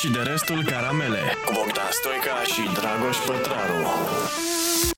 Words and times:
și 0.00 0.10
de 0.10 0.18
restul 0.22 0.64
caramele 0.64 1.18
cu 1.46 1.52
Bogdan 1.54 1.90
Stoica 1.90 2.42
și 2.42 2.80
Dragoș 2.80 3.16
Pătraru. 3.26 3.86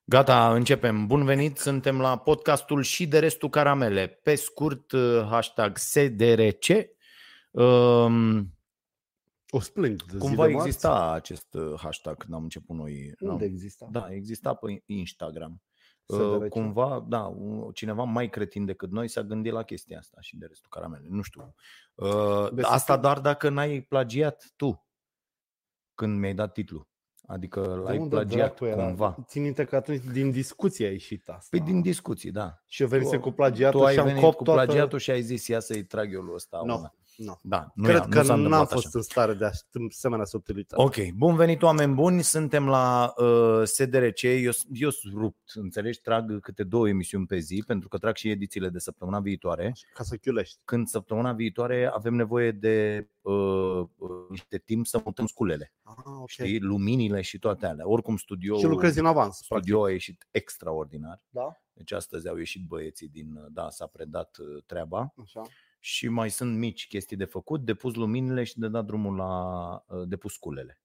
Gata, 0.05 0.53
începem. 0.53 1.07
Bun 1.07 1.25
venit, 1.25 1.57
suntem 1.57 1.99
la 2.01 2.17
podcastul 2.17 2.81
și 2.81 3.07
de 3.07 3.19
restul 3.19 3.49
caramele. 3.49 4.07
Pe 4.07 4.35
scurt, 4.35 4.91
uh, 4.91 5.25
hashtag 5.29 5.77
SDRC. 5.77 6.65
Um, 7.51 8.53
O 9.49 9.59
splendidă 9.59 10.03
zi 10.11 10.17
cumva 10.17 10.45
de 10.45 10.51
marți. 10.51 10.67
exista 10.67 11.11
acest 11.11 11.53
uh, 11.53 11.73
hashtag 11.81 12.17
când 12.17 12.33
am 12.33 12.43
început 12.43 12.75
noi. 12.75 13.13
Unde 13.19 13.43
n-am- 13.43 13.53
exista? 13.53 13.87
Da, 13.91 14.07
exista 14.09 14.53
pe 14.53 14.83
Instagram. 14.85 15.61
SDRC. 16.05 16.41
Uh, 16.41 16.49
Cumva, 16.49 17.05
da, 17.07 17.21
un- 17.21 17.71
cineva 17.71 18.03
mai 18.03 18.29
cretin 18.29 18.65
decât 18.65 18.91
noi 18.91 19.07
s-a 19.07 19.21
gândit 19.23 19.51
la 19.51 19.63
chestia 19.63 19.97
asta 19.97 20.17
și 20.21 20.37
de 20.37 20.45
restul 20.45 20.69
caramele. 20.69 21.05
Nu 21.09 21.21
știu. 21.21 21.55
Uh, 21.95 22.49
De 22.53 22.61
să 22.61 22.67
Asta 22.67 22.93
fie- 22.93 23.01
doar 23.01 23.19
dacă 23.19 23.49
n-ai 23.49 23.81
plagiat 23.81 24.43
tu 24.55 24.85
când 25.95 26.19
mi-ai 26.19 26.33
dat 26.33 26.53
titlul. 26.53 26.89
Adică 27.27 27.59
De 27.61 27.67
l-ai 27.67 27.97
unde 27.97 28.09
plagiat 28.15 28.37
dracu 28.37 28.65
era? 28.65 28.85
cumva. 28.85 29.17
Țin 29.27 29.41
minte 29.41 29.63
că 29.63 29.75
atunci 29.75 30.03
din 30.11 30.31
discuție 30.31 30.87
a 30.87 30.89
ieșit 30.91 31.29
asta. 31.29 31.47
Păi 31.49 31.59
din 31.59 31.81
discuții, 31.81 32.31
da. 32.31 32.61
și 32.65 32.81
eu 32.81 32.87
venise 32.87 33.15
Tu- 33.15 33.21
cu 33.21 33.31
plagiatul 33.31 33.79
tu 33.79 33.85
ai 33.85 33.93
și 33.93 33.99
am 33.99 34.05
venit 34.05 34.21
copt 34.21 34.37
cu 34.37 34.43
toată... 34.43 34.63
plagiatul 34.65 34.99
și 34.99 35.11
ai 35.11 35.21
zis 35.21 35.47
ia 35.47 35.59
să-i 35.59 35.83
trag 35.83 36.13
eu 36.13 36.21
lui 36.21 36.33
ăsta 36.35 36.61
Nu, 36.65 36.77
una. 36.77 36.93
Nu. 37.17 37.39
Da, 37.41 37.71
nu, 37.75 37.83
Cred 37.83 37.95
ia, 37.95 38.01
că 38.07 38.17
nu 38.17 38.23
s-a 38.23 38.35
n-am 38.35 38.43
întâmplat 38.43 38.69
fost 38.71 38.85
așa. 38.85 38.97
în 38.97 39.03
stare 39.03 39.33
de 39.33 39.49
asemenea 39.89 40.25
subtilitate. 40.25 40.81
Ok, 40.81 40.95
bun 41.15 41.35
venit 41.35 41.61
oameni 41.61 41.93
buni, 41.93 42.21
suntem 42.23 42.67
la 42.67 43.13
uh, 43.17 43.61
SDRC, 43.63 44.21
eu, 44.21 44.51
eu 44.73 44.89
sunt 44.89 45.13
rupt, 45.13 45.51
înțelegi, 45.53 46.01
trag 46.01 46.39
câte 46.39 46.63
două 46.63 46.87
emisiuni 46.87 47.25
pe 47.25 47.37
zi, 47.37 47.63
pentru 47.67 47.87
că 47.87 47.97
trag 47.97 48.15
și 48.15 48.29
edițiile 48.29 48.69
de 48.69 48.79
săptămâna 48.79 49.19
viitoare, 49.19 49.73
Ca 49.93 50.03
să 50.03 50.15
chiulești. 50.15 50.59
când 50.65 50.87
săptămâna 50.87 51.33
viitoare 51.33 51.89
avem 51.93 52.13
nevoie 52.13 52.51
de 52.51 53.07
uh, 53.21 53.33
uh, 53.97 54.09
niște 54.29 54.57
timp 54.57 54.85
să 54.85 55.01
mutăm 55.05 55.25
sculele, 55.25 55.73
Ah, 55.83 55.93
ok. 56.21 56.29
știi, 56.29 56.59
luminile 56.59 57.21
și 57.21 57.39
toate 57.39 57.65
alea. 57.65 57.87
Oricum 57.89 58.17
studio, 58.17 58.57
Și 58.57 58.65
lucrezi 58.65 58.99
în 58.99 59.05
avans, 59.05 59.45
practic. 59.47 59.67
studio 59.67 59.83
a 59.85 59.89
ieșit 59.91 60.27
extraordinar, 60.31 61.21
Da? 61.29 61.61
deci 61.73 61.91
astăzi 61.91 62.27
au 62.29 62.37
ieșit 62.37 62.65
băieții 62.67 63.07
din, 63.07 63.35
uh, 63.35 63.45
da, 63.49 63.69
s-a 63.69 63.85
predat 63.85 64.37
uh, 64.39 64.63
treaba. 64.65 65.13
Așa. 65.23 65.41
Și 65.83 66.07
mai 66.07 66.29
sunt 66.29 66.57
mici 66.57 66.87
chestii 66.87 67.17
de 67.17 67.25
făcut, 67.25 67.65
de 67.65 67.73
pus 67.73 67.95
luminile 67.95 68.43
și 68.43 68.59
de 68.59 68.67
dat 68.67 68.85
drumul 68.85 69.15
la 69.15 69.71
uh, 69.87 70.07
de 70.07 70.15
pus 70.17 70.33
sculele. 70.33 70.79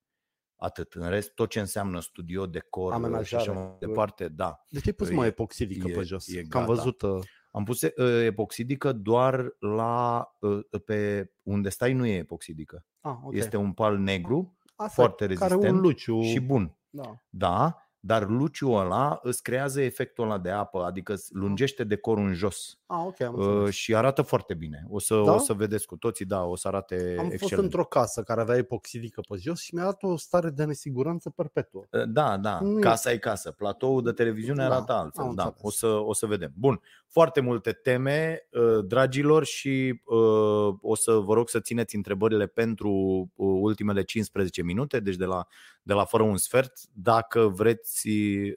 Atât. 0.57 0.93
În 0.93 1.09
rest, 1.09 1.35
tot 1.35 1.49
ce 1.51 1.61
înseamnă 1.61 2.01
studio, 2.01 2.47
decor 2.47 2.93
uh, 2.93 2.99
și 2.99 3.05
Amenajare. 3.05 3.43
așa 3.51 3.53
mai 3.61 3.77
departe, 3.81 4.29
da. 4.29 4.57
De 4.71 4.79
ce 4.81 4.89
ai 4.89 4.93
pus 4.95 5.09
E- 5.11 5.15
mai 5.15 5.27
epoxidică 5.27 5.89
e- 5.89 5.93
pe 5.93 6.03
jos? 6.03 6.29
e 6.29 6.43
Că 6.43 6.59
am 6.59 6.65
gata. 6.67 6.75
văzut... 6.75 7.03
uh, 7.03 7.23
Am 7.51 7.65
pus 7.65 7.83
uh, 7.83 7.91
epoxidică 8.25 8.93
doar 8.93 9.57
la 9.59 10.27
uh, 10.41 10.61
pe 10.85 11.31
unde 11.43 11.69
stai 11.69 11.93
nu 11.93 12.07
e 12.07 12.17
epoxidică. 12.17 12.85
Ah, 13.01 13.17
ok. 13.25 13.35
Este 13.35 13.57
un 13.57 13.73
pal 13.73 13.99
negru 13.99 14.57
Asta 14.77 14.93
foarte 14.95 15.27
Care 15.27 15.55
un 15.55 15.61
rezistent 15.61 15.81
luciu. 15.83 16.21
și 16.23 16.41
bun. 16.41 16.79
Da. 16.91 17.23
Da, 17.29 17.86
dar 18.07 18.29
luciul 18.29 18.79
ăla 18.81 19.19
îți 19.23 19.43
creează 19.43 19.81
efectul 19.81 20.25
ăla 20.25 20.39
de 20.39 20.51
apă, 20.51 20.85
adică 20.85 21.12
îți 21.12 21.35
lungește 21.35 21.85
decorul 21.85 22.27
în 22.27 22.35
jos 22.35 22.79
Ah, 22.87 23.03
ok, 23.07 23.21
am 23.21 23.35
uh, 23.39 23.47
înțeles. 23.47 23.75
și 23.75 23.95
arată 23.95 24.23
foarte 24.23 24.55
bine. 24.55 24.87
O 24.89 24.99
să, 24.99 25.23
Da? 25.25 25.35
o 25.35 25.39
să 25.39 25.53
vedeți 25.53 25.87
cu 25.87 25.97
toții, 25.97 26.25
da, 26.25 26.43
o 26.45 26.57
să 26.57 26.69
arate 26.69 27.15
Am 27.19 27.23
fost 27.23 27.33
excelent. 27.33 27.65
într-o 27.65 27.84
casă 27.84 28.23
care 28.23 28.41
avea 28.41 28.57
epoxidică 28.57 29.21
pe 29.29 29.37
jos 29.39 29.61
și 29.61 29.75
mi-a 29.75 29.84
dat 29.84 30.03
o 30.03 30.17
stare 30.17 30.51
de 30.51 30.65
nesiguranță 30.65 31.31
perpetuă. 31.31 31.84
Da, 32.09 32.37
da, 32.37 32.59
Nu 32.61 32.79
e- 32.79 32.81
casa 32.81 33.12
e 33.12 33.19
casă. 33.19 33.51
Platoul 33.51 34.03
de 34.03 34.12
televiziune 34.12 34.59
Da, 34.69 34.75
arată 34.75 34.93
altfel. 34.93 35.25
am 35.25 35.34
Da, 35.34 35.43
înțeles. 35.45 35.62
o 35.65 35.71
să, 35.71 35.87
o 35.87 36.12
să 36.15 36.27
vedem. 36.27 36.53
Bun, 36.59 36.81
foarte 37.09 37.41
multe 37.41 37.73
teme, 37.73 38.47
uh, 38.53 38.84
dragilor, 38.84 39.45
și 39.45 40.01
uh, 40.05 40.75
o 40.81 40.95
să 40.95 41.12
vă 41.12 41.34
rog 41.34 41.49
să 41.49 41.61
țineți 41.61 41.97
întrebările 41.97 42.47
pentru 42.47 42.91
uh, 43.34 43.59
ultimele 43.61 44.03
15 44.03 44.62
minute, 44.62 45.01
deci 45.01 45.17
de 45.17 45.25
la, 45.25 45.47
de 45.83 45.93
la 45.93 46.05
fără 46.05 46.23
un 46.23 46.37
sfert, 46.37 46.73
dacă 46.93 47.41
vreți, 47.41 47.96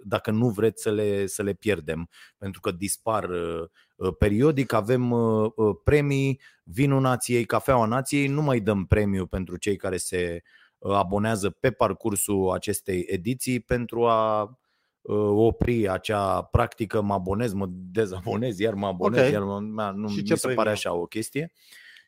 dacă 0.04 0.32
nu 0.32 0.50
vreți 0.50 0.82
să 0.82 0.92
le, 0.92 1.26
să 1.26 1.44
le 1.44 1.54
pierdem, 1.54 2.10
pentru 2.38 2.60
că 2.62 2.72
dispar 2.72 3.30
uh, 3.30 3.62
uh, 3.96 4.16
periodic, 4.20 4.74
avem 4.74 5.12
uh, 5.12 5.52
uh, 5.56 5.76
premii, 5.84 6.42
vinul 6.64 7.02
nației, 7.02 7.46
cafeaua 7.46 7.86
nației, 7.86 8.28
nu 8.28 8.42
mai 8.42 8.60
dăm 8.60 8.86
premiu 8.86 9.26
pentru 9.26 9.58
cei 9.58 9.76
care 9.76 9.98
se 9.98 10.42
uh, 10.78 10.94
abonează 10.96 11.50
pe 11.50 11.72
parcursul 11.72 12.52
acestei 12.52 13.04
ediții 13.08 13.60
pentru 13.60 14.06
a 14.06 14.42
uh, 15.02 15.16
opri 15.32 15.88
acea 15.90 16.42
practică, 16.42 17.02
mă 17.02 17.14
abonez, 17.14 17.54
mă 17.54 17.66
dezabonez, 17.70 18.60
iar 18.60 18.74
mă 18.74 18.88
abonez, 18.88 19.26
Ok. 19.26 19.32
iar 19.32 19.44
mă, 19.44 19.60
mă- 19.60 19.92
nu 19.96 20.08
Și 20.08 20.16
mi 20.18 20.24
ce 20.24 20.36
se 20.36 20.48
pare 20.48 20.56
premiu? 20.56 20.72
așa 20.72 20.94
o 20.94 21.06
chestie. 21.06 21.52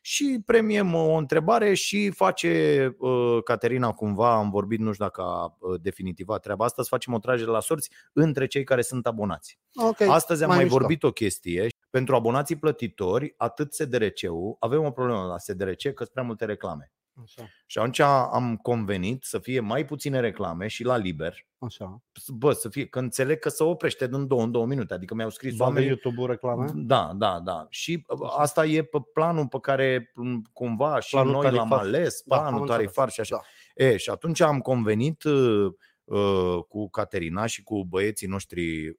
Și 0.04 0.42
premiem 0.46 0.94
o 0.94 1.14
întrebare 1.14 1.74
și 1.74 2.10
face 2.10 2.94
uh, 2.98 3.42
Caterina 3.44 3.92
cumva, 3.92 4.34
am 4.34 4.50
vorbit, 4.50 4.78
nu 4.78 4.92
știu 4.92 5.04
dacă 5.04 5.22
a 5.22 5.56
uh, 5.58 5.80
definitivat 5.80 6.42
treaba 6.42 6.64
asta, 6.64 6.82
să 6.82 6.88
facem 6.90 7.12
o 7.12 7.18
tragere 7.18 7.50
la 7.50 7.60
sorți 7.60 7.90
între 8.12 8.46
cei 8.46 8.64
care 8.64 8.82
sunt 8.82 9.06
abonați. 9.06 9.58
Ok, 9.74 10.00
Astăzi 10.00 10.42
am 10.42 10.48
mai, 10.48 10.62
mișto. 10.62 10.78
vorbit 10.78 11.02
o 11.02 11.12
chestie. 11.12 11.66
Pentru 11.90 12.14
abonații 12.14 12.56
plătitori, 12.56 13.34
atât 13.36 13.72
SDRC-ul, 13.72 14.56
avem 14.58 14.84
o 14.84 14.90
problemă 14.90 15.24
la 15.24 15.38
SDRC 15.38 15.82
că 15.82 15.92
sunt 15.96 16.08
prea 16.08 16.24
multe 16.24 16.44
reclame. 16.44 16.92
Așa, 17.22 17.42
Și 17.66 17.78
atunci 17.78 17.98
am 17.98 18.56
convenit 18.62 19.24
să 19.24 19.38
fie 19.38 19.60
mai 19.60 19.84
puține 19.84 20.20
reclame 20.20 20.66
și 20.66 20.84
la 20.84 20.96
liber. 20.96 21.46
așa. 21.58 22.02
Bă, 22.28 22.52
să 22.52 22.68
fie, 22.68 22.86
că 22.86 22.98
înțeleg 22.98 23.38
că 23.38 23.48
se 23.48 23.62
oprește 23.62 24.06
din 24.08 24.26
două 24.26 24.42
în 24.42 24.50
două 24.50 24.66
minute. 24.66 24.94
Adică 24.94 25.14
mi-au 25.14 25.30
scris 25.30 25.56
Doar 25.56 25.68
de 25.68 25.74
oamenii. 25.74 25.88
YouTube-ul 25.88 26.26
reclame? 26.30 26.70
Da, 26.74 27.12
da, 27.14 27.40
da. 27.44 27.66
Și 27.70 28.04
Așa. 28.08 28.26
asta 28.36 28.66
e 28.66 28.82
pe 28.82 28.98
planul 29.12 29.46
pe 29.48 29.58
care 29.60 30.10
m, 30.14 30.42
cumva 30.52 31.00
și 31.00 31.10
Planul 31.14 31.32
noi 31.32 31.42
l-am 31.42 31.54
tarifar. 31.68 31.78
ales, 31.78 32.22
Da, 32.26 32.38
planul 32.38 32.60
am 32.60 32.66
tarifar 32.66 33.04
înțeles. 33.04 33.12
și 33.28 33.34
așa. 33.34 33.44
Da. 33.76 33.84
E, 33.84 33.96
și 33.96 34.10
atunci 34.10 34.40
am 34.40 34.60
convenit 34.60 35.22
uh, 35.22 35.72
uh, 36.04 36.58
cu 36.68 36.90
Caterina 36.90 37.46
și 37.46 37.62
cu 37.62 37.84
băieții 37.84 38.26
noștri 38.26 38.88
uh, 38.88 38.94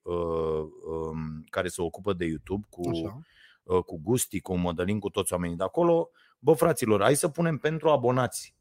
um, 0.87 1.43
care 1.49 1.67
se 1.67 1.81
ocupă 1.81 2.13
de 2.13 2.25
YouTube, 2.25 2.65
cu, 2.69 2.89
Așa. 2.89 3.19
uh, 3.63 3.83
cu 3.83 3.99
Gusti, 4.03 4.39
cu 4.39 4.55
Mădălin, 4.57 4.99
cu 4.99 5.09
toți 5.09 5.33
oamenii 5.33 5.55
de 5.57 5.63
acolo. 5.63 6.09
Bă, 6.43 6.53
fraților, 6.53 7.01
hai 7.01 7.15
să 7.15 7.27
punem 7.27 7.57
pentru 7.57 7.89
abonați 7.89 8.55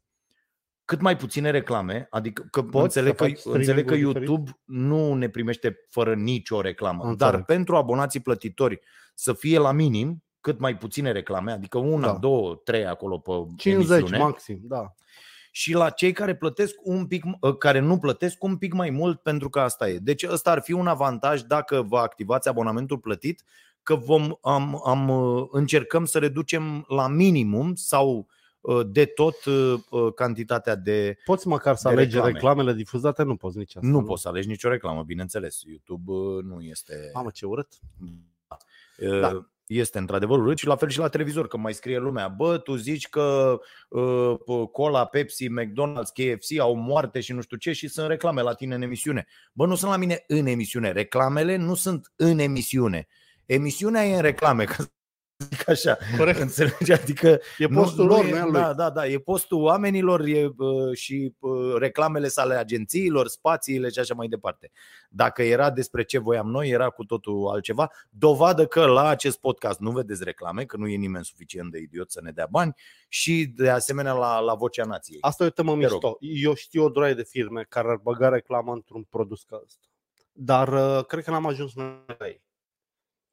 cât 0.85 1.01
mai 1.01 1.17
puține 1.17 1.49
reclame, 1.49 2.07
adică 2.09 2.47
că 2.51 2.63
Poți 2.63 2.83
înțeleg, 2.83 3.17
să 3.17 3.23
că, 3.23 3.29
faci 3.29 3.39
înțeleg 3.43 3.85
că 3.85 3.93
streaming-ul 3.93 4.23
YouTube 4.23 4.59
nu 4.63 5.13
ne 5.13 5.29
primește 5.29 5.77
fără 5.89 6.15
nicio 6.15 6.61
reclamă, 6.61 7.03
Înțeleg. 7.03 7.33
dar 7.33 7.43
pentru 7.43 7.75
abonații 7.75 8.19
plătitori 8.19 8.79
să 9.13 9.33
fie 9.33 9.57
la 9.57 9.71
minim 9.71 10.23
cât 10.41 10.59
mai 10.59 10.77
puține 10.77 11.11
reclame, 11.11 11.51
adică 11.51 11.77
una, 11.77 12.07
Da. 12.07 12.17
două, 12.17 12.55
trei 12.55 12.85
acolo 12.85 13.17
pe 13.17 13.31
50 13.57 13.97
emisiune 13.99 14.23
maxim, 14.23 14.59
da. 14.61 14.93
și 15.51 15.73
la 15.73 15.89
cei 15.89 16.11
care 16.11 16.35
plătesc 16.35 16.75
un 16.83 17.07
pic, 17.07 17.23
ă, 17.41 17.55
care 17.55 17.79
nu 17.79 17.97
plătesc 17.97 18.43
un 18.43 18.57
pic 18.57 18.73
mai 18.73 18.89
mult 18.89 19.21
pentru 19.21 19.49
că 19.49 19.59
asta 19.59 19.89
e. 19.89 19.97
Deci 19.97 20.23
ăsta 20.23 20.51
ar 20.51 20.61
fi 20.61 20.71
un 20.71 20.87
avantaj 20.87 21.41
dacă 21.41 21.81
vă 21.81 21.97
activați 21.97 22.47
abonamentul 22.47 22.97
plătit, 22.97 23.43
că 23.83 23.95
vom 23.95 24.33
am, 24.41 24.81
am 24.85 25.09
ă, 25.09 25.47
încercăm 25.51 26.05
să 26.05 26.19
reducem 26.19 26.85
la 26.87 27.07
minimum 27.07 27.75
sau 27.75 28.27
ă, 28.63 28.83
de 28.83 29.05
tot 29.05 29.35
ă, 29.91 30.11
cantitatea 30.11 30.75
de 30.75 31.17
Poți 31.25 31.47
măcar 31.47 31.75
să 31.75 31.87
De 31.87 31.93
alegi 31.93 32.13
reclame. 32.13 32.31
reclamele 32.33 32.73
difuzate? 32.73 33.23
Nu 33.23 33.35
poți 33.35 33.57
nici 33.57 33.75
asta. 33.75 33.87
nu 33.87 34.03
poți 34.03 34.21
să 34.21 34.27
alegi 34.27 34.47
nicio 34.47 34.69
reclamă, 34.69 35.03
bineînțeles. 35.03 35.61
YouTube 35.65 36.11
ă, 36.11 36.41
nu 36.41 36.61
este 36.61 37.09
Mamă, 37.13 37.29
ce 37.29 37.45
urât. 37.45 37.67
Da. 38.47 39.19
Da. 39.19 39.47
Este 39.67 39.97
într-adevăr 39.97 40.39
urât 40.39 40.57
și 40.57 40.67
la 40.67 40.75
fel 40.75 40.89
și 40.89 40.99
la 40.99 41.07
televizor, 41.07 41.47
că 41.47 41.57
mai 41.57 41.73
scrie 41.73 41.97
lumea, 41.97 42.27
bă, 42.27 42.57
tu 42.57 42.75
zici 42.75 43.09
că 43.09 43.59
uh, 43.89 44.67
Cola, 44.71 45.05
Pepsi, 45.05 45.47
McDonald's, 45.47 46.11
KFC 46.13 46.59
au 46.59 46.75
moarte 46.75 47.19
și 47.19 47.33
nu 47.33 47.41
știu 47.41 47.57
ce 47.57 47.71
și 47.71 47.87
sunt 47.87 48.07
reclame 48.07 48.41
la 48.41 48.53
tine 48.53 48.75
în 48.75 48.81
emisiune. 48.81 49.27
Bă, 49.53 49.65
nu 49.65 49.75
sunt 49.75 49.91
la 49.91 49.97
mine 49.97 50.23
în 50.27 50.45
emisiune. 50.45 50.91
Reclamele 50.91 51.55
nu 51.55 51.75
sunt 51.75 52.11
în 52.15 52.39
emisiune. 52.39 53.07
Emisiunea 53.53 54.05
e 54.05 54.15
în 54.15 54.21
reclame, 54.21 54.63
ca 54.71 54.73
să 54.73 54.89
zic 55.49 55.69
așa. 55.69 55.97
Corect. 56.17 56.39
Înțelegi? 56.39 56.91
Adică 56.91 57.39
E 57.57 57.67
postul 57.67 58.05
lor, 58.05 58.25
nu 58.25 58.35
e 58.35 58.39
al 58.39 58.51
lui. 58.51 58.61
Da, 58.61 58.73
da, 58.73 58.89
da, 58.89 59.07
e 59.07 59.19
postul 59.19 59.61
oamenilor 59.61 60.25
e, 60.25 60.45
uh, 60.57 60.95
și 60.95 61.33
uh, 61.39 61.75
reclamele 61.77 62.27
sale 62.27 62.55
agențiilor, 62.55 63.27
spațiile 63.27 63.89
și 63.89 63.99
așa 63.99 64.13
mai 64.13 64.27
departe. 64.27 64.71
Dacă 65.09 65.43
era 65.43 65.71
despre 65.71 66.03
ce 66.03 66.17
voiam 66.17 66.47
noi, 66.47 66.69
era 66.69 66.89
cu 66.89 67.03
totul 67.03 67.47
altceva. 67.47 67.91
Dovadă 68.09 68.65
că 68.65 68.85
la 68.85 69.07
acest 69.07 69.39
podcast 69.39 69.79
nu 69.79 69.91
vedeți 69.91 70.23
reclame, 70.23 70.65
că 70.65 70.77
nu 70.77 70.87
e 70.87 70.95
nimeni 70.95 71.25
suficient 71.25 71.71
de 71.71 71.79
idiot 71.79 72.11
să 72.11 72.19
ne 72.23 72.31
dea 72.31 72.47
bani 72.49 72.73
și 73.07 73.45
de 73.55 73.69
asemenea 73.69 74.13
la, 74.13 74.39
la 74.39 74.53
Vocea 74.53 74.85
Nației. 74.85 75.17
Asta 75.21 75.43
e 75.43 75.47
o 75.47 75.49
temă 75.49 75.71
Te 75.71 75.77
mișto. 75.77 76.17
Eu 76.19 76.53
știu 76.53 76.83
o 76.83 76.89
droaie 76.89 77.13
de 77.13 77.23
firme 77.23 77.65
care 77.69 77.89
ar 77.89 77.99
băga 78.03 78.29
reclamă 78.29 78.73
într-un 78.73 79.03
produs 79.03 79.43
ca 79.43 79.61
ăsta. 79.63 79.87
Dar 80.31 80.97
uh, 80.97 81.05
cred 81.05 81.23
că 81.23 81.31
n-am 81.31 81.45
ajuns 81.45 81.73
noi 81.73 82.03
la 82.19 82.27
ei. 82.27 82.41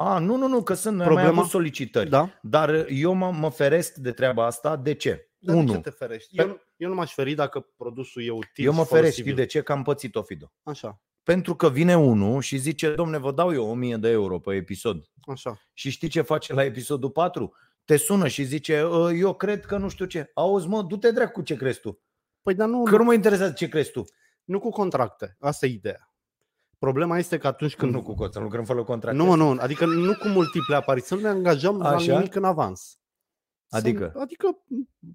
A, 0.03 0.19
nu, 0.19 0.37
nu, 0.37 0.47
nu, 0.49 0.63
că 0.63 0.75
sunt 0.75 0.97
mai 0.97 1.07
Problema- 1.07 1.29
avut 1.29 1.47
solicitări. 1.51 2.09
Da? 2.11 2.39
Dar 2.43 2.87
eu 2.89 3.13
mă, 3.13 3.31
mă 3.33 3.51
feresc 3.51 3.95
de 3.95 4.13
treaba 4.13 4.47
asta. 4.47 4.77
De 4.77 4.95
ce? 4.95 5.31
Dar 5.39 5.55
de 5.55 5.61
Unu, 5.61 5.73
ce 5.73 5.79
te 5.79 5.91
ferești? 5.91 6.39
Eu, 6.39 6.47
nu- 6.47 6.61
eu 6.77 6.89
nu 6.89 6.95
m-aș 6.95 7.13
feri 7.15 7.35
dacă 7.35 7.61
produsul 7.77 8.23
e 8.25 8.31
util 8.31 8.65
eu 8.65 8.73
mă 8.73 8.83
și 8.83 8.89
feresc, 8.89 9.13
știi 9.13 9.23
folosibil. 9.23 9.35
de 9.35 9.47
ce? 9.47 9.63
Că 9.63 9.73
am 9.73 9.83
pățit 9.83 10.15
o 10.15 10.23
Fido. 10.23 10.53
Așa, 10.63 11.03
Pentru 11.23 11.55
că 11.55 11.71
vine 11.71 11.97
unul 11.97 12.41
și 12.41 12.57
zice, 12.57 12.91
domne, 12.95 13.19
vă 13.19 13.33
dau 13.33 13.53
eu 13.53 13.71
1000 13.71 13.97
de 13.97 14.09
euro 14.09 14.39
pe 14.39 14.55
episod. 14.55 15.05
așa. 15.33 15.61
Și 15.73 15.91
știi 15.91 16.09
ce 16.09 16.21
face 16.21 16.53
la 16.53 16.65
episodul 16.65 17.11
4? 17.11 17.53
Te 17.85 17.97
sună 17.97 18.29
și 18.29 18.45
zice, 18.45 18.83
"Ă, 18.91 19.13
eu 19.13 19.35
cred 19.35 19.65
că 19.67 19.77
nu 19.77 19.89
știu 19.89 20.05
ce. 20.05 20.31
Auzi, 20.35 20.69
mă, 20.69 20.83
du-te 20.83 21.11
dracu 21.11 21.43
ce 21.43 21.57
crezi 21.57 21.81
tu. 21.81 22.01
Păi, 22.43 22.55
dar 22.55 22.69
nu, 22.69 22.83
Că 22.83 22.97
nu 22.97 23.05
mă 23.05 23.15
interesează 23.15 23.53
ce 23.53 23.69
crezi 23.69 23.91
tu. 23.91 24.05
nu 24.45 24.59
cu 24.61 24.71
contracte. 24.71 25.37
Asta 25.41 25.67
e 25.67 25.69
ideea. 25.69 26.10
Problema 26.81 27.19
este 27.19 27.39
că 27.39 27.47
atunci 27.47 27.75
când... 27.77 27.93
Când 27.93 28.03
nu 28.05 28.09
cu 28.11 28.15
cod, 28.19 28.33
să 28.33 28.39
lucrăm 28.39 28.65
fără 28.65 28.83
contract. 28.85 29.17
Nu, 29.17 29.25
mă, 29.25 29.37
nu, 29.37 29.57
adică 29.61 29.87
nu 29.87 30.15
cu 30.15 30.29
multiple 30.29 30.77
apariții, 30.77 31.09
să 31.09 31.15
nu 31.15 31.21
ne 31.21 31.29
angajăm 31.29 31.83
Așa? 31.83 32.13
la 32.13 32.17
nimic 32.17 32.35
în 32.35 32.45
avans. 32.45 32.99
Să- 33.67 33.77
Adică? 33.77 34.13
Adică 34.19 34.59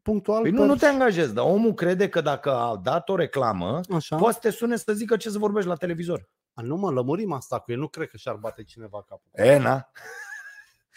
punctual. 0.04 0.42
Păi 0.42 0.52
pe- 0.52 0.58
nu, 0.58 0.66
nu 0.66 0.76
te 0.76 0.86
angajezi, 0.86 1.34
dar 1.34 1.46
omul 1.46 1.74
crede 1.74 2.10
că 2.10 2.22
dacă 2.22 2.52
a 2.54 2.80
dat 2.84 3.10
o 3.10 3.16
reclamă, 3.16 3.80
Așa. 3.96 4.16
poate 4.16 4.34
să 4.34 4.40
te 4.40 4.50
sune 4.50 4.76
să 4.76 4.94
zică 4.94 5.18
ce 5.18 5.30
să 5.30 5.38
vorbești 5.38 5.70
la 5.70 5.76
televizor. 5.76 6.30
A, 6.54 6.62
nu 6.62 6.76
mă, 6.76 6.92
lămurim 6.92 7.32
asta 7.32 7.60
cu 7.60 7.72
el. 7.72 7.78
Nu 7.80 7.88
cred 7.88 8.10
că 8.10 8.18
și-ar 8.18 8.36
bate 8.36 8.64
cineva 8.64 9.04
capul. 9.08 9.30
E, 9.46 9.58
na. 9.58 9.90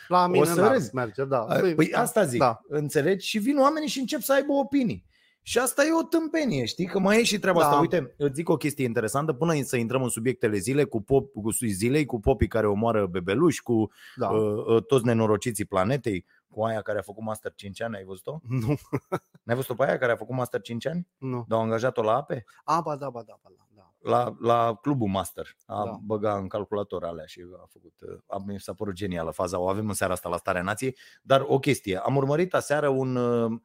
La 0.08 0.26
mine 0.26 0.44
să 0.44 0.60
n-ar 0.60 0.72
râzi. 0.72 0.94
merge, 0.94 1.24
da. 1.24 1.38
Păi 1.76 1.92
asta 1.94 2.24
zic, 2.24 2.38
Da. 2.38 2.60
înțelegi? 2.68 3.26
Și 3.26 3.38
vin 3.38 3.58
oamenii 3.58 3.88
și 3.88 3.98
încep 3.98 4.20
să 4.20 4.32
aibă 4.32 4.52
opinii. 4.52 5.06
Și 5.48 5.58
asta 5.58 5.84
e 5.84 5.92
o 5.92 6.02
tâmpenie, 6.02 6.64
știi? 6.64 6.86
Că 6.86 6.98
mai 6.98 7.18
e 7.18 7.24
și 7.24 7.38
treaba 7.38 7.60
Da. 7.60 7.66
asta. 7.66 7.80
Uite, 7.80 8.14
îți 8.16 8.34
zic 8.34 8.48
o 8.48 8.56
chestie 8.56 8.84
interesantă, 8.84 9.32
până 9.32 9.62
să 9.62 9.76
intrăm 9.76 10.02
în 10.02 10.08
subiectele 10.08 10.56
zile, 10.56 10.84
cu, 10.84 11.02
pop, 11.02 11.32
cu 11.32 11.50
zilei, 11.50 12.04
cu 12.04 12.20
popii 12.20 12.48
care 12.48 12.66
omoară 12.66 13.06
bebeluși, 13.06 13.62
cu 13.62 13.90
da. 14.16 14.28
uh, 14.28 14.64
uh, 14.66 14.84
toți 14.84 15.04
nenorociții 15.04 15.64
planetei, 15.64 16.24
cu 16.50 16.62
aia 16.64 16.80
care 16.80 16.98
a 16.98 17.02
făcut 17.02 17.22
Master 17.22 17.52
5 17.54 17.82
ani, 17.82 17.96
ai 17.96 18.04
văzut-o? 18.04 18.38
Nu, 18.48 18.74
N-ai 19.44 19.56
văzut-o 19.56 19.74
pe 19.74 19.84
aia 19.84 19.98
care 19.98 20.12
a 20.12 20.16
făcut 20.16 20.36
Master 20.36 20.60
5 20.60 20.86
ani? 20.86 21.06
nu. 21.18 21.44
Dar 21.48 21.58
au 21.58 21.64
angajat-o 21.64 22.02
la 22.02 22.12
ape? 22.16 22.44
A, 22.64 22.80
ba 22.80 22.96
da, 22.96 23.10
ba 23.10 23.22
da, 23.26 23.38
ba 23.42 23.48
da. 23.56 23.62
da. 23.74 23.92
La, 24.10 24.36
la 24.40 24.74
clubul 24.82 25.08
Master. 25.08 25.56
A 25.66 25.74
Da. 25.76 25.84
da. 25.84 25.98
băgat 26.02 26.40
în 26.40 26.48
calculator 26.48 27.04
alea 27.04 27.24
și 27.26 27.44
a 27.62 27.66
făcut. 27.70 27.94
uh, 28.00 28.18
A, 28.26 28.42
mi 28.46 28.60
s-a 28.60 28.72
părut 28.72 28.94
genială 28.94 29.30
faza. 29.30 29.58
O 29.58 29.68
avem 29.68 29.88
în 29.88 29.94
seara 29.94 30.12
asta 30.12 30.28
la 30.28 30.36
Starea 30.36 30.62
Nației. 30.62 30.96
Dar 31.22 31.44
o 31.46 31.58
chestie. 31.58 31.96
Am 31.98 32.16
urmărit 32.16 32.54
aseară 32.54 32.88
un, 32.88 33.16
uh, 33.16 33.50
uh, 33.50 33.60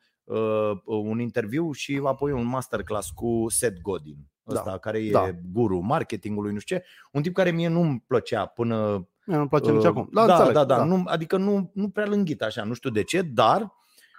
un 0.86 1.20
interviu 1.20 1.72
și 1.72 2.02
apoi 2.06 2.32
un 2.32 2.46
masterclass 2.46 3.10
cu 3.10 3.46
Seth 3.50 3.82
Godin. 3.82 4.18
Ăsta, 4.48 4.64
Da. 4.70 4.78
care 4.78 5.00
e 5.00 5.12
Da. 5.12 5.30
guru 5.52 5.80
marketingului, 5.80 6.54
nu 6.54 6.60
știu 6.60 6.76
ce. 6.78 6.84
Un 7.12 7.22
tip 7.22 7.34
care 7.34 7.52
mie 7.52 7.68
nu-mi 7.68 8.04
plăcea 8.08 8.46
până 8.46 9.08
Mie 9.26 9.36
nu-mi 9.38 9.50
place 9.50 9.72
nici 9.72 9.80
Uh, 9.82 9.86
acum. 9.88 10.10
Da, 10.12 10.26
da, 10.26 10.34
înțeleg, 10.34 10.54
da, 10.54 10.66
da, 10.66 10.84
Nu, 10.84 11.04
adică 11.06 11.38
nu, 11.38 11.72
nu 11.74 11.90
prea 11.90 12.06
lânghit 12.06 12.42
așa, 12.42 12.64
nu 12.64 12.74
știu 12.74 12.90
de 12.90 13.04
ce, 13.04 13.22
dar 13.22 13.74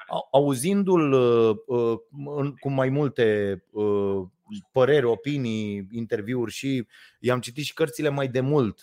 au- 0.09 0.29
auzindu-l 0.33 1.13
uh, 1.13 1.57
uh, 1.67 1.99
în- 2.37 2.55
cu 2.55 2.71
mai 2.71 2.89
multe 2.89 3.59
uh, 3.71 4.23
păreri, 4.73 5.05
opinii, 5.05 5.87
interviuri 5.91 6.53
și 6.53 6.87
i-am 7.21 7.41
citit 7.41 7.65
și 7.65 7.73
cărțile 7.75 8.09
mai 8.09 8.29
de 8.29 8.41
mult 8.41 8.81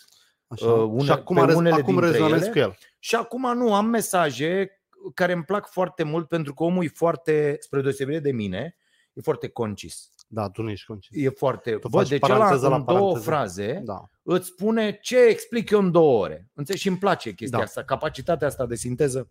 Așa. 0.48 0.66
uh, 0.74 0.90
une- 0.92 1.04
și 1.04 1.12
acum, 1.12 1.36
pe 1.36 1.46
rez- 1.46 1.56
unele 1.56 1.76
acum 1.76 1.86
dintre 1.94 2.10
rezonez 2.12 2.42
ele. 2.42 2.52
cu 2.52 2.58
el. 2.58 2.78
și 3.00 3.16
acum 3.16 3.58
nu, 3.58 3.74
am 3.74 3.86
mesaje 3.86 4.81
care 5.14 5.34
îmi 5.34 5.44
plac 5.44 5.68
foarte 5.68 6.04
mult 6.04 6.28
pentru 6.28 6.54
că 6.54 6.64
omul 6.64 6.84
e 6.84 6.88
foarte, 6.88 7.58
spre 7.60 7.82
deosebire 7.82 8.20
de 8.20 8.32
mine, 8.32 8.76
e 9.14 9.22
foarte 9.22 9.48
concis. 9.48 10.10
Da, 10.28 10.50
tu 10.50 10.62
nu 10.62 10.70
ești 10.70 10.86
concis. 10.86 11.24
E 11.24 11.30
foarte... 11.30 11.72
Tu 11.72 11.88
Bă, 11.88 11.98
faci 11.98 12.10
deci 12.10 12.24
ăla 12.24 12.34
paranteză 12.38 12.68
la 12.68 12.76
în 12.76 12.86
două 12.86 12.98
paranteză. 13.00 13.30
fraze 13.30 13.82
Da. 13.86 14.10
îți 14.24 14.48
spune 14.48 15.00
ce 15.02 15.18
explic 15.18 15.70
eu 15.70 15.80
în 15.80 15.92
două 15.92 16.24
ore. 16.24 16.50
Înțelegi? 16.54 16.84
Și 16.84 16.90
îmi 16.90 16.98
place 16.98 17.34
chestia 17.34 17.58
Da. 17.58 17.64
asta. 17.64 17.84
Capacitatea 17.84 18.48
asta 18.48 18.66
de 18.66 18.76
sinteză 18.76 19.30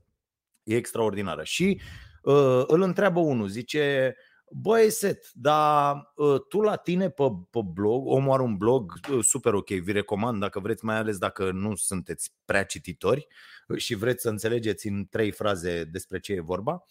e 0.62 0.76
extraordinară. 0.76 1.43
Și 1.44 1.81
uh, 2.23 2.62
îl 2.66 2.82
întreabă 2.82 3.20
unul, 3.20 3.49
zice, 3.49 4.16
băi 4.50 4.91
Set, 4.91 5.31
dar 5.32 6.12
uh, 6.14 6.41
tu 6.49 6.61
la 6.61 6.76
tine 6.76 7.08
pe, 7.08 7.25
pe 7.50 7.61
blog, 7.73 8.06
omul 8.06 8.32
are 8.32 8.43
un 8.43 8.56
blog 8.56 8.93
uh, 9.11 9.25
super 9.25 9.55
ok, 9.55 9.69
vi 9.69 9.93
recomand 9.93 10.41
dacă 10.41 10.61
vreți, 10.61 10.85
mai 10.85 10.97
ales 10.97 11.19
dacă 11.19 11.50
nu 11.50 11.75
sunteți 11.75 12.32
prea 12.44 12.64
cititori 12.64 13.26
uh, 13.69 13.76
și 13.76 13.94
vreți 13.94 14.23
să 14.23 14.29
înțelegeți 14.29 14.88
în 14.88 15.06
trei 15.11 15.31
fraze 15.31 15.85
despre 15.85 16.20
ce 16.20 16.32
e 16.32 16.41
vorba. 16.41 16.85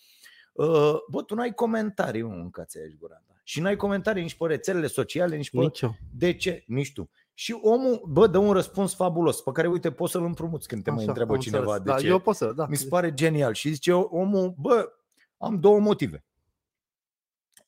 Uh, 0.53 0.95
bă, 1.09 1.21
tu 1.25 1.35
n-ai 1.35 1.53
comentarii, 1.53 2.21
mă, 2.21 2.33
mâncați 2.33 2.77
aici 2.79 2.97
gura 2.97 3.15
ta. 3.27 3.33
Și 3.43 3.61
n-ai 3.61 3.75
comentarii 3.75 4.21
nici 4.21 4.35
pe 4.35 4.47
rețelele 4.47 4.87
sociale, 4.87 5.35
nici 5.35 5.49
pe... 5.49 5.57
Nici 5.57 5.81
eu. 5.81 5.95
De 6.11 6.33
ce? 6.33 6.63
Nici 6.67 6.93
tu. 6.93 7.09
Și 7.33 7.57
omul, 7.61 8.01
bă, 8.07 8.27
dă 8.27 8.37
un 8.37 8.51
răspuns 8.51 8.95
fabulos, 8.95 9.41
pe 9.41 9.51
care, 9.51 9.67
uite, 9.67 9.91
poți 9.91 10.11
să-l 10.11 10.23
împrumuți 10.23 10.67
când 10.67 10.83
te 10.83 10.89
mai 10.89 10.99
Așa, 10.99 11.07
întreabă 11.07 11.33
am 11.33 11.39
cineva 11.39 11.75
înțeles. 11.75 11.83
de 11.83 11.91
da, 11.91 11.97
ce. 11.97 12.07
Eu 12.07 12.19
pot 12.19 12.35
să, 12.35 12.53
da. 12.55 12.65
Mi 12.69 12.75
se 12.75 12.87
pare 12.87 13.13
genial. 13.13 13.53
Și 13.53 13.71
zice 13.71 13.91
omul, 13.91 14.53
bă, 14.57 14.91
am 15.37 15.59
două 15.59 15.79
motive. 15.79 16.23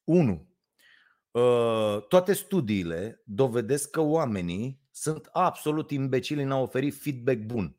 Unu, 0.03 0.47
uh, 1.31 2.01
toate 2.07 2.33
studiile 2.33 3.21
dovedesc 3.25 3.89
că 3.89 4.01
oamenii 4.01 4.81
sunt 4.91 5.29
absolut 5.31 5.91
imbecili 5.91 6.43
în 6.43 6.51
a 6.51 6.57
oferi 6.61 6.89
feedback 6.91 7.37
bun. 7.39 7.75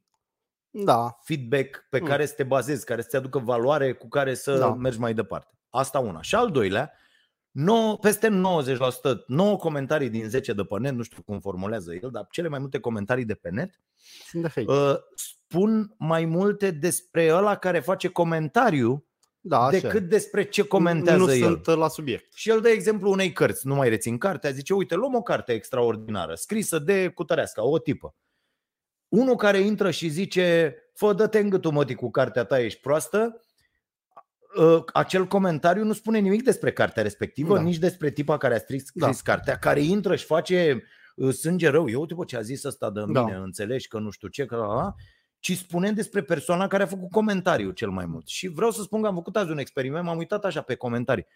Da, 0.71 1.19
Feedback 1.23 1.87
pe 1.91 1.99
Mm. 2.01 2.07
care 2.07 2.27
să 2.27 2.35
te 2.35 2.43
bazezi, 2.45 2.85
care 2.85 3.03
să 3.03 3.09
te 3.09 3.17
aducă 3.17 3.39
valoare 3.39 3.93
cu 3.93 4.09
care 4.09 4.35
să 4.35 4.59
Da. 4.59 4.75
mergi 4.75 4.99
mai 4.99 5.15
departe. 5.15 5.59
Asta 5.71 5.99
una. 5.99 6.23
Și 6.23 6.35
al 6.35 6.51
doilea, 6.51 6.93
9, 7.51 7.97
peste 7.99 8.29
90%, 8.29 9.25
9 9.27 9.57
comentarii 9.57 10.11
din 10.11 10.29
10 10.29 10.53
de 10.53 10.63
pe 10.65 10.79
net, 10.79 10.93
nu 10.95 11.03
știu 11.03 11.23
cum 11.23 11.41
formulează 11.41 11.95
el, 11.95 12.11
dar 12.11 12.27
cele 12.31 12.49
mai 12.49 12.59
multe 12.59 12.81
comentarii 12.81 13.25
de 13.25 13.35
pe 13.35 13.51
net 13.51 13.81
sunt 14.25 14.43
de 14.43 14.49
hate. 14.55 14.65
uh, 14.73 14.97
spun 15.15 15.95
mai 15.99 16.25
multe 16.25 16.71
despre 16.71 17.33
ăla 17.35 17.57
care 17.57 17.81
face 17.81 18.09
comentariu 18.09 19.07
da, 19.45 19.59
așa. 19.59 19.79
decât 19.79 20.03
despre 20.09 20.45
ce 20.45 20.63
comentează 20.63 21.25
nu 21.25 21.33
el. 21.33 21.39
sunt 21.39 21.67
uh, 21.67 21.77
la 21.77 21.89
subiect. 21.89 22.33
Și 22.35 22.51
el 22.51 22.61
dă 22.61 22.69
exemplu 22.69 23.11
unei 23.11 23.33
cărți, 23.33 23.67
nu 23.67 23.75
mai 23.75 23.89
rețin 23.89 24.19
cartea, 24.19 24.51
zice, 24.51 24.75
uite, 24.75 24.95
luăm 24.95 25.15
o 25.15 25.23
carte 25.23 25.53
extraordinară, 25.53 26.35
scrisă 26.35 26.79
de 26.79 27.09
Cutăreasca, 27.09 27.65
o 27.65 27.79
tipă. 27.79 28.15
Unul 29.09 29.37
care 29.37 29.59
intră 29.59 29.91
și 29.91 30.09
zice, 30.09 30.77
fă, 30.95 31.13
dă-te 31.13 31.39
în 31.39 31.49
gâtul, 31.49 31.73
mătii, 31.73 31.95
cu 31.95 32.11
cartea 32.11 32.45
ta, 32.45 32.61
ești 32.61 32.81
proastă, 32.81 33.41
ă, 34.59 34.85
acel 34.93 35.27
comentariu 35.27 35.85
nu 35.85 35.93
spune 35.93 36.19
nimic 36.19 36.43
despre 36.43 36.73
cartea 36.73 37.03
respectivă, 37.03 37.55
Da. 37.55 37.63
nici 37.63 37.79
despre 37.79 38.11
tipa 38.11 38.37
care 38.39 38.55
a 38.55 38.59
scris, 38.59 38.85
Da. 38.95 39.07
scris 39.07 39.21
cartea, 39.21 39.59
care 39.59 39.81
intră 39.81 40.17
și 40.17 40.25
face 40.25 40.83
ă, 41.21 41.31
sânge 41.31 41.69
rău. 41.69 41.89
Eu 41.89 42.01
uite, 42.01 42.15
bă, 42.15 42.25
ce 42.25 42.37
a 42.37 42.41
zis 42.41 42.65
ăsta 42.65 42.91
de 42.91 43.03
Da. 43.09 43.25
mine, 43.25 43.37
înțelegi 43.37 43.89
că 43.89 43.99
nu 43.99 44.11
știu 44.11 44.29
ce, 44.29 44.45
că 44.45 44.57
la, 44.57 44.67
la, 44.67 44.95
ci 45.43 45.57
spune 45.57 45.93
despre 45.93 46.23
persoana 46.23 46.67
care 46.67 46.83
a 46.83 46.87
făcut 46.87 47.11
comentariul 47.11 47.73
cel 47.73 47.91
mai 47.91 48.07
mult. 48.07 48.27
Și 48.27 48.49
vreau 48.49 48.71
să 48.71 48.83
spun 48.83 49.01
că 49.03 49.07
am 49.09 49.15
făcut 49.15 49.37
azi 49.37 49.51
un 49.51 49.59
experiment, 49.59 50.05
m-am 50.05 50.19
uitat 50.19 50.45
așa 50.45 50.61
pe 50.61 50.75
comentarii. 50.75 51.27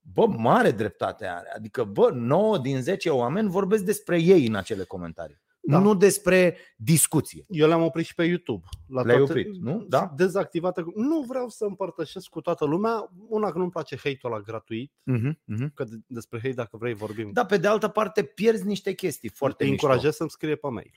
Bă, 0.00 0.26
mare 0.26 0.70
dreptate 0.70 1.26
are. 1.26 1.52
Adică, 1.56 1.84
bă, 1.84 2.10
9 2.12 2.58
din 2.58 2.82
10 2.82 3.10
oameni 3.10 3.48
vorbesc 3.48 3.84
despre 3.84 4.20
ei 4.20 4.46
în 4.46 4.54
acele 4.54 4.84
comentarii. 4.84 5.42
Da. 5.66 5.78
Nu 5.78 5.94
despre 5.94 6.56
discuție. 6.76 7.44
Eu 7.48 7.66
le-am 7.68 7.82
oprit 7.82 8.06
și 8.06 8.14
pe 8.14 8.24
YouTube. 8.24 8.66
La 8.88 9.02
Le-ai 9.02 9.16
toate- 9.16 9.32
oprit, 9.32 9.54
nu? 9.62 9.84
Da? 9.88 10.12
Dezactivate. 10.16 10.84
Nu 10.94 11.20
vreau 11.20 11.48
să 11.48 11.64
împărtășesc 11.64 12.28
cu 12.28 12.40
toată 12.40 12.64
lumea. 12.64 13.10
Una 13.28 13.50
că 13.50 13.58
nu-mi 13.58 13.70
place 13.70 13.96
hate-ul 13.96 14.32
la 14.32 14.40
gratuit. 14.40 14.92
Uh-huh, 14.92 15.30
uh-huh. 15.32 15.68
Că 15.74 15.84
de- 15.84 16.00
despre 16.06 16.38
hate, 16.42 16.54
dacă 16.54 16.76
vrei, 16.76 16.94
vorbim. 16.94 17.30
Da, 17.32 17.44
pe 17.44 17.56
de 17.56 17.66
altă 17.66 17.88
parte 17.88 18.22
pierzi 18.22 18.66
niște 18.66 18.92
chestii 18.92 19.28
foarte 19.28 19.64
Te 19.64 19.70
mișto. 19.70 19.86
încurajez 19.86 20.14
să-mi 20.14 20.30
scrie 20.30 20.54
pe 20.56 20.68
mail. 20.68 20.94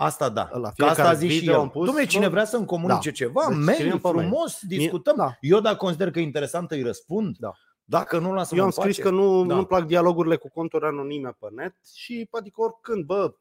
Asta 0.00 0.28
da. 0.28 0.48
La 0.52 0.68
Că 0.68 0.74
fiecare 0.74 1.00
asta 1.00 1.08
a 1.08 1.14
zis 1.14 1.32
și 1.32 1.38
video 1.38 1.52
el. 1.54 1.60
am 1.60 1.70
pus, 1.70 1.90
Dom'le, 1.90 2.06
cine 2.08 2.24
bă, 2.24 2.30
vrea 2.30 2.44
să-mi 2.44 2.66
comunice 2.66 3.08
da. 3.08 3.14
ceva, 3.14 3.46
Deci 3.48 3.56
mail, 3.56 3.74
scriem 3.76 3.98
pe 3.98 4.08
mail. 4.12 4.28
frumos, 4.28 4.58
discutăm. 4.62 5.16
Da. 5.16 5.36
Eu 5.40 5.60
dacă 5.60 5.76
consider 5.76 6.10
că 6.10 6.18
e 6.18 6.22
interesant 6.22 6.70
îi 6.70 6.82
răspund. 6.82 7.36
Da. 7.38 7.52
Dacă 7.84 8.18
nu, 8.18 8.32
lasă 8.32 8.54
Eu 8.54 8.64
am 8.64 8.70
scris 8.70 8.98
că 8.98 9.10
nu, 9.10 9.44
Da. 9.46 9.54
nu-mi 9.54 9.66
plac 9.66 9.84
dialogurile 9.86 10.36
cu 10.36 10.48
conturi 10.48 10.84
anonime 10.84 11.36
pe 11.38 11.46
net 11.50 11.76
și 11.94 12.28
adică 12.30 12.60
oricând, 12.60 13.04
bă, 13.04 13.34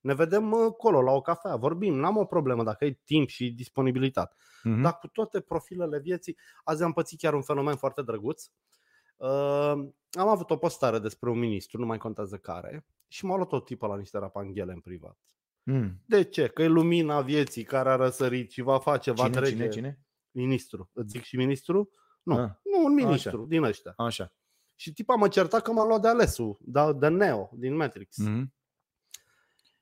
ne 0.00 0.14
vedem 0.14 0.54
acolo 0.54 1.02
la 1.02 1.10
o 1.12 1.20
cafea, 1.20 1.56
vorbim, 1.56 1.94
n-am 1.94 2.16
o 2.16 2.24
problemă 2.24 2.62
dacă 2.64 2.84
ai 2.84 3.00
timp 3.04 3.28
și 3.28 3.50
disponibilitate. 3.50 4.34
Mhm. 4.62 4.80
Dar 4.82 4.98
cu 4.98 5.06
toate 5.08 5.40
profilele 5.40 5.98
vieții, 5.98 6.36
azi 6.64 6.82
am 6.82 6.92
pățit 6.92 7.18
chiar 7.18 7.34
un 7.34 7.42
fenomen 7.42 7.76
foarte 7.76 8.02
drăguț. 8.02 8.44
Uh, 9.16 9.28
am 10.18 10.28
avut 10.28 10.50
o 10.50 10.56
postare 10.56 10.98
despre 10.98 11.30
un 11.30 11.38
ministru, 11.38 11.80
nu 11.80 11.86
mai 11.86 11.98
contează 11.98 12.36
care, 12.36 12.86
și 13.08 13.24
m-a 13.24 13.36
luat 13.36 13.52
o 13.52 13.60
tipă 13.60 13.86
la 13.86 13.96
niște 13.96 14.18
rapanghele 14.18 14.72
în 14.72 14.80
privat. 14.80 15.18
Mm. 15.72 16.02
De 16.06 16.22
ce? 16.24 16.46
Că 16.46 16.62
e 16.62 16.66
lumina 16.66 17.20
vieții 17.20 17.62
care 17.64 17.88
a 17.90 17.94
răsărit 17.96 18.50
și 18.50 18.60
va 18.60 18.78
face, 18.78 19.10
va 19.10 19.24
Cine, 19.24 19.36
trece. 19.36 19.50
cine, 19.52 19.68
cine? 19.68 20.00
Ministru. 20.30 20.90
Îți 20.92 21.08
zic 21.08 21.22
și 21.22 21.36
ministru? 21.36 21.90
Nu, 22.22 22.34
Ah, 22.38 22.50
nu 22.62 22.84
un 22.84 22.92
ministru 22.94 23.36
așa. 23.38 23.46
din 23.48 23.62
ăștia. 23.62 23.92
Așa. 23.96 24.32
Și 24.74 24.92
tipa 24.92 25.14
mă 25.14 25.28
certa 25.28 25.60
că 25.60 25.72
m-a 25.72 25.84
luat 25.86 26.00
de 26.00 26.08
alesul, 26.08 26.58
de, 26.60 26.80
de 26.98 27.08
Neo, 27.08 27.50
din 27.52 27.76
Matrix. 27.76 28.16
Mm. 28.16 28.30
Mm. 28.32 28.54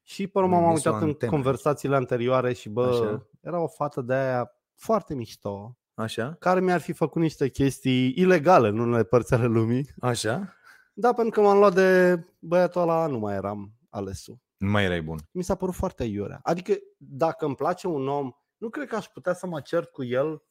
Și 0.02 0.26
pe 0.26 0.38
urmă 0.38 0.60
m-am 0.60 0.72
Misul 0.72 0.86
uitat 0.90 1.02
în 1.02 1.08
antene. 1.08 1.30
conversațiile 1.32 1.96
anterioare 1.96 2.52
și 2.52 2.68
bă, 2.68 2.86
Așa. 2.88 3.28
era 3.40 3.60
o 3.60 3.66
fată 3.68 4.00
de 4.00 4.14
aia 4.14 4.50
foarte 4.74 5.14
mișto, 5.14 5.76
Așa? 5.94 6.36
care 6.38 6.60
mi-ar 6.60 6.80
fi 6.80 6.92
făcut 6.92 7.22
niște 7.22 7.48
chestii 7.48 8.12
ilegale 8.16 8.68
în 8.68 8.78
unele 8.78 9.04
părți 9.04 9.34
ale 9.34 9.46
lumii. 9.46 9.88
Așa? 10.00 10.52
Da, 10.92 11.12
pentru 11.12 11.40
că 11.40 11.46
m-am 11.46 11.58
luat 11.58 11.74
de 11.74 12.20
băiatul 12.38 12.80
ăla, 12.80 13.06
nu 13.06 13.18
mai 13.18 13.34
eram 13.34 13.72
alesul. 13.88 14.38
Nu 14.58 14.70
mai 14.70 14.84
erai 14.84 15.02
bun. 15.02 15.18
Mi 15.30 15.42
s-a 15.42 15.54
părut 15.54 15.74
foarte 15.74 16.04
iurea. 16.04 16.40
Adică 16.42 16.74
dacă 16.96 17.44
îmi 17.44 17.54
place 17.54 17.86
un 17.86 18.08
om, 18.08 18.32
nu 18.56 18.68
cred 18.68 18.88
că 18.88 18.96
aș 18.96 19.06
putea 19.06 19.32
să 19.32 19.46
mă 19.46 19.60
cert 19.60 19.90
cu 19.90 20.04
el 20.04 20.42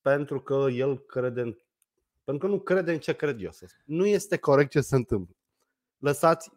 pentru 0.00 0.40
că 0.40 0.66
el 0.72 0.98
crede 0.98 1.40
în... 1.40 1.56
Pentru 2.24 2.46
că 2.46 2.52
nu 2.52 2.60
crede 2.60 2.92
în 2.92 2.98
ce 2.98 3.12
cred 3.12 3.42
eu. 3.42 3.50
Să 3.50 3.66
spun. 3.66 3.96
Nu 3.96 4.06
este 4.06 4.38
corect 4.38 4.70
ce 4.70 4.80
se 4.80 4.96
întâmplă. 4.96 5.36
Lăsați 5.98 6.50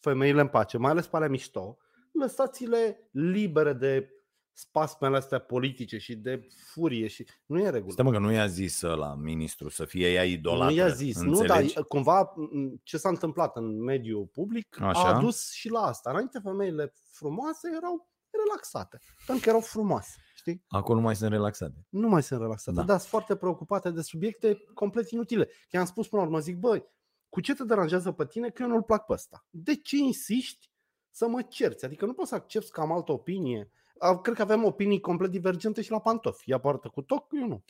femeile 0.00 0.40
în 0.40 0.48
pace, 0.48 0.78
mai 0.78 0.90
ales 0.90 1.06
pe 1.06 1.16
alea 1.16 1.28
mișto. 1.28 1.78
Lăsați-le 2.12 3.08
libere 3.10 3.72
de 3.72 4.10
spasmele 4.52 5.16
astea 5.16 5.38
politice 5.38 5.98
și 5.98 6.16
de 6.16 6.46
furie 6.72 7.06
și 7.06 7.26
nu 7.46 7.60
e 7.60 7.70
regulă. 7.70 7.92
Stai 7.92 8.04
mă 8.04 8.10
că 8.10 8.18
nu 8.18 8.32
i-a 8.32 8.46
zis 8.46 8.80
la 8.80 9.14
ministru 9.14 9.68
să 9.68 9.84
fie 9.84 10.12
ea 10.12 10.24
idolată. 10.24 10.70
Nu 10.72 10.76
i-a 10.76 10.88
zis, 10.88 11.20
nu, 11.20 11.28
înțelegi? 11.38 11.74
dar 11.74 11.84
cumva 11.84 12.32
m, 12.36 12.80
ce 12.82 12.96
s-a 12.96 13.08
întâmplat 13.08 13.56
în 13.56 13.82
mediul 13.82 14.26
public 14.26 14.80
Așa. 14.80 15.00
a 15.00 15.14
adus 15.14 15.50
și 15.52 15.68
la 15.68 15.80
asta. 15.80 16.10
Înainte 16.10 16.38
femeile 16.42 16.92
frumoase 17.12 17.68
erau 17.76 18.10
relaxate, 18.30 19.00
pentru 19.26 19.44
că 19.44 19.48
erau 19.48 19.60
frumoase, 19.60 20.16
știi? 20.34 20.64
Acum 20.68 20.94
nu 20.94 21.00
mai 21.00 21.16
sunt 21.16 21.30
relaxate. 21.30 21.86
Nu 21.88 22.08
mai 22.08 22.22
sunt 22.22 22.40
relaxate, 22.40 22.76
Da. 22.76 22.80
da. 22.80 22.86
dar 22.86 22.98
sunt 22.98 23.10
foarte 23.10 23.36
preocupate 23.36 23.90
de 23.90 24.02
subiecte 24.02 24.64
complet 24.74 25.10
inutile. 25.10 25.48
I-am 25.70 25.84
spus 25.84 26.08
până 26.08 26.22
la 26.22 26.28
urmă, 26.28 26.40
zic, 26.40 26.56
băi, 26.56 26.84
cu 27.28 27.40
ce 27.40 27.54
te 27.54 27.64
deranjează 27.64 28.12
pe 28.12 28.26
tine 28.26 28.50
că 28.50 28.62
eu 28.62 28.68
nu-l 28.68 28.82
plac 28.82 29.06
pe 29.06 29.12
ăsta? 29.12 29.46
De 29.50 29.76
ce 29.76 29.96
insiști 29.96 30.70
să 31.10 31.28
mă 31.28 31.42
cerți? 31.42 31.84
Adică 31.84 32.06
nu 32.06 32.12
poți 32.12 32.28
să 32.28 32.34
accepti 32.34 32.70
că 32.70 32.80
am 32.80 32.92
altă 32.92 33.12
opinie. 33.12 33.70
A, 33.98 34.20
Cred 34.20 34.34
că 34.34 34.42
avem 34.42 34.64
opinii 34.64 35.00
complet 35.00 35.30
divergente 35.30 35.82
și 35.82 35.90
la 35.90 36.00
pantofi. 36.00 36.50
Ea 36.50 36.58
poartă 36.58 36.88
cu 36.88 37.02
toc, 37.02 37.26
eu 37.30 37.46
nu. 37.46 37.64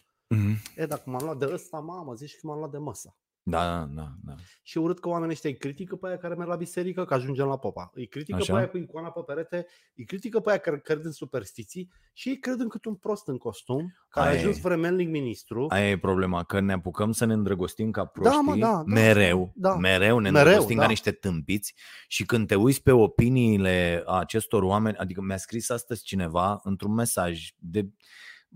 E, 0.76 0.86
dacă 0.86 1.10
m-am 1.10 1.24
luat 1.24 1.38
de 1.38 1.48
ăsta, 1.52 1.78
mamă, 1.78 2.14
zici 2.14 2.36
că 2.40 2.46
m-am 2.46 2.58
luat 2.58 2.70
de 2.70 2.78
măsa. 2.78 3.16
Da, 3.44 3.88
da, 3.94 4.12
da. 4.24 4.34
Și 4.62 4.78
urât 4.78 5.00
că 5.00 5.08
oamenii 5.08 5.32
ăștia 5.32 5.50
îi 5.50 5.56
critică 5.56 5.96
pe 5.96 6.06
aia 6.06 6.16
care 6.16 6.34
merg 6.34 6.48
la 6.48 6.56
biserică, 6.56 7.04
că 7.04 7.14
ajungem 7.14 7.46
la 7.46 7.58
popa. 7.58 7.90
Îi 7.94 8.06
critică 8.06 8.38
Așa. 8.40 8.52
pe 8.52 8.58
aia 8.58 8.68
cu 8.68 8.76
icoana 8.76 9.10
pe 9.10 9.20
perete, 9.26 9.66
îi 9.94 10.04
critică 10.04 10.40
pe 10.40 10.50
aia 10.50 10.58
care 10.58 10.78
cred 10.78 11.04
în 11.04 11.12
superstiții 11.12 11.90
și 12.12 12.28
ei 12.28 12.38
cred 12.38 12.60
în 12.60 12.68
cât 12.68 12.84
un 12.84 12.94
prost 12.94 13.28
în 13.28 13.38
costum, 13.38 13.94
care 14.08 14.28
Aia 14.28 14.36
a 14.36 14.40
ajuns 14.40 14.56
e. 14.56 14.60
vremelnic 14.60 15.08
ministru. 15.08 15.66
Aia 15.68 15.90
e 15.90 15.98
problema, 15.98 16.44
că 16.44 16.60
ne 16.60 16.72
apucăm 16.72 17.12
să 17.12 17.24
ne 17.24 17.32
îndrăgostim 17.32 17.90
ca 17.90 18.04
proștii, 18.04 18.40
mă, 18.42 18.56
da, 18.56 18.66
da, 18.66 18.82
mereu, 18.86 19.52
da. 19.54 19.76
mereu 19.76 20.18
ne 20.18 20.30
Mereu, 20.30 20.44
îndrăgostim 20.44 20.76
ca 20.76 20.82
da. 20.82 20.88
niște 20.88 21.10
tâmpiți 21.10 21.74
și 22.08 22.24
când 22.24 22.46
te 22.46 22.54
uiți 22.54 22.82
pe 22.82 22.92
opiniile 22.92 24.04
acestor 24.06 24.62
oameni, 24.62 24.96
adică 24.96 25.20
mi-a 25.20 25.36
scris 25.36 25.70
astăzi 25.70 26.02
cineva 26.02 26.60
într-un 26.62 26.94
mesaj 26.94 27.48
de, 27.56 27.88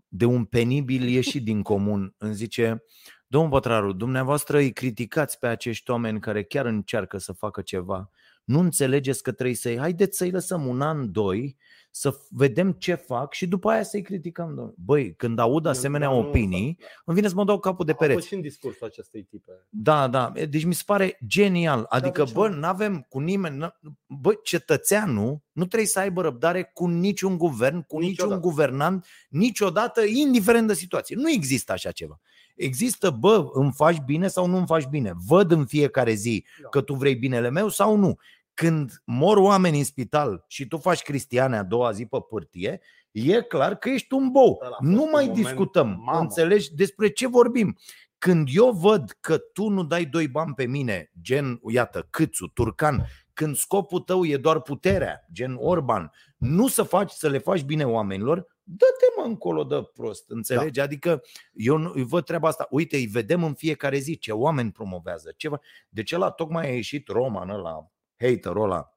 de 0.09 0.25
un 0.25 0.45
penibil 0.45 1.09
ieșit 1.09 1.45
din 1.45 1.63
comun, 1.63 2.15
îmi 2.19 2.35
zice, 2.35 2.85
domnul 3.27 3.51
Pătraru, 3.51 3.93
dumneavoastră 3.93 4.57
îi 4.59 4.73
criticați 4.73 5.39
pe 5.39 5.47
acești 5.47 5.91
oameni 5.91 6.21
care 6.21 6.43
chiar 6.43 6.67
încearcă 6.67 7.19
să 7.19 7.33
facă 7.33 7.61
ceva, 7.63 8.11
nu 8.45 8.59
înțelegeți 8.59 9.23
că 9.23 9.33
trebuie 9.33 9.57
să-i, 9.57 9.79
haideți 9.79 10.17
să-i 10.17 10.31
lăsăm 10.31 10.67
un 10.67 10.81
an, 10.81 11.13
doi, 11.13 11.57
să 11.91 12.17
vedem 12.31 12.73
ce 12.73 12.95
fac 12.95 13.33
și 13.33 13.47
după 13.47 13.71
aia 13.71 13.83
să-i 13.83 14.03
criticăm. 14.03 14.47
domnule." 14.47 14.75
Băi, 14.79 15.15
când 15.15 15.39
aud 15.39 15.67
asemenea 15.67 16.09
Dar 16.09 16.17
nu- 16.17 16.27
opinii, 16.29 16.79
îmi 17.05 17.17
vine 17.17 17.29
să 17.29 17.35
mă 17.35 17.45
dau 17.45 17.59
capul 17.59 17.85
de 17.85 17.93
A 17.93 17.95
fost 17.95 18.09
pereți. 18.09 18.27
și 18.27 18.35
în 18.35 18.41
discursul 18.41 18.87
acestei 18.87 19.23
tipe. 19.23 19.53
Da, 19.69 20.09
da. 20.09 20.33
E, 20.35 20.47
Deci 20.47 20.65
mi 20.65 20.75
se 20.75 20.83
pare 20.87 21.19
genial. 21.27 21.87
Adică, 21.89 22.23
de 22.23 22.29
ce 22.29 22.33
bă, 22.35 22.49
nu? 22.49 22.57
nu 22.57 22.67
avem 22.67 23.07
cu 23.09 23.19
nimeni. 23.19 23.65
n- 23.67 23.77
Bă, 24.07 24.33
cetățeanul 24.43 25.41
nu 25.53 25.65
trebuie 25.67 25.89
să 25.89 25.99
aibă 25.99 26.23
răbdare 26.23 26.71
cu 26.75 26.87
niciun 26.87 27.39
guvern, 27.39 27.83
cu 27.83 27.99
Niciodată. 27.99 28.35
niciun 28.35 28.51
guvernant, 28.51 29.07
niciodată, 29.29 30.01
indiferent 30.05 30.67
de 30.67 30.75
situație. 30.75 31.17
Nu 31.17 31.31
există 31.31 31.73
așa 31.73 31.91
ceva. 31.91 32.21
Există, 32.57 33.11
bă, 33.11 33.47
îmi 33.53 33.73
faci 33.75 33.99
bine 34.05 34.29
sau 34.29 34.47
nu 34.47 34.57
îmi 34.57 34.67
faci 34.67 34.87
bine. 34.87 35.13
Văd 35.27 35.51
în 35.51 35.67
fiecare 35.67 36.13
zi 36.13 36.45
Da. 36.63 36.69
că 36.69 36.81
tu 36.81 36.95
vrei 36.95 37.15
binele 37.15 37.51
meu 37.51 37.69
sau 37.69 37.97
nu. 37.97 38.19
Când 38.55 39.03
mor 39.05 39.37
oameni 39.37 39.79
în 39.79 39.85
spital 39.85 40.45
și 40.49 40.67
tu 40.67 40.77
faci 40.79 41.03
cristiane 41.03 41.57
a 41.57 41.63
doua 41.63 41.93
zi 41.93 42.07
pe 42.07 42.19
pârtie, 42.29 42.81
e 43.11 43.41
clar 43.41 43.75
că 43.77 43.89
ești 43.89 44.15
un 44.15 44.31
bou. 44.31 44.61
Ăla 44.65 44.77
a 44.81 44.85
Nu 44.85 44.97
fost 44.99 45.11
mai 45.13 45.23
un 45.23 45.29
moment- 45.29 45.47
discutăm. 45.47 46.03
Mamă. 46.05 46.21
Înțelegi 46.21 46.75
despre 46.75 47.09
ce 47.09 47.27
vorbim? 47.29 47.77
Când 48.19 48.49
eu 48.53 48.71
văd 48.71 49.17
că 49.21 49.39
tu 49.39 49.69
nu 49.69 49.85
dai 49.85 50.05
doi 50.05 50.29
bani 50.29 50.55
pe 50.55 50.67
mine, 50.67 51.11
gen, 51.21 51.61
iată, 51.69 52.07
Câțu, 52.11 52.47
Turcan, 52.47 53.07
când 53.33 53.57
scopul 53.57 54.01
tău 54.01 54.25
e 54.25 54.37
doar 54.37 54.61
puterea, 54.61 55.27
gen 55.33 55.57
Orban, 55.61 56.13
nu 56.37 56.69
să 56.69 56.83
faci 56.83 57.11
să 57.11 57.29
le 57.29 57.39
faci 57.39 57.63
bine 57.63 57.85
oamenilor, 57.87 58.56
dă-te 58.69 59.21
mă 59.21 59.25
încolo 59.27 59.65
de 59.65 59.91
prost, 59.95 60.31
înțelegi? 60.31 60.71
Da. 60.79 60.83
Adică 60.83 61.23
eu 61.53 61.77
nu, 61.77 61.93
eu 61.97 62.05
văd 62.05 62.25
treaba 62.25 62.49
asta. 62.49 62.67
Uite, 62.71 62.97
îi 62.97 63.07
vedem 63.07 63.45
în 63.45 63.55
fiecare 63.55 63.99
zi 63.99 64.19
ce 64.19 64.33
oameni 64.33 64.73
promovează. 64.73 65.35
Ceva. 65.37 65.61
Deci 65.89 66.13
ăla 66.13 66.31
tocmai 66.31 66.67
a 66.67 66.75
ieșit 66.75 67.09
Roman 67.09 67.49
ăla, 67.51 67.91
haterul 68.19 68.63
ăla, 68.63 68.93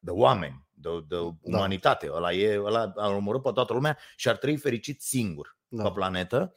de 0.00 0.10
oameni, 0.10 0.66
de, 0.70 0.88
de 1.08 1.16
Da. 1.16 1.36
umanitate. 1.42 2.10
Ăla, 2.12 2.32
e, 2.32 2.58
ăla 2.58 2.92
a 2.96 3.08
omorât 3.08 3.42
pe 3.42 3.50
toată 3.54 3.72
lumea 3.72 3.98
și 4.16 4.28
ar 4.28 4.36
trăi 4.36 4.56
fericit 4.56 5.02
singur 5.02 5.56
Da. 5.68 5.82
pe 5.82 5.90
planetă. 5.94 6.54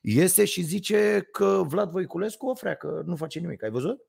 Iese 0.00 0.44
și 0.44 0.62
zice 0.62 1.28
că 1.32 1.62
Vlad 1.66 1.90
Voiculescu 1.90 2.46
o 2.46 2.54
freacă, 2.54 3.02
nu 3.06 3.16
face 3.16 3.38
nimic. 3.38 3.62
Ai 3.62 3.70
văzut? 3.70 4.00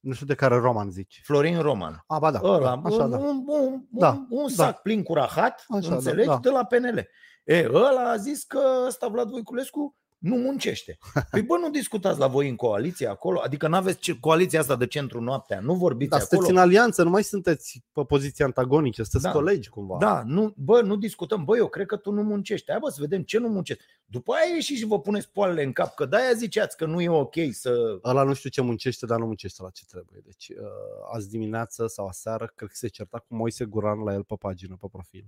Nu 0.00 0.12
știu 0.12 0.26
de 0.26 0.34
care 0.34 0.54
roman 0.56 0.90
zici. 0.90 1.20
Florin 1.24 1.60
Roman. 1.60 2.04
A, 2.06 2.18
ba 2.18 2.30
da. 2.30 2.40
Ăla, 2.42 2.80
Așa, 2.84 3.04
un, 3.04 3.10
da. 3.10 3.16
un, 3.18 3.44
un, 3.46 3.84
Da, 3.90 4.08
un, 4.10 4.26
un 4.30 4.46
da. 4.56 4.64
sac 4.64 4.82
plin 4.82 5.02
cu 5.02 5.14
rahat, 5.14 5.64
Așa, 5.68 5.88
da, 5.88 5.94
înțelegi, 5.94 6.28
da. 6.28 6.38
de 6.38 6.50
la 6.50 6.64
PNL. 6.64 7.08
E, 7.44 7.66
ăla 7.72 8.10
a 8.10 8.16
zis 8.16 8.44
că 8.44 8.60
ăsta 8.86 9.08
Vlad 9.08 9.28
Voiculescu 9.30 9.94
nu 10.18 10.36
muncește. 10.36 10.98
Păi 11.30 11.42
bă, 11.42 11.56
nu 11.56 11.70
discutați 11.70 12.18
la 12.18 12.26
voi 12.26 12.48
în 12.48 12.56
coaliție 12.56 13.06
acolo? 13.06 13.40
Adică 13.44 13.68
nu 13.68 13.76
aveți 13.76 13.98
ce- 13.98 14.18
coaliția 14.20 14.60
asta 14.60 14.76
de 14.76 14.86
centru 14.86 15.20
noaptea, 15.20 15.60
nu 15.60 15.74
vorbiți 15.74 16.10
Dar 16.10 16.20
acolo? 16.20 16.40
sunteți 16.40 16.58
în 16.58 16.68
alianță, 16.68 17.02
nu 17.02 17.10
mai 17.10 17.22
sunteți 17.24 17.84
pe 17.92 18.02
poziții 18.04 18.44
antagonice, 18.44 19.02
sunteți 19.02 19.24
Da. 19.24 19.30
colegi 19.30 19.68
cumva. 19.68 19.96
Da, 19.98 20.22
nu, 20.26 20.54
bă, 20.56 20.80
nu 20.80 20.96
discutăm. 20.96 21.44
Bă, 21.44 21.56
eu 21.56 21.68
cred 21.68 21.86
că 21.86 21.96
tu 21.96 22.10
nu 22.10 22.22
muncești. 22.22 22.70
Hai 22.70 22.78
bă, 22.80 22.88
să 22.88 22.96
vedem 23.00 23.22
ce 23.22 23.38
nu 23.38 23.48
muncești. 23.48 23.82
După 24.04 24.32
aia 24.32 24.54
ieși 24.54 24.74
și 24.74 24.84
vă 24.84 25.00
puneți 25.00 25.30
poalele 25.32 25.62
în 25.62 25.72
cap, 25.72 25.94
că 25.94 26.04
de-aia 26.06 26.32
ziceați 26.32 26.76
că 26.76 26.86
nu 26.86 27.00
e 27.00 27.08
ok 27.08 27.34
să... 27.50 27.98
Ăla 28.04 28.22
nu 28.22 28.32
știu 28.34 28.50
ce 28.50 28.60
muncește, 28.60 29.06
dar 29.06 29.18
nu 29.18 29.26
muncește 29.26 29.62
la 29.62 29.70
ce 29.70 29.84
trebuie. 29.84 30.20
Deci 30.24 30.48
uh, 30.48 30.56
azi 31.12 31.28
dimineață 31.28 31.86
sau 31.86 32.06
aseară, 32.06 32.52
cred 32.54 32.68
că 32.68 32.74
se 32.76 32.88
certa 32.88 33.18
cu 33.18 33.34
Moise 33.34 33.64
Guran 33.64 33.98
la 33.98 34.12
el 34.12 34.24
pe 34.24 34.34
pagină, 34.38 34.76
pe 34.80 34.86
profil. 34.92 35.26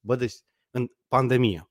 Bă, 0.00 0.16
deci 0.16 0.34
în 0.70 0.86
pandemie. 1.08 1.64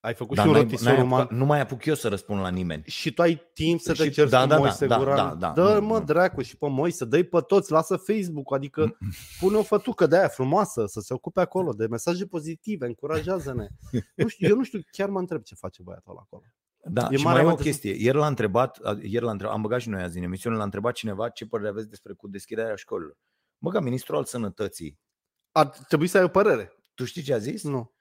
Ai 0.00 0.14
făcut 0.14 0.36
Dar 0.36 0.44
și 0.44 0.50
un 0.50 0.56
n-ai- 0.56 0.64
rotisor 0.64 0.92
n-ai 0.92 1.02
uman 1.02 1.20
apucat- 1.20 1.38
nu 1.38 1.44
mai 1.44 1.60
apuc 1.60 1.84
eu 1.84 1.94
să 1.94 2.08
răspund 2.08 2.40
la 2.40 2.48
nimeni. 2.48 2.82
și 2.86 3.12
tu 3.12 3.22
ai 3.22 3.42
timp 3.54 3.80
să 3.80 3.92
te 3.94 4.02
Și- 4.04 4.10
cerți 4.10 4.30
da, 4.30 4.42
cu 4.42 4.46
da, 4.48 4.54
da, 4.54 4.60
Moise 4.60 4.86
da, 4.86 4.96
Guran. 4.98 5.16
da, 5.16 5.34
da. 5.34 5.52
Dă 5.52 5.78
Nu, 5.80 5.86
mă 5.86 5.98
nu. 5.98 6.04
dracu 6.04 6.42
și 6.42 6.56
pe 6.56 6.68
Moise, 6.68 7.04
dă 7.04 7.22
pe 7.24 7.40
toți, 7.46 7.72
lasă 7.72 7.96
Facebook, 7.96 8.54
adică 8.54 8.96
pune 9.40 9.56
o 9.56 9.62
fătucă 9.62 10.06
de 10.06 10.16
aia 10.18 10.28
frumoasă 10.28 10.86
să 10.86 11.00
se 11.00 11.14
ocupe 11.14 11.40
acolo 11.40 11.72
de 11.72 11.86
mesaje 11.86 12.26
pozitive, 12.26 12.86
încurajează-ne. 12.86 13.68
Nu 14.14 14.28
știu, 14.28 14.48
eu 14.48 14.56
nu 14.56 14.64
știu, 14.64 14.80
chiar 14.90 15.08
mă 15.08 15.18
întreb 15.18 15.42
ce 15.42 15.54
face 15.54 15.82
băiatul 15.82 16.10
ăla 16.12 16.20
acolo. 16.24 16.42
Da, 16.84 17.08
E 17.10 17.16
și 17.16 17.24
mare 17.24 17.34
mai 17.36 17.42
e 17.42 17.44
o 17.44 17.50
avantaj. 17.50 17.66
chestie. 17.66 17.94
Ieri 17.98 18.16
l-a 18.16 18.26
întrebat, 18.26 18.78
ieri 19.02 19.24
l-a 19.24 19.30
întrebat, 19.30 19.54
am 19.54 19.62
băgat 19.62 19.80
și 19.80 19.88
noi 19.88 20.02
azi 20.02 20.18
în 20.18 20.24
emisiune, 20.24 20.56
l-a 20.56 20.62
întrebat 20.64 20.94
cineva 20.94 21.28
ce 21.28 21.46
părere 21.46 21.68
aveți 21.68 21.88
despre 21.88 22.12
cu 22.12 22.28
deschiderea 22.28 22.74
școlilor. 22.74 23.16
Bă, 23.58 23.70
ca 23.70 23.80
ministrul 23.80 24.16
al 24.16 24.24
sănătății, 24.24 24.98
Ar 25.52 25.66
trebui 25.68 26.06
să 26.06 26.18
ai 26.18 26.24
o 26.24 26.28
părere. 26.28 26.72
tu 26.94 27.04
știi 27.04 27.22
ce 27.22 27.34
a 27.34 27.38
zis? 27.38 27.62
Nu. 27.62 27.92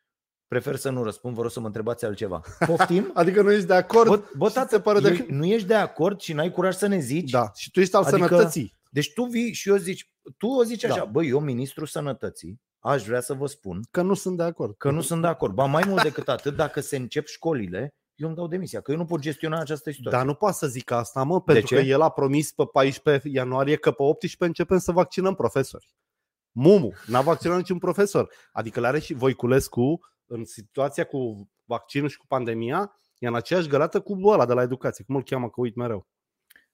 Prefer 0.49 0.75
să 0.75 0.89
nu 0.89 1.03
răspund, 1.03 1.35
vă 1.35 1.41
rog 1.41 1.51
să 1.51 1.59
mă 1.59 1.65
întrebați 1.65 2.05
altceva. 2.05 2.41
Poftim? 2.65 3.11
Adică 3.13 3.41
nu 3.41 3.51
ești 3.51 3.65
de 3.65 3.73
acord? 3.73 4.07
Bă, 4.09 4.21
bă 4.37 4.47
și 4.47 4.53
tată, 4.53 4.67
ți 4.67 4.73
se 4.73 4.79
pare 4.79 4.99
de... 4.99 5.09
e- 5.09 5.33
nu 5.33 5.45
ești 5.45 5.67
de 5.67 5.73
acord 5.75 6.19
și 6.19 6.33
n-ai 6.33 6.51
curaj 6.51 6.75
să 6.75 6.87
ne 6.87 6.99
zici? 6.99 7.29
Da, 7.29 7.51
și 7.55 7.71
tu 7.71 7.79
ești 7.79 7.95
al 7.95 8.03
Adică- 8.03 8.27
sănătății. 8.27 8.77
Deci 8.91 9.13
tu 9.13 9.23
vii 9.23 9.53
și 9.53 9.69
eu 9.69 9.75
zici, 9.75 10.11
tu 10.37 10.47
o 10.47 10.63
zici 10.63 10.83
așa, 10.85 10.95
Da. 10.95 11.05
bă, 11.05 11.23
eu, 11.23 11.39
ministrul 11.39 11.87
sănătății, 11.87 12.61
aș 12.79 13.03
vrea 13.03 13.21
să 13.21 13.33
vă 13.33 13.45
spun 13.45 13.81
Că 13.91 14.01
nu 14.01 14.13
sunt 14.13 14.37
de 14.37 14.43
acord. 14.43 14.75
că 14.77 14.91
nu 14.91 15.01
sunt 15.01 15.21
de 15.21 15.27
acord. 15.27 15.53
Ba 15.53 15.65
mai 15.65 15.83
mult 15.87 16.03
decât 16.03 16.29
atât, 16.29 16.55
dacă 16.55 16.79
se 16.81 16.95
încep 16.95 17.25
școlile, 17.27 17.93
eu 18.15 18.27
îmi 18.27 18.35
dau 18.35 18.47
demisia, 18.47 18.81
că 18.81 18.91
eu 18.91 18.97
nu 18.97 19.05
pot 19.05 19.19
gestiona 19.19 19.59
această 19.59 19.91
situație. 19.91 20.17
Dar 20.17 20.27
nu 20.27 20.33
poate 20.33 20.55
să 20.57 20.67
zic 20.67 20.91
asta, 20.91 21.23
mă, 21.23 21.41
pentru 21.41 21.65
ce? 21.65 21.75
că 21.75 21.81
el 21.81 22.01
a 22.01 22.09
promis 22.09 22.51
pe 22.51 22.63
14 22.71 23.27
ianuarie 23.29 23.75
că 23.75 23.91
pe 23.91 24.03
18 24.03 24.43
începem 24.45 24.77
să 24.77 24.91
vaccinăm 24.91 25.35
profesori. 25.35 25.93
Mumu, 26.51 26.93
n-a 27.05 27.21
vaccinat 27.21 27.57
niciun 27.57 27.77
profesor. 27.77 28.29
Adică 28.51 28.79
le 28.79 28.87
are 28.87 28.99
și 28.99 29.13
Voiculescu 29.13 29.99
în 30.29 30.45
situația 30.45 31.05
cu 31.05 31.49
vaccinul 31.65 32.09
și 32.09 32.17
cu 32.17 32.25
pandemia, 32.27 32.95
e 33.17 33.27
în 33.27 33.35
aceeași 33.35 33.67
găleată 33.67 33.99
cu 33.99 34.27
ăla 34.27 34.45
de 34.45 34.53
la 34.53 34.61
educație. 34.61 35.03
Cum 35.03 35.15
îl 35.15 35.23
cheamă, 35.23 35.49
că 35.49 35.61
uit 35.61 35.75
mereu. 35.75 36.07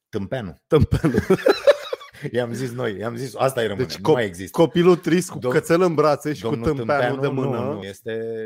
Tâmpeanu. 0.09 0.55
Tâmpelul. 0.67 1.19
I-am 2.31 2.53
zis 2.53 2.71
noi, 2.71 2.97
i-am 2.97 3.15
zis, 3.15 3.35
asta 3.35 3.63
e 3.63 3.67
rămâne, 3.67 3.85
Deci 3.85 3.97
nu 3.97 4.11
mai 4.11 4.25
există. 4.25 4.61
Copilul 4.61 4.95
trist 4.95 5.29
cu 5.29 5.37
Dom- 5.37 5.51
cățel 5.51 5.81
în 5.81 5.93
brațe 5.95 6.33
și 6.33 6.41
Domnul 6.41 6.69
cu 6.69 6.75
tâmpeanul 6.75 7.19
de 7.19 7.27
Tâmpeanu, 7.27 7.49
mână. 7.49 7.63
Nu, 7.63 7.73
nu, 7.73 7.83
este, 7.83 8.41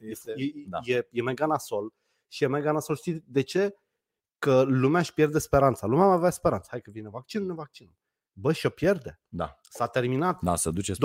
este 0.00 0.32
e, 0.36 0.52
da. 0.68 0.78
e, 0.82 1.08
e 1.10 1.22
mega 1.22 1.46
nasol. 1.46 1.92
Și 2.28 2.44
e 2.44 2.46
mega 2.46 2.72
nasol. 2.72 2.96
Știi 2.96 3.24
de 3.26 3.40
ce? 3.40 3.74
Că 4.38 4.62
lumea 4.62 5.00
își 5.00 5.14
pierde 5.14 5.38
speranța. 5.38 5.86
Lumea 5.86 6.06
mai 6.06 6.14
avea 6.14 6.30
speranță. 6.30 6.68
Hai 6.70 6.80
că 6.80 6.90
vine 6.90 7.08
vaccinul, 7.08 7.46
ne 7.46 7.54
vaccinăm. 7.54 7.96
Bă, 8.32 8.52
și-o 8.52 8.68
pierde. 8.70 9.20
Da, 9.28 9.54
S-a 9.70 9.86
terminat. 9.86 10.42
da, 10.42 10.56
să 10.56 10.70
duceți 10.70 11.00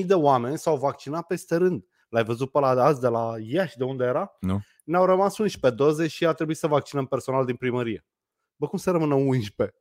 20.000 0.00 0.06
de 0.06 0.14
oameni 0.14 0.58
s-au 0.58 0.76
vaccinat 0.76 1.26
peste 1.26 1.56
rând. 1.56 1.84
L-ai 2.12 2.24
văzut 2.24 2.50
pe 2.50 2.58
la 2.60 2.74
de 2.74 2.80
azi 2.80 3.00
de 3.00 3.08
la 3.08 3.34
Iași, 3.40 3.76
de 3.76 3.84
unde 3.84 4.04
era? 4.04 4.36
Nu. 4.40 4.60
Ne-au 4.84 5.04
rămas 5.04 5.38
11 5.38 5.82
doze 5.82 6.06
și 6.08 6.26
a 6.26 6.32
trebuit 6.32 6.56
să 6.56 6.66
vaccinăm 6.66 7.06
personal 7.06 7.44
din 7.44 7.56
primărie. 7.56 8.04
Bă, 8.56 8.66
cum 8.66 8.78
să 8.78 8.90
rămână 8.90 9.14
11? 9.14 9.76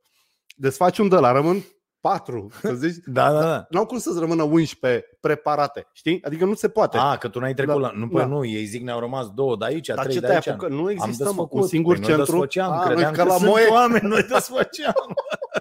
Desfaci 0.56 0.98
un 0.98 1.10
de 1.10 1.16
la, 1.16 1.32
rămân 1.32 1.64
4, 2.00 2.50
să 2.62 2.74
zici. 2.74 3.04
Da, 3.14 3.32
da, 3.32 3.40
da. 3.42 3.66
N-au 3.70 3.86
cum 3.86 3.98
să-ți 3.98 4.20
rămână 4.20 4.44
11 4.44 5.06
preparate, 5.20 5.88
știi? 5.94 6.24
Adică 6.24 6.46
nu 6.46 6.54
se 6.54 6.70
poate. 6.70 6.98
A, 6.98 7.18
că 7.18 7.28
tu 7.28 7.40
n-ai 7.40 7.54
trecut 7.54 7.74
Da, 7.74 7.80
la... 7.80 7.92
Nu, 7.96 8.08
păi 8.08 8.20
da. 8.22 8.26
nu, 8.28 8.46
ei 8.46 8.66
zic 8.66 8.82
ne-au 8.84 9.00
rămas 9.00 9.30
două 9.30 9.56
de 9.58 9.66
aici, 9.66 9.88
Dar 9.88 9.98
trei 10.00 10.14
ce 10.14 10.20
de 10.20 10.26
te-ai 10.26 10.38
aici. 10.38 10.48
apucat? 10.48 10.70
Nu 10.70 10.92
există, 10.92 11.24
mă, 11.24 11.30
desfăcut. 11.30 11.62
un 11.62 11.68
singur 11.68 11.94
păi 11.94 12.02
noi 12.08 12.14
centru. 12.16 12.32
desfăceam, 12.32 12.72
A, 12.72 12.80
credeam 12.86 13.02
noi 13.10 13.14
ca 13.18 13.24
că 13.24 13.30
la 13.30 13.36
sunt 13.36 13.50
Moe. 13.50 13.68
oameni, 13.72 14.08
noi 14.08 14.24
desfăceam. 14.24 14.94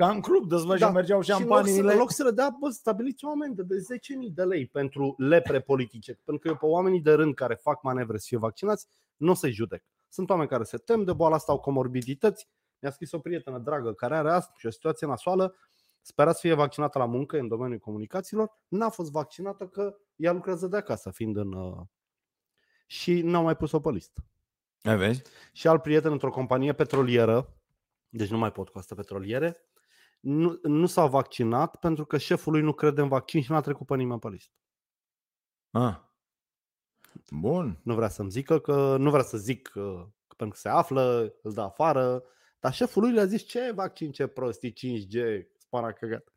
Ca 0.00 0.10
în 0.10 0.20
club, 0.20 0.48
dezvăși 0.48 0.80
Da. 0.80 0.90
mergeau 0.90 1.20
Și 1.20 1.30
în 1.30 1.36
loc, 1.36 1.46
să, 1.46 1.52
șampaniile. 1.54 1.92
în 1.92 1.98
loc 1.98 2.10
să 2.10 2.24
le 2.24 2.30
dea, 2.30 2.56
bă, 2.60 2.68
stabiliți 2.70 3.24
o 3.24 3.30
amendă 3.30 3.62
de 3.62 3.76
10.000 3.76 4.32
de 4.34 4.44
lei 4.44 4.66
pentru 4.66 5.14
lepre 5.18 5.60
politice. 5.60 6.12
pentru 6.24 6.38
că 6.42 6.48
eu 6.48 6.56
pe 6.56 6.66
oamenii 6.66 7.00
de 7.00 7.12
rând 7.12 7.34
care 7.34 7.54
fac 7.54 7.82
manevre 7.82 8.18
să 8.18 8.24
fie 8.28 8.38
vaccinați, 8.38 8.86
nu 9.16 9.30
o 9.30 9.34
să-i 9.34 9.50
judec. 9.52 9.82
Sunt 10.08 10.30
oameni 10.30 10.48
care 10.48 10.64
se 10.64 10.76
tem 10.76 11.04
de 11.04 11.12
boala 11.12 11.34
asta, 11.34 11.52
au 11.52 11.60
comorbidități. 11.60 12.48
Mi-a 12.78 12.90
scris 12.90 13.12
o 13.12 13.18
prietenă 13.18 13.58
dragă 13.58 13.92
care 13.92 14.16
are 14.16 14.30
asta 14.30 14.52
și 14.56 14.66
o 14.66 14.70
situație 14.70 15.06
nasoală, 15.06 15.54
spera 16.00 16.32
să 16.32 16.38
fie 16.40 16.54
vaccinată 16.54 16.98
la 16.98 17.06
muncă 17.06 17.38
în 17.38 17.48
domeniul 17.48 17.78
comunicațiilor, 17.78 18.50
n-a 18.68 18.88
fost 18.88 19.10
vaccinată 19.10 19.66
că 19.66 19.96
ea 20.16 20.32
lucrează 20.32 20.66
de 20.66 20.76
acasă, 20.76 21.10
fiind 21.10 21.36
în... 21.36 21.52
uh, 21.52 21.76
Și 22.86 23.20
n-au 23.22 23.42
mai 23.42 23.56
pus-o 23.56 23.80
pe 23.80 23.90
listă. 23.90 24.20
Ai 24.82 24.96
vezi? 24.96 25.22
Și 25.52 25.68
alt 25.68 25.82
prieten 25.82 26.12
într-o 26.12 26.30
companie 26.30 26.72
petrolieră, 26.72 27.54
deci 28.08 28.28
nu 28.30 28.38
mai 28.38 28.52
pot 28.52 28.68
cu 28.68 28.78
asta 28.78 28.94
petroliere, 28.94 29.69
nu, 30.20 30.58
nu 30.62 30.86
s-a 30.86 31.06
vaccinat 31.06 31.76
pentru 31.76 32.04
că 32.04 32.18
șeful 32.18 32.52
lui 32.52 32.62
nu 32.62 32.72
crede 32.72 33.00
în 33.00 33.08
vaccin 33.08 33.42
și 33.42 33.50
n-a 33.50 33.60
trecut 33.60 33.86
pe 33.86 33.96
nimeni 33.96 34.20
pe 34.20 34.28
listă. 34.28 34.54
Ah. 35.70 35.96
Bun. 37.30 37.80
Nu 37.82 37.94
vrea 37.94 38.08
să-mi 38.08 38.30
zică 38.30 38.58
că, 38.58 38.96
nu 38.96 39.10
vrea 39.10 39.22
să 39.22 39.36
zic 39.36 39.68
că, 39.68 40.08
că 40.26 40.34
pentru 40.36 40.54
că 40.54 40.60
se 40.60 40.68
află, 40.68 41.34
îl 41.42 41.52
dă 41.52 41.60
afară, 41.60 42.22
dar 42.60 42.72
șeful 42.72 43.02
lui 43.02 43.12
le-a 43.12 43.24
zis 43.24 43.42
ce 43.42 43.72
vaccin, 43.74 44.12
ce 44.12 44.26
prostii, 44.26 44.72
5G, 44.72 45.42
spara 45.56 45.92
căgat. 45.92 46.32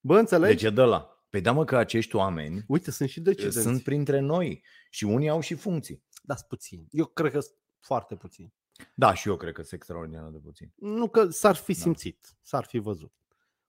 Bă, 0.00 0.18
înțelegi? 0.18 0.54
Deci 0.54 0.70
e 0.70 0.74
de 0.74 0.82
la. 0.82 1.24
Păi 1.30 1.40
da 1.40 1.52
mă 1.52 1.64
că 1.64 1.76
acești 1.76 2.16
oameni 2.16 2.64
Uite, 2.66 2.90
sunt 2.90 3.08
și 3.08 3.20
decidenți. 3.20 3.60
sunt 3.60 3.82
printre 3.82 4.20
noi 4.20 4.64
și 4.90 5.04
unii 5.04 5.28
au 5.28 5.40
și 5.40 5.54
funcții. 5.54 6.04
Da, 6.22 6.34
sunt 6.34 6.48
puțini. 6.48 6.86
Eu 6.90 7.06
cred 7.06 7.32
că 7.32 7.40
sunt 7.40 7.56
foarte 7.80 8.16
puțini. 8.16 8.54
Da, 8.94 9.14
și 9.14 9.28
eu 9.28 9.36
cred 9.36 9.52
că 9.52 9.60
sunt 9.60 9.72
extraordinar 9.72 10.28
de 10.30 10.38
puțin. 10.38 10.72
Nu 10.74 11.08
că 11.08 11.28
s-ar 11.30 11.54
fi 11.54 11.72
Da. 11.72 11.78
simțit, 11.80 12.36
s-ar 12.42 12.64
fi 12.64 12.78
văzut. 12.78 13.12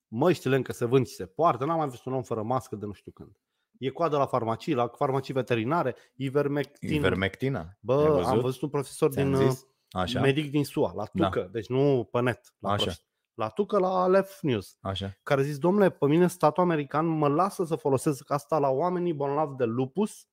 Măștile 0.07 0.55
încă 0.55 0.72
se 0.74 0.86
vând 0.86 1.07
și 1.07 1.15
se 1.15 1.25
poartă, 1.25 1.65
n-am 1.65 1.77
mai 1.77 1.88
văzut 1.88 2.05
un 2.05 2.13
om 2.13 2.24
fără 2.24 2.43
mască 2.43 2.75
de 2.75 2.86
nu 2.86 2.93
știu 2.93 3.12
când. 3.12 3.38
E 3.77 3.89
coadă 3.89 4.17
la 4.17 4.25
farmacii, 4.25 4.74
la 4.74 4.88
farmacii 4.88 5.33
veterinare, 5.33 5.95
ivermectin. 6.15 6.93
Ivermectina. 6.93 7.60
Ai 7.60 7.77
Bă, 7.79 8.05
văzut? 8.10 8.25
am 8.25 8.39
văzut 8.39 8.62
un 8.62 8.69
profesor 8.69 9.12
Ți-am 9.12 9.33
din 9.33 9.50
zis? 9.50 9.67
Așa, 9.91 10.22
medic 10.22 10.51
din 10.51 10.65
SUA, 10.65 10.93
la 10.95 11.05
Da. 11.13 11.25
Tucă, 11.29 11.50
deci 11.51 11.67
nu 11.67 12.07
pe 12.12 12.22
net, 12.22 12.53
la 12.60 12.72
Așa. 12.72 12.83
prost. 12.83 13.05
La 13.33 13.50
Tucă, 13.50 13.77
la 13.79 13.88
Aleph 14.01 14.38
News, 14.41 14.77
așa. 14.81 15.17
care 15.24 15.41
a 15.41 15.43
zis, 15.43 15.57
domnule, 15.57 15.89
pe 15.89 16.05
mine 16.05 16.27
statul 16.27 16.63
american 16.63 17.05
mă 17.05 17.27
lasă 17.27 17.63
să 17.65 17.75
folosesc 17.75 18.31
asta 18.31 18.60
la 18.60 18.69
oamenii 18.69 19.13
bolnavi 19.13 19.55
de 19.55 19.63
lupus. 19.63 20.27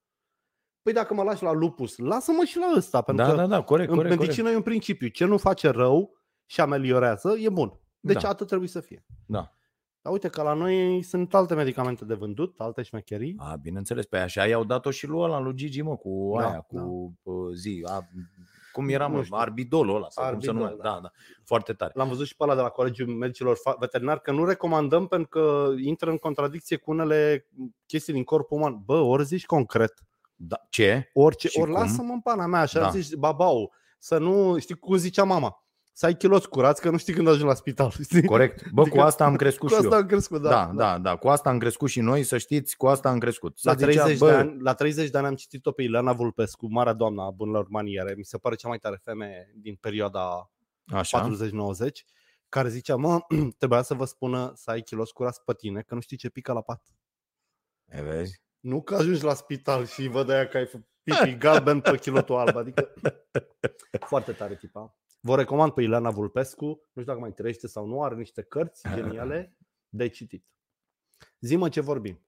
Păi 0.83 0.93
dacă 0.93 1.15
mă 1.15 1.23
lași 1.23 1.43
la 1.43 1.53
lupus, 1.53 1.99
lasă-mă 1.99 2.45
și 2.45 2.59
la 2.59 2.73
ăsta, 2.77 3.01
pentru 3.03 3.25
Da, 3.25 3.31
că 3.31 3.37
da, 3.37 3.47
da, 3.47 3.63
corect, 3.63 3.89
în 3.89 3.95
corect, 3.97 4.15
corect. 4.15 4.21
medicină 4.21 4.51
e 4.51 4.57
un 4.57 4.63
principiu. 4.63 5.09
Ce 5.09 5.25
nu 5.25 5.37
face 5.37 5.69
rău 5.69 6.19
și 6.47 6.61
ameliorează, 6.61 7.37
e 7.39 7.49
bun. 7.49 7.81
Deci 8.01 8.23
Da. 8.23 8.29
atât 8.29 8.47
trebuie 8.47 8.69
să 8.69 8.81
fie. 8.81 9.05
Da. 9.27 9.53
Dar 10.03 10.13
uite 10.13 10.29
că 10.29 10.43
la 10.43 10.53
noi 10.53 11.03
sunt 11.03 11.35
alte 11.35 11.55
medicamente 11.55 12.05
de 12.05 12.15
vândut, 12.15 12.55
alte 12.61 12.83
șmecherii. 12.83 13.35
A, 13.39 13.57
bineînțeles, 13.63 14.05
pe 14.07 14.19
așa 14.19 14.47
i-au 14.47 14.65
dat-o 14.65 14.91
și 14.91 15.07
lui 15.07 15.21
ăla, 15.21 15.41
lui 15.41 15.55
Gigi, 15.55 15.83
mă, 15.83 15.97
cu 15.97 16.33
Da, 16.39 16.47
aia, 16.47 16.67
da. 16.71 16.81
cu 16.81 17.13
uh, 17.23 17.35
zi, 17.55 17.85
a, 17.89 18.07
cum 18.73 18.89
era, 18.89 19.07
Nu 19.07 19.15
mă, 19.17 19.23
știu. 19.23 19.37
arbidolul 19.37 19.95
ăla, 19.97 20.09
sau 20.09 20.31
cum 20.31 20.41
se 20.41 20.49
Arbidol, 20.49 20.55
numea, 20.71 20.83
da. 20.85 20.91
da, 20.95 21.01
da, 21.03 21.11
foarte 21.45 21.73
tare. 21.73 21.93
L-am 21.95 22.09
văzut 22.09 22.27
și 22.27 22.37
pe 22.37 22.45
ăla 22.45 22.55
de 22.55 22.61
la 22.61 22.69
Colegiul 22.69 23.09
Medicilor 23.09 23.57
Fa- 23.57 23.79
Veterinari 23.79 24.23
că 24.23 24.33
nu 24.33 24.45
recomandăm 24.45 25.07
pentru 25.07 25.29
că 25.29 25.71
intră 25.79 26.11
în 26.11 26.17
contradicție 26.19 26.77
cu 26.77 26.91
unele 26.91 27.49
chestii 27.87 28.13
din 28.13 28.25
corpul 28.25 28.57
uman. 28.59 28.83
Bă, 28.85 28.99
ori 28.99 29.25
zici 29.25 29.47
concret, 29.47 29.95
Da. 30.43 30.57
Ce? 30.71 31.11
orice, 31.13 31.49
Și 31.49 31.59
ori 31.59 31.71
cum? 31.73 31.81
lasă-mă 31.81 32.13
în 32.13 32.21
pana 32.21 32.47
mea, 32.47 32.61
așa 32.61 32.81
Da. 32.81 32.89
zici 32.91 33.15
babau, 33.15 33.73
să 33.99 34.19
nu, 34.19 34.59
știi 34.59 34.75
cum 34.75 34.97
zicea 34.97 35.25
mama, 35.25 35.65
să 35.93 36.07
ai 36.07 36.17
chiloți 36.17 36.49
curați 36.49 36.81
că 36.81 36.91
nu 36.91 36.97
știi 36.97 37.15
când 37.15 37.27
ajungi 37.27 37.47
la 37.47 37.55
spital. 37.55 37.91
Știi? 38.03 38.25
Corect. 38.25 38.71
Bă, 38.71 38.83
cu 38.83 38.89
Adică- 38.89 39.03
asta 39.05 39.25
am 39.25 39.37
crescut 39.43 39.69
Cu 39.69 39.75
și 39.75 39.81
asta 39.81 39.95
eu. 39.95 40.01
am 40.01 40.07
crescut, 40.07 40.43
da. 40.43 40.49
Da, 40.49 40.73
da, 40.75 40.99
da, 40.99 41.17
cu 41.17 41.29
asta 41.29 41.51
am 41.51 41.59
crescut 41.59 41.89
și 41.89 42.01
noi, 42.01 42.23
să 42.23 42.39
știți, 42.39 42.77
cu 42.77 42.87
asta 42.87 43.09
am 43.09 43.19
crescut. 43.19 43.59
Să 43.59 43.69
La 43.69 43.75
30, 43.75 43.95
zicea, 44.13 44.27
de 44.27 44.33
bă, 44.33 44.39
ani, 44.39 44.61
la 44.61 44.75
30 44.75 45.11
de 45.11 45.19
ani 45.19 45.27
am 45.27 45.35
citit-o 45.35 45.73
pe 45.73 45.83
Ileana 45.83 46.13
Vulpescu, 46.13 46.67
Marea 46.71 46.93
Doamna 46.93 47.25
a 47.25 47.31
Bunelor 47.31 47.67
Maniere. 47.69 48.15
Mi 48.17 48.25
se 48.25 48.39
pare 48.39 48.55
cea 48.55 48.69
mai 48.69 48.79
tare 48.79 49.01
femeie 49.03 49.53
din 49.57 49.75
perioada 49.75 50.51
Așa, 50.87 51.19
40-90, 51.19 52.05
care 52.49 52.69
zicea, 52.69 52.97
mă, 52.97 53.19
trebuia 53.59 53.83
să 53.83 53.95
vă 53.95 54.05
spună 54.05 54.53
să 54.55 54.71
ai 54.71 54.81
kilos 54.81 55.11
curați 55.11 55.45
pe 55.45 55.53
tine, 55.55 55.81
că 55.83 55.95
nu 55.95 56.01
știi 56.01 56.17
ce 56.17 56.29
pică 56.29 56.53
la 56.53 56.61
pat. 56.61 56.83
e, 57.87 58.03
vezi? 58.03 58.41
Nu 58.61 58.83
că 58.83 58.95
ajungi 58.95 59.25
la 59.25 59.35
spital 59.35 59.87
și 59.87 60.09
văd 60.09 60.29
aia 60.29 60.49
că 60.49 60.57
ai 60.57 60.67
făcut 60.67 60.89
pipi 61.03 61.37
galben 61.37 61.81
pe 61.81 61.99
chilotul 61.99 62.37
alb, 62.37 62.57
adică 62.57 62.93
foarte 64.11 64.33
tare 64.33 64.57
tipa. 64.57 64.99
Vă 65.21 65.37
recomand 65.37 65.73
pe 65.73 65.83
Ileana 65.83 66.11
Vulpescu, 66.11 66.65
nu 66.65 67.03
știu 67.03 67.05
dacă 67.05 67.19
mai 67.19 67.33
trăiește 67.33 67.67
sau 67.67 67.87
nu, 67.87 68.03
are 68.03 68.15
niște 68.15 68.43
cărți 68.43 68.89
geniale 68.95 69.57
de 69.89 70.09
citit. 70.09 70.47
Zi-mă 71.41 71.69
ce 71.69 71.81
vorbim. 71.81 72.21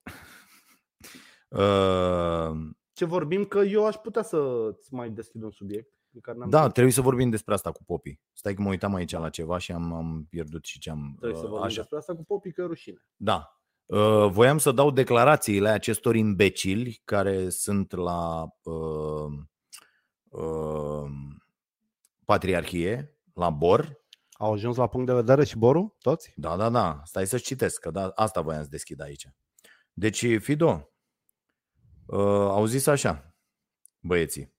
Uh, 1.48 2.52
Ce 2.92 3.04
vorbim, 3.04 3.44
că 3.44 3.58
eu 3.58 3.86
aș 3.86 3.94
putea 3.94 4.22
să-ți 4.22 4.94
mai 4.94 5.10
deschid 5.10 5.42
un 5.42 5.50
subiect. 5.50 5.92
Pe 6.12 6.18
care 6.20 6.38
n-am 6.38 6.50
da, 6.50 6.62
zis. 6.62 6.72
trebuie 6.72 6.92
să 6.92 7.00
vorbim 7.00 7.30
despre 7.30 7.54
asta 7.54 7.72
cu 7.72 7.84
popii. 7.84 8.20
Stai 8.32 8.54
că 8.54 8.62
mă 8.62 8.68
uitam 8.68 8.94
aici 8.94 9.12
la 9.12 9.28
ceva 9.28 9.58
și 9.58 9.72
am, 9.72 9.92
am 9.92 10.26
pierdut 10.28 10.64
și 10.64 10.78
ce 10.78 10.90
am... 10.90 11.14
Trebuie 11.18 11.38
să 11.38 11.44
uh, 11.44 11.48
vorbim 11.48 11.66
așa. 11.66 11.76
despre 11.76 11.98
asta 11.98 12.14
cu 12.14 12.24
popii, 12.24 12.52
că 12.52 12.60
e 12.60 12.64
rușine. 12.64 13.06
Da. 13.16 13.61
Uh, 13.86 14.28
voiam 14.30 14.58
să 14.58 14.72
dau 14.72 14.90
declarațiile 14.90 15.68
acestor 15.68 16.14
imbecili 16.14 17.00
care 17.04 17.48
sunt 17.48 17.92
la 17.92 18.48
uh, 18.62 19.32
uh, 20.28 21.10
Patriarhie, 22.24 23.16
la 23.34 23.50
Bor. 23.50 24.00
Au 24.32 24.52
ajuns 24.52 24.76
la 24.76 24.86
punct 24.86 25.06
de 25.06 25.12
vedere 25.12 25.44
și 25.44 25.58
Boru, 25.58 25.96
toți? 25.98 26.32
Da, 26.36 26.56
da, 26.56 26.70
da. 26.70 27.00
Stai 27.04 27.26
să-ți 27.26 27.44
citesc, 27.44 27.80
că 27.80 27.90
da, 27.90 28.12
asta 28.14 28.40
voiam 28.40 28.62
să 28.62 28.68
deschid 28.68 29.00
aici. 29.00 29.28
Deci, 29.92 30.38
Fido, 30.38 30.90
uh, 32.06 32.18
au 32.28 32.64
zis 32.64 32.86
așa, 32.86 33.34
băieții, 34.00 34.54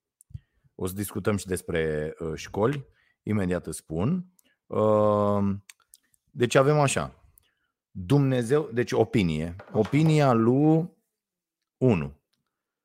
o 0.75 0.87
să 0.87 0.93
discutăm 0.93 1.37
și 1.37 1.45
despre 1.45 2.13
uh, 2.19 2.31
școli, 2.35 2.87
imediat 3.23 3.67
îți 3.67 3.77
spun. 3.77 4.25
Uh, 4.65 5.55
deci 6.31 6.55
avem 6.55 6.79
așa, 6.79 7.22
Dumnezeu, 7.95 8.69
deci 8.73 8.91
opinie, 8.91 9.55
opinia 9.71 10.31
lui 10.31 10.91
1, 11.77 12.21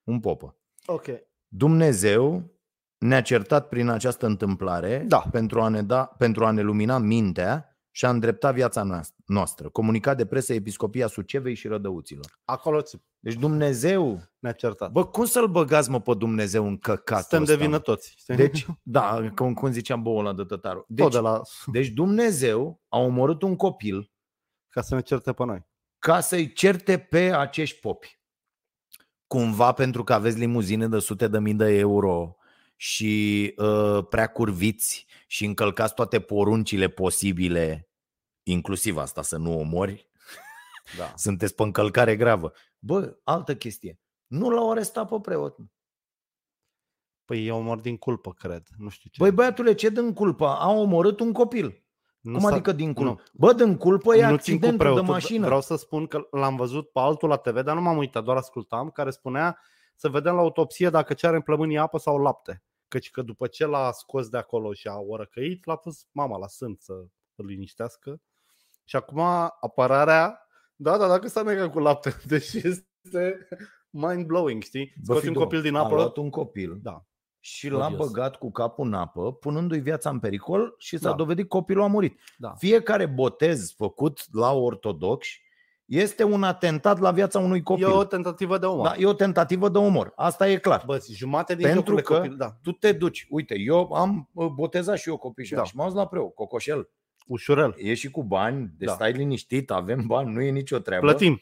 un 0.05 0.21
popă. 0.21 0.57
Ok. 0.87 1.05
Dumnezeu 1.49 2.43
ne-a 2.99 3.23
certat 3.23 3.69
prin 3.69 3.89
această 3.89 4.27
întâmplare 4.27 5.05
Da. 5.09 5.19
pentru, 5.31 5.61
a 5.61 5.69
ne 5.69 5.83
da, 5.83 6.05
pentru 6.05 6.45
a 6.47 6.51
ne 6.51 6.63
lumina 6.63 6.99
mintea 6.99 7.73
și 7.91 8.05
a 8.05 8.11
îndrepta 8.11 8.51
viața 8.51 8.83
noas- 8.83 9.15
noastră. 9.27 9.69
Comunicat 9.69 10.17
de 10.17 10.27
presă 10.27 10.53
Episcopia 10.55 11.07
Sucevei 11.07 11.55
și 11.55 11.69
Rădăuților. 11.69 12.39
Acolo 12.45 12.81
ți- 12.83 13.03
Deci 13.19 13.35
Dumnezeu, 13.35 14.21
ne-a 14.39 14.53
certat. 14.53 14.93
bă, 14.93 15.07
cum 15.07 15.25
să-l 15.25 15.47
băgați 15.49 15.91
mă 15.91 16.01
pe 16.01 16.15
Dumnezeu 16.15 16.67
în 16.67 16.79
căcatul 16.79 17.23
Suntem 17.23 17.43
ăsta, 17.43 17.55
de 17.55 17.61
vină 17.61 17.77
mă? 17.77 17.83
toți. 17.83 18.15
știi? 18.17 18.37
Deci, 18.37 18.67
da, 18.83 19.31
cum, 19.35 19.55
cum 19.55 19.71
zicea 19.73 19.97
boul 19.97 20.19
ăla 20.19 20.33
de 20.35 20.45
tătarul. 20.45 20.81
Tot 20.87 20.97
Deci, 20.97 21.13
de 21.13 21.19
la... 21.19 21.41
deci 21.73 21.89
Dumnezeu 21.89 22.81
a 22.89 22.99
omorât 22.99 23.43
un 23.43 23.57
copil 23.57 24.11
ca 24.69 24.83
să 24.83 24.95
ne 24.95 25.01
certe 25.01 25.33
pe 25.33 25.45
noi. 25.45 25.67
ca 25.99 26.21
să-i 26.21 26.53
certe 26.53 26.99
pe 26.99 27.35
acești 27.35 27.81
popi. 27.81 28.19
Cumva 29.27 29.73
pentru 29.73 30.05
că 30.05 30.13
aveți 30.13 30.39
limuzine 30.39 30.89
de 30.89 30.99
sute 30.99 31.29
de 31.29 31.39
mii 31.39 31.55
de 31.55 31.79
euro 31.79 32.37
și 32.77 33.55
uh, 33.57 34.07
prea 34.09 34.27
curviți 34.27 35.07
și 35.27 35.45
încălcați 35.45 35.95
toate 35.95 36.21
poruncile 36.21 36.89
posibile, 36.89 37.89
inclusiv 38.43 38.97
asta 38.97 39.23
să 39.23 39.37
nu 39.37 39.59
omori, 39.59 40.11
Da. 40.99 41.13
sunteți 41.17 41.55
pe 41.55 41.63
încălcare 41.63 42.17
gravă. 42.17 42.53
Bă, 42.79 43.19
altă 43.25 43.57
chestie. 43.57 44.01
Nu 44.27 44.51
l-au 44.51 44.71
arestat 44.71 45.09
pe 45.09 45.17
preot. 45.23 45.59
mă. 45.59 45.65
Păi 47.25 47.47
eu 47.47 47.63
mor 47.63 47.81
din 47.81 47.97
culpă, 47.97 48.33
cred. 48.33 48.67
Nu 48.77 48.89
știu 48.89 49.11
ce. 49.11 49.23
Băi, 49.23 49.31
băiatule, 49.33 49.75
ce 49.75 49.89
din 49.89 50.13
culpă? 50.13 50.47
A 50.47 50.71
omorât 50.71 51.21
un 51.21 51.33
copil. 51.33 51.83
Nu 52.21 52.33
Cum 52.33 52.41
s-a- 52.41 52.49
adică 52.55 52.73
din 52.73 52.93
culpă? 52.93 53.11
nu. 53.11 53.21
Bă, 53.47 53.53
din 53.53 53.77
culpă 53.77 54.17
e 54.17 54.29
nu 54.29 54.37
țin 54.37 54.59
cu 54.59 54.67
accidentul 54.67 54.71
de 54.71 54.77
preotul, 54.77 55.05
mașină. 55.13 55.45
Vreau 55.45 55.61
să 55.61 55.77
spun 55.77 56.07
că 56.07 56.27
l-am 56.31 56.57
văzut 56.57 56.91
pe 56.93 56.99
altul 57.01 57.29
la 57.29 57.37
TV, 57.37 57.61
dar 57.61 57.75
nu 57.75 57.81
m-am 57.81 57.97
uitat, 57.97 58.25
doar 58.25 58.37
ascultam, 58.37 58.91
care 58.91 59.11
spunea 59.11 59.59
să 59.97 60.09
vedem 60.09 60.35
la 60.35 60.41
autopsie 60.41 60.91
dacă 60.91 61.15
ce 61.15 61.27
are 61.27 61.37
în 61.37 61.43
plămânii 61.43 61.79
apă 61.79 61.99
sau 61.99 62.19
lapte. 62.19 62.63
Căci 62.89 63.11
că 63.11 63.23
după 63.23 63.47
ce 63.47 63.67
l-a 63.67 63.93
scos 63.93 64.29
de 64.29 64.37
acolo 64.37 64.73
și 64.73 64.89
a 64.89 64.97
orăcăit, 64.99 65.65
l-a 65.67 65.77
pus 65.77 66.07
mama 66.11 66.39
la 66.39 66.47
sânț 66.47 66.83
să 66.85 66.93
îl 67.35 67.47
liniștească. 67.47 68.21
Și 68.85 68.97
acum 68.97 69.21
apărarea, 69.61 70.47
da, 70.77 70.97
da, 70.97 71.09
dacă 71.09 71.29
s-a 71.29 71.43
negat 71.43 71.71
cu 71.71 71.79
lapte, 71.79 72.17
deși 72.27 72.57
este 72.67 73.49
mind-blowing, 73.91 74.63
știi? 74.63 74.95
Bă, 74.97 75.13
Scoți 75.13 75.27
un 75.27 75.33
Fido, 75.33 75.39
copil 75.41 75.61
din 75.63 75.75
A 75.75 75.79
apă, 75.85 75.95
luat 75.95 76.17
un 76.17 76.31
copil 76.31 76.79
da. 76.83 77.05
Și 77.55 77.69
l-a 77.69 77.87
Odios. 77.87 78.07
băgat 78.07 78.37
cu 78.37 78.51
capul 78.51 78.87
în 78.87 78.95
apă, 78.95 79.33
punându-i 79.33 79.79
viața 79.81 80.11
în 80.11 80.19
pericol 80.19 80.75
și 80.79 80.99
s-a 80.99 81.09
Da. 81.11 81.15
dovedit 81.17 81.49
că 81.49 81.57
copilul 81.57 81.83
a 81.83 81.87
murit. 81.87 82.21
Da. 82.39 82.53
Fiecare 82.59 83.07
botez 83.07 83.73
făcut 83.77 84.21
la 84.33 84.53
ortodoxi 84.53 85.47
este 85.85 86.25
un 86.25 86.43
atentat 86.43 86.99
la 86.99 87.11
viața 87.11 87.39
unui 87.39 87.59
E 87.59 87.63
copil. 87.63 87.91
o 87.91 88.05
tentativă 88.05 88.59
de 88.59 88.67
omor. 88.67 88.87
da, 88.87 88.95
e 88.99 89.07
o 89.07 89.13
tentativă 89.13 89.69
de 89.69 89.79
omor. 89.79 90.13
Asta 90.17 90.49
e 90.49 90.57
clar. 90.57 90.83
Bă, 90.87 91.05
jumate 91.13 91.55
din 91.55 91.67
Pentru 91.67 91.81
jocurile 91.81 92.03
că 92.03 92.15
copil, 92.15 92.37
da. 92.37 92.57
tu 92.63 92.73
te 92.73 92.93
duci. 92.93 93.27
Uite, 93.31 93.59
eu 93.59 93.93
am 93.93 94.29
uh, 94.33 94.47
botezat 94.47 94.99
și 94.99 95.09
eu 95.09 95.17
copii 95.17 95.49
Da. 95.49 95.57
da. 95.57 95.65
și 95.65 95.77
m-am 95.77 95.87
dus 95.89 95.97
la 95.97 96.07
preot, 96.07 96.35
cocoșel. 96.35 96.89
Ușurel. 97.27 97.75
E 97.77 97.95
și 97.95 98.11
cu 98.11 98.25
bani, 98.25 98.73
deci 98.79 98.89
Da. 98.89 98.95
stai 98.95 99.13
liniștit, 99.13 99.71
avem 99.71 100.07
bani, 100.07 100.33
nu 100.33 100.41
e 100.43 100.51
nicio 100.51 100.79
treabă. 100.79 101.07
Plătim. 101.07 101.41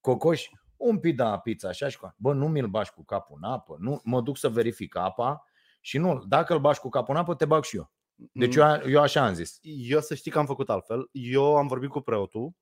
Cocoș, 0.00 0.48
un 0.78 0.98
pic 0.98 1.16
de 1.16 1.24
pizza 1.42 1.68
așa 1.68 1.88
și 1.88 1.98
cu... 1.98 2.14
Bă, 2.16 2.32
nu 2.32 2.48
mi-l 2.48 2.66
bași 2.66 2.92
cu 2.92 3.04
capul 3.04 3.38
în 3.42 3.50
apă, 3.50 3.76
nu, 3.78 4.00
mă 4.04 4.20
duc 4.20 4.36
să 4.36 4.48
verific 4.48 4.96
apa 4.96 5.44
și 5.80 5.98
nu, 5.98 6.18
dacă 6.28 6.52
îl 6.52 6.60
bași 6.60 6.80
cu 6.80 6.88
capul 6.88 7.14
în 7.14 7.20
apă, 7.20 7.34
te 7.34 7.44
bag 7.44 7.64
și 7.64 7.76
eu. 7.76 7.92
Deci 8.32 8.54
eu, 8.54 8.64
a- 8.64 8.80
eu 8.86 9.00
așa 9.00 9.26
am 9.26 9.34
zis. 9.34 9.58
Eu 9.62 10.00
să 10.00 10.14
știi 10.14 10.30
că 10.30 10.38
am 10.38 10.46
făcut 10.46 10.70
altfel. 10.70 11.08
Eu 11.12 11.56
am 11.56 11.66
vorbit 11.66 11.90
cu 11.90 12.00
preotul 12.00 12.52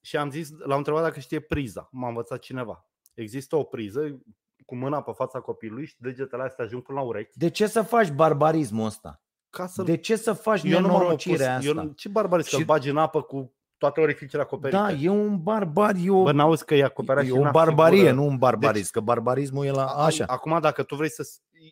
și 0.00 0.16
am 0.16 0.30
zis, 0.30 0.50
l-am 0.58 0.78
întrebat 0.78 1.02
dacă 1.02 1.20
știe 1.20 1.40
priza. 1.40 1.88
M-a 1.92 2.08
învățat 2.08 2.38
cineva. 2.38 2.88
Există 3.14 3.56
o 3.56 3.62
priză 3.62 4.20
cu 4.66 4.76
mâna 4.76 5.02
pe 5.02 5.12
fața 5.14 5.40
copilului 5.40 5.86
și 5.86 5.94
degetele 5.98 6.42
astea 6.42 6.64
ajung 6.64 6.82
până 6.82 6.98
la 6.98 7.04
urechi. 7.04 7.38
De 7.38 7.50
ce 7.50 7.66
să 7.66 7.82
faci 7.82 8.10
barbarismul 8.10 8.86
ăsta? 8.86 9.22
Ca 9.50 9.66
să 9.66 9.82
De 9.82 9.96
ce 9.96 10.16
să 10.16 10.32
faci 10.32 10.62
eu 10.62 10.80
nu 10.80 10.86
m-am 10.86 10.94
opus. 10.94 11.00
nenorocirea 11.00 11.54
asta? 11.56 11.66
Eu, 11.68 11.74
nu- 11.74 11.92
ce 11.92 12.08
barbarism, 12.08 12.48
că 12.48 12.54
Și- 12.54 12.60
îl 12.60 12.66
bagi 12.66 12.88
în 12.88 12.96
apă 12.96 13.22
cu 13.22 13.54
toate 13.80 14.00
orificiile 14.00 14.42
acoperite. 14.42 14.76
Da, 14.78 14.92
e 14.92 15.08
un 15.08 15.42
barbar, 15.42 15.94
e 16.04 16.10
o, 16.10 16.22
Bă, 16.22 16.32
n-auzi 16.32 16.64
că 16.64 16.74
e 16.74 16.84
acoperea 16.84 17.22
e 17.22 17.26
și 17.26 17.32
o 17.32 17.40
în 17.42 17.50
barbarie, 17.50 17.98
figură. 17.98 18.14
nu 18.14 18.26
un 18.26 18.36
barbarism, 18.38 18.92
că 18.92 19.00
barbarismul 19.00 19.64
e 19.66 19.70
la 19.70 19.86
A- 19.86 20.04
așa. 20.04 20.24
Acum, 20.28 20.60
dacă 20.60 20.82
tu 20.82 20.94
vrei 20.94 21.10
să... 21.10 21.28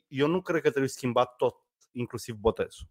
Eu 0.09 0.27
nu 0.27 0.41
cred 0.41 0.63
că 0.63 0.69
trebuie 0.69 0.89
schimbat 0.89 1.37
tot, 1.37 1.55
inclusiv 1.93 2.35
botezul. 2.35 2.87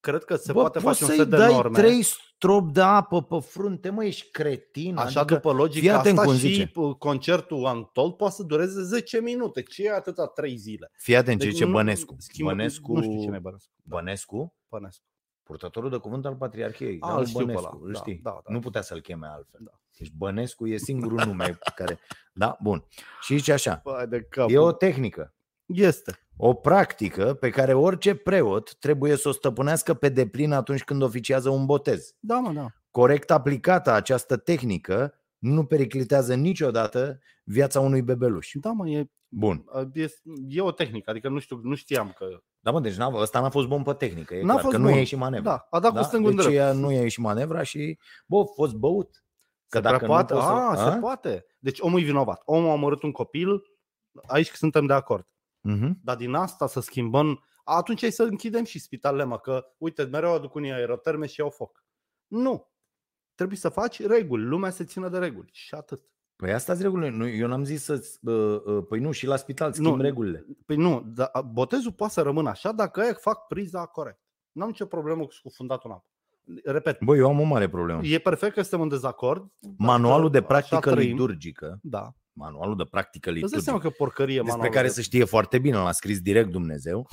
Cred 0.00 0.24
că 0.24 0.36
se 0.36 0.52
Bă, 0.52 0.60
poate 0.60 0.78
poți 0.78 0.98
face 0.98 1.02
un 1.02 1.08
să-i 1.08 1.18
set 1.18 1.28
de 1.28 1.36
dai 1.36 1.52
norme. 1.52 1.78
trei 1.78 2.02
strop 2.02 2.70
de 2.72 2.80
apă 2.80 3.22
pe 3.22 3.38
frunte, 3.40 3.90
mă, 3.90 4.04
ești 4.04 4.30
cretin. 4.30 4.96
Așa 4.96 5.20
adică, 5.20 5.34
după 5.34 5.48
fii 5.50 5.58
logica 5.58 5.98
atent 5.98 6.18
asta 6.18 6.30
cum 6.30 6.38
și 6.38 6.46
zice. 6.48 6.66
p- 6.70 6.98
concertul 6.98 7.62
Untold 7.62 8.12
poate 8.14 8.34
să 8.34 8.42
dureze 8.42 8.82
10 8.82 9.20
minute. 9.20 9.62
Ce 9.62 9.82
e 9.84 9.92
atâta 9.94 10.26
3 10.26 10.56
zile? 10.56 10.90
Fii 10.96 11.16
atent 11.16 11.38
ce 11.40 11.44
Deci 11.46 11.54
zice 11.54 11.64
nu- 11.66 11.72
Bănescu. 11.72 12.16
schimbă- 12.18 12.50
Bănescu, 12.50 12.92
Nu 12.92 13.02
știu 13.02 13.20
cine 13.20 13.36
e 13.36 13.38
Bănescu. 13.38 13.70
Da, 13.82 13.96
Bănescu, 13.96 14.54
Bănescu. 14.68 15.04
Purtătorul 15.48 15.90
de 15.90 15.96
cuvânt 15.96 16.26
al 16.26 16.34
Patriarhiei. 16.36 16.96
A, 17.00 17.06
Leon 17.06 17.18
îl 17.18 17.26
știu 17.26 17.38
pe 17.38 17.44
Bănescu, 17.44 17.74
ăla. 17.76 17.84
îl 17.86 17.92
Da, 17.92 17.98
știi. 17.98 18.20
da, 18.22 18.30
da. 18.30 18.52
Nu 18.52 18.58
putea 18.58 18.82
să-l 18.82 19.00
cheme 19.00 19.26
altfel. 19.26 19.60
Da. 19.64 19.70
Deci 19.98 20.10
Bănescu 20.16 20.66
e 20.66 20.76
singurul 20.76 21.22
nume 21.26 21.44
pe 21.44 21.72
care... 21.84 21.98
Da, 22.32 22.56
bun. 22.62 22.84
Și 23.20 23.36
zice 23.36 23.52
așa, 23.52 23.76
Păi 23.76 24.06
de 24.08 24.22
cap. 24.22 24.50
e 24.50 24.58
o 24.58 24.72
tehnică. 24.72 25.34
Este. 25.66 26.18
O 26.36 26.54
practică 26.54 27.34
pe 27.34 27.50
care 27.50 27.72
orice 27.74 28.14
preot 28.14 28.74
trebuie 28.78 29.16
să 29.16 29.28
o 29.28 29.32
stăpânească 29.32 29.94
pe 29.94 30.08
deplin 30.08 30.52
atunci 30.52 30.84
când 30.84 31.02
oficiază 31.02 31.48
un 31.50 31.66
botez. 31.66 32.14
Da, 32.20 32.38
mă, 32.38 32.52
da. 32.52 32.66
Corect 32.90 33.30
aplicată 33.30 33.90
această 33.92 34.36
tehnică 34.36 35.14
nu 35.38 35.64
periclitează 35.64 36.34
niciodată 36.34 37.18
viața 37.44 37.80
unui 37.80 38.02
bebeluș. 38.02 38.50
Da, 38.54 38.70
mă, 38.70 38.88
e, 38.88 39.10
Bun. 39.28 39.64
e, 39.92 40.06
e 40.48 40.60
o 40.60 40.70
tehnică. 40.72 41.10
Adică 41.10 41.28
nu 41.28 41.38
știu, 41.38 41.60
nu 41.62 41.74
știam 41.74 42.12
că... 42.12 42.42
Da, 42.60 42.70
mă, 42.70 42.80
deci 42.80 42.94
n-a, 42.94 43.14
ăsta 43.14 43.40
n-a 43.40 43.50
fost 43.50 43.66
bun 43.66 43.82
pe 43.82 43.92
tehnică. 43.92 44.34
E 44.34 44.42
N-a 44.42 44.46
clar, 44.52 44.60
fost 44.60 44.74
că 44.74 44.80
bun. 44.80 44.90
nu 44.90 44.94
e 44.94 44.98
ieșit 44.98 45.18
manevra. 45.18 45.50
Da, 45.50 45.66
a 45.70 45.80
dat 45.80 45.96
cu 45.96 46.02
stângul 46.02 46.30
în 46.30 46.36
deci 46.36 46.44
drept. 46.44 46.60
ea 46.60 46.72
nu 46.72 46.92
i-a 46.92 47.00
ieșit 47.00 47.22
manevra 47.22 47.62
și, 47.62 47.98
bă, 48.26 48.38
a 48.38 48.44
fost 48.44 48.74
băut. 48.74 49.24
Că 49.68 49.76
Se 49.76 49.80
dacă 49.82 49.96
prea 49.96 50.08
nu 50.08 50.14
poate? 50.14 50.32
poți 50.34 50.46
să- 50.46 50.52
a, 50.52 50.70
A? 50.86 50.92
se 50.92 50.98
poate. 50.98 51.46
Deci 51.58 51.80
omul 51.80 52.00
e 52.00 52.04
vinovat. 52.04 52.42
Omul 52.44 52.68
a 52.70 52.72
omorât 52.72 53.02
un 53.02 53.12
copil, 53.12 53.62
aici 54.26 54.48
suntem 54.50 54.86
de 54.86 54.92
acord. 54.92 55.26
Mhm. 55.60 55.98
Dar 56.02 56.16
din 56.16 56.34
asta 56.34 56.66
să 56.66 56.80
schimbăm, 56.80 57.44
atunci 57.64 58.02
ai 58.02 58.10
să 58.10 58.22
închidem 58.22 58.64
și 58.64 58.78
spitalele, 58.78 59.24
mă, 59.24 59.38
că 59.38 59.64
uite, 59.78 60.02
mereu 60.04 60.32
aduc 60.34 60.54
unii 60.54 60.72
aeroterme 60.72 61.26
și 61.26 61.40
iau 61.40 61.50
foc. 61.50 61.84
Nu. 62.26 62.70
Trebuie 63.34 63.58
să 63.58 63.68
faci 63.68 64.02
reguli, 64.06 64.44
lumea 64.44 64.70
se 64.70 64.84
țină 64.84 65.08
de 65.08 65.18
reguli 65.18 65.48
și 65.52 65.74
atât. 65.74 66.02
Păi 66.42 66.52
asta 66.52 66.72
sunt 66.72 66.84
regulile. 66.84 67.10
Nu, 67.10 67.28
eu 67.28 67.46
n-am 67.48 67.64
zis 67.64 67.82
să 67.84 68.02
uh, 68.22 68.74
uh, 68.76 68.84
Păi 68.88 68.98
nu, 69.00 69.10
și 69.10 69.26
la 69.26 69.36
spital 69.36 69.72
schimb 69.72 69.96
Nu. 69.96 70.02
regulile. 70.02 70.46
Păi 70.66 70.76
nu, 70.76 71.02
da, 71.06 71.30
botezul 71.52 71.92
poate 71.92 72.12
să 72.12 72.22
rămână 72.22 72.48
așa 72.48 72.72
dacă 72.72 73.00
ei 73.00 73.14
fac 73.20 73.46
priza 73.46 73.84
corect. 73.86 74.20
N-am 74.52 74.68
nicio 74.68 74.86
problemă 74.86 75.24
cu 75.24 75.32
scufundatul 75.32 75.90
în 75.90 75.96
apă. 75.96 76.06
Repet, 76.72 77.00
Bă, 77.02 77.16
eu 77.16 77.28
am 77.28 77.40
o 77.40 77.42
mare 77.44 77.68
problemă. 77.68 78.00
e 78.04 78.18
perfect 78.18 78.54
că 78.54 78.60
suntem 78.60 78.80
în 78.80 78.88
dezacord. 78.88 79.52
Manualul 79.76 80.30
de 80.30 80.38
Așa 80.38 80.46
practică 80.46 80.90
trăim. 80.90 81.10
liturgică, 81.10 81.78
Da. 81.82 82.12
manualul 82.32 82.76
de 82.76 82.84
practică 82.84 83.30
Îți 83.30 83.38
dai 83.40 83.42
liturgică, 83.48 83.70
seama 83.70 83.78
că 83.80 83.90
porcărie 83.90 84.34
despre 84.34 84.50
manualul 84.50 84.74
care 84.74 84.86
de- 84.86 84.92
se 84.92 85.02
știe 85.02 85.24
foarte 85.24 85.58
bine, 85.58 85.76
l-a 85.76 85.92
scris 85.92 86.20
direct 86.20 86.50
Dumnezeu, 86.50 87.08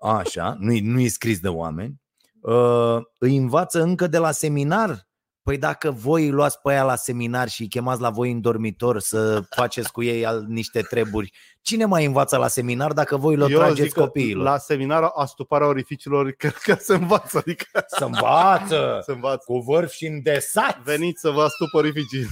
așa, 0.00 0.56
nu-i, 0.58 0.80
nu-i 0.80 1.08
scris 1.08 1.40
de 1.40 1.48
oameni, 1.48 2.00
uh, 2.40 2.98
îi 3.18 3.36
învață 3.36 3.82
încă 3.82 4.06
de 4.06 4.18
la 4.18 4.30
seminar. 4.30 5.05
Păi 5.46 5.58
dacă 5.58 5.90
voi 5.90 6.24
îi 6.24 6.30
luați 6.30 6.60
pe 6.60 6.70
aia 6.70 6.84
la 6.84 6.94
seminar 6.96 7.48
și 7.48 7.60
îi 7.62 7.68
chemați 7.68 8.00
la 8.00 8.10
voi 8.10 8.30
în 8.30 8.40
dormitor 8.40 8.98
să 9.00 9.42
faceți 9.50 9.92
cu 9.92 10.02
ei 10.02 10.26
al- 10.26 10.44
niște 10.48 10.80
treburi, 10.80 11.32
cine 11.62 11.84
mai 11.84 12.04
învață 12.04 12.36
la 12.36 12.48
seminar 12.48 12.92
dacă 12.92 13.16
voi 13.16 13.36
le 13.36 13.46
Eu 13.48 13.58
trageți 13.58 13.82
zic 13.82 13.92
că 13.92 14.00
copiilor? 14.00 14.44
La 14.44 14.58
seminar 14.58 15.10
astuparea 15.14 15.66
orificiilor 15.66 16.30
cred 16.38 16.52
că 16.54 16.74
se 16.74 16.94
învață. 16.94 17.38
Adică 17.38 17.64
Să 17.86 18.04
învață 18.04 19.00
se 19.04 19.12
învață. 19.12 19.42
cu 19.44 19.58
vârf 19.58 19.90
și 19.92 20.06
îndesat. 20.06 20.80
Veniți 20.82 21.20
să 21.20 21.30
vă 21.30 21.42
astup 21.42 21.68
orificii. 21.72 22.26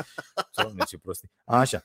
Doamne, 0.56 0.84
ce 0.86 0.98
prostii. 0.98 1.30
Așa. 1.44 1.82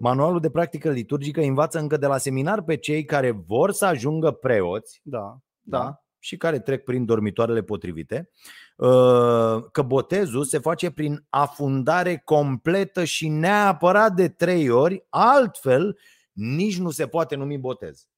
Manualul 0.00 0.40
de 0.40 0.50
practică 0.50 0.90
liturgică 0.90 1.40
învață 1.40 1.78
încă 1.78 1.96
de 1.96 2.06
la 2.06 2.18
seminar 2.18 2.62
pe 2.62 2.76
cei 2.76 3.04
care 3.04 3.30
vor 3.46 3.72
să 3.72 3.84
ajungă 3.86 4.30
preoți 4.30 5.00
Da. 5.02 5.36
da. 5.60 5.78
Da. 5.78 6.03
Și 6.24 6.36
care 6.36 6.58
trec 6.58 6.84
prin 6.84 7.04
dormitoarele 7.04 7.62
potrivite, 7.62 8.30
uh, 8.76 9.64
că 9.72 9.82
botezul 9.86 10.44
se 10.44 10.58
face 10.58 10.90
prin 10.90 11.26
afundare 11.28 12.22
completă 12.24 13.04
și 13.04 13.28
neapărat 13.28 14.14
de 14.14 14.28
trei 14.28 14.68
ori, 14.70 15.06
altfel 15.08 15.98
nici 16.32 16.78
nu 16.78 16.90
se 16.90 17.06
poate 17.06 17.34
numi 17.34 17.58
botez. 17.58 18.08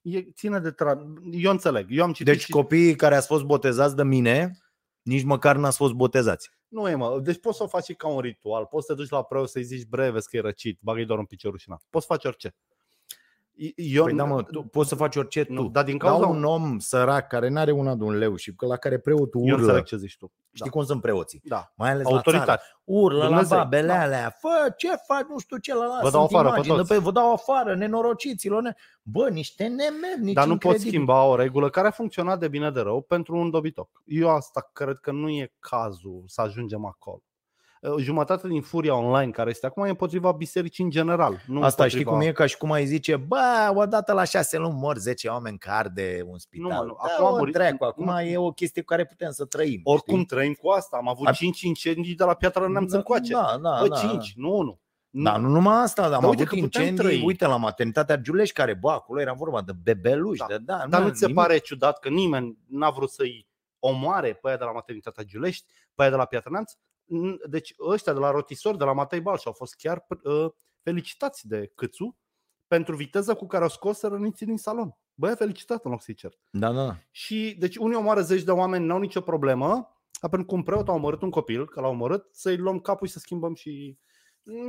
E, 0.00 0.22
ține 0.22 0.60
de 0.60 0.70
tra... 0.70 1.06
Eu 1.30 1.50
înțeleg. 1.50 1.86
Eu 1.90 2.04
am 2.04 2.12
citit 2.12 2.32
Deci 2.32 2.42
și... 2.42 2.50
copiii 2.50 2.96
care 2.96 3.14
ați 3.14 3.26
fost 3.26 3.44
botezați 3.44 3.96
de 3.96 4.02
mine, 4.04 4.58
nici 5.02 5.24
măcar 5.24 5.56
n-ați 5.56 5.76
fost 5.76 5.92
botezați. 5.92 6.50
Nu 6.68 6.88
e, 6.88 6.94
mă. 6.94 7.20
Deci 7.22 7.40
poți 7.40 7.56
să 7.56 7.62
o 7.62 7.66
faci 7.66 7.84
și 7.84 7.94
ca 7.94 8.08
un 8.08 8.20
ritual. 8.20 8.66
Poți 8.66 8.86
să 8.86 8.92
te 8.92 9.00
duci 9.00 9.10
la 9.10 9.22
preot 9.22 9.48
să-i 9.48 9.62
zici, 9.62 9.86
bre, 9.86 10.10
vezi 10.10 10.28
că 10.28 10.36
e 10.36 10.40
răcit, 10.40 10.78
bagă-i 10.80 11.04
doar 11.04 11.18
un 11.18 11.24
picior 11.24 11.52
rușinat. 11.52 11.82
Poți 11.90 12.06
să 12.06 12.12
faci 12.12 12.24
orice. 12.24 12.54
Eu, 13.76 14.04
Păi 14.04 14.14
da, 14.14 14.24
mă, 14.24 14.42
tu 14.42 14.62
poți 14.62 14.88
să 14.88 14.94
faci 14.94 15.16
orice 15.16 15.44
tu. 15.44 15.52
Nu, 15.52 15.68
dar 15.68 15.84
din 15.84 15.96
Dar 15.96 16.10
cauza... 16.10 16.26
un 16.26 16.44
om 16.44 16.78
sărac 16.78 17.26
care 17.28 17.48
n-are 17.48 17.70
una 17.70 17.94
de 17.94 18.04
un 18.04 18.14
leu 18.18 18.34
și 18.36 18.54
că 18.54 18.66
la 18.66 18.76
care 18.76 18.98
preotul 18.98 19.40
Eu 19.44 19.52
urlă, 19.52 19.62
înțeleg 19.64 19.84
ce 19.84 19.96
zici 19.96 20.16
tu. 20.18 20.32
știi 20.52 20.70
cum 20.70 20.84
sunt 20.84 21.00
preoții, 21.00 21.40
Da. 21.44 21.72
mai 21.76 21.90
ales 21.90 22.02
la 22.02 22.08
țară, 22.10 22.16
Autoritate. 22.16 22.62
urlă 22.84 23.24
Dumnezeu, 23.26 23.56
la 23.56 23.62
babele 23.62 23.86
da. 23.86 24.00
alea, 24.00 24.36
fă 24.40 24.74
ce 24.76 24.88
faci, 25.06 25.26
nu 25.28 25.38
știu 25.38 25.56
ce, 25.56 25.74
la 25.74 25.84
la, 25.86 25.94
Vă 25.94 25.98
sunt 26.00 26.12
dau 26.12 26.24
afară 26.24 26.48
pe 26.48 26.54
imagini, 26.54 26.76
toți. 26.76 26.88
pe, 26.88 26.98
vă 26.98 27.10
dau 27.10 27.32
afară, 27.32 27.74
nenorociților, 27.74 28.62
ne... 28.62 28.74
bă, 29.02 29.28
niște 29.28 29.66
nemernici 29.66 30.34
Dar 30.34 30.46
nu 30.46 30.52
poți 30.52 30.64
incredibili. 30.64 30.88
schimba 30.94 31.24
o 31.24 31.36
regulă 31.36 31.70
care 31.70 31.86
a 31.86 31.90
funcționat 31.90 32.38
de 32.38 32.48
bine 32.48 32.70
de 32.70 32.80
rău 32.80 33.00
pentru 33.02 33.36
un 33.36 33.50
dobitoc. 33.50 34.02
Eu 34.04 34.28
asta 34.30 34.70
cred 34.72 34.98
că 34.98 35.10
nu 35.12 35.28
e 35.28 35.52
cazul 35.58 36.22
să 36.26 36.40
ajungem 36.40 36.84
acolo. 36.84 37.22
Jumătate 37.98 38.48
din 38.48 38.60
furia 38.62 38.94
online 38.94 39.30
care 39.30 39.50
este 39.50 39.66
acum 39.66 39.84
e 39.84 39.88
împotriva 39.88 40.32
bisericii 40.32 40.84
în 40.84 40.90
general. 40.90 41.42
Nu 41.46 41.62
Asta 41.62 41.82
împotriva... 41.82 41.88
știi 41.88 42.04
cum 42.04 42.20
e? 42.20 42.32
Ca 42.32 42.46
și 42.46 42.56
cum 42.56 42.72
ai 42.72 42.86
zice, 42.86 43.16
bă, 43.16 43.72
odată 43.74 44.12
la 44.12 44.24
șase 44.24 44.58
luni 44.58 44.78
mor 44.78 44.96
10 44.96 45.28
oameni 45.28 45.58
car 45.58 45.88
de 45.88 46.22
un 46.26 46.38
spital. 46.38 46.68
Nu, 46.70 46.74
mă, 46.76 46.82
nu. 46.84 46.96
Da, 47.06 47.12
Acum 47.24 47.36
o 47.36 47.46
muri- 47.46 47.50
dracu, 47.52 47.84
acum 47.84 48.04
nu. 48.04 48.20
e 48.20 48.36
o 48.36 48.50
chestie 48.50 48.82
cu 48.82 48.86
care 48.88 49.04
putem 49.06 49.30
să 49.30 49.44
trăim. 49.44 49.80
Oricum 49.84 50.14
știi? 50.14 50.26
trăim 50.26 50.52
cu 50.52 50.68
asta. 50.68 50.96
Am 50.96 51.08
avut 51.08 51.26
A- 51.26 51.32
5 51.32 51.60
incendii 51.60 52.14
de 52.14 52.24
la 52.24 52.34
Piatra 52.34 52.66
Neamț 52.66 52.92
încoace. 52.92 53.32
Da, 53.32 53.58
da, 53.62 53.78
Bă, 53.80 53.88
da. 53.88 53.96
5, 53.96 54.32
nu 54.36 54.56
1. 54.56 54.80
Da, 55.10 55.36
nu 55.36 55.48
numai 55.48 55.82
asta, 55.82 56.02
dar 56.02 56.12
am 56.12 56.20
Dar 56.20 56.30
uite 56.30 56.42
avut 56.42 56.54
că 56.58 56.60
putem 56.64 56.80
incendii, 56.82 57.04
trăi. 57.14 57.22
uite, 57.26 57.46
la 57.46 57.56
maternitatea 57.56 58.16
Giulești, 58.16 58.54
care, 58.54 58.74
bă, 58.74 58.90
acolo 58.90 59.20
era 59.20 59.32
vorba 59.32 59.62
de 59.62 59.72
bebeluși, 59.82 60.38
Da. 60.38 60.46
de, 60.48 60.58
da, 60.58 60.84
Dar 60.88 61.00
nu, 61.00 61.06
nu 61.06 61.12
ți 61.12 61.18
se 61.18 61.26
nimic. 61.26 61.40
pare 61.42 61.58
ciudat 61.58 61.98
că 61.98 62.08
nimeni 62.08 62.58
n-a 62.68 62.90
vrut 62.90 63.10
să-i 63.10 63.46
omoare 63.78 64.32
pe 64.32 64.48
aia 64.48 64.56
de 64.56 64.64
la 64.64 64.72
maternitatea 64.72 65.24
Giulești, 65.24 65.64
pe 65.94 66.02
aia 66.02 66.10
de 66.10 66.16
la 66.16 66.24
Piatra 66.24 66.50
Neamț? 66.52 66.72
N- 67.06 67.48
Deci 67.48 67.74
ăștia 67.80 68.12
de 68.12 68.18
la 68.18 68.30
rotisori, 68.30 68.78
de 68.78 68.84
la 68.84 68.92
Matei 68.92 69.20
Balș 69.20 69.44
au 69.44 69.52
fost 69.52 69.74
chiar 69.74 70.06
uh, 70.22 70.50
felicitați 70.82 71.48
de 71.48 71.72
Câțu 71.74 72.16
pentru 72.66 72.96
viteza 72.96 73.34
cu 73.34 73.46
care 73.46 73.62
au 73.62 73.68
scos 73.68 74.02
răniții 74.02 74.46
din 74.46 74.56
salon. 74.56 74.96
Băi, 75.14 75.36
felicitat 75.36 75.84
în 75.84 75.90
loc 75.90 76.02
să-i 76.02 76.14
cer. 76.14 76.38
Da, 76.50 76.72
da. 76.72 76.96
Și 77.10 77.56
deci 77.58 77.76
unii 77.76 77.96
omoară 77.96 78.20
zeci 78.20 78.42
de 78.42 78.50
oameni, 78.50 78.86
n-au 78.86 78.98
nicio 78.98 79.20
problemă, 79.20 79.66
dar 80.20 80.30
pentru 80.30 80.48
că 80.48 80.54
un 80.54 80.62
preot 80.62 80.88
a 80.88 80.92
omorât 80.92 81.22
un 81.22 81.30
copil, 81.30 81.68
că 81.68 81.80
l-a 81.80 81.88
omorât, 81.88 82.28
să-i 82.30 82.56
luăm 82.56 82.80
capul 82.80 83.06
și 83.06 83.12
să 83.12 83.18
schimbăm 83.18 83.54
și... 83.54 83.98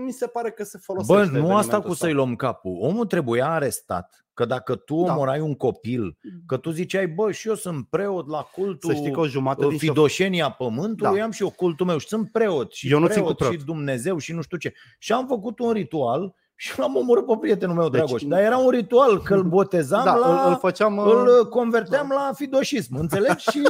Mi 0.06 0.12
se 0.12 0.28
pare 0.28 0.52
că 0.52 0.63
se 0.63 0.78
folosește 0.82 1.13
Bă, 1.13 1.22
nu 1.24 1.30
asta 1.30 1.42
evenimentul 1.50 1.82
cu 1.82 1.92
ăsta. 1.92 2.06
să-i 2.06 2.13
luăm 2.13 2.36
capul. 2.36 2.78
Omul 2.82 3.06
trebuia 3.06 3.50
arestat. 3.50 4.22
Că 4.34 4.46
dacă 4.46 4.76
tu 4.76 5.04
Da. 5.04 5.13
omorai 5.13 5.40
un 5.40 5.56
copil, 5.56 6.18
că 6.46 6.58
tu 6.58 6.70
ziceai, 6.70 7.08
bă, 7.08 7.32
și 7.32 7.48
eu 7.48 7.56
sunt 7.56 7.88
preot 7.90 8.28
la 8.30 8.42
cultul 8.54 8.90
Să 8.92 8.96
știi 8.96 9.12
că 9.12 9.20
o 9.20 9.28
jumătate 9.28 9.68
din 9.68 9.76
șof- 9.78 9.80
fidoșenia 9.80 10.50
pământului, 10.50 11.18
Da. 11.18 11.24
am 11.24 11.32
și 11.32 11.42
eu 11.42 11.50
cultul 11.50 11.86
meu 11.86 11.98
și 11.98 12.08
sunt 12.08 12.32
preot 12.32 12.74
și 12.74 12.92
Eu 12.92 13.00
nu 13.00 13.06
țin 13.06 13.13
preot 13.16 13.30
cu 13.30 13.36
preot. 13.36 13.54
și 13.60 13.66
Dumnezeu 13.66 14.18
și 14.18 14.34
nu 14.34 14.42
știu 14.42 14.58
ce. 14.58 14.74
Și 15.00 15.12
am 15.13 15.28
făcut 15.28 15.60
un 15.60 15.72
ritual 15.72 16.34
și 16.56 16.80
l-am 16.80 16.96
omorât 16.96 17.26
pe 17.26 17.38
prietenul 17.40 17.76
meu, 17.76 17.90
Deci- 17.90 18.00
Dragoș. 18.02 18.22
Dar 18.24 18.40
era 18.40 18.58
un 18.58 18.70
ritual, 18.70 19.22
că 19.22 19.34
îl 19.34 19.44
botezam 19.44 20.04
da, 20.04 20.16
la... 20.16 20.42
îl, 20.44 20.50
îl 20.50 20.58
făceam... 20.58 20.98
uh, 20.98 21.06
îl 21.26 21.50
converteam 21.50 22.10
la 22.16 22.32
fidoșism, 22.36 22.96
înțelegi? 22.96 23.50
Și 23.50 23.62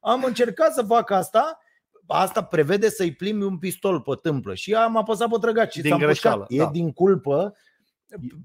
am 0.00 0.24
încercat 0.24 0.72
să 0.74 0.82
fac 0.82 1.10
asta. 1.10 1.58
Asta 2.12 2.44
prevede 2.44 2.88
să-i 2.88 3.14
plimbi 3.14 3.44
un 3.44 3.58
pistol 3.58 4.00
pe 4.00 4.14
tâmplă 4.22 4.54
și 4.54 4.74
am 4.74 4.96
apăsat 4.96 5.28
pe 5.28 5.36
trăgaci 5.40 5.72
și 5.72 5.80
Din 5.80 5.90
s-am 5.90 5.98
greșeală, 6.00 6.44
pușcat. 6.44 6.60
E 6.60 6.64
da. 6.64 6.70
din 6.70 6.92
culpă. 6.92 7.54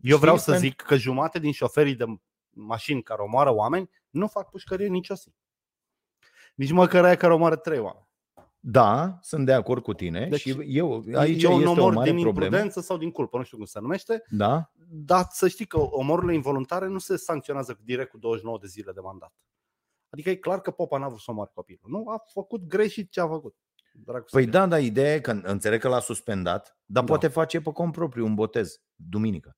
Eu 0.02 0.18
vreau 0.18 0.38
Știi? 0.38 0.52
să 0.54 0.58
zic 0.60 0.82
că 0.82 0.96
jumate 0.96 1.40
din 1.40 1.52
șoferii 1.52 1.96
de 1.96 2.06
mașini 2.50 3.04
care 3.04 3.22
omoară 3.22 3.54
oameni 3.54 3.90
nu 4.10 4.28
fac 4.28 4.50
pușcărie 4.50 4.88
nicio 4.88 5.14
zi. 5.14 5.34
Nici 6.56 6.72
măcar 6.72 7.04
aia 7.06 7.16
care 7.16 7.34
omoară 7.34 7.56
trei 7.56 7.80
oameni. 7.80 8.04
Da, 8.60 9.18
sunt 9.22 9.46
de 9.46 9.54
acord 9.54 9.84
cu 9.84 9.94
tine 9.94 10.28
Deci, 10.30 10.40
și 10.40 10.58
eu, 10.68 11.04
aici 11.16 11.44
e 11.44 11.48
un 11.48 11.54
este 11.54 11.68
o 11.68 11.72
omor 11.72 11.94
mare 11.94 12.12
din 12.12 12.22
problemă. 12.22 12.46
imprudență 12.46 12.82
sau 12.82 12.98
din 12.98 13.12
culpă, 13.12 13.38
nu 13.38 13.44
știu 13.44 13.58
cum 13.58 13.66
se 13.66 13.80
numește, 13.80 14.24
Da? 14.30 14.72
dar 14.90 15.28
să 15.30 15.48
știi 15.48 15.66
că 15.66 15.80
omorurile 15.80 16.34
involuntare 16.34 16.88
nu 16.88 16.98
se 17.00 17.16
sancționează 17.18 17.80
direct 17.84 18.10
cu 18.10 18.18
29 18.18 18.58
de 18.62 18.68
zile 18.68 18.92
de 18.92 19.00
mandat. 19.00 19.34
Adică 20.16 20.30
e 20.30 20.36
clar 20.36 20.62
că 20.62 20.72
Popa 20.72 20.98
n-a 20.98 21.08
vrut 21.08 21.20
să 21.20 21.32
omoare 21.32 21.52
copilul. 21.54 21.82
Nu, 21.88 22.10
a 22.10 22.24
făcut 22.34 22.68
greșit 22.68 23.12
ce 23.12 23.22
a 23.22 23.28
făcut. 23.28 23.56
Dracu 23.94 24.28
să 24.30 24.36
Păi 24.36 24.42
fie. 24.44 24.52
da, 24.52 24.66
dar 24.68 24.82
ideea 24.82 25.14
e 25.14 25.20
că 25.20 25.32
înțeleg 25.44 25.80
că 25.82 25.88
l-a 25.88 26.00
suspendat, 26.00 26.78
dar 26.86 27.04
Da. 27.04 27.10
poate 27.10 27.28
face 27.28 27.62
pe 27.62 27.72
cont 27.72 27.92
propriu 27.92 28.26
un 28.26 28.36
botez, 28.36 28.82
duminică. 28.96 29.58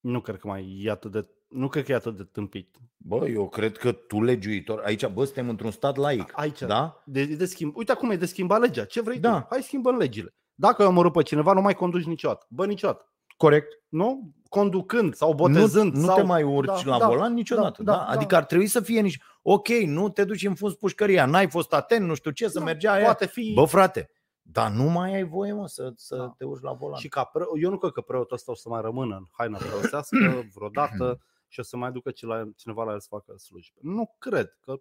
Nu 0.00 0.20
cred 0.20 0.38
că 0.38 0.46
mai 0.46 0.80
e 0.84 0.90
atât 0.90 1.10
de 1.10 1.28
nu 1.48 1.68
cred 1.68 1.84
că 1.84 1.92
e 1.92 1.94
atât 1.94 2.16
de 2.16 2.24
tâmpit. 2.24 2.76
Bă, 2.96 3.28
eu 3.28 3.48
cred 3.48 3.76
că 3.76 3.92
tu, 3.92 4.22
legiuitor, 4.22 4.80
aici, 4.84 5.06
bă, 5.06 5.24
suntem 5.24 5.48
într-un 5.48 5.70
stat 5.70 5.96
laic. 5.96 6.32
Aici. 6.34 6.60
Da? 6.60 7.02
De, 7.06 7.24
de 7.24 7.44
schimb. 7.44 7.76
Uite 7.76 7.92
acum 7.92 8.10
e 8.10 8.16
de 8.16 8.26
schimbat 8.26 8.60
legea. 8.60 8.84
Ce 8.84 9.00
vrei 9.00 9.18
Da. 9.18 9.40
tu? 9.40 9.46
Hai 9.50 9.62
schimbăm 9.62 9.96
legile. 9.96 10.34
Dacă 10.54 10.82
ai 10.82 10.88
omorât 10.88 11.12
pe 11.12 11.22
cineva, 11.22 11.52
nu 11.52 11.60
mai 11.60 11.74
conduci 11.74 12.04
niciodată. 12.04 12.46
Bă, 12.50 12.66
niciodată. 12.66 13.09
Corect. 13.40 13.82
Nu? 13.88 14.34
Conducând 14.48 15.14
sau 15.14 15.34
botezând. 15.34 15.92
nu, 15.92 16.00
nu 16.00 16.06
sau... 16.06 16.16
te 16.16 16.22
mai 16.22 16.42
urci 16.42 16.82
Da, 16.82 16.90
la 16.90 16.98
da, 16.98 17.06
volan 17.06 17.32
niciodată. 17.34 17.82
da, 17.82 17.92
Da, 17.92 17.98
da, 17.98 18.04
Adică 18.06 18.30
da. 18.30 18.36
ar 18.36 18.44
trebui 18.44 18.66
să 18.66 18.80
fie 18.80 19.00
nici... 19.00 19.18
Ok, 19.42 19.68
nu 19.68 20.08
te 20.08 20.24
duci 20.24 20.44
în 20.44 20.54
fund 20.54 20.74
pușcăria, 20.74 21.26
n-ai 21.26 21.48
fost 21.48 21.72
atent, 21.72 22.06
nu 22.06 22.14
știu 22.14 22.30
ce, 22.30 22.48
să 22.48 22.58
Da, 22.58 22.64
mergea 22.64 22.92
aia. 22.92 23.04
Poate 23.04 23.26
fi... 23.26 23.52
Bă, 23.54 23.64
frate, 23.64 24.10
dar 24.42 24.70
nu 24.70 24.84
mai 24.84 25.14
ai 25.14 25.24
voie, 25.24 25.52
mă, 25.52 25.66
să, 25.66 25.92
să 25.96 26.16
Da. 26.16 26.34
te 26.36 26.44
urci 26.44 26.62
la 26.62 26.72
volan. 26.72 26.98
Și 26.98 27.08
ca 27.08 27.24
pre... 27.24 27.44
eu 27.60 27.70
nu 27.70 27.78
cred 27.78 27.92
că 27.92 28.00
preotul 28.00 28.36
ăsta 28.36 28.52
o 28.52 28.54
să 28.54 28.68
mai 28.68 28.80
rămână 28.80 29.16
în 29.16 29.24
haina 29.30 29.58
preoțească 29.58 30.44
vreodată 30.54 31.20
și 31.48 31.60
o 31.60 31.62
să 31.62 31.76
mai 31.76 31.92
ducă 31.92 32.10
cineva 32.56 32.84
la 32.84 32.92
el 32.92 33.00
să 33.00 33.06
facă 33.10 33.36
slujbe. 33.36 33.78
Nu 33.82 34.14
cred 34.18 34.58
că 34.60 34.80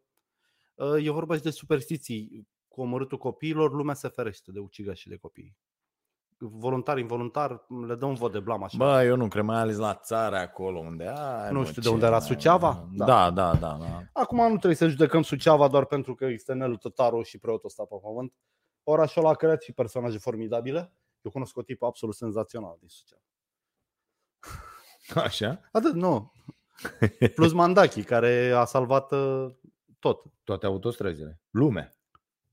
uh, 0.76 1.06
e 1.06 1.12
vorba 1.12 1.36
și 1.36 1.42
de 1.42 1.50
superstiții. 1.50 2.48
Cu 2.68 2.82
omorâtul 2.82 3.18
copiilor, 3.18 3.72
lumea 3.72 3.94
se 3.94 4.08
ferește 4.08 4.52
de 4.52 4.60
ucigași 4.60 5.02
și 5.02 5.10
de 5.10 5.16
copii. 5.16 5.58
Voluntar, 6.42 6.98
involuntar, 6.98 7.66
le 7.88 7.96
dă 7.96 8.06
un 8.06 8.14
vot 8.14 8.32
de 8.32 8.40
blam 8.40 8.64
așa. 8.64 8.78
Bă, 8.78 9.04
eu 9.04 9.16
nu 9.16 9.28
cred, 9.28 9.44
mai 9.44 9.60
ales 9.60 9.78
la 9.78 9.96
țară 9.96 10.36
acolo 10.38 10.80
unde 10.80 11.08
ai, 11.08 11.52
Nu 11.52 11.58
mă, 11.60 11.66
știu 11.66 11.82
de 11.82 11.88
ce 11.88 11.94
unde 11.94 12.06
era 12.06 12.18
mai- 12.18 12.26
Suceava? 12.28 12.88
Da, 12.94 13.06
Da. 13.06 13.30
da, 13.32 13.56
da, 13.56 13.78
da. 13.80 14.02
Acum 14.14 14.38
nu 14.38 14.48
trebuie 14.48 14.76
să 14.76 14.88
judecăm 14.88 15.22
Suceava 15.22 15.68
doar 15.68 15.86
pentru 15.86 16.16
că 16.16 16.26
este 16.26 16.54
Nelu 16.54 16.76
Tătaru 16.76 17.22
și 17.22 17.38
preotul 17.38 17.66
ăsta 17.66 17.84
pe 17.84 17.96
pământ. 18.02 18.34
Orașul 18.84 19.22
ăla 19.22 19.32
a 19.32 19.36
creat 19.36 19.62
și 19.62 19.72
personaje 19.74 20.18
formidabile. 20.18 20.94
Eu 21.22 21.32
cunosc 21.32 21.58
o 21.58 21.62
tipă 21.62 21.86
absolut 21.86 22.16
senzațional 22.16 22.76
din 22.80 22.88
Suceava. 22.88 23.24
Așa? 25.28 25.60
Atât, 25.72 25.94
nu. 25.94 26.32
Plus 27.36 27.54
Mandachi, 27.54 28.04
care 28.04 28.52
a 28.52 28.66
salvat 28.66 29.12
uh, 29.12 29.46
tot. 30.00 30.24
Toate 30.44 30.66
autostrăzile. 30.66 31.42
Lume, 31.50 31.90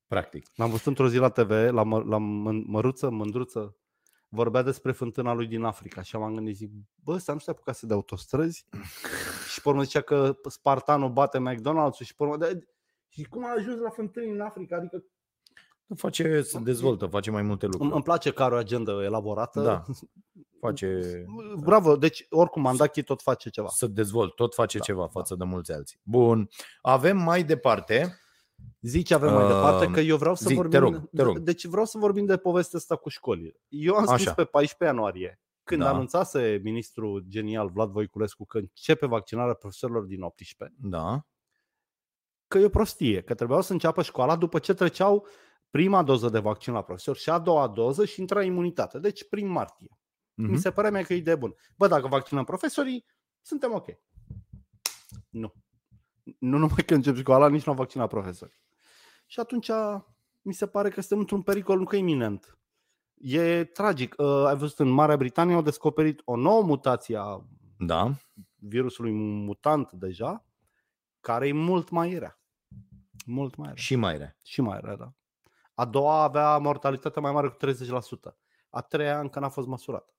practic. 0.07 0.47
L-am 0.55 0.71
văzut 0.71 0.87
într-o 0.87 1.09
zi 1.09 1.17
la 1.19 1.29
TV, 1.29 1.51
la, 1.51 1.83
mă, 1.83 1.99
la 2.07 2.17
mân- 2.19 2.65
Măruță, 2.67 3.11
Mândruță, 3.11 3.77
vorbea 4.29 4.63
despre 4.63 4.93
fântâna 4.93 5.33
lui 5.33 5.47
din 5.47 5.63
Africa 5.63 6.03
și 6.03 6.17
m-am 6.17 6.35
gândit, 6.35 6.57
zic, 6.57 6.71
bă, 6.95 7.13
ăsta 7.13 7.33
nu 7.33 7.39
se 7.39 7.51
apucase 7.51 7.87
de 7.87 7.93
autostrăzi? 7.93 8.67
și 9.53 9.61
pe 9.63 9.69
urmă 9.69 9.83
zicea 9.83 10.01
că 10.01 10.37
Spartanul 10.49 11.11
bate 11.11 11.39
McDonald's-ul 11.39 12.05
și 12.05 12.15
pe 12.17 12.23
urmă, 12.23 12.37
de, 12.37 12.67
și 13.09 13.23
cum 13.25 13.45
a 13.45 13.53
ajuns 13.59 13.81
la 13.81 13.91
fântâni 13.91 14.31
în 14.31 14.41
Africa? 14.41 14.77
Adică 14.77 15.05
Face, 15.97 16.43
se 16.43 16.59
dezvoltă, 16.59 17.07
face 17.07 17.31
mai 17.31 17.43
multe 17.43 17.65
îmi, 17.65 17.73
lucruri. 17.75 17.95
îmi 17.95 18.05
place 18.05 18.31
că 18.31 18.43
are 18.43 18.55
o 18.55 18.59
agendă 18.59 19.01
elaborată. 19.05 19.61
Da. 19.61 19.83
Face 20.61 21.01
Bravo, 21.59 21.97
deci 21.97 22.27
oricum 22.31 22.63
Mandachi 22.63 23.03
tot 23.03 23.23
face 23.23 23.51
ceva. 23.51 23.69
să 23.69 23.87
dezvolt, 23.87 24.35
tot 24.35 24.55
face 24.55 24.79
Da, 24.79 24.85
ceva 24.85 25.01
da. 25.01 25.07
față 25.09 25.35
de 25.35 25.45
mulți 25.45 25.73
alții. 25.73 26.01
Bun. 26.03 26.49
Avem 26.83 27.17
mai 27.17 27.45
departe. 27.45 28.19
Zici 28.87 29.11
avem 29.11 29.33
mai 29.35 29.47
departe 29.47 29.87
Uh, 29.87 29.93
că 29.93 30.01
eu 30.01 30.17
vreau 30.17 30.35
să 30.35 30.43
zi, 30.43 30.49
te 30.49 30.55
vorbim 30.55 30.79
rog, 30.81 31.09
te 31.15 31.23
rog. 31.23 31.39
Deci 31.39 31.65
vreau 31.65 31.85
să 31.85 31.99
vorbim 31.99 32.25
de 32.27 32.37
povestea 32.37 32.79
asta 32.79 32.97
cu 32.97 33.09
școlile. 33.09 33.61
Eu 33.69 33.95
am 33.95 34.07
scris 34.07 34.27
Așa. 34.27 34.35
pe 34.35 34.45
14 34.45 34.85
ianuarie 34.97 35.41
când 35.65 35.83
Da. 35.83 35.89
anunțase 35.89 36.61
ministrul 36.63 37.25
genial 37.29 37.69
Vlad 37.71 37.91
Voiculescu 37.91 38.47
că 38.47 38.59
începe 38.59 39.07
vaccinarea 39.07 39.55
profesorilor 39.55 40.03
din 40.05 40.23
18 40.23 40.77
Da. 40.81 41.27
că 42.49 42.59
e 42.59 42.65
o 42.65 42.69
prostie, 42.69 43.23
că 43.23 43.35
trebuiau 43.35 43.63
să 43.63 43.73
înceapă 43.73 44.03
școala 44.03 44.37
după 44.37 44.59
ce 44.59 44.75
treceau 44.75 45.27
prima 45.71 46.03
doză 46.03 46.29
de 46.29 46.39
vaccin 46.39 46.73
la 46.73 46.83
profesor 46.83 47.17
și 47.17 47.31
a 47.31 47.39
doua 47.39 47.69
doză 47.69 48.05
și 48.05 48.21
intra 48.21 48.43
imunitate. 48.43 48.99
Deci 48.99 49.29
prin 49.29 49.49
martie. 49.49 49.99
Mi 50.35 50.47
Mhm. 50.47 50.57
se 50.57 50.71
părea 50.71 50.91
mie 50.91 51.03
că 51.03 51.13
e 51.13 51.17
idee 51.17 51.37
bună. 51.37 51.55
Bă, 51.77 51.87
dacă 51.87 52.07
vaccinăm 52.09 52.45
profesorii, 52.45 53.07
suntem 53.41 53.73
ok. 53.73 53.87
Nu. 55.29 55.53
Nu 56.39 56.59
numai 56.59 56.85
că 56.87 56.95
încep 56.95 57.17
școala, 57.17 57.49
nici 57.49 57.65
nu 57.65 57.73
am 57.73 57.79
vaccinat 57.79 58.09
profesorii. 58.09 58.65
Și 59.27 59.41
atunci 59.41 59.71
mi 60.43 60.55
se 60.55 60.67
pare 60.67 60.89
că 60.89 61.01
suntem 61.01 61.19
într-un 61.19 61.43
pericol 61.43 61.79
încă 61.79 61.97
iminent. 61.97 62.59
E 63.15 63.65
tragic. 63.65 64.15
Uh, 64.19 64.45
ai 64.47 64.57
văzut 64.57 64.79
în 64.79 64.89
Marea 64.89 65.17
Britanie 65.17 65.55
au 65.55 65.63
descoperit 65.63 66.23
o 66.25 66.37
nouă 66.37 66.63
mutație 66.63 67.17
a 67.17 67.41
Da. 67.79 68.17
virusului 68.55 69.13
mutant 69.13 69.93
deja, 69.93 70.47
care 71.21 71.49
e 71.49 71.53
mult 71.53 71.91
mai 71.91 72.19
rea. 72.19 72.41
Mult 73.27 73.57
mai 73.57 73.67
rea. 73.67 73.77
Și 73.77 73.97
mai 73.97 74.19
rea. 74.19 74.37
Și 74.43 74.61
mai 74.61 74.81
rea, 74.83 74.97
da. 74.97 75.13
A 75.75 75.85
doua 75.85 76.23
avea 76.23 76.59
mortalitate 76.59 77.21
mai 77.21 77.33
mare 77.33 77.49
cu 77.49 77.57
30%. 77.57 78.37
A 78.71 78.81
treia 78.81 79.21
încă 79.21 79.39
n-a 79.39 79.49
fost 79.49 79.67
măsurată. 79.67 80.15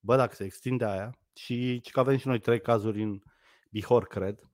Bă, 0.00 0.16
dacă 0.16 0.34
se 0.34 0.44
extinde 0.44 0.84
aia, 0.84 1.18
și 1.34 1.80
ci 1.80 1.90
că 1.90 2.00
avem 2.00 2.16
și 2.16 2.26
noi 2.26 2.38
trei 2.38 2.60
cazuri 2.60 3.02
în 3.02 3.22
Bihor, 3.70 4.06
cred, 4.06 4.50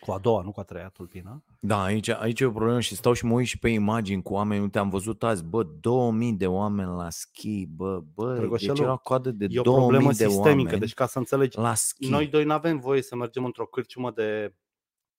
cu 0.00 0.12
a 0.12 0.18
doua, 0.18 0.42
nu 0.42 0.50
cu 0.52 0.60
a 0.60 0.62
treia 0.62 0.88
tulpină. 0.88 1.44
Da, 1.60 1.82
aici, 1.82 2.08
aici 2.08 2.40
e 2.40 2.44
o 2.44 2.50
problemă 2.50 2.80
și 2.80 2.94
stau 2.96 3.12
și 3.12 3.24
mă 3.24 3.32
uit 3.32 3.46
și 3.46 3.58
pe 3.58 3.68
imagini 3.68 4.22
cu 4.22 4.32
oameni. 4.32 4.62
Uite, 4.62 4.78
am 4.78 4.88
văzut 4.90 5.22
azi, 5.22 5.44
bă, 5.44 5.62
2000 5.62 6.32
de 6.32 6.46
oameni 6.46 6.90
la 6.90 7.10
schi, 7.10 7.66
bă, 7.66 8.00
bă, 8.14 8.34
Drăgoșelu, 8.34 8.72
deci 8.74 8.82
era 8.82 8.96
coadă 8.96 9.30
de 9.30 9.46
E 9.50 9.58
o 9.58 9.62
2000 9.62 9.82
problemă 9.86 10.12
de 10.12 10.28
sistemică, 10.28 10.62
oameni 10.62 10.80
deci 10.80 10.94
ca 10.94 11.06
să 11.06 11.18
înțelegi, 11.18 11.58
la 11.58 11.74
schi. 11.74 12.08
noi 12.08 12.26
doi 12.26 12.44
nu 12.44 12.52
avem 12.52 12.78
voie 12.78 13.02
să 13.02 13.16
mergem 13.16 13.44
într-o 13.44 13.66
cârciumă 13.66 14.10
de 14.10 14.54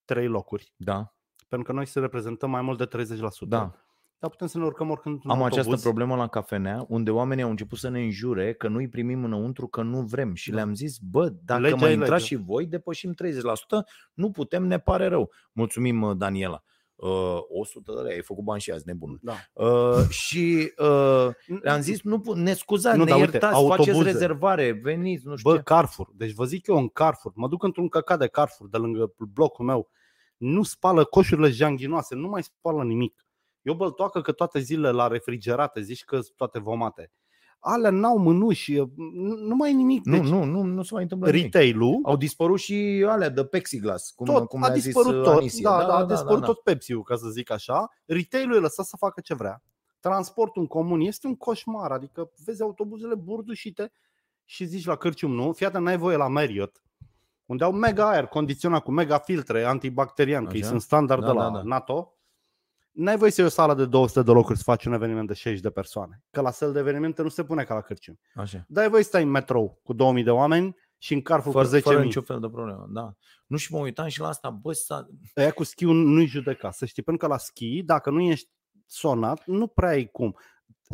trei 0.05 0.27
locuri, 0.27 0.73
Da, 0.75 1.13
pentru 1.47 1.67
că 1.67 1.73
noi 1.73 1.85
să 1.87 1.99
reprezentăm 1.99 2.49
mai 2.49 2.61
mult 2.61 2.77
de 2.77 2.85
30%. 2.85 3.47
da. 3.47 3.75
Dar 4.19 4.29
putem 4.29 4.47
să 4.47 4.57
ne 4.57 4.63
urcăm 4.63 4.89
oricând 4.89 5.15
într-un 5.15 5.31
Am 5.31 5.41
autobuz. 5.41 5.65
această 5.67 5.81
problemă 5.87 6.15
la 6.15 6.27
cafenea, 6.27 6.85
unde 6.89 7.11
oamenii 7.11 7.43
au 7.43 7.49
început 7.49 7.77
să 7.77 7.89
ne 7.89 8.03
înjure 8.03 8.53
că 8.53 8.67
nu-i 8.67 8.87
primim 8.89 9.23
înăuntru, 9.23 9.67
că 9.67 9.81
nu 9.81 10.01
vrem. 10.01 10.33
Și 10.33 10.49
Da. 10.49 10.55
le-am 10.55 10.73
zis, 10.73 10.97
bă, 10.97 11.29
dacă 11.45 11.61
Legea 11.61 11.75
mai 11.75 11.89
e 11.89 11.93
intrați 11.93 12.11
legea. 12.11 12.25
și 12.25 12.35
voi, 12.35 12.65
depășim 12.65 13.13
30%, 13.13 13.85
nu 14.13 14.31
putem, 14.31 14.65
ne 14.67 14.79
pare 14.79 15.07
rău. 15.07 15.31
Mulțumim, 15.51 16.01
uh, 16.01 16.17
Daniela. 16.17 16.63
Uh, 16.95 17.37
100 17.49 17.91
de 17.95 18.01
lei, 18.01 18.13
ai 18.15 18.21
făcut 18.21 18.43
bani 18.43 18.61
și 18.61 18.71
azi, 18.71 18.83
nebun. 18.85 19.19
Da. 19.21 19.33
Uh, 19.53 20.07
și 20.09 20.73
uh, 20.77 21.27
le-am 21.61 21.81
zis, 21.81 22.01
nu, 22.01 22.19
pu- 22.19 22.33
ne 22.33 22.53
scuzați, 22.53 22.97
Nu, 22.97 23.03
ne 23.03 23.09
dar 23.09 23.19
uite, 23.19 23.31
iertați, 23.31 23.53
autobuze. 23.55 23.91
faceți 23.91 24.03
rezervare, 24.11 24.71
veniți, 24.71 25.25
nu 25.27 25.35
știu 25.35 25.49
Bă, 25.49 25.55
ce. 25.57 25.63
Carrefour. 25.63 26.09
Deci 26.15 26.31
vă 26.33 26.45
zic 26.45 26.67
eu 26.67 26.77
în 26.77 26.87
Carrefour. 26.87 27.31
Mă 27.35 27.47
duc 27.47 27.63
într-un 27.63 27.87
căcat 27.87 28.19
de 28.19 28.27
Carrefour 28.27 28.69
de 28.69 28.77
lângă 28.77 29.13
blocul 29.33 29.65
meu. 29.65 29.89
Nu 30.37 30.63
spală 30.63 31.03
coșurile 31.03 31.49
janghinoase, 31.49 32.15
nu 32.15 32.27
mai 32.27 32.43
spală 32.43 32.83
nimic. 32.83 33.24
Eu 33.65 33.73
băltoacă 33.73 34.21
că 34.21 34.31
toate 34.31 34.59
zilele 34.59 34.91
la 34.91 35.07
refrigerate, 35.07 35.81
zici 35.81 36.03
că 36.03 36.15
sunt 36.19 36.35
toate 36.35 36.59
vomate. 36.59 37.11
Alea 37.59 37.89
n-au 37.89 38.17
mânuși, 38.17 38.75
nu 38.95 39.35
nu 39.35 39.55
mai 39.55 39.69
e 39.69 39.73
nimic. 39.73 40.05
Nu, 40.05 40.17
Deci, 40.17 40.27
nu, 40.27 40.43
nu, 40.43 40.61
nu 40.61 40.83
se 40.83 40.93
mai 40.93 41.03
întâmplă 41.03 41.29
nimic. 41.29 41.43
retail-ul, 41.53 41.99
Au 42.03 42.17
dispărut 42.17 42.59
și 42.59 43.05
alea 43.07 43.29
de 43.29 43.45
plexiglas, 43.45 44.11
cum, 44.15 44.25
tot, 44.25 44.47
cum 44.47 44.63
a 44.63 44.65
le-a 44.67 44.75
zis 44.75 44.83
dispărut 44.83 45.13
uh, 45.13 45.23
tot. 45.23 45.33
Anisie. 45.37 45.61
Da, 45.63 45.85
da, 45.85 45.95
a 45.95 46.05
dispărut 46.05 46.43
tot 46.43 46.59
Pepsi-ul, 46.59 47.03
ca 47.03 47.15
să 47.15 47.27
zic 47.29 47.51
așa. 47.51 47.89
Retail-ul 48.05 48.55
e 48.55 48.59
lăsat 48.59 48.85
să 48.85 48.95
facă 48.97 49.21
ce 49.21 49.33
vrea. 49.33 49.63
Transportul 49.99 50.61
în 50.61 50.67
comun 50.67 50.99
este 51.01 51.27
un 51.27 51.35
coșmar, 51.35 51.91
adică 51.91 52.31
vezi 52.45 52.61
autobuzele 52.61 53.15
burdușite 53.15 53.91
și 54.43 54.65
zici 54.65 54.85
la 54.85 54.95
Cârcium, 54.95 55.31
nu? 55.31 55.53
Fii 55.53 55.65
atent, 55.65 55.83
n-ai 55.83 55.97
voie 55.97 56.17
la 56.17 56.27
Marriott, 56.27 56.83
unde 57.45 57.63
au 57.63 57.71
mega 57.71 58.09
aer 58.09 58.25
condiționat 58.25 58.83
cu 58.83 58.91
mega 58.91 59.17
filtre 59.17 59.63
antibacterian, 59.63 60.45
că 60.45 60.55
ei 60.55 60.61
Așa. 60.61 60.69
sunt 60.69 60.81
standard 60.81 61.21
Da, 61.21 61.27
de 61.27 61.33
la 61.33 61.43
da, 61.43 61.49
da. 61.49 61.61
NATO. 61.63 62.14
N-ai 62.95 63.17
voie 63.17 63.31
să 63.31 63.41
iei 63.41 63.49
o 63.49 63.53
sală 63.53 63.73
de 63.73 63.85
200 63.85 64.21
de 64.21 64.31
locuri 64.31 64.57
să 64.57 64.63
faci 64.63 64.85
un 64.85 64.93
eveniment 64.93 65.27
de 65.27 65.33
60 65.33 65.61
de 65.61 65.69
persoane. 65.69 66.23
Că 66.31 66.41
la 66.41 66.51
sel 66.51 66.71
de 66.71 66.79
evenimente 66.79 67.21
nu 67.21 67.29
se 67.29 67.43
pune 67.43 67.63
ca 67.63 67.73
la 67.73 67.81
Cârcium. 67.81 68.19
Așa. 68.35 68.65
Dar 68.67 68.83
ai 68.83 68.89
voie 68.89 69.01
să 69.03 69.07
stai 69.07 69.23
în 69.23 69.29
metrou 69.29 69.79
cu 69.83 69.93
2000 69.93 70.23
de 70.23 70.31
oameni 70.31 70.75
și 70.97 71.13
în 71.13 71.21
Carrefour 71.21 71.53
Fără, 71.53 71.67
cu 71.67 71.75
10.000. 71.75 71.81
fără 71.81 72.03
niciun 72.03 72.21
fel 72.21 72.39
de 72.39 72.49
problemă, 72.49 72.85
da. 72.89 73.15
Nu 73.47 73.57
și 73.57 73.73
mă 73.73 73.79
uitam 73.79 74.07
și 74.07 74.19
la 74.19 74.27
asta, 74.27 74.49
bă, 74.49 74.73
s-a... 74.73 75.07
Aia 75.33 75.51
cu 75.51 75.63
schiul 75.63 75.95
nu-i 75.95 76.25
judeca, 76.25 76.71
să 76.71 76.85
știi, 76.85 77.03
pentru 77.03 77.27
că 77.27 77.33
la 77.33 77.39
schi, 77.39 77.83
dacă 77.83 78.09
nu 78.09 78.21
ești 78.21 78.49
sonat, 78.85 79.45
nu 79.45 79.67
prea 79.67 79.89
ai 79.89 80.05
cum. 80.11 80.35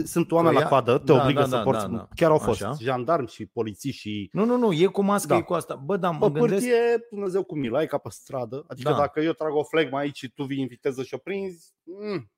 Sunt 0.03 0.31
oameni 0.31 0.53
Că 0.53 0.59
la 0.59 0.65
ia- 0.65 0.69
coadă, 0.69 0.97
te 0.97 1.03
da, 1.13 1.21
obligă 1.21 1.39
da, 1.39 1.45
să 1.45 1.55
da, 1.55 1.61
porți, 1.61 1.81
da, 1.81 1.87
da. 1.95 2.07
chiar 2.15 2.31
au 2.31 2.37
fost 2.37 2.61
Așa. 2.63 2.75
jandarmi 2.81 3.27
și 3.27 3.45
polițiști 3.45 3.99
și 3.99 4.29
Nu, 4.31 4.45
nu, 4.45 4.57
nu, 4.57 4.73
e 4.73 4.85
cu 4.85 5.01
mască, 5.01 5.27
Da. 5.27 5.35
e 5.37 5.41
cu 5.41 5.53
asta. 5.53 5.75
Bă, 5.75 5.97
da, 5.97 6.09
mă 6.11 6.31
pe 6.31 6.39
gândesc... 6.39 6.61
pârtie, 6.65 7.07
Dumnezeu 7.09 7.43
cu 7.43 7.55
milă, 7.57 7.77
ai 7.77 7.87
ca 7.87 7.97
pe 7.97 8.09
stradă. 8.11 8.63
Adică 8.67 8.89
Da. 8.89 8.97
dacă 8.97 9.19
eu 9.19 9.31
trag 9.31 9.53
o 9.55 9.63
flegmă 9.63 9.97
aici 9.97 10.17
și 10.17 10.29
tu 10.29 10.43
vii 10.43 10.61
în 10.61 10.67
viteză 10.67 11.03
și 11.03 11.13
o 11.13 11.17
prinzi, 11.17 11.73
mm, 11.83 12.31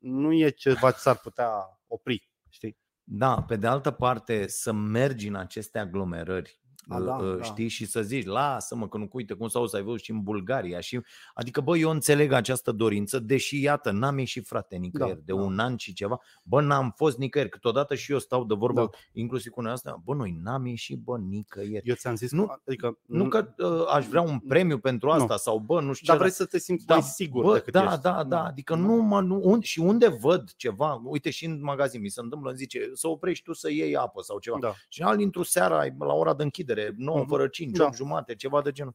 nu 0.00 0.32
e 0.32 0.48
ceva 0.48 0.90
ce 0.90 0.98
s-ar 0.98 1.16
putea 1.18 1.50
opri, 1.86 2.30
știi? 2.48 2.78
Da, 3.02 3.42
pe 3.42 3.56
de 3.56 3.66
altă 3.66 3.90
parte, 3.90 4.48
să 4.48 4.72
mergi 4.72 5.28
în 5.28 5.34
aceste 5.34 5.78
aglomerări 5.78 6.60
A, 6.88 7.00
da, 7.00 7.14
uh, 7.14 7.36
da. 7.36 7.42
știi, 7.42 7.68
și 7.68 7.86
să 7.86 8.02
zici, 8.02 8.26
lasă-mă 8.26 8.88
că 8.88 8.98
nu 8.98 9.08
uite 9.12 9.34
cum 9.34 9.48
s-au 9.48 9.66
să 9.66 9.76
ai 9.76 9.82
văzut 9.82 10.00
și 10.00 10.10
în 10.10 10.22
Bulgaria. 10.22 10.80
Și, 10.80 11.00
adică, 11.34 11.60
bă, 11.60 11.76
eu 11.76 11.90
înțeleg 11.90 12.32
această 12.32 12.72
dorință, 12.72 13.18
deși, 13.18 13.60
iată, 13.62 13.90
n-am 13.90 14.18
ieșit, 14.18 14.46
frate, 14.46 14.76
nicăieri, 14.76 15.18
Da, 15.18 15.22
de 15.24 15.32
da. 15.32 15.42
un 15.44 15.58
an 15.58 15.76
și 15.76 15.92
ceva. 15.92 16.20
Bă, 16.42 16.60
n-am 16.60 16.92
fost 16.96 17.18
nicăieri, 17.18 17.50
câteodată 17.50 17.94
și 17.94 18.12
eu 18.12 18.18
stau 18.18 18.44
de 18.44 18.54
vorbă, 18.54 18.80
Da. 18.80 18.88
inclusiv 19.12 19.52
cu 19.52 19.60
noi 19.60 19.72
asta, 19.72 20.00
bă, 20.04 20.14
noi 20.14 20.38
n-am 20.42 20.66
ieșit, 20.66 20.98
bă, 20.98 21.18
nicăieri. 21.18 21.88
Eu 21.88 21.94
ți-am 21.94 22.16
zis, 22.16 22.30
Nu- 22.32 22.46
că, 22.46 22.60
adică, 22.66 22.98
Nu 23.06 23.28
că 23.28 23.54
uh, 23.58 23.84
aș 23.94 24.06
vrea 24.06 24.22
un 24.22 24.38
premiu 24.38 24.78
pentru 24.78 25.10
asta 25.10 25.36
sau, 25.36 25.58
bă, 25.58 25.80
nu 25.80 25.92
știu 25.92 26.06
dar 26.06 26.16
ce. 26.16 26.22
vrei 26.22 26.34
să 26.34 26.44
te 26.44 26.58
simți 26.58 26.86
Da, 26.86 26.94
mai 26.94 27.02
sigur 27.02 27.44
bă, 27.44 27.52
decât 27.54 27.72
da, 27.72 27.84
ești. 27.84 28.00
da, 28.00 28.24
da, 28.24 28.44
adică 28.44 28.74
nu, 28.74 28.94
mă, 28.94 29.20
nu 29.20 29.40
un, 29.42 29.60
și 29.60 29.80
unde 29.80 30.08
văd 30.08 30.50
ceva, 30.56 31.00
uite 31.04 31.30
și 31.30 31.44
în 31.44 31.62
magazin 31.62 32.00
mi 32.00 32.08
se 32.08 32.20
întâmplă, 32.20 32.48
îmi 32.48 32.58
zice 32.58 32.90
să 32.92 33.08
oprești 33.08 33.44
tu 33.44 33.52
să 33.52 33.70
iei 33.70 33.96
apă 33.96 34.22
sau 34.22 34.38
ceva. 34.38 34.56
Da. 34.60 34.72
Și 34.88 35.02
al 35.02 35.20
intru 35.20 35.42
seara 35.42 35.84
la 35.98 36.12
ora 36.12 36.34
de 36.34 36.42
închidere, 36.42 36.73
9 36.96 37.18
Mhm. 37.18 37.28
fără 37.28 37.46
5, 37.48 37.76
Da. 37.76 37.84
8 37.84 37.94
jumate, 37.96 38.34
ceva 38.34 38.62
de 38.62 38.72
genul. 38.72 38.94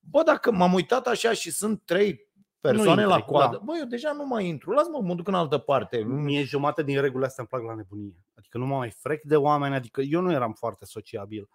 Bă, 0.00 0.22
dacă 0.22 0.52
m-am 0.52 0.72
uitat 0.72 1.06
așa 1.06 1.32
și 1.32 1.50
sunt 1.50 1.82
trei 1.84 2.26
persoane 2.60 3.02
Nu 3.02 3.08
la 3.08 3.14
intri, 3.14 3.30
coadă, 3.30 3.56
da. 3.56 3.62
bă, 3.64 3.72
eu 3.80 3.86
deja 3.86 4.12
nu 4.12 4.26
mai 4.26 4.46
intru, 4.46 4.70
las-mă, 4.70 5.00
mă 5.02 5.14
duc 5.14 5.28
în 5.28 5.34
altă 5.34 5.58
parte. 5.58 5.98
Mie 6.04 6.42
jumate 6.42 6.82
din 6.82 7.00
regulile 7.00 7.26
astea 7.26 7.46
îmi 7.50 7.60
plac 7.60 7.70
la 7.70 7.76
nebunie. 7.76 8.24
Adică 8.34 8.58
nu 8.58 8.66
mă 8.66 8.76
mai 8.76 8.90
frec 8.90 9.22
de 9.22 9.36
oameni, 9.36 9.74
adică 9.74 10.00
eu 10.00 10.20
nu 10.20 10.32
eram 10.32 10.52
foarte 10.52 10.84
sociabil. 10.84 11.48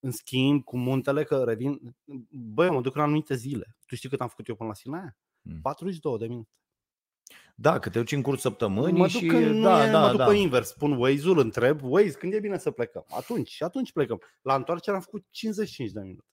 În 0.00 0.10
schimb, 0.10 0.64
cu 0.64 0.76
muntele, 0.78 1.24
că 1.24 1.42
revin, 1.46 1.96
băi, 2.30 2.66
eu 2.66 2.72
mă 2.72 2.80
duc 2.80 2.94
în 2.96 3.02
anumite 3.02 3.34
zile. 3.34 3.76
Tu 3.86 3.94
știi 3.94 4.08
cât 4.08 4.20
am 4.20 4.28
făcut 4.28 4.48
eu 4.48 4.54
până 4.54 4.68
la 4.68 4.74
Sinaia? 4.74 5.16
Mm. 5.42 5.60
42 5.60 6.18
de 6.18 6.26
minute. 6.26 6.50
Da, 7.60 7.78
că 7.78 7.88
te 7.88 7.98
duci 7.98 8.12
în 8.12 8.22
curs 8.22 8.40
săptămânii 8.40 9.00
mă 9.00 9.08
și... 9.08 9.26
duc, 9.26 9.36
în, 9.36 9.62
da, 9.62 9.90
da, 9.90 10.00
mă 10.00 10.08
duc 10.08 10.18
da. 10.18 10.26
pe 10.26 10.34
invers, 10.34 10.68
spun 10.68 10.92
Waze-ul, 10.92 11.38
întreb, 11.38 11.80
Waze, 11.82 12.10
când 12.12 12.32
e 12.32 12.40
bine 12.40 12.58
să 12.58 12.70
plecăm? 12.70 13.04
Atunci, 13.08 13.48
și 13.48 13.62
atunci 13.62 13.92
plecăm. 13.92 14.20
La 14.42 14.54
întoarcere 14.54 14.96
am 14.96 15.02
făcut 15.02 15.26
55 15.30 15.90
de 15.90 16.00
minute. 16.00 16.24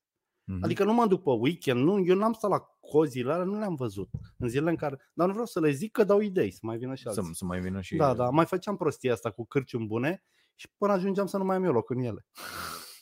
Mhm. 0.44 0.64
Adică 0.64 0.84
nu 0.84 0.94
mă 0.94 1.08
duc 1.08 1.24
pe 1.24 1.30
weekend, 1.30 1.84
nu, 1.84 2.06
eu 2.06 2.16
n-am 2.16 2.34
stat 2.34 2.50
la 2.50 2.60
cozile 2.80 3.32
alea, 3.32 3.46
nu 3.46 3.60
le-am 3.60 3.76
văzut. 3.76 4.10
În 4.38 4.48
zilele 4.48 4.70
în 4.70 4.76
care, 4.76 5.12
dar 5.14 5.26
nu 5.26 5.32
vreau 5.32 5.48
să 5.48 5.60
le 5.60 5.70
zic 5.72 5.92
că 5.92 6.04
dau 6.04 6.20
idei, 6.20 6.52
să 6.52 6.60
mai 6.62 6.78
vină 6.78 6.96
și 6.96 7.04
să, 7.04 7.10
alții. 7.10 7.36
să 7.36 7.46
mai 7.46 7.60
vină 7.60 7.82
și... 7.82 7.96
Da, 7.96 8.14
da, 8.14 8.30
mai 8.30 8.46
făceam 8.46 8.78
prostia 8.78 9.14
asta 9.14 9.32
cu 9.32 9.46
cârciumi 9.46 9.86
bune 9.86 10.24
și 10.56 10.68
până 10.78 10.94
ajungeam 10.94 11.26
să 11.26 11.38
nu 11.38 11.44
mai 11.44 11.56
am 11.56 11.64
eu 11.64 11.72
loc 11.72 11.90
în 11.90 12.00
ele. 12.00 12.26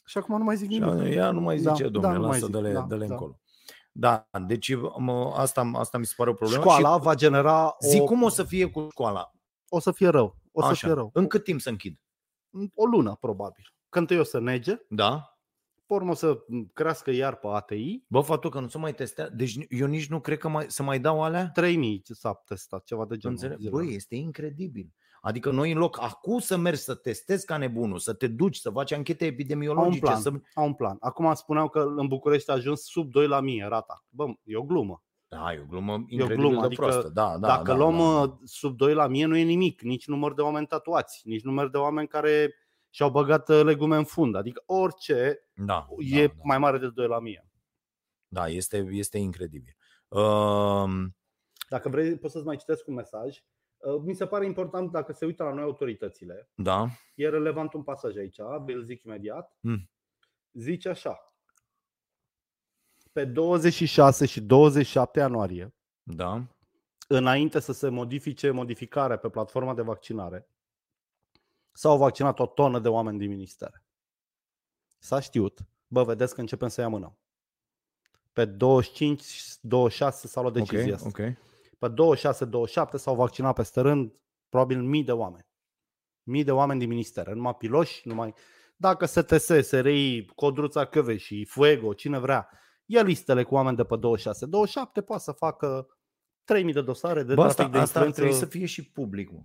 Și 0.06 0.18
acum 0.18 0.38
nu 0.38 0.44
mai 0.44 0.56
zic 0.56 0.72
Și 0.72 0.80
nimic. 0.80 1.14
ea 1.14 1.32
nu 1.32 1.40
mai 1.40 1.58
Da, 1.58 1.72
zice, 1.72 1.84
da, 1.84 1.90
domnule, 1.90 2.16
nu 2.16 2.22
mai 2.22 2.32
lasă, 2.32 2.46
zic, 2.46 2.56
dă-le, 2.56 2.72
da, 2.72 2.82
dă-le 2.82 3.06
da. 3.06 3.14
încolo. 3.14 3.40
Da, 3.98 4.28
deci 4.48 4.76
mă, 4.98 5.34
asta, 5.36 5.72
asta 5.74 5.98
mi 5.98 6.06
se 6.06 6.14
pare 6.18 6.30
o 6.30 6.34
problemă. 6.34 6.62
Școala 6.62 6.96
și 6.96 7.02
va 7.04 7.14
genera 7.16 7.66
o, 7.68 7.88
Zic 7.88 8.02
cum 8.04 8.24
o 8.24 8.30
să 8.30 8.44
fie 8.44 8.66
cu 8.70 8.88
școala. 8.92 9.32
o 9.70 9.80
să 9.80 9.92
fie 9.92 10.08
rău. 10.08 10.36
O 10.52 10.62
să 10.62 10.68
Așa. 10.68 10.86
fie 10.88 10.96
rău. 10.96 11.10
În 11.14 11.28
cât 11.28 11.44
timp 11.44 11.62
să 11.62 11.70
închid? 11.70 12.00
O 12.76 12.86
lună, 12.86 13.18
probabil. 13.20 13.74
Când 13.90 14.12
eu 14.12 14.24
să 14.24 14.40
nege, 14.40 14.76
Da? 14.90 15.38
pe 15.86 15.94
urmă 15.94 16.12
o 16.12 16.14
să 16.14 16.38
crească 16.74 17.12
iar 17.12 17.36
pe 17.36 17.48
ATI, 17.48 18.04
Bă, 18.08 18.20
faptul 18.22 18.50
că 18.50 18.60
nu 18.60 18.68
se 18.68 18.78
mai 18.78 18.94
testează, 18.94 19.32
deci 19.36 19.58
eu 19.70 19.88
nici 19.88 20.08
nu 20.10 20.20
cred 20.20 20.38
că 20.38 20.48
mai, 20.48 20.66
să 20.68 20.84
mai 20.84 21.00
dau 21.00 21.24
alea. 21.24 21.50
3000 21.54 22.02
s-a 22.04 22.34
testat, 22.46 22.84
ceva 22.84 23.06
de 23.06 23.18
genul. 23.18 23.36
Înțeleg? 23.38 23.58
zilele. 23.58 23.76
Băi, 23.76 23.96
este 23.96 24.16
incredibil. 24.16 24.94
Adică 25.26 25.52
noi 25.52 25.72
în 25.72 25.78
loc 25.78 26.02
acum 26.02 26.40
să 26.40 26.58
mergi 26.58 26.80
să 26.80 26.96
testezi 26.96 27.46
ca 27.46 27.58
nebunul, 27.58 27.98
să 28.00 28.14
te 28.14 28.28
duci, 28.28 28.56
să 28.56 28.70
faci 28.70 28.92
anchete 28.92 29.24
Au 29.24 29.30
un 29.30 29.34
epidemiologice, 29.36 30.00
plan. 30.00 30.22
să... 30.22 30.32
Au 30.54 30.66
un 30.66 30.74
plan. 30.74 30.98
Acum 31.00 31.34
spuneau 31.34 31.70
că 31.70 31.80
în 31.96 32.08
București 32.08 32.50
a 32.50 32.54
ajuns 32.54 32.82
sub 32.82 33.12
2 33.12 33.28
la 33.28 33.40
mie 33.40 33.66
rata. 33.70 34.06
Bă, 34.10 34.26
e 34.44 34.56
o 34.56 34.64
glumă. 34.64 35.04
Da, 35.28 35.54
e 35.54 35.60
o 35.60 35.66
glumă 35.66 35.92
E 35.92 35.96
o 35.96 36.00
incredibil 36.08 36.36
glumă, 36.36 36.60
de 36.60 36.66
adică 36.66 36.82
proastă. 36.82 37.10
Da, 37.10 37.38
da, 37.38 37.48
Dacă 37.48 37.64
da, 37.72 37.76
luăm 37.76 37.98
da. 37.98 38.04
uh, 38.22 38.34
sub 38.44 38.78
2 38.78 38.94
la 38.94 39.08
mie, 39.08 39.26
nu 39.26 39.38
e 39.38 39.44
nimic. 39.44 39.82
Nici 39.82 40.08
număr 40.08 40.34
de 40.34 40.42
oameni 40.42 40.68
tatuați, 40.68 41.22
nici 41.28 41.44
număr 41.44 41.70
de 41.70 41.78
oameni 41.78 42.08
care 42.08 42.56
și-au 42.90 43.10
băgat 43.10 43.50
uh, 43.50 43.62
legume 43.64 43.96
în 43.98 44.04
fund. 44.06 44.36
Adică 44.36 44.64
orice 44.66 45.50
Da, 45.56 45.88
e 45.98 46.28
da, 46.28 46.34
da. 46.36 46.42
mai 46.44 46.58
mare 46.58 46.78
de 46.78 46.90
2 46.90 47.08
la 47.08 47.20
mie. 47.20 47.50
Da, 48.28 48.48
este, 48.48 48.88
este 48.92 49.18
incredibil. 49.18 49.76
Uh, 50.08 50.86
Dacă 51.70 51.90
vrei, 51.90 52.18
poți 52.18 52.34
să-ți 52.34 52.46
mai 52.46 52.56
citesc 52.58 52.88
un 52.88 52.94
mesaj. 52.94 53.38
Uh, 53.86 54.02
Mi 54.02 54.14
se 54.16 54.28
pare 54.28 54.46
important 54.46 54.92
dacă 54.92 55.12
se 55.12 55.26
uită 55.26 55.44
la 55.44 55.54
noi 55.54 55.64
autoritățile. 55.64 56.50
da, 56.56 56.88
E 57.16 57.30
relevant 57.30 57.74
un 57.74 57.84
pasaj 57.84 58.16
aici, 58.16 58.40
îl 58.66 58.84
zic 58.84 59.04
imediat. 59.04 59.58
Hmm. 59.62 59.90
Zice 60.52 60.90
așa. 60.90 61.34
Pe 63.12 63.26
26 63.26 64.26
și 64.26 64.42
27 64.42 65.20
ianuarie, 65.20 65.76
da, 66.04 66.44
înainte 67.08 67.60
să 67.60 67.72
se 67.72 67.90
modifice 67.90 68.50
modificarea 68.50 69.18
pe 69.18 69.30
platforma 69.30 69.74
de 69.74 69.82
vaccinare, 69.82 70.50
s-au 71.72 71.98
vaccinat 71.98 72.40
o 72.40 72.46
tonă 72.46 72.80
de 72.80 72.88
oameni 72.90 73.18
din 73.18 73.30
ministere. 73.30 73.84
S-a 74.98 75.20
știut. 75.20 75.60
Bă, 75.88 76.04
vedeți 76.04 76.34
că 76.34 76.40
începem 76.40 76.68
să-i 76.68 76.84
amânăm. 76.84 77.18
Pe 78.34 78.46
25, 78.46 79.58
26 79.62 80.28
s-a 80.28 80.42
luat 80.42 80.54
decizia 80.54 80.94
ok, 80.94 80.94
asta. 80.94 81.08
ok. 81.08 81.38
Pe 81.80 81.88
26-27 81.90 81.94
s-au 82.94 83.16
vaccinat 83.16 83.56
peste 83.56 83.82
rând 83.82 84.14
probabil 84.50 84.82
mii 84.82 85.04
de 85.04 85.12
oameni. 85.12 85.46
Mii 86.24 86.44
de 86.44 86.52
oameni 86.52 86.80
din 86.80 86.90
ministere, 86.90 87.34
numai 87.34 87.56
piloși, 87.56 88.08
numai... 88.08 88.34
Dacă 88.78 89.06
STS, 89.06 89.46
SRI, 89.68 90.26
Codruța 90.36 90.90
și 91.16 91.46
Fuego, 91.46 91.94
cine 91.94 92.20
vrea, 92.20 92.50
ia 92.86 93.02
listele 93.02 93.44
cu 93.44 93.54
oameni 93.56 93.76
de 93.76 93.84
pe 93.84 93.96
26-27, 93.96 94.00
poate 95.06 95.24
să 95.24 95.32
facă 95.32 95.88
3000 96.44 96.74
de 96.74 96.82
dosare 96.82 97.24
de 97.24 97.34
Bă, 97.34 97.42
trafic 97.42 97.60
asta, 97.60 97.72
de 97.72 97.78
asta 97.78 98.00
ar 98.00 98.06
influență. 98.06 98.38
trebui 98.38 98.38
să 98.38 98.58
fie 98.58 98.66
și 98.84 98.92
public. 98.92 99.32
Mă. 99.32 99.40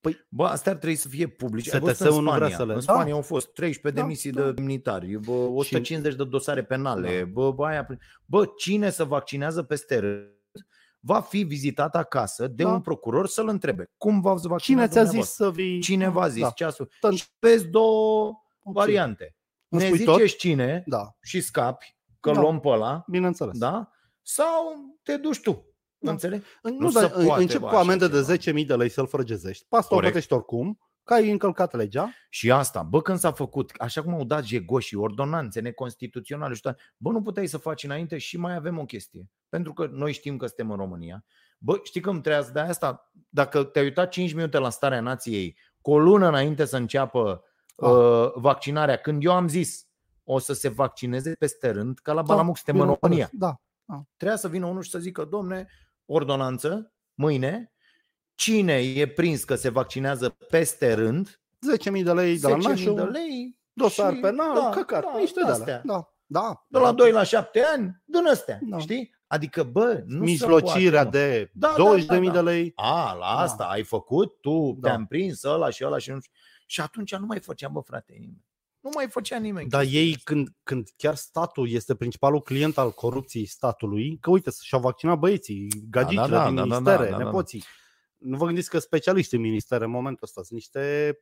Păi- 0.00 0.26
Bă, 0.28 0.44
asta 0.44 0.70
ar 0.70 0.76
trebui 0.76 0.96
să 0.96 1.08
fie 1.08 1.26
public. 1.26 1.74
Ai 1.74 1.80
văzut 1.80 1.96
STS-ul 1.96 2.18
în 2.18 2.24
nu 2.24 2.30
vrea 2.32 2.48
Spania. 2.48 2.56
să 2.56 2.64
le- 2.64 2.72
În 2.72 2.80
Da. 2.86 2.92
Spania 2.92 3.12
au 3.14 3.22
fost 3.22 3.52
13 3.52 4.00
Da, 4.00 4.06
demisii 4.06 4.30
da. 4.32 4.44
de 4.44 4.52
demnitari, 4.52 5.16
bă, 5.16 5.32
150 5.32 6.14
de 6.14 6.24
dosare 6.24 6.64
penale. 6.64 7.18
Da. 7.18 7.24
Bă, 7.24 7.52
bă, 7.52 7.66
aia, 7.66 7.86
bă, 8.24 8.44
cine 8.56 8.90
se 8.90 9.02
vaccinează 9.04 9.62
peste 9.62 9.98
rând 9.98 10.36
va 11.00 11.20
fi 11.20 11.42
vizitat 11.42 11.94
acasă 11.96 12.46
de 12.46 12.62
Da. 12.62 12.68
un 12.72 12.80
procuror 12.80 13.26
să-l 13.26 13.48
întrebe 13.48 13.90
cum 13.96 14.20
v-ați 14.20 14.46
vaccinat 14.48 14.60
Cine 14.62 14.92
ți-a 14.92 15.00
zis 15.02 15.08
dumneavoastră? 15.10 15.44
să 15.44 15.50
vii? 15.50 15.80
Cine 15.80 16.08
v-a 16.08 16.28
zis 16.28 16.42
Da. 16.42 16.50
ceasul? 16.50 16.86
Tân- 16.86 17.14
Și 17.16 17.24
vezi 17.38 17.66
două 17.66 18.26
Ok. 18.62 18.74
variante. 18.74 19.36
Îmi 19.68 19.82
Ne 19.82 19.86
spui 19.88 20.04
tot? 20.04 20.14
ziceți 20.14 20.36
cine 20.36 20.82
Da, 20.86 21.16
și 21.22 21.40
scapi, 21.40 21.96
că 22.20 22.30
Da. 22.32 22.40
luăm 22.40 22.60
pe 22.60 22.68
ăla, 22.68 23.04
bineînțeles. 23.06 23.58
da? 23.58 23.90
Sau 24.22 24.74
te 25.02 25.16
duci 25.16 25.40
tu. 25.40 25.62
Da. 25.98 26.10
Înțelegi? 26.10 26.44
Nu, 26.62 26.70
Nu 26.70 26.76
nu 26.78 26.90
se 26.90 27.00
dar 27.00 27.10
poate, 27.24 27.42
încep 27.42 27.60
bă, 27.60 27.66
cu 27.66 27.72
așa 27.74 27.80
amendă 27.82 28.06
de 28.08 28.12
ceva. 28.16 28.26
10.000 28.52 28.64
de 28.66 28.74
lei 28.74 28.88
să-l 28.88 29.06
frăgezești. 29.06 29.66
Pastor 29.68 29.90
Corect. 29.92 30.12
plătești 30.12 30.32
oricum, 30.34 30.78
că 31.08 31.14
ai 31.14 31.30
încălcat 31.30 31.72
legea. 31.72 32.10
Și 32.30 32.50
asta, 32.50 32.82
bă, 32.82 33.02
când 33.02 33.18
s-a 33.18 33.32
făcut, 33.32 33.72
așa 33.78 34.02
cum 34.02 34.14
au 34.14 34.24
dat 34.24 34.44
jegoșii, 34.44 34.96
ordonanțe 34.96 35.60
neconstituționale 35.60 36.54
și 36.54 36.60
toate, 36.60 36.82
bă, 36.96 37.10
nu 37.10 37.22
puteai 37.22 37.46
să 37.46 37.58
faci 37.58 37.84
înainte 37.84 38.18
și 38.18 38.36
mai 38.36 38.54
avem 38.54 38.78
o 38.78 38.84
chestie. 38.84 39.30
Pentru 39.48 39.72
că 39.72 39.86
noi 39.90 40.12
știm 40.12 40.36
că 40.36 40.46
suntem 40.46 40.70
în 40.70 40.76
România. 40.76 41.24
Bă, 41.58 41.80
știi 41.82 42.00
cum 42.00 42.20
trebuie 42.20 42.50
de 42.52 42.60
asta? 42.60 43.10
Dacă 43.28 43.64
te-ai 43.64 43.84
uitat 43.84 44.10
5 44.10 44.32
minute 44.32 44.58
la 44.58 44.70
starea 44.70 45.00
nației, 45.00 45.58
cu 45.80 45.90
o 45.90 45.98
lună 45.98 46.28
înainte 46.28 46.64
să 46.64 46.76
înceapă 46.76 47.42
Ah. 47.82 47.90
uh, 47.90 48.32
vaccinarea, 48.34 48.96
când 48.96 49.24
eu 49.24 49.32
am 49.32 49.48
zis 49.48 49.86
o 50.24 50.38
să 50.38 50.52
se 50.52 50.68
vaccineze 50.68 51.32
peste 51.38 51.70
rând, 51.70 51.98
ca 51.98 52.12
la 52.12 52.22
Balamuc 52.22 52.56
suntem 52.56 52.80
în 52.80 52.80
bineînțeles. 52.80 53.28
România. 53.30 53.30
Da. 53.32 53.60
Trebuia 54.16 54.36
să 54.38 54.48
vină 54.48 54.66
unul 54.66 54.82
și 54.82 54.90
să 54.90 54.98
zică, 54.98 55.24
domne, 55.24 55.68
ordonanță, 56.06 56.92
mâine, 57.14 57.72
cine 58.38 58.74
e 58.78 59.06
prins 59.06 59.44
că 59.44 59.54
se 59.54 59.68
vaccinează 59.68 60.28
peste 60.48 60.92
rând, 60.94 61.40
10.000 61.98 62.02
de 62.04 62.12
lei 62.12 62.38
de 62.38 62.48
la 62.48 62.56
10.000 62.56 62.62
nașul, 62.62 62.94
de 62.94 63.02
lei, 63.02 63.58
dosar 63.72 64.14
și- 64.14 64.20
penal, 64.20 64.54
da, 64.54 64.70
căcat, 64.70 65.02
da, 65.02 65.18
niște 65.18 65.40
de 65.44 65.50
astea. 65.50 65.64
alea. 65.64 65.82
Da, 65.84 66.14
da. 66.26 66.64
de 66.68 66.78
la 66.78 66.92
2 66.92 67.10
la 67.12 67.22
7 67.22 67.62
ani, 67.74 68.02
din 68.04 68.26
astea, 68.26 68.58
Da. 68.62 68.78
știi? 68.78 69.16
Adică, 69.26 69.62
bă, 69.62 70.02
nu 70.06 70.18
Mijlocirea 70.18 71.02
se 71.02 71.08
poate, 71.08 71.18
mă. 71.18 71.24
de 71.24 71.50
Da, 71.52 71.68
da, 71.68 71.74
20.000 71.76 72.06
da, 72.06 72.32
da. 72.32 72.42
de 72.42 72.50
lei. 72.50 72.72
A, 72.74 73.12
la 73.12 73.18
Da. 73.18 73.40
asta 73.42 73.64
ai 73.64 73.82
făcut, 73.82 74.40
tu 74.40 74.76
Da. 74.80 74.88
te-am 74.88 75.06
prins 75.06 75.42
ăla 75.42 75.70
și 75.70 75.84
ăla 75.84 75.98
și 75.98 76.10
nu 76.10 76.20
știu. 76.20 76.32
Și 76.66 76.80
atunci 76.80 77.14
nu 77.16 77.26
mai 77.26 77.40
făcea, 77.40 77.68
bă, 77.68 77.80
frate, 77.80 78.12
nimeni. 78.12 78.44
Nu 78.80 78.90
mai 78.94 79.06
făcea 79.08 79.38
nimeni. 79.38 79.68
Dar 79.68 79.80
chestia 79.82 80.00
ei, 80.00 80.08
asta. 80.10 80.22
când, 80.24 80.48
când 80.62 80.88
chiar 80.96 81.14
statul 81.14 81.70
este 81.70 81.94
principalul 81.94 82.42
client 82.42 82.78
al 82.78 82.90
corupției 82.90 83.46
statului, 83.46 84.18
că 84.20 84.30
uite, 84.30 84.50
și-au 84.62 84.80
vaccinat 84.80 85.18
băieții, 85.18 85.68
gagicile 85.90 86.28
da, 86.28 86.46
din 86.46 86.54
da, 86.54 86.60
da, 86.60 86.66
ministere, 86.74 87.04
da, 87.04 87.10
da, 87.10 87.16
da. 87.18 87.24
nepoții. 87.24 87.64
Nu 88.18 88.36
vă 88.36 88.44
gândiți 88.44 88.70
că 88.70 88.78
specialiști 88.78 89.34
în 89.34 89.40
ministere 89.40 89.84
în 89.84 89.90
momentul 89.90 90.22
ăsta 90.22 90.42
sunt 90.42 90.58
niște... 90.58 91.14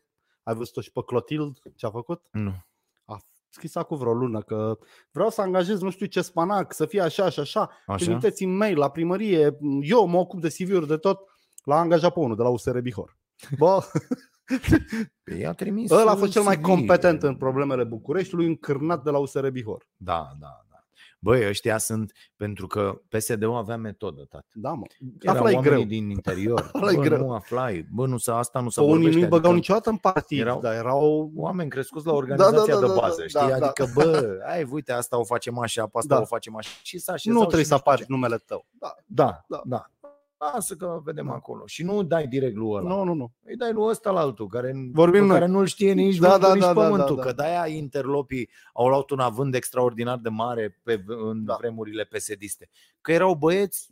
Ai 0.42 0.54
văzut-o 0.54 0.80
și 0.80 0.92
pe 0.92 1.00
Clotild 1.06 1.58
ce 1.76 1.86
a 1.86 1.90
făcut? 1.90 2.26
Nu. 2.32 2.54
A 3.04 3.18
scris 3.48 3.74
acum 3.74 3.96
vreo 3.96 4.12
lună 4.12 4.42
că 4.42 4.78
vreau 5.10 5.30
să 5.30 5.40
angajez 5.40 5.80
nu 5.80 5.90
știu 5.90 6.06
ce 6.06 6.20
spanac, 6.20 6.72
să 6.72 6.86
fie 6.86 7.00
așa 7.00 7.28
și 7.28 7.40
așa. 7.40 7.70
Așa? 7.86 8.04
Trimiteți-mi 8.04 8.56
mail 8.56 8.78
la 8.78 8.90
primărie, 8.90 9.58
eu 9.80 10.06
mă 10.06 10.18
ocup 10.18 10.40
de 10.40 10.48
CV-uri 10.48 10.86
de 10.86 10.96
tot. 10.96 11.20
L-a 11.64 11.78
angajat 11.78 12.12
pe 12.12 12.18
unul 12.18 12.36
de 12.36 12.42
la 12.42 12.48
USR 12.48 12.78
Bihor. 12.78 13.18
Bă, 13.58 13.84
Păi 15.24 15.40
i-a 15.40 15.52
trimis 15.52 15.90
ăla 15.90 16.10
a 16.10 16.16
fost 16.16 16.32
cel 16.32 16.42
mai 16.42 16.56
CV. 16.56 16.62
competent 16.62 17.22
în 17.22 17.36
problemele 17.36 17.84
Bucureștiului, 17.84 18.46
încârnat 18.46 19.02
de 19.02 19.10
la 19.10 19.18
USR 19.18 19.48
Bihor. 19.48 19.88
Da, 19.96 20.28
da, 20.40 20.64
da. 20.65 20.65
Băi, 21.26 21.48
ăștia 21.48 21.78
sunt, 21.78 22.12
pentru 22.36 22.66
că 22.66 23.00
PSD-ul 23.08 23.54
avea 23.56 23.76
metodă, 23.76 24.24
tată. 24.28 24.46
Da, 24.52 24.70
mă. 24.72 24.84
Erau 25.20 25.36
Aflai 25.36 25.54
oamenii 25.54 25.76
greu. 25.76 25.88
din 25.88 26.10
interior. 26.10 26.60
Aflai 26.72 26.94
Bă, 26.94 27.02
greu. 27.02 27.18
nu 27.18 27.32
aflai. 27.32 27.86
Bă, 27.92 28.06
nu, 28.06 28.16
să, 28.18 28.32
asta 28.32 28.60
nu 28.60 28.68
se 28.68 28.80
Că 28.80 28.86
unii 28.86 28.94
vorbește. 28.96 29.18
nu-i 29.20 29.28
băgau 29.28 29.50
adică 29.50 29.54
niciodată 29.54 29.90
în 29.90 29.96
partid, 29.96 30.38
erau- 30.40 30.60
dar 30.60 30.74
erau... 30.74 31.30
Oameni 31.36 31.70
crescuți 31.70 32.06
la 32.06 32.12
organizația 32.12 32.74
da, 32.74 32.80
da, 32.80 32.80
de 32.80 32.86
da, 32.86 33.00
bază, 33.00 33.20
da, 33.20 33.26
știi? 33.26 33.40
da, 33.52 33.58
da. 33.58 33.66
adică, 33.66 33.86
bă, 33.94 34.38
ai, 34.46 34.66
uite, 34.70 34.92
asta 34.92 35.18
o 35.18 35.24
facem 35.24 35.58
așa, 35.58 35.82
pe 35.86 35.98
asta 35.98 36.14
Da. 36.14 36.20
o 36.20 36.24
facem 36.24 36.56
așa. 36.56 36.70
Și 36.82 36.98
s-a 36.98 37.12
așezau 37.12 37.32
Nu 37.36 37.40
și 37.42 37.46
trebuie 37.46 37.66
să 37.68 37.74
știu 37.76 37.84
apari 37.86 38.00
ce. 38.06 38.12
numele 38.12 38.36
tău. 38.36 38.66
Da. 38.78 38.94
Da, 39.06 39.44
Da. 39.48 39.62
da. 39.64 39.90
Da. 40.38 40.50
Lasă 40.54 40.74
că 40.76 41.00
vedem 41.04 41.26
Da. 41.26 41.32
acolo. 41.32 41.66
Și 41.66 41.82
nu 41.82 42.02
dai 42.02 42.26
direct 42.26 42.56
lui 42.56 42.70
ăla. 42.70 42.88
Nu, 42.88 43.02
nu, 43.04 43.12
nu. 43.14 43.32
Îi 43.44 43.56
dai 43.56 43.72
lui 43.72 43.84
ăsta 43.88 44.10
la 44.10 44.20
altul, 44.20 44.46
care, 44.46 44.72
Vorbim 44.92 45.20
pe 45.20 45.26
noi. 45.26 45.38
care 45.38 45.50
nu-l 45.50 45.66
știe 45.66 45.92
nici 45.92 46.16
Da, 46.16 46.28
da, 46.28 46.38
da, 46.38 46.52
nici 46.54 46.62
da, 46.62 46.72
da, 46.72 46.80
pământul. 46.82 47.16
da, 47.16 47.22
da. 47.22 47.28
Că 47.28 47.34
de-aia 47.34 47.66
interlopii 47.66 48.50
au 48.72 48.88
luat 48.88 49.10
un 49.10 49.18
avânt 49.20 49.54
extraordinar 49.54 50.18
de 50.18 50.28
mare 50.28 50.80
pe, 50.82 51.04
în 51.06 51.44
Da. 51.44 51.54
vremurile 51.58 52.04
PSD-iste. 52.04 52.68
Că 53.00 53.12
erau 53.12 53.34
băieți 53.34 53.88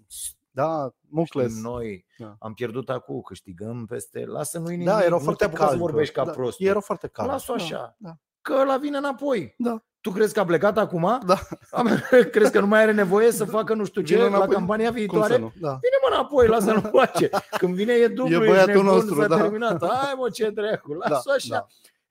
Da, 0.51 0.95
mucles. 1.09 1.51
Știm 1.51 1.63
noi 1.63 2.07
Da. 2.19 2.37
am 2.39 2.55
pierdut 2.55 2.91
acum, 2.91 3.21
câștigăm 3.21 3.87
peste... 3.87 4.25
Lasă, 4.27 4.59
nu-i 4.59 4.71
nimic, 4.71 4.87
Da, 4.87 5.05
erau 5.05 5.19
nu 5.19 5.25
foarte 5.25 5.45
te 5.45 5.51
apuca 5.51 5.63
să 5.65 5.69
calmi. 5.69 5.83
vorbești 5.87 6.15
ca 6.15 6.25
da. 6.25 6.31
prostul. 6.33 6.67
Erau 6.67 6.81
foarte 6.81 7.07
calmi. 7.09 7.31
Lasă-o 7.33 7.55
așa. 7.55 7.97
Da, 7.99 8.17
Că 8.41 8.65
la 8.65 8.77
vine 8.77 8.97
înapoi. 8.97 9.55
Da. 9.59 9.85
Tu 10.05 10.11
crezi 10.11 10.33
că 10.35 10.41
a 10.41 10.45
plecat 10.45 10.79
acum? 10.79 11.21
Da. 11.27 11.39
crezi 12.33 12.53
că 12.53 12.61
nu 12.61 12.67
mai 12.67 12.83
are 12.83 12.93
nevoie 12.93 13.31
să 13.33 13.45
facă 13.45 13.75
nu 13.75 13.85
știu 13.85 14.03
ce 14.03 14.15
Vine 14.15 14.27
la 14.29 14.37
înapoi. 14.37 14.55
campania 14.55 14.85
da. 14.85 14.91
Cum 14.91 14.99
viitoare? 14.99 15.33
să 15.33 15.39
nu? 15.39 15.53
Da. 15.61 15.69
Vine 15.69 15.97
mă 16.03 16.09
înapoi, 16.15 16.47
lasă-l 16.47 16.91
face. 16.93 17.29
Când 17.59 17.75
vine 17.75 17.93
e 17.93 18.09
dublu, 18.09 18.33
E 18.35 18.37
ești 18.37 18.49
băiatul 18.51 18.73
nebun, 18.75 18.87
nostru, 18.87 19.21
s-a 19.21 19.27
da. 19.27 19.37
terminat. 19.37 19.87
Hai 19.87 20.15
mă, 20.17 20.29
ce 20.29 20.51
dracu, 20.51 20.97
Da, 20.99 21.09
lasă 21.09 21.31
așa. 21.37 21.49
da. 21.49 21.67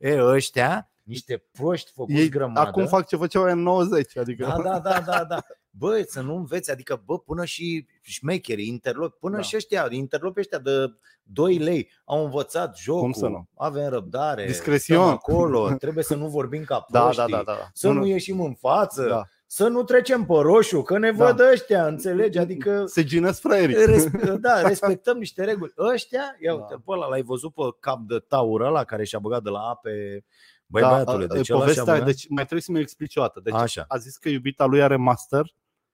E, 0.09 0.21
ăștia, 0.23 0.89
niște 1.03 1.43
proști 1.51 1.91
făcuți 1.95 2.17
Ei 2.17 2.29
grămadă. 2.29 2.59
acum 2.67 2.85
fac 2.85 3.07
ce 3.07 3.15
făceau 3.15 3.43
în 3.43 3.59
90, 3.61 4.17
adică 4.17 4.45
Da, 4.45 4.61
da, 4.63 4.79
da, 4.79 4.99
da, 5.05 5.23
da. 5.23 5.37
Bă, 5.78 6.03
să 6.07 6.21
nu 6.21 6.36
înveți, 6.36 6.71
adică, 6.71 7.01
bă, 7.05 7.19
până 7.19 7.45
și 7.45 7.88
șmecherii, 8.01 8.67
interlopi, 8.67 9.17
până 9.19 9.36
Da. 9.36 9.41
și 9.41 9.55
ăștia, 9.55 9.88
interlopi 9.89 10.39
ăștia 10.39 10.59
de 10.59 10.93
2 11.24 11.57
lei 11.57 11.89
au 12.05 12.24
învățat 12.24 12.78
jocul, 12.78 13.01
Cum 13.01 13.11
să 13.11 13.28
nu? 13.28 13.47
avem 13.55 13.89
răbdare, 13.89 14.45
Discrețion. 14.45 14.97
stăm 15.01 15.09
acolo, 15.09 15.71
trebuie 15.80 16.03
să 16.03 16.15
nu 16.15 16.28
vorbim 16.28 16.63
ca 16.63 16.86
da, 16.91 17.01
proștii, 17.01 17.26
da, 17.32 17.38
da, 17.38 17.43
da. 17.43 17.69
să 17.74 17.89
nu, 17.89 18.05
ieșim 18.05 18.41
în 18.41 18.53
față, 18.53 19.05
da. 19.07 19.24
să 19.47 19.67
nu 19.67 19.84
trecem 19.84 20.26
pe 20.26 20.34
roșu, 20.34 20.82
că 20.82 20.97
ne 20.97 21.11
Da. 21.11 21.26
văd 21.26 21.39
ăștia, 21.51 21.88
înțelegi? 21.88 22.38
Adică 22.38 22.86
Se 22.86 23.03
ginesc 23.03 23.39
fraierii. 23.41 23.86
Res- 23.86 24.09
da, 24.39 24.61
respectăm 24.61 25.17
niște 25.17 25.43
reguli. 25.43 25.74
Ăștia, 25.78 26.36
ia 26.41 26.53
uite, 26.53 26.65
Da. 26.69 26.76
pe 26.86 26.91
ăla 26.91 27.07
l-ai 27.07 27.21
văzut 27.21 27.53
pe 27.53 27.61
cap 27.80 27.99
de 27.99 28.19
taur 28.28 28.61
ăla 28.61 28.84
care 28.84 29.03
și-a 29.03 29.19
băgat 29.19 29.43
de 29.43 29.49
la 29.49 29.59
ape. 29.59 30.26
Băi, 30.65 30.82
da, 30.82 30.89
băiatule, 30.89 31.24
a- 31.24 31.28
deci 31.28 31.36
ăla 31.36 31.43
și-a 31.43 31.55
povestea, 31.57 31.84
băgat. 31.84 32.05
deci 32.05 32.26
mai 32.30 32.43
trebuie 32.43 32.61
să 32.61 32.71
mi 32.71 32.80
explici 32.80 33.15
o 33.15 33.21
dată. 33.21 33.39
Deci 33.43 33.53
Așa. 33.53 33.86
a 33.88 33.97
zis 33.97 34.17
că 34.17 34.30
iubita 34.30 34.65
lui 34.65 34.82
are 34.84 34.95
master 34.95 35.53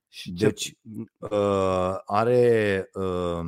și 0.09 0.33
ce- 0.33 0.45
Deci, 0.45 0.73
uh, 1.17 1.95
are 2.05 2.89
uh, 2.93 3.39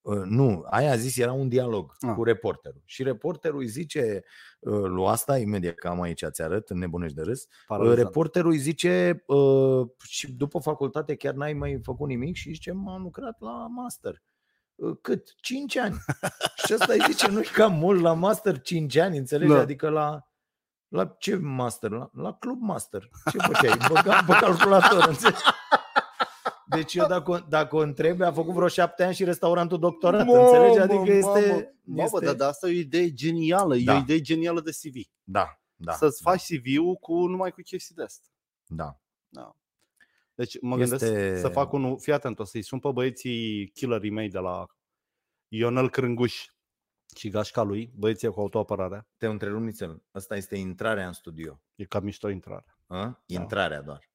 uh, 0.00 0.22
nu, 0.24 0.64
aia 0.70 0.90
a 0.90 0.96
zis 0.96 1.16
era 1.16 1.32
un 1.32 1.48
dialog 1.48 1.92
Ah. 2.00 2.14
cu 2.14 2.22
reporterul 2.24 2.82
și 2.84 3.02
reporterul 3.02 3.60
îi 3.60 3.66
zice 3.66 4.24
uh, 4.58 4.80
lui 4.84 5.06
asta, 5.06 5.38
imediat 5.38 5.74
că 5.74 5.88
am 5.88 6.00
aici 6.00 6.24
ți 6.30 6.42
arăt, 6.42 6.70
nebunești 6.72 7.16
de 7.16 7.22
râs, 7.22 7.42
uh, 7.42 7.48
paralizant. 7.66 7.98
reporterul 8.02 8.50
îi 8.50 8.58
zice 8.58 9.22
uh, 9.26 9.86
și 10.08 10.32
după 10.32 10.58
facultate 10.58 11.14
chiar 11.14 11.34
n-ai 11.34 11.52
mai 11.52 11.80
făcut 11.82 12.08
nimic 12.08 12.34
și 12.36 12.52
zice 12.52 12.72
m-am 12.72 13.02
lucrat 13.02 13.36
la 13.40 13.66
master. 13.66 14.22
Uh, 14.74 14.96
Cât? 15.02 15.34
5 15.40 15.76
ani. 15.76 15.96
și 16.66 16.74
ăsta 16.74 16.92
îi 16.92 17.04
zice, 17.06 17.28
nu-i 17.30 17.44
cam 17.46 17.72
mult 17.72 18.00
la 18.00 18.12
master 18.12 18.60
5 18.60 18.96
ani, 18.96 19.18
înțelegi? 19.18 19.52
Da. 19.52 19.58
Adică 19.60 19.88
la 19.88 20.20
la 20.88 21.06
ce 21.18 21.36
master? 21.36 21.90
La, 21.90 22.10
la 22.12 22.32
club 22.34 22.60
master. 22.60 23.08
Ce 23.30 23.38
făceai? 23.38 23.76
Băga 23.88 24.24
pe 24.26 24.32
calculator, 24.44 25.06
înțelegi? 25.08 25.40
Deci 26.68 26.94
eu 26.94 27.06
dacă, 27.06 27.46
dacă 27.48 27.76
o 27.76 27.78
întreb, 27.78 28.20
a 28.20 28.32
făcut 28.32 28.54
vreo 28.54 28.68
șapte 28.68 29.04
ani 29.04 29.14
și 29.14 29.24
restaurantul 29.24 29.78
doctorat, 29.78 30.26
Mamă, 30.26 30.40
înțelegi? 30.42 30.78
Adică 30.78 31.12
este... 31.12 31.26
mamă. 31.26 31.72
Mamă, 31.82 32.02
este... 32.02 32.24
dar, 32.24 32.34
dar 32.34 32.48
asta 32.48 32.66
e 32.68 32.70
o 32.70 32.74
idee 32.78 33.12
genială, 33.12 33.76
e 33.76 33.84
Da. 33.84 33.94
o 33.94 33.98
idee 33.98 34.20
genială 34.20 34.60
de 34.60 34.70
CV. 34.70 34.94
Da, 35.22 35.60
da. 35.76 35.92
Să-ți 35.92 36.22
da, 36.22 36.30
faci 36.30 36.42
CV-ul 36.42 36.94
cu 36.94 37.26
numai 37.26 37.50
cu 37.50 37.60
chestii 37.62 37.94
de 37.94 38.02
astea. 38.02 38.30
Da. 38.66 39.00
Da. 39.28 39.56
Deci 40.34 40.60
mă 40.60 40.80
Este- 40.80 40.96
gândesc 40.96 41.40
să 41.40 41.48
fac 41.48 41.72
unul, 41.72 41.98
fii 41.98 42.12
atent, 42.12 42.38
o 42.38 42.44
să-i 42.44 42.62
sun 42.62 42.78
pe 42.78 42.88
băieții 42.92 43.68
killerii 43.68 44.10
mei 44.10 44.28
de 44.28 44.38
la 44.38 44.66
Ionel 45.48 45.90
Crânguș 45.90 46.46
și 47.16 47.28
gașca 47.28 47.62
lui, 47.62 47.92
băieții 47.94 48.28
cu 48.28 48.40
autoapărarea. 48.40 49.08
Te 49.16 49.26
întrerup 49.26 49.60
nițel. 49.60 50.02
Asta 50.10 50.36
este 50.36 50.56
intrarea 50.56 51.06
în 51.06 51.12
studio. 51.12 51.60
E 51.74 51.84
cam 51.84 52.04
mișto 52.04 52.28
intrarea. 52.28 52.78
A? 52.86 53.22
Intrarea 53.26 53.82
doar. 53.82 54.10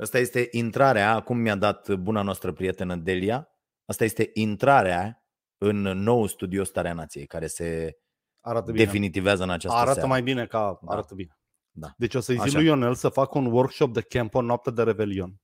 Asta 0.00 0.18
este 0.18 0.48
intrarea, 0.50 1.14
acum 1.14 1.38
mi-a 1.38 1.56
dat 1.56 1.94
buna 1.94 2.22
noastră 2.22 2.52
prietenă 2.52 2.96
Delia, 2.96 3.48
asta 3.84 4.04
este 4.04 4.30
intrarea 4.34 5.24
în 5.58 5.80
nou 5.80 6.26
studio 6.26 6.64
Starea 6.64 6.92
Nației, 6.92 7.26
care 7.26 7.46
se 7.46 7.98
Arată 8.40 8.70
bine. 8.72 8.84
definitivează 8.84 9.42
în 9.42 9.50
această 9.50 9.76
Arată 9.78 9.92
seară. 9.92 10.08
mai 10.08 10.22
bine 10.22 10.46
ca 10.46 10.78
Da. 10.82 10.92
arată 10.92 11.14
bine. 11.14 11.38
Da. 11.70 11.88
Deci 11.96 12.14
o 12.14 12.20
să-i 12.20 12.34
zic 12.34 12.44
Așa. 12.44 12.56
lui 12.58 12.66
Ionel 12.66 12.94
să 12.94 13.08
facă 13.08 13.38
un 13.38 13.46
workshop 13.46 13.92
de 13.92 14.00
camp 14.00 14.34
o 14.34 14.40
noapte 14.40 14.70
de 14.70 14.82
Revelion 14.82 15.40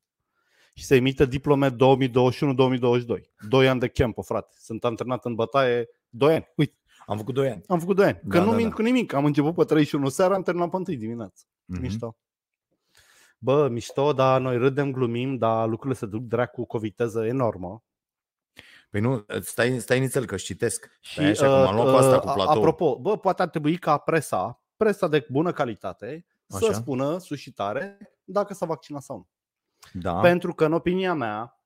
și 0.75 0.85
să 0.85 0.95
emită 0.95 1.25
diplome 1.25 1.71
2021-2022. 1.71 1.75
Doi 3.49 3.69
ani 3.69 3.81
de 3.81 3.89
camp, 3.89 4.19
frate. 4.25 4.55
Sunt 4.59 4.85
antrenat 4.85 5.25
în 5.25 5.35
bătaie 5.35 5.89
2 6.09 6.35
ani. 6.35 6.47
Uite, 6.57 6.75
Am 7.07 7.17
făcut 7.17 7.35
2 7.35 7.51
ani. 7.51 7.63
am 7.67 7.79
făcut 7.79 7.97
2 7.97 8.05
ani. 8.07 8.21
Că 8.29 8.39
Da, 8.39 8.45
nu 8.45 8.51
da, 8.51 8.57
mint 8.57 8.69
da. 8.69 8.75
cu 8.75 8.83
nimic. 8.83 9.13
Am 9.13 9.25
început 9.25 9.55
pe 9.55 9.65
31 9.65 10.09
seara, 10.09 10.35
am 10.35 10.43
terminat 10.43 10.71
pe 10.71 10.77
1 10.77 10.85
dimineață. 10.85 11.45
Mhm. 11.65 11.81
Mișto. 11.81 12.17
Bă, 13.39 13.69
mișto, 13.69 14.13
dar 14.13 14.41
noi 14.41 14.57
râdem, 14.59 14.93
glumim, 14.93 15.37
dar 15.37 15.69
lucrurile 15.69 15.99
se 15.99 16.07
duc 16.07 16.23
dracu 16.23 16.65
cu 16.65 16.77
o 16.77 16.79
viteză 16.79 17.27
enormă. 17.27 17.83
Păi 18.91 19.01
nu, 19.01 19.25
stai, 19.41 19.79
stai 19.79 20.01
nițel 20.01 20.27
că 20.27 20.35
își 20.35 20.45
citesc. 20.45 20.89
Și, 21.01 21.13
Stai 21.13 21.31
așa, 21.31 21.47
cum 21.47 21.67
am 21.67 21.75
luat 21.75 21.91
cu 21.91 21.97
asta 21.97 22.19
cu 22.19 22.29
uh, 22.29 22.35
platou. 22.35 22.57
Apropo, 22.57 22.99
bă, 22.99 23.19
poate 23.19 23.43
ar 23.43 23.49
trebui 23.49 23.79
ca 23.79 23.99
presa, 23.99 24.63
presa 24.77 25.09
de 25.09 25.27
bună 25.31 25.53
calitate, 25.53 26.27
să 26.47 26.65
Așa. 26.65 26.73
spună 26.73 27.19
sus 27.19 27.39
și 27.39 27.53
tare 27.53 27.99
dacă 28.25 28.55
s-a 28.55 28.67
vaccinat 28.67 29.03
sau 29.03 29.17
nu. 29.17 29.29
da. 30.01 30.21
Pentru 30.21 30.55
că, 30.55 30.65
în 30.65 30.73
opinia 30.73 31.15
mea, 31.15 31.61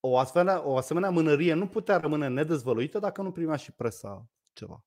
o 0.00 0.18
asemenea, 0.18 0.66
o 0.66 0.76
asemenea 0.76 1.10
mânărie 1.10 1.54
nu 1.54 1.68
putea 1.68 1.96
rămâne 1.96 2.28
nedezvăluită 2.28 2.98
dacă 2.98 3.22
nu 3.22 3.32
primea 3.32 3.56
și 3.56 3.72
presa 3.72 4.26
ceva. 4.52 4.84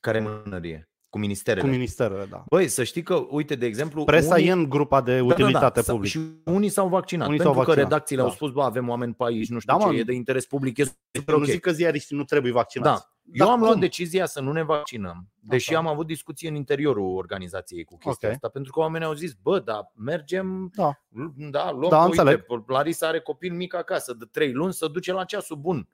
Care 0.00 0.20
mânărie? 0.20 0.88
Cu 1.14 1.20
ministerele. 1.20 1.60
Cu 1.60 1.72
ministerele, 1.72 2.26
da. 2.30 2.44
Băi, 2.48 2.68
să 2.68 2.84
știi 2.84 3.02
că, 3.02 3.14
uite, 3.30 3.54
de 3.54 3.66
exemplu... 3.66 4.04
Presa 4.04 4.34
unii... 4.34 4.46
e 4.46 4.52
în 4.52 4.68
grupa 4.68 5.00
de 5.00 5.12
Da, 5.12 5.18
da, 5.18 5.24
utilitate 5.24 5.80
da. 5.80 5.92
publică. 5.92 6.18
Și 6.18 6.20
unii 6.44 6.68
s-au 6.68 6.88
vaccinat. 6.88 7.26
Unii 7.26 7.38
pentru 7.38 7.54
s-au 7.54 7.64
că 7.64 7.66
vaccinat, 7.70 7.90
redacțiile 7.90 8.22
da. 8.22 8.28
au 8.28 8.34
spus, 8.34 8.50
bă, 8.50 8.62
avem 8.62 8.88
oameni 8.88 9.14
pe 9.14 9.24
aici, 9.24 9.48
nu 9.48 9.58
știu 9.58 9.76
Da, 9.76 9.84
ce, 9.84 9.86
mă. 9.90 9.94
e 9.94 10.02
de 10.02 10.12
interes 10.12 10.46
public. 10.46 10.78
Este 10.78 10.96
Eu 11.12 11.22
ok. 11.34 11.38
nu 11.40 11.44
zic 11.44 11.60
că 11.60 11.70
ziariștii 11.72 12.16
nu 12.16 12.24
trebuie 12.24 12.52
vaccinați. 12.52 13.02
Da. 13.02 13.08
Eu 13.32 13.50
am 13.50 13.60
luat 13.60 13.72
cum? 13.72 13.80
decizia 13.80 14.26
să 14.26 14.40
nu 14.40 14.52
ne 14.52 14.62
vaccinăm, 14.62 15.28
deși 15.40 15.70
Așa. 15.70 15.78
am 15.78 15.86
avut 15.86 16.06
discuții 16.06 16.48
în 16.48 16.54
interiorul 16.54 17.16
organizației 17.16 17.84
cu 17.84 17.96
chestia 17.96 18.28
Ok. 18.28 18.34
asta, 18.34 18.48
pentru 18.48 18.72
că 18.72 18.78
oamenii 18.80 19.06
au 19.06 19.12
zis, 19.14 19.32
bă, 19.32 19.58
da, 19.60 19.90
mergem, 19.94 20.70
Da. 20.74 21.00
da, 21.50 21.70
luăm, 21.70 21.90
Da, 21.90 22.04
uite, 22.04 22.20
înțeleg. 22.20 22.44
Larisa 22.66 23.06
are 23.06 23.20
copil 23.20 23.52
mic 23.52 23.74
acasă, 23.74 24.14
de 24.14 24.24
trei 24.30 24.52
luni, 24.52 24.72
să 24.72 24.86
duce 24.88 25.12
la 25.12 25.24
ceasul 25.24 25.56
bun. 25.56 25.88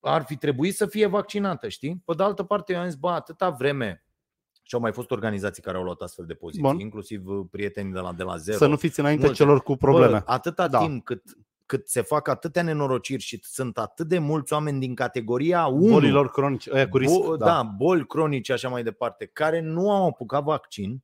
Ar 0.00 0.24
fi 0.24 0.36
trebuit 0.36 0.74
să 0.76 0.86
fie 0.86 1.06
vaccinată, 1.06 1.68
știi? 1.68 2.02
Pe 2.04 2.14
de 2.16 2.22
altă 2.22 2.42
parte, 2.42 2.72
eu 2.72 2.78
am 2.78 2.86
zis, 2.86 2.94
bă, 2.94 3.08
atâta 3.10 3.50
vreme, 3.50 4.03
și 4.66 4.74
au 4.74 4.80
mai 4.80 4.92
fost 4.92 5.10
organizații 5.10 5.62
care 5.62 5.76
au 5.76 5.82
luat 5.82 6.00
astfel 6.00 6.24
de 6.24 6.34
poziții, 6.34 6.62
Bun. 6.62 6.78
inclusiv 6.78 7.26
uh, 7.26 7.44
prietenii 7.50 7.92
de 7.92 7.98
la 7.98 8.12
De 8.12 8.22
la 8.22 8.36
Zero. 8.36 8.58
Să 8.58 8.66
nu 8.66 8.76
fiți 8.76 9.00
înainte 9.00 9.24
Multe. 9.24 9.36
celor 9.42 9.62
cu 9.62 9.76
probleme. 9.76 10.10
Bă, 10.12 10.22
atâta 10.32 10.68
Da. 10.68 10.78
timp 10.78 11.04
cât, 11.04 11.22
cât 11.66 11.88
se 11.88 12.00
fac 12.02 12.28
atâtea 12.28 12.62
nenorociri 12.62 13.22
și 13.22 13.40
sunt 13.42 13.78
atât 13.78 14.06
de 14.08 14.18
mulți 14.18 14.52
oameni 14.52 14.80
din 14.80 14.94
categoria 14.94 15.66
1, 15.66 15.92
Bolilor 15.92 16.30
cronice, 16.30 16.70
ăia 16.74 16.88
cu 16.88 16.96
risc. 16.98 17.12
Bo- 17.14 17.36
da. 17.38 17.62
boli 17.62 18.06
cronice 18.06 18.52
așa 18.52 18.68
mai 18.68 18.82
departe, 18.82 19.26
care 19.26 19.60
nu 19.60 19.90
au 19.90 20.06
apucat 20.06 20.42
vaccin, 20.42 21.02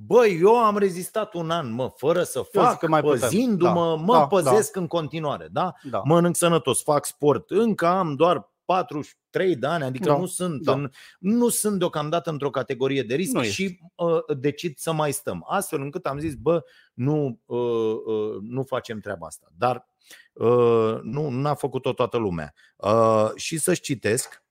Băi, 0.00 0.38
eu 0.42 0.56
am 0.56 0.76
rezistat 0.78 1.34
un 1.34 1.50
an, 1.50 1.72
mă, 1.72 1.92
fără 1.96 2.22
să 2.22 2.38
Eu 2.38 2.44
zic 2.52 2.60
fac, 2.60 2.78
că 2.78 2.88
mai 2.88 3.00
putem. 3.00 3.18
păzindu-mă, 3.20 3.94
Da, 3.96 4.02
mă 4.02 4.12
da, 4.12 4.26
păzesc 4.26 4.76
în 4.76 4.86
continuare, 4.86 5.48
da? 5.52 5.72
da. 5.90 6.00
Mănânc 6.04 6.36
sănătos, 6.36 6.82
fac 6.82 7.04
sport, 7.04 7.50
încă 7.50 7.86
am 7.86 8.14
doar 8.14 8.50
43 8.68 9.56
de 9.56 9.66
ani, 9.66 9.84
adică 9.84 10.08
Da, 10.08 10.18
nu, 10.18 10.26
sunt 10.26 10.62
da. 10.62 10.72
în, 10.72 10.90
nu 11.18 11.48
sunt 11.48 11.78
deocamdată 11.78 12.30
într-o 12.30 12.50
categorie 12.50 13.02
de 13.02 13.14
risc 13.14 13.32
Nu 13.32 13.42
și 13.42 13.80
uh, 13.94 14.36
decid 14.38 14.76
să 14.76 14.92
mai 14.92 15.12
stăm. 15.12 15.44
Astfel 15.48 15.80
încât 15.80 16.06
am 16.06 16.18
zis, 16.18 16.34
bă, 16.34 16.64
nu, 16.94 17.40
uh, 17.44 17.94
uh, 18.04 18.36
nu 18.40 18.62
facem 18.62 19.00
treaba 19.00 19.26
asta. 19.26 19.46
Dar 19.56 19.88
uh, 20.32 20.98
nu 21.02 21.28
n-a 21.28 21.54
făcut-o 21.54 21.92
toată 21.92 22.16
lumea. 22.16 22.54
Uh, 22.76 23.30
și 23.34 23.58
să-și 23.58 23.80
citesc 23.80 24.44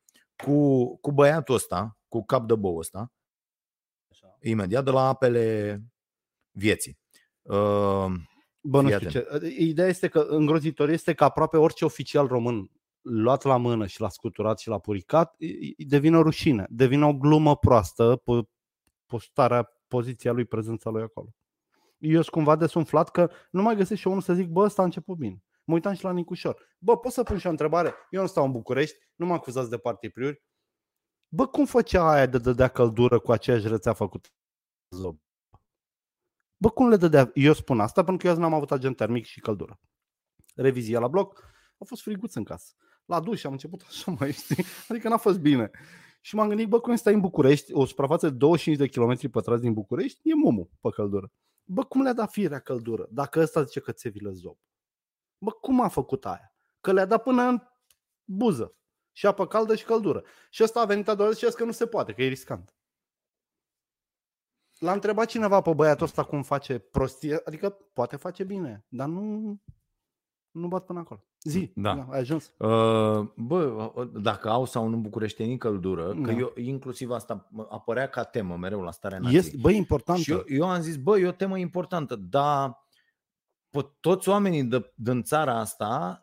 cu, 0.43 0.97
cu 0.97 1.11
băiatul 1.11 1.55
ăsta, 1.55 1.97
cu 2.07 2.26
cap 2.26 2.47
de 2.47 2.55
bou 2.55 2.78
ăsta, 2.78 3.11
Așa. 4.11 4.38
imediat 4.41 4.84
de 4.84 4.91
la 4.91 5.07
apele 5.07 5.82
vieții. 6.51 6.99
Uh, 7.41 8.11
Bă, 8.61 8.82
nu 8.82 8.88
Fii 8.88 8.97
știu 8.97 9.09
ce. 9.09 9.47
Ideea 9.57 9.88
este 9.88 10.07
că 10.07 10.20
îngrozitor 10.20 10.89
este 10.89 11.13
că 11.13 11.24
aproape 11.24 11.57
orice 11.57 11.86
oficial 11.86 12.28
român 12.28 12.72
luat 13.10 13.43
la 13.43 13.58
mână 13.58 13.86
și 13.88 14.01
l-a 14.01 14.10
scuturat 14.10 14.60
și 14.60 14.68
l-a 14.68 14.80
puricat, 14.80 15.36
îi- 15.39 15.74
îi 15.78 15.86
devine 15.86 16.18
o 16.18 16.22
rușine, 16.22 16.66
devine 16.70 17.05
o 17.05 17.14
glumă 17.14 17.58
proastă 17.58 18.16
pe 18.16 18.32
postarea, 19.05 19.74
poziția 19.88 20.32
lui, 20.32 20.45
prezența 20.45 20.89
lui 20.89 21.01
acolo. 21.01 21.28
Eu 21.97 22.22
sunt 22.22 22.34
cumva 22.34 22.55
desumflat 22.55 23.10
că 23.12 23.32
nu 23.51 23.62
mai 23.62 23.76
găsesc 23.76 23.99
și 23.99 24.05
eu 24.05 24.12
unul 24.14 24.24
să 24.26 24.34
zic, 24.34 24.47
bă, 24.47 24.62
ăsta 24.62 24.82
a 24.82 24.86
început 24.86 25.18
bine. 25.18 25.43
Mă 25.64 25.74
uitam 25.74 25.93
și 25.93 26.03
la 26.03 26.12
Nicușor. 26.12 26.76
Bă, 26.80 26.97
pot 26.97 27.12
să 27.12 27.24
pun 27.24 27.38
și 27.38 27.47
o 27.47 27.49
întrebare? 27.49 27.93
Eu 28.10 28.22
nu 28.22 28.28
stau 28.28 28.45
în 28.45 28.51
București, 28.51 28.97
nu 29.16 29.26
mă 29.26 29.34
acuzați 29.34 29.70
de 29.70 29.78
partipriuri. 29.78 30.43
Bă, 31.28 31.47
cum 31.47 31.66
făcea 31.66 32.10
aia 32.12 32.26
de 32.26 32.38
dădea 32.38 32.68
căldură 32.68 33.20
cu 33.20 33.32
aceeași 33.32 33.68
rețea 33.68 33.93
făcută? 33.93 34.30
Zob? 34.95 35.20
Bă, 36.58 36.70
cum 36.70 36.89
le 36.89 36.95
dădea? 36.95 37.32
Eu 37.34 37.53
spun 37.53 37.80
asta 37.80 38.03
pentru 38.03 38.18
că 38.18 38.26
eu 38.26 38.32
azi 38.32 38.41
n-am 38.41 38.53
avut 38.53 38.72
agent 38.72 38.95
termic 38.95 39.26
și 39.26 39.39
căldură. 39.39 39.80
Revizia 40.55 40.99
la 40.99 41.08
bloc, 41.08 41.43
a 41.78 41.84
fost 41.86 42.01
friguț 42.01 42.34
în 42.36 42.43
casă. 42.43 42.74
La 43.08 43.20
duș 43.20 43.43
am 43.43 43.51
început 43.51 43.82
așa 43.88 44.16
mai, 44.20 44.32
știi? 44.32 44.64
Adică 44.88 45.10
n-a 45.10 45.18
fost 45.18 45.39
bine. 45.39 45.72
Și 46.22 46.36
m-am 46.36 46.47
gândit, 46.47 46.68
bă, 46.68 46.80
cum 46.80 46.95
stai 46.95 47.14
în 47.14 47.20
București, 47.20 47.74
o 47.74 47.86
suprafață 47.86 48.30
de 48.30 48.36
25 48.36 48.78
de 48.78 48.88
km 48.88 49.30
pătrați 49.30 49.62
din 49.62 49.74
București, 49.74 50.30
e 50.30 50.34
mumu 50.34 50.70
pe 50.82 50.89
căldură. 50.89 51.32
Bă, 51.64 51.84
cum 51.84 52.01
le-a 52.01 52.14
dat 52.14 52.32
firea 52.32 52.60
căldură? 52.60 53.08
Dacă 53.12 53.39
ăsta 53.39 53.64
zice 53.64 53.80
că 53.80 53.91
țevile 53.91 54.32
zob. 54.32 54.58
Bă, 55.38 55.51
cum 55.51 55.82
a 55.82 55.88
făcut 55.88 56.26
aia? 56.26 56.55
Că 56.82 56.91
le-a 56.91 57.05
dat 57.05 57.24
până 57.24 57.43
în 57.43 57.62
buză. 58.24 58.76
Și 59.12 59.26
apă 59.28 59.47
caldă 59.47 59.76
și 59.76 59.86
căldură. 59.86 60.24
Și 60.49 60.64
ăsta 60.64 60.80
a 60.80 60.86
venit 60.86 61.08
a 61.08 61.16
doua 61.16 61.32
zi 61.32 61.38
și 61.38 61.45
a 61.45 61.47
zis 61.47 61.58
că 61.58 61.64
nu 61.64 61.72
se 61.72 61.88
poate, 61.88 62.14
că 62.14 62.24
e 62.24 62.28
riscant. 62.28 62.76
L-a 64.80 64.93
întrebat 64.93 65.28
cineva 65.28 65.62
pe 65.62 65.74
băiatul 65.74 66.05
ăsta 66.05 66.24
cum 66.24 66.43
face 66.43 66.80
prostie, 66.80 67.41
adică 67.45 67.70
poate 67.70 68.16
face 68.16 68.43
bine, 68.43 68.86
dar 68.88 69.08
nu, 69.08 69.58
nu 70.51 70.68
bat 70.68 70.86
până 70.86 70.99
acolo. 70.99 71.26
Zi, 71.43 71.71
Da. 71.75 72.07
ai 72.11 72.19
ajuns. 72.19 72.51
Uh, 72.57 73.27
Bă, 73.35 73.91
dacă 74.13 74.49
au 74.49 74.65
sau 74.65 74.88
nu 74.88 74.97
bucureștenii 74.97 75.57
căldură, 75.57 76.07
că 76.23 76.31
Da. 76.31 76.38
eu 76.38 76.53
inclusiv 76.55 77.11
asta 77.11 77.47
mă- 77.51 77.67
apărea 77.69 78.07
ca 78.07 78.23
temă 78.23 78.55
mereu 78.55 78.81
la 78.81 78.91
starea 78.91 79.19
nației. 79.19 79.39
Este, 79.39 79.57
bă, 79.61 79.71
e 79.71 79.75
important. 79.75 80.19
Și 80.19 80.31
eu, 80.31 80.43
eu 80.47 80.69
am 80.69 80.81
zis, 80.81 80.97
bă, 80.97 81.19
e 81.19 81.27
o 81.27 81.31
temă 81.31 81.57
importantă, 81.57 82.15
dar 82.15 82.85
pe 83.69 83.85
toți 83.99 84.29
oamenii 84.29 84.63
de, 84.63 84.91
din 84.95 85.23
țara 85.23 85.59
asta 85.59 86.21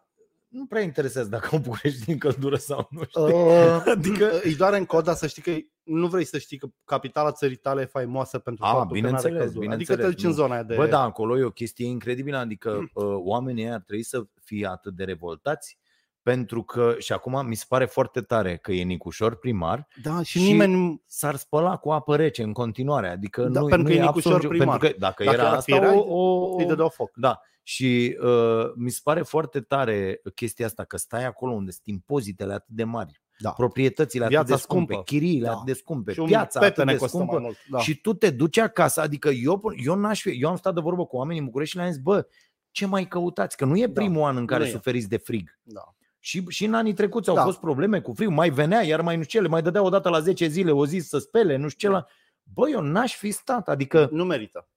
nu 0.55 0.67
prea 0.67 0.83
interesează 0.83 1.29
dacă 1.29 1.49
au 1.53 1.59
București 1.59 2.05
din 2.05 2.19
căldură 2.19 2.57
sau 2.57 2.87
nu 2.91 3.03
știu. 3.09 3.23
Uh, 3.23 3.83
Adică- 3.87 3.91
adică 3.91 4.31
își 4.43 4.57
doare 4.57 4.77
în 4.77 4.85
cod, 4.85 5.05
dar 5.05 5.15
să 5.15 5.27
știi 5.27 5.43
că 5.43 5.51
nu 5.83 6.07
vrei 6.07 6.25
să 6.25 6.39
știi 6.39 6.59
că 6.59 6.67
capitala 6.85 7.33
țării 7.33 7.57
tale 7.57 7.83
e 7.83 7.85
faimoasă 7.85 8.39
pentru 8.39 8.65
A, 8.65 8.73
faptul 8.73 9.01
că 9.01 9.01
nu 9.01 9.07
are 9.07 9.17
bineînțeles, 9.17 9.53
căldură. 9.53 9.75
Adică 9.75 9.91
te 9.93 9.97
bineînțeles, 9.97 10.15
duci 10.15 10.23
în 10.25 10.29
nu. 10.31 10.35
zona 10.45 10.55
aia 10.55 10.63
de... 10.63 10.75
Bă, 10.75 10.87
da, 10.87 11.01
acolo 11.01 11.39
e 11.39 11.45
o 11.45 11.51
chestie 11.51 11.87
incredibilă, 11.87 12.37
adică 12.37 12.71
uh, 12.95 13.05
oamenii 13.25 13.65
ăia 13.65 13.75
ar 13.75 13.81
trebui 13.87 14.05
să 14.05 14.23
fie 14.45 14.67
atât 14.67 14.95
de 14.95 15.05
revoltați 15.05 15.79
pentru 16.23 16.63
că, 16.63 16.95
și 16.99 17.13
acum 17.13 17.47
mi 17.47 17.55
se 17.55 17.65
pare 17.69 17.85
foarte 17.85 18.21
tare 18.21 18.57
că 18.57 18.73
e 18.73 18.83
Nicușor 18.83 19.37
primar, 19.37 19.89
da 20.03 20.23
și, 20.23 20.39
și- 20.39 20.45
nimeni... 20.45 21.03
s-ar 21.07 21.37
spăla 21.37 21.77
cu 21.77 21.91
apă 21.91 22.17
rece 22.17 22.43
în 22.43 22.53
continuare, 22.53 23.09
adică 23.09 23.43
Da, 23.43 23.61
nu, 23.61 23.67
pentru 23.67 23.79
nu 23.79 23.85
că 23.85 23.93
e 23.93 23.97
e 23.97 24.01
Nicușor 24.01 24.33
absolut, 24.35 24.57
primar. 24.57 24.79
pentru 24.79 24.95
că 24.97 24.99
dacă, 24.99 25.25
Dacă 25.25 25.37
era 25.37 25.47
era 25.47 25.57
asta 25.57 25.75
firea, 25.75 25.99
o, 25.99 26.53
o, 26.53 26.57
Îi 26.59 26.65
dădeau 26.67 26.89
foc. 26.89 27.11
Da, 27.15 27.41
și 27.67 28.19
uh, 28.23 28.73
mi 28.75 28.91
se 28.91 29.01
pare 29.03 29.23
foarte 29.23 29.61
tare 29.61 30.21
chestia 30.35 30.67
asta, 30.67 30.85
că 30.85 30.97
stai 30.97 31.25
acolo 31.25 31.53
unde 31.53 31.71
sunt 31.71 31.87
impozitele 31.87 32.53
atât 32.53 32.75
de 32.75 32.85
mari, 32.85 33.23
Da. 33.39 33.51
proprietățile 33.51 34.25
atât 34.25 34.37
Viața 34.37 34.55
de 34.55 34.61
scumpe, 34.61 34.93
scumpă. 34.93 35.03
chiriile 35.11 35.47
Da. 35.47 35.53
atât 35.53 35.65
de 35.67 35.73
scumpe, 35.73 36.13
Și 36.13 36.21
un 36.21 36.27
piața 36.27 36.61
atât 36.61 36.75
pepene 36.75 36.93
de 36.93 36.99
costă 36.99 37.17
scumpă 37.17 37.35
mai 37.35 37.43
mult. 37.43 37.57
Da. 37.71 37.79
și 37.79 38.01
tu 38.01 38.13
te 38.15 38.31
duci 38.31 38.59
acasă, 38.59 39.01
adică 39.01 39.29
eu, 39.29 39.61
eu, 39.85 39.95
n-aș 39.95 40.21
fi, 40.21 40.31
eu 40.41 40.49
am 40.49 40.57
stat 40.57 40.75
de 40.75 40.81
vorbă 40.81 41.07
cu 41.07 41.17
oamenii 41.17 41.39
în 41.41 41.45
București 41.47 41.73
și 41.75 41.79
le-am 41.81 41.93
zis, 41.93 42.01
bă, 42.03 42.27
ce 42.71 42.87
mai 42.87 43.09
căutați? 43.09 43.57
Că 43.57 43.65
nu 43.65 43.77
e 43.79 43.87
Da, 43.87 43.93
primul 44.01 44.23
an 44.23 44.37
în 44.37 44.47
care 44.47 44.63
nu 44.63 44.69
e. 44.69 44.73
suferiți 44.73 45.09
de 45.09 45.17
frig. 45.17 45.59
da. 45.63 45.95
Și, 46.19 46.45
și 46.49 46.65
în 46.65 46.75
anii 46.75 46.93
trecuți 46.93 47.29
au 47.29 47.35
Da. 47.35 47.43
fost 47.45 47.59
probleme 47.59 48.01
cu 48.01 48.13
frig, 48.13 48.29
mai 48.29 48.51
venea, 48.51 48.83
iar 48.83 49.01
mai 49.01 49.17
nu 49.17 49.23
știu 49.23 49.39
ce, 49.39 49.45
le 49.45 49.51
mai 49.51 49.63
dădea 49.63 49.83
o 49.83 49.89
dată 49.89 50.09
la 50.09 50.21
10 50.21 50.47
zile, 50.47 50.71
o 50.71 50.87
zi 50.87 50.99
să 50.99 51.19
spele, 51.19 51.57
nu 51.57 51.69
știu 51.69 51.89
ce. 51.89 51.95
La... 51.95 52.07
Bă, 52.43 52.69
eu 52.69 52.81
n-aș 52.81 53.17
fi 53.17 53.31
stat, 53.31 53.69
adică 53.69 54.09
Nu 54.13 54.25
merită. 54.25 54.69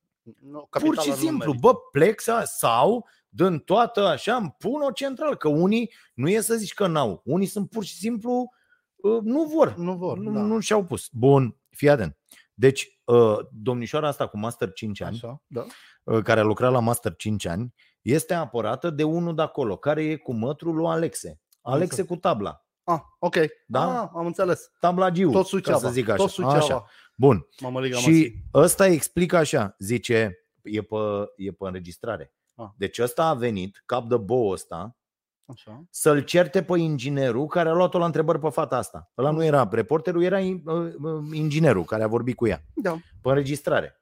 Nu, 0.42 0.58
pur 0.60 0.68
capitala 0.70 1.02
și 1.02 1.10
nu 1.10 1.16
simplu, 1.16 1.38
merită. 1.52 1.58
bă, 1.68 1.76
plec 1.92 2.22
să- 2.22 2.44
sau 2.58 3.08
dând 3.30 3.62
toată 3.64 4.08
așa, 4.08 4.36
îmi 4.36 4.56
pun 4.58 4.82
o 4.82 4.92
centrală, 4.92 5.36
că 5.36 5.48
unii, 5.48 5.94
nu 6.14 6.30
e 6.30 6.42
să 6.42 6.56
zici 6.56 6.74
că 6.74 6.88
n-au, 6.88 7.22
unii 7.26 7.48
sunt 7.48 7.70
pur 7.70 7.84
și 7.84 7.96
simplu, 7.96 8.50
uh, 8.96 9.20
nu 9.22 9.44
vor, 9.44 9.76
Nu 9.76 9.96
vor, 9.96 10.18
nu, 10.18 10.32
da. 10.34 10.40
nu 10.42 10.60
și-au 10.60 10.84
pus. 10.84 11.08
Bun, 11.12 11.58
fii 11.70 11.90
atent. 11.90 12.18
Deci, 12.54 13.00
uh, 13.04 13.38
domnișoara 13.52 14.08
asta 14.08 14.28
cu 14.28 14.38
Master 14.38 14.72
5 14.72 15.02
ani, 15.02 15.16
Așa, 15.16 15.42
da. 15.48 15.66
uh, 16.04 16.24
care 16.24 16.40
a 16.40 16.44
lucrat 16.44 16.72
la 16.72 16.80
Master 16.80 17.16
5 17.16 17.46
ani, 17.46 17.74
este 18.02 18.34
apărată 18.34 18.90
de 18.90 19.04
unul 19.04 19.36
de 19.36 19.42
acolo, 19.42 19.78
care 19.78 20.04
e 20.04 20.16
cu 20.16 20.34
mătrul 20.34 20.76
lui 20.76 20.86
Alexe. 20.88 21.42
Alexe 21.62 22.04
cu 22.04 22.16
tabla. 22.16 22.66
Ah, 22.84 23.00
ok. 23.20 23.36
Da? 23.68 24.02
Ah, 24.02 24.10
am 24.16 24.26
înțeles. 24.26 24.72
Tablagiu, 24.80 25.32
Tot 25.32 25.42
ca 25.42 25.48
Suceava. 25.48 25.78
să 25.80 25.90
zic 25.90 26.08
așa. 26.08 26.16
Tot 26.18 26.30
Suceava. 26.30 26.56
așa. 26.56 26.86
Bun. 27.20 27.48
Mamă, 27.62 27.82
liga 27.82 27.98
Și 27.98 28.36
ăsta 28.54 28.88
explică 28.88 29.38
așa, 29.38 29.76
zice, 29.80 30.38
e 30.62 30.82
pe, 30.82 30.96
e 31.36 31.52
pe 31.52 31.66
înregistrare. 31.66 32.34
Ah. 32.56 32.68
Deci 32.78 33.00
ăsta 33.00 33.26
a 33.28 33.34
venit, 33.34 33.82
cap 33.86 34.08
de 34.08 34.18
bou 34.18 34.50
ăsta, 34.50 34.98
Așa. 35.46 35.86
să-l 35.90 36.24
certe 36.24 36.64
pe 36.64 36.80
inginerul 36.80 37.48
care 37.48 37.70
a 37.70 37.74
luat-o 37.74 37.98
la 37.98 38.06
întrebări 38.06 38.40
pe 38.40 38.50
fata 38.50 38.78
asta. 38.78 39.12
Ăla 39.18 39.32
nu 39.32 39.44
era 39.44 39.68
reporterul, 39.72 40.24
era 40.24 40.40
in- 40.40 40.64
uh, 40.66 40.94
uh, 41.02 41.24
inginerul 41.34 41.84
care 41.84 42.04
a 42.04 42.08
vorbit 42.08 42.36
cu 42.36 42.48
ea 42.48 42.66
Da. 42.76 42.92
pe 43.22 43.30
înregistrare. 43.30 44.02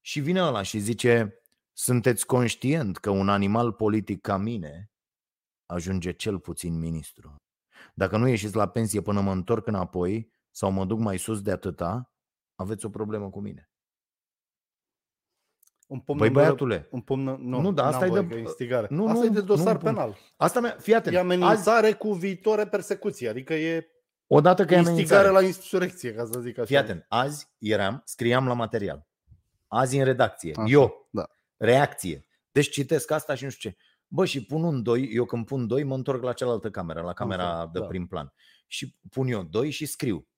Și 0.00 0.20
vine 0.20 0.42
ăla 0.42 0.62
și 0.62 0.78
zice, 0.78 1.42
sunteți 1.72 2.26
conștient 2.26 2.96
că 2.96 3.10
un 3.10 3.28
animal 3.28 3.72
politic 3.72 4.20
ca 4.20 4.36
mine 4.36 4.90
ajunge 5.66 6.12
cel 6.12 6.38
puțin 6.38 6.78
ministru. 6.78 7.34
Dacă 7.94 8.16
nu 8.16 8.28
ieșiți 8.28 8.56
la 8.56 8.68
pensie 8.68 9.00
până 9.00 9.20
mă 9.20 9.32
întorc 9.32 9.66
înapoi 9.66 10.32
sau 10.50 10.70
mă 10.70 10.84
duc 10.84 10.98
mai 10.98 11.18
sus 11.18 11.42
de 11.42 11.50
atâta, 11.50 12.11
aveți 12.54 12.84
o 12.86 12.88
problemă 12.88 13.30
cu 13.30 13.40
mine. 13.40 13.70
Un 15.86 16.00
pumn 16.00 16.18
Băi 16.18 16.26
în 16.26 16.32
gură- 16.32 16.44
băiatule, 16.44 16.88
Un 16.90 17.00
pumn, 17.00 17.28
în- 17.28 17.48
nu, 17.48 17.60
Nu, 17.60 17.72
da, 17.72 17.86
asta 17.86 18.06
n-am 18.06 18.16
e 18.16 18.20
de- 18.20 18.26
voie, 18.26 18.42
că 18.42 18.48
instigare. 18.48 18.86
nu, 18.90 19.06
asta 19.06 19.18
nu, 19.18 19.24
e 19.24 19.28
de 19.28 19.38
nu 19.38 19.44
dosar 19.44 19.74
un 19.74 19.80
pumn. 19.80 19.94
penal. 19.94 20.16
asta 20.36 20.60
mea, 20.60 20.76
fii 20.80 20.94
atent, 20.94 21.14
E 21.14 21.18
azi, 21.18 21.26
amenințare 21.32 21.92
cu 21.92 22.12
viitoare 22.12 22.66
persecuție, 22.66 23.28
adică 23.28 23.54
e 23.54 23.86
odată 24.26 24.64
că 24.64 24.74
e 24.74 24.76
instigare 24.76 24.98
amenințare, 24.98 25.28
la 25.28 25.42
insurecție, 25.42 26.14
ca 26.14 26.24
să 26.24 26.40
zic 26.40 26.58
așa. 26.58 26.66
fii 26.66 26.76
atent, 26.76 27.04
azi 27.08 27.48
eram, 27.58 28.02
scriam 28.04 28.46
la 28.46 28.52
material, 28.54 29.06
azi 29.66 29.98
în 29.98 30.04
redacție, 30.04 30.52
Așa, 30.56 30.64
eu, 30.70 31.08
da. 31.12 31.26
reacție, 31.56 32.26
deci 32.52 32.70
citesc 32.70 33.10
asta 33.10 33.34
și 33.34 33.44
nu 33.44 33.50
știu 33.50 33.70
ce. 33.70 33.76
Bă, 34.06 34.24
și 34.24 34.44
pun 34.44 34.62
un 34.62 34.82
doi, 34.82 35.08
eu 35.12 35.24
când 35.24 35.46
pun 35.46 35.66
doi 35.66 35.82
mă 35.82 35.94
întorc 35.94 36.22
la 36.22 36.32
cealaltă 36.32 36.70
cameră, 36.70 37.00
la 37.02 37.12
camera 37.12 37.48
Așa, 37.56 37.70
de 37.72 37.78
da. 37.78 37.86
prim 37.86 38.06
plan. 38.06 38.32
Și 38.66 38.96
pun 39.10 39.26
eu 39.28 39.42
doi 39.42 39.70
și 39.70 39.86
scriu. 39.86 40.28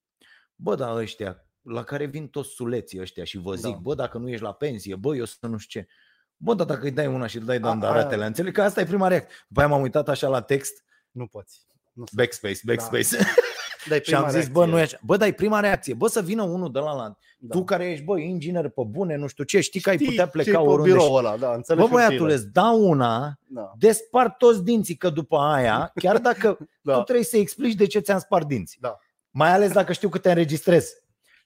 Bă, 0.55 0.75
da, 0.75 0.95
ăștia, 0.95 1.47
la 1.65 1.83
care 1.83 2.05
vin 2.07 2.29
toți 2.29 2.49
suleții 2.51 3.01
ăștia 3.01 3.25
și 3.25 3.39
vă 3.39 3.55
zic, 3.55 3.73
Da. 3.73 3.79
bă, 3.83 3.95
dacă 3.95 4.19
nu 4.19 4.29
ești 4.29 4.43
la 4.43 4.53
pensie, 4.53 4.95
bă, 4.97 5.17
eu 5.17 5.25
să 5.25 5.47
nu 5.47 5.57
știu 5.57 5.81
ce. 5.81 5.89
Bă, 6.37 6.55
dar 6.55 6.67
dacă 6.67 6.85
îi 6.85 6.91
dai 6.91 7.07
una 7.07 7.27
și 7.27 7.37
îl 7.37 7.45
dai 7.45 7.57
A- 7.57 7.59
dandaratele, 7.59 8.23
aia- 8.23 8.27
înțeleg 8.27 8.53
că 8.55 8.63
asta 8.63 8.81
e 8.81 8.85
prima 8.85 9.09
reacție. 9.09 9.31
După 9.49 9.61
aia 9.61 9.69
m-am 9.69 9.81
uitat 9.83 10.09
așa 10.09 10.29
la 10.29 10.41
text, 10.41 10.85
Nu 11.11 11.27
poți. 11.27 11.67
Nu 11.93 12.05
se- 12.07 12.13
backspace, 12.17 12.61
backspace. 12.65 13.17
Dai 13.89 14.01
și 14.03 14.15
am 14.15 14.25
prima 14.25 14.39
zis, 14.41 14.49
bă, 14.49 14.59
reacție. 14.65 14.73
nu 14.75 14.79
e 14.79 14.83
așa. 14.83 14.99
Bă, 15.03 15.17
dar 15.17 15.29
e 15.29 15.33
prima 15.33 15.61
reacție. 15.61 15.95
Bă, 15.95 16.09
să 16.09 16.23
vină 16.23 16.43
unul 16.43 16.73
de 16.73 16.79
la, 16.79 16.93
la 16.93 17.17
Da. 17.39 17.55
tu 17.59 17.65
care 17.65 17.91
ești, 17.91 18.05
bă, 18.05 18.19
inginer 18.19 18.69
pe 18.69 18.83
bune, 18.87 19.17
nu 19.17 19.27
știu 19.27 19.45
ce, 19.45 19.61
știi 19.61 19.81
că 19.81 19.89
ai 19.89 19.97
Știi 19.97 20.09
putea 20.09 20.25
ce 20.25 20.31
pleca 20.31 20.51
e 20.51 20.53
pe 20.53 20.59
oriunde. 20.59 20.93
biroul 20.93 21.19
ăla, 21.19 21.37
da, 21.37 21.55
înțelegi 21.55 21.87
Bă, 21.89 21.93
băiatule, 21.95 22.17
știrile. 22.19 22.35
îți 22.35 22.53
dau 22.53 22.89
una, 22.89 23.39
Da. 23.49 23.73
despart 23.79 24.39
toți 24.39 24.65
dinții, 24.65 24.95
că 24.97 25.11
după 25.11 25.37
aia, 25.39 25.93
chiar 25.95 26.19
dacă 26.19 26.59
Da. 26.83 26.97
tu 26.97 27.03
trebuie 27.03 27.25
să 27.25 27.37
explici 27.37 27.75
de 27.75 27.87
ce 27.87 27.99
ți-am 27.99 28.19
spart 28.19 28.47
dinții. 28.47 28.79
Da. 28.81 28.99
Mai 29.31 29.51
ales 29.53 29.73
dacă 29.73 29.93
știu 29.93 30.09
că 30.09 30.19
te 30.19 30.29
înregistrezi. 30.29 30.95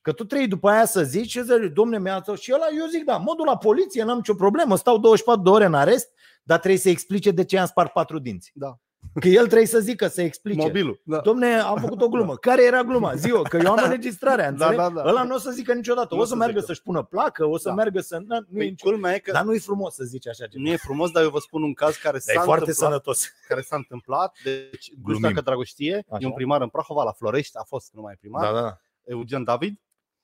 Că 0.01 0.13
tu 0.13 0.25
trebuie 0.25 0.49
după 0.49 0.69
aia 0.69 0.85
să 0.85 1.03
zici 1.03 1.31
și 1.31 1.43
zici, 1.43 1.73
domne, 1.73 1.99
mi-a 1.99 2.23
și 2.41 2.53
ăla, 2.55 2.67
eu 2.79 2.87
zic, 2.87 3.05
da, 3.05 3.17
mă 3.17 3.35
duc 3.37 3.47
la 3.47 3.57
poliție, 3.57 4.03
n-am 4.05 4.17
nicio 4.17 4.35
problemă, 4.35 4.77
stau 4.77 4.99
24 4.99 5.43
de 5.43 5.49
ore 5.51 5.65
în 5.65 5.75
arest, 5.75 6.09
dar 6.43 6.59
trebuie 6.59 6.81
să 6.81 6.89
explice 6.89 7.31
de 7.31 7.45
ce 7.45 7.59
am 7.59 7.67
spart 7.67 7.93
patru 7.93 8.19
dinți. 8.19 8.51
Da. 8.55 8.79
Că 9.21 9.29
el 9.29 9.45
trebuie 9.47 9.67
să 9.67 9.79
zică, 9.79 10.09
să 10.09 10.23
explice. 10.23 10.61
Mobilul. 10.61 11.01
Da. 11.05 11.19
Domne, 11.19 11.55
am 11.59 11.77
făcut 11.77 12.01
o 12.01 12.09
glumă. 12.09 12.37
Care 12.49 12.65
era 12.65 12.83
gluma? 12.83 13.15
Zi-o, 13.15 13.43
că 13.43 13.57
eu 13.57 13.71
am 13.73 13.81
înregistrarea, 13.85 14.45
Da, 14.45 14.51
înțeleg? 14.67 14.77
da, 14.77 14.91
da. 15.03 15.09
Ăla 15.09 15.23
nu 15.23 15.35
o 15.35 15.39
să 15.39 15.51
zică 15.51 15.73
niciodată. 15.75 16.09
Nu 16.15 16.19
O 16.19 16.23
o 16.23 16.25
să 16.25 16.31
să 16.31 16.37
meargă 16.37 16.55
zică. 16.59 16.67
să-și 16.67 16.83
pună 16.83 17.03
placă, 17.03 17.45
o 17.47 17.57
să 17.57 17.69
Da. 17.69 17.75
meargă 17.75 18.01
să... 18.01 18.19
Na, 18.27 18.37
nu 18.39 18.45
e 18.55 18.57
Păi, 18.57 18.69
nicio... 18.69 18.89
culmea 18.89 19.15
e 19.15 19.19
că 19.19 19.33
Dar 19.33 19.45
nu 19.45 19.55
e 19.55 19.59
frumos 19.59 19.95
să 19.95 20.05
zici 20.05 20.29
așa 20.29 20.47
ceva. 20.47 20.63
nu 20.65 20.69
e 20.71 20.77
frumos, 20.77 21.11
dar 21.11 21.23
eu 21.23 21.31
vă 21.31 21.39
spun 21.39 21.63
un 21.63 21.75
caz 21.75 21.97
care 21.97 22.19
Dar 22.27 22.35
e 22.35 22.39
s-a 22.39 22.45
foarte 22.45 22.65
întâmplat, 22.65 22.89
sănătos. 22.91 23.29
care 23.49 23.61
s-a 23.61 23.77
întâmplat. 23.77 24.37
Deci, 24.45 24.91
nu 24.91 24.97
Glumim. 25.03 25.15
știu 25.23 25.29
dacă 25.35 25.41
Dragoș 25.45 25.69
știe, 25.69 25.93
e 25.95 26.15
Așa. 26.15 26.27
un 26.27 26.33
primar 26.33 26.61
în 26.61 26.69
Prahova, 26.69 27.03
la 27.03 27.13
Florești, 27.13 27.57
a 27.57 27.63
fost 27.67 27.93
numai 27.93 28.15
primar, 28.21 28.53
Da, 28.53 28.61
da, 28.61 28.81
Eugen 29.05 29.45
David, 29.45 29.81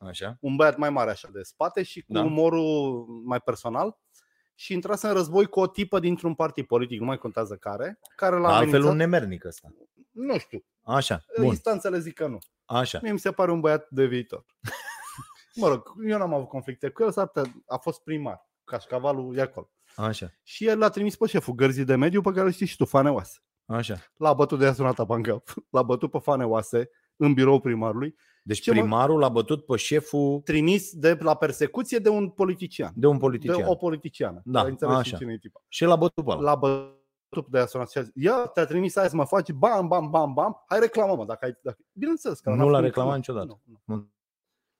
așa. 0.06 0.36
un 0.40 0.56
băiat 0.56 0.76
mai 0.76 0.90
mare 0.90 1.10
așa 1.10 1.28
de 1.32 1.42
spate 1.42 1.82
și 1.82 2.00
cu 2.02 2.12
Da. 2.12 2.20
umorul 2.22 3.04
mai 3.24 3.40
personal 3.40 3.98
și 4.54 4.72
intrase 4.72 5.06
în 5.06 5.12
război 5.14 5.46
cu 5.46 5.60
o 5.60 5.66
tipă 5.66 5.98
dintr-un 5.98 6.34
partid 6.34 6.66
politic, 6.66 7.00
nu 7.00 7.06
mai 7.06 7.18
contează 7.18 7.56
care, 7.56 7.98
care 8.16 8.36
l-a 8.36 8.46
Altfel 8.48 8.62
amenințat. 8.62 8.90
un 8.90 8.96
nemernic 8.96 9.44
ăsta. 9.44 9.68
Nu 10.10 10.38
știu, 10.38 10.64
Așa, 10.82 11.24
bun, 11.36 11.44
instanțele 11.46 11.98
zic 11.98 12.14
că 12.14 12.26
nu. 12.26 12.38
așa. 12.64 12.98
Mie 13.02 13.12
mi 13.12 13.18
se 13.18 13.32
pare 13.32 13.50
un 13.50 13.60
băiat 13.60 13.86
de 13.90 14.04
viitor. 14.06 14.44
mă 15.60 15.68
rog, 15.68 15.82
eu 16.08 16.18
n-am 16.18 16.34
avut 16.34 16.48
conflicte 16.48 16.88
cu 16.88 17.02
el, 17.02 17.10
s-ar 17.12 17.26
putea- 17.26 17.52
a 17.66 17.76
fost 17.76 18.02
primar, 18.02 18.48
cașcavalul 18.64 19.36
e 19.36 19.40
acolo. 19.40 19.70
Așa, 19.96 20.30
Și 20.42 20.66
el 20.66 20.78
l-a 20.78 20.88
trimis 20.88 21.16
pe 21.16 21.26
șeful 21.26 21.54
gărzii 21.54 21.84
de 21.84 21.94
mediu 21.94 22.20
pe 22.20 22.30
care 22.30 22.46
îl 22.46 22.52
știi 22.52 22.66
și 22.66 22.76
tu, 22.76 22.84
Faneoase. 22.84 23.38
așa. 23.66 23.96
L-a 24.16 24.32
bătut 24.32 24.58
de 24.58 24.72
sunat 24.72 24.98
apa 24.98 25.14
în 25.14 25.22
cap. 25.22 25.48
L-a 25.70 25.82
bătut 25.82 26.10
pe 26.10 26.18
Faneoase, 26.18 26.90
în 27.16 27.32
birou 27.34 27.60
primarului, 27.60 28.14
Deci 28.46 28.60
Ce 28.60 28.72
mă- 28.72 28.80
primarul 28.80 29.18
l-a 29.18 29.28
bătut 29.28 29.64
pe 29.66 29.76
șeful 29.76 30.40
trimis 30.40 30.92
de 30.94 31.16
la 31.20 31.34
persecuție 31.34 31.98
de 31.98 32.08
un 32.08 32.28
politician. 32.30 32.92
de 32.96 33.06
un 33.06 33.12
De 33.14 33.18
politician. 33.20 33.66
o 33.68 33.74
politiciană. 33.74 34.40
Da, 34.44 34.60
Ai 34.62 34.70
înțeles 34.70 34.94
și 34.94 34.98
așa. 35.00 35.16
cine 35.16 35.32
e 35.32 35.38
tipa. 35.38 35.62
Și 35.68 35.84
l-a 35.84 35.96
bătut 35.96 36.24
pe 36.24 36.30
ăla. 36.30 36.40
L-a 36.40 36.54
bătut 36.54 37.48
de 37.50 37.58
a 37.58 37.66
sunat 37.66 37.90
și 37.90 37.98
a 37.98 38.02
zis, 38.02 38.12
ia, 38.14 38.46
te-a 38.46 38.64
trimis 38.64 38.96
azi 38.96 39.10
să 39.10 39.16
mă 39.16 39.24
faci, 39.24 39.52
bam, 39.52 39.88
bam, 39.88 40.10
bam, 40.10 40.32
bam, 40.32 40.64
hai 40.68 40.80
reclamă, 40.80 41.14
mă, 41.16 41.24
dacă 41.24 41.44
ai... 41.44 41.58
Dacă... 41.62 41.78
Bineînțeles 41.92 42.40
că 42.40 42.50
Nu 42.50 42.56
n-a 42.56 42.62
l-a 42.64 42.70
făcut 42.70 42.84
reclamat 42.84 43.16
niciun- 43.16 43.34
niciodată. 43.34 43.60
Nu, 43.84 43.94
nu. 43.94 44.08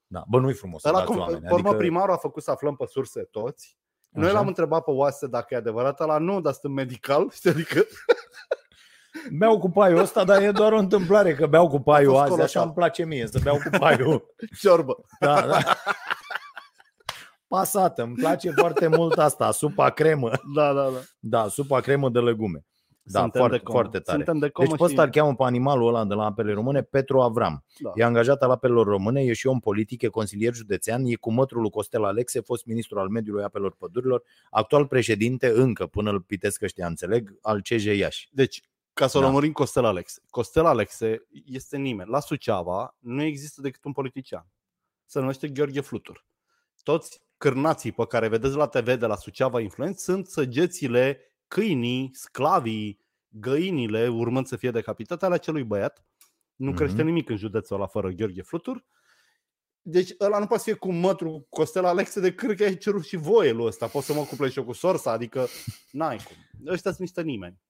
Da. 0.07 0.25
Bă, 0.29 0.41
nu-i 0.41 0.53
frumos 0.55 0.81
să 0.81 0.89
Ăla 0.89 0.99
dați 0.99 1.11
cum, 1.11 1.21
oameni. 1.21 1.41
pe 1.41 1.53
urmă 1.53 1.69
Adică, 1.69 1.77
primarul 1.77 2.15
a 2.15 2.17
făcut 2.17 2.43
să 2.43 2.51
aflăm 2.51 2.77
pe 2.77 2.87
surse 2.87 3.23
toți. 3.23 3.79
Noi 4.09 4.25
Așa. 4.27 4.35
l-am 4.35 4.47
întrebat 4.47 4.85
pe 4.85 4.91
oase 4.91 5.27
dacă 5.27 5.55
e 5.55 5.57
adevărat 5.57 6.01
ăla, 6.01 6.19
nu, 6.19 6.41
dar 6.41 6.53
sunt 6.53 6.73
medical, 6.75 7.31
știi, 7.37 7.51
adică 7.51 7.85
Beau 9.33 9.59
cu 9.59 9.71
paiul 9.71 9.99
ăsta, 9.99 10.25
dar 10.25 10.43
e 10.43 10.51
doar 10.51 10.73
o 10.73 10.79
întâmplare 10.79 11.35
că 11.35 11.47
beau 11.47 11.69
cu 11.69 11.81
paiul 11.81 12.11
fost 12.11 12.21
azi, 12.21 12.31
colosal. 12.31 12.47
așa 12.47 12.63
îmi 12.63 12.73
place 12.73 13.05
mie 13.05 13.27
să 13.27 13.41
beau 13.43 13.57
cu 13.57 13.79
paiul. 13.79 14.35
ciorbă. 14.61 14.97
Da, 15.21 15.47
da. 15.47 15.59
Pasată, 17.49 18.03
îmi 18.03 18.15
place 18.15 18.51
foarte 18.51 18.87
mult 18.87 19.19
asta, 19.19 19.51
supa 19.51 19.91
cremă. 19.91 20.31
Da, 20.55 20.73
da, 20.73 20.83
da. 20.83 21.01
Da, 21.19 21.49
supa 21.49 21.81
cremă 21.81 22.09
de 22.09 22.19
legume. 22.19 22.65
Da, 23.07 23.21
Suntem 23.21 23.41
foarte, 23.41 23.57
de 23.57 23.63
comă. 23.63 23.79
foarte 23.79 23.99
tare. 23.99 24.17
Suntem 24.17 24.39
de 24.39 24.49
comă 24.49 24.69
Deci 24.69 24.79
pe 24.79 24.85
ăsta 24.85 25.01
și... 25.01 25.07
îl 25.07 25.13
cheamă 25.13 25.35
pe 25.35 25.43
animalul 25.45 25.89
ăla 25.89 26.05
de 26.05 26.15
la 26.15 26.25
apele 26.25 26.53
române 26.53 26.83
Petru 26.83 27.21
Avram. 27.21 27.65
Da. 27.79 27.93
E 27.95 28.05
angajat 28.05 28.43
al 28.43 28.51
apelor 28.51 28.87
române, 28.87 29.23
e 29.23 29.33
și 29.33 29.47
om 29.47 29.59
politic, 29.61 30.03
e 30.03 30.09
consilier 30.09 30.55
județean, 30.55 31.05
e 31.05 31.15
cu 31.15 31.33
mătrul 31.33 31.61
lui 31.61 31.71
Costel 31.71 32.05
Alexe, 32.05 32.41
fost 32.41 32.65
ministru 32.65 32.99
al 32.99 33.09
mediului 33.09 33.45
apelor 33.45 33.75
pădurilor, 33.79 34.23
actual 34.51 34.87
președinte 34.87 35.53
încă, 35.55 35.87
până 35.87 36.11
îl 36.11 36.21
pitesc 36.21 36.63
ăștia, 36.63 36.87
înțeleg, 36.87 37.39
al 37.43 37.61
CJ 37.61 37.85
Iași. 37.85 38.29
Deci, 38.33 38.63
ca 38.95 39.07
să 39.07 39.17
o 39.19 39.21
Da. 39.21 39.27
lămurim 39.27 39.53
Costel 39.53 39.85
Alexe. 39.85 40.21
Costel 40.31 40.67
Alexe 40.67 41.27
este 41.47 41.77
nimeni. 41.77 42.11
La 42.11 42.21
Suceava 42.21 42.97
nu 42.99 43.23
există 43.23 43.61
decât 43.61 43.85
un 43.85 43.93
politician. 43.93 44.47
Se 45.05 45.19
numește 45.21 45.49
Gheorghe 45.49 45.81
Flutur. 45.81 46.27
Toți 46.83 47.21
cârnații 47.39 47.93
pe 47.93 48.07
care 48.07 48.29
vedeți 48.29 48.55
la 48.55 48.67
TV 48.67 48.95
de 48.95 49.07
la 49.07 49.17
Suceava 49.17 49.61
Influență 49.61 50.03
sunt 50.13 50.27
săgețile 50.27 51.21
câinii, 51.49 52.11
sclavii, 52.13 53.01
găinile, 53.29 54.09
urmând 54.09 54.47
să 54.47 54.57
fie 54.57 54.71
decapitate 54.71 55.25
ale 55.25 55.35
acelui 55.35 55.65
băiat. 55.65 56.05
Nu 56.57 56.67
Mhm. 56.69 56.77
crește 56.77 57.03
nimic 57.03 57.29
în 57.29 57.37
județul 57.37 57.77
ăla 57.77 57.87
fără 57.87 58.09
Gheorghe 58.11 58.43
Flutur. 58.43 58.85
Deci 59.83 60.11
ăla 60.21 60.39
nu 60.39 60.47
poate 60.47 60.63
să 60.63 60.69
fie 60.69 60.79
cu 60.79 60.93
mătru 60.93 61.47
Costel 61.49 61.85
Alexe 61.85 62.21
de 62.21 62.35
cred 62.35 62.57
că 62.57 62.65
ai 62.65 62.77
cerut 62.77 63.05
și 63.05 63.17
voie 63.17 63.53
lui 63.53 63.67
ăsta. 63.67 63.87
Pot 63.87 64.03
să 64.03 64.13
mă 64.13 64.23
cuple 64.23 64.49
și 64.49 64.59
eu 64.59 64.65
cu 64.65 64.73
sorsa, 64.73 65.11
adică 65.11 65.47
n-ai 65.91 66.17
cum. 66.17 66.37
Ăștia 66.73 66.91
sunt 66.91 67.01
niște 67.03 67.23
nimeni. 67.23 67.61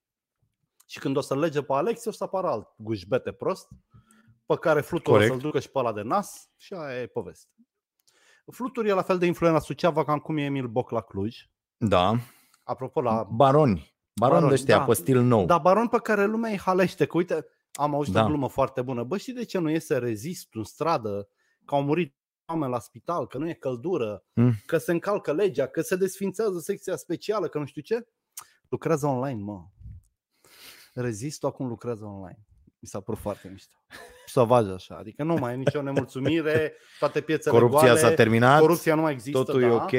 Și 0.85 0.99
când 0.99 1.17
o 1.17 1.21
să 1.21 1.35
lege 1.35 1.61
pe 1.61 1.73
Alexe, 1.73 2.09
o 2.09 2.11
să 2.11 2.23
apară 2.23 2.47
alt 2.47 2.67
gușbete 2.77 3.31
prost, 3.31 3.67
pe 4.45 4.55
care 4.57 4.81
Flutur 4.81 5.13
Corect. 5.13 5.29
o 5.31 5.33
să-l 5.33 5.43
ducă 5.43 5.59
și 5.59 5.69
pe 5.71 5.79
ăla 5.79 5.93
de 5.93 6.01
nas 6.01 6.49
și 6.57 6.73
aia 6.73 7.01
e 7.01 7.07
poveste. 7.07 7.49
Flutur 8.51 8.85
e 8.85 8.91
la 8.93 9.01
fel 9.01 9.17
de 9.17 9.25
influent 9.25 9.55
la 9.55 9.61
Suceava 9.61 10.03
ca 10.05 10.19
cum 10.19 10.37
e 10.37 10.43
Emil 10.43 10.67
Boc 10.67 10.89
la 10.89 11.01
Cluj. 11.01 11.37
Da, 11.77 12.13
Apropo 12.63 13.01
la... 13.01 13.23
baroni. 13.31 13.93
Baron 14.19 14.33
Baroni, 14.33 14.47
de 14.47 14.53
ăștia, 14.53 14.77
da. 14.77 14.83
pe 14.85 14.93
stil 14.93 15.21
nou. 15.21 15.45
Dar 15.45 15.59
baron 15.59 15.87
pe 15.87 15.97
care 15.99 16.25
lumea 16.25 16.51
îi 16.51 16.57
halește, 16.57 17.05
că 17.05 17.17
uite, 17.17 17.45
am 17.71 17.93
auzit 17.95 18.13
Da. 18.13 18.23
o 18.23 18.27
glumă 18.27 18.49
foarte 18.49 18.81
bună. 18.81 19.03
Bă, 19.03 19.17
știi 19.17 19.33
de 19.33 19.43
ce 19.45 19.57
nu 19.59 19.69
iese 19.69 19.97
rezist 19.97 20.47
în 20.53 20.63
stradă, 20.63 21.29
că 21.65 21.75
au 21.75 21.83
murit 21.83 22.15
oameni 22.45 22.71
la 22.71 22.79
spital, 22.79 23.27
că 23.27 23.37
nu 23.37 23.49
e 23.49 23.53
căldură, 23.53 24.23
Mm. 24.33 24.53
că 24.65 24.77
se 24.77 24.91
încalcă 24.91 25.33
legea, 25.33 25.67
că 25.67 25.81
se 25.81 25.95
desfințează 25.95 26.59
secția 26.59 26.95
specială, 26.95 27.47
că 27.47 27.57
nu 27.59 27.65
știu 27.65 27.81
ce? 27.81 28.07
Lucrează 28.69 29.07
online, 29.07 29.41
mă. 29.43 29.65
Rezistul 30.97 31.49
acum 31.49 31.67
lucrează 31.67 32.05
online. 32.05 32.39
Mi 32.79 32.87
s-a 32.87 32.99
părut 32.99 33.19
foarte 33.19 33.49
mișto. 33.51 33.75
Savaj 34.25 34.69
așa, 34.69 34.95
adică 34.95 35.23
nu 35.23 35.33
mai 35.33 35.53
e 35.53 35.55
nicio 35.55 35.81
nemulțumire, 35.81 36.73
toate 36.99 37.21
piețele 37.21 37.55
Corupția 37.55 37.79
goale, 37.79 37.99
s-a 37.99 38.13
terminat, 38.13 38.59
corupția 38.59 38.95
nu 38.95 39.01
mai 39.01 39.11
există, 39.11 39.43
totul 39.43 39.59
da. 39.61 39.67
e 39.67 39.71
ok. 39.71 39.91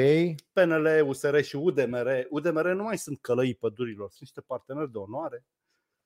PNL, 0.53 0.87
USR 1.07 1.39
și 1.39 1.55
UDMR. 1.55 2.07
UDMR 2.29 2.67
nu 2.67 2.83
mai 2.83 2.97
sunt 2.97 3.17
călăii 3.21 3.55
pădurilor, 3.55 4.07
sunt 4.09 4.19
niște 4.21 4.41
parteneri 4.41 4.91
de 4.91 4.97
onoare. 4.97 5.45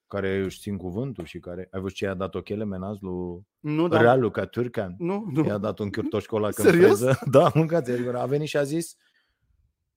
care 0.08 0.38
își 0.38 0.60
țin 0.60 0.78
cuvântul 0.78 1.26
și 1.26 1.40
care... 1.40 1.68
Ai 1.72 1.82
văzut 1.82 1.96
ce 1.96 2.06
i-a 2.06 2.14
dat 2.14 2.36
ochele 2.36 2.64
menaz 2.64 2.98
lui 3.00 3.42
Nu, 3.60 3.88
da. 3.88 3.96
da. 3.96 4.02
Ralu 4.02 4.32
ca 4.32 4.46
Turcan? 4.46 4.96
Nu, 4.98 5.26
nu. 5.32 5.46
I-a 5.46 5.58
dat 5.58 5.80
un 5.80 5.90
chiurtoș 5.90 6.26
ăla 6.32 6.50
când 6.50 6.68
Serios? 6.68 7.00
freză. 7.00 7.20
Da, 7.30 7.52
mâncați 7.54 7.92
adică 7.92 8.20
a 8.20 8.26
venit 8.26 8.48
și 8.48 8.58
a 8.58 8.64
zis 8.64 8.96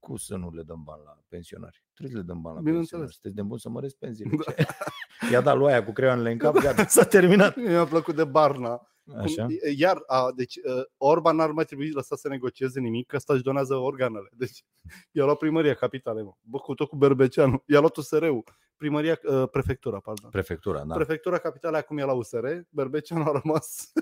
cum 0.04 0.16
să 0.16 0.36
nu 0.36 0.50
le 0.50 0.62
dăm 0.62 0.82
bani 0.84 1.02
la 1.04 1.18
pensionari? 1.28 1.82
Trebuie 1.94 2.16
să 2.16 2.22
le 2.22 2.28
dăm 2.32 2.40
bani 2.40 2.54
la 2.56 2.60
Bineînțeles. 2.62 2.90
pensionari. 2.90 3.12
Sunteți 3.12 3.34
de 3.34 3.42
bun 3.42 3.58
să 3.58 3.68
măresc 3.68 3.94
pensiile. 3.96 4.36
Da. 4.46 4.52
I-a 5.32 5.40
dat 5.40 5.56
lui 5.56 5.70
aia 5.72 5.84
cu 5.84 5.92
creioanele 5.92 6.30
în 6.30 6.38
cap, 6.38 6.54
gata, 6.54 6.86
s-a 6.86 7.04
terminat. 7.04 7.56
Mi-a 7.56 7.84
plăcut 7.84 8.16
de 8.16 8.24
Barna. 8.24 8.88
Așa. 9.16 9.44
Cum, 9.44 9.54
iar, 9.76 10.02
a, 10.06 10.32
deci, 10.36 10.56
uh, 10.56 10.82
Orban 10.96 11.36
n-ar 11.36 11.50
mai 11.50 11.64
trebui 11.64 11.90
lăsat 11.90 12.18
să 12.18 12.28
negocieze 12.28 12.80
nimic, 12.80 13.06
că 13.06 13.16
ăsta 13.16 13.32
își 13.32 13.42
donează 13.42 13.74
organele. 13.74 14.28
Deci, 14.32 14.64
i-a 15.10 15.24
luat 15.24 15.36
primăria 15.38 15.74
capitalei, 15.74 16.22
mă. 16.24 16.32
Bă, 16.40 16.58
cu 16.58 16.74
tot 16.74 16.88
cu 16.88 16.96
Berbeceanu. 16.96 17.62
I-a 17.66 17.78
luat 17.80 17.96
USR-ul. 17.96 18.44
Primăria, 18.76 19.18
uh, 19.28 19.48
prefectura, 19.50 19.98
pardon. 20.00 20.30
Prefectura, 20.30 20.84
da. 20.84 20.94
Prefectura 20.94 21.38
capitalei 21.38 21.80
acum 21.80 21.98
e 21.98 22.04
la 22.04 22.12
USR, 22.12 22.46
Berbeceanu 22.68 23.24
a 23.24 23.40
rămas. 23.42 23.92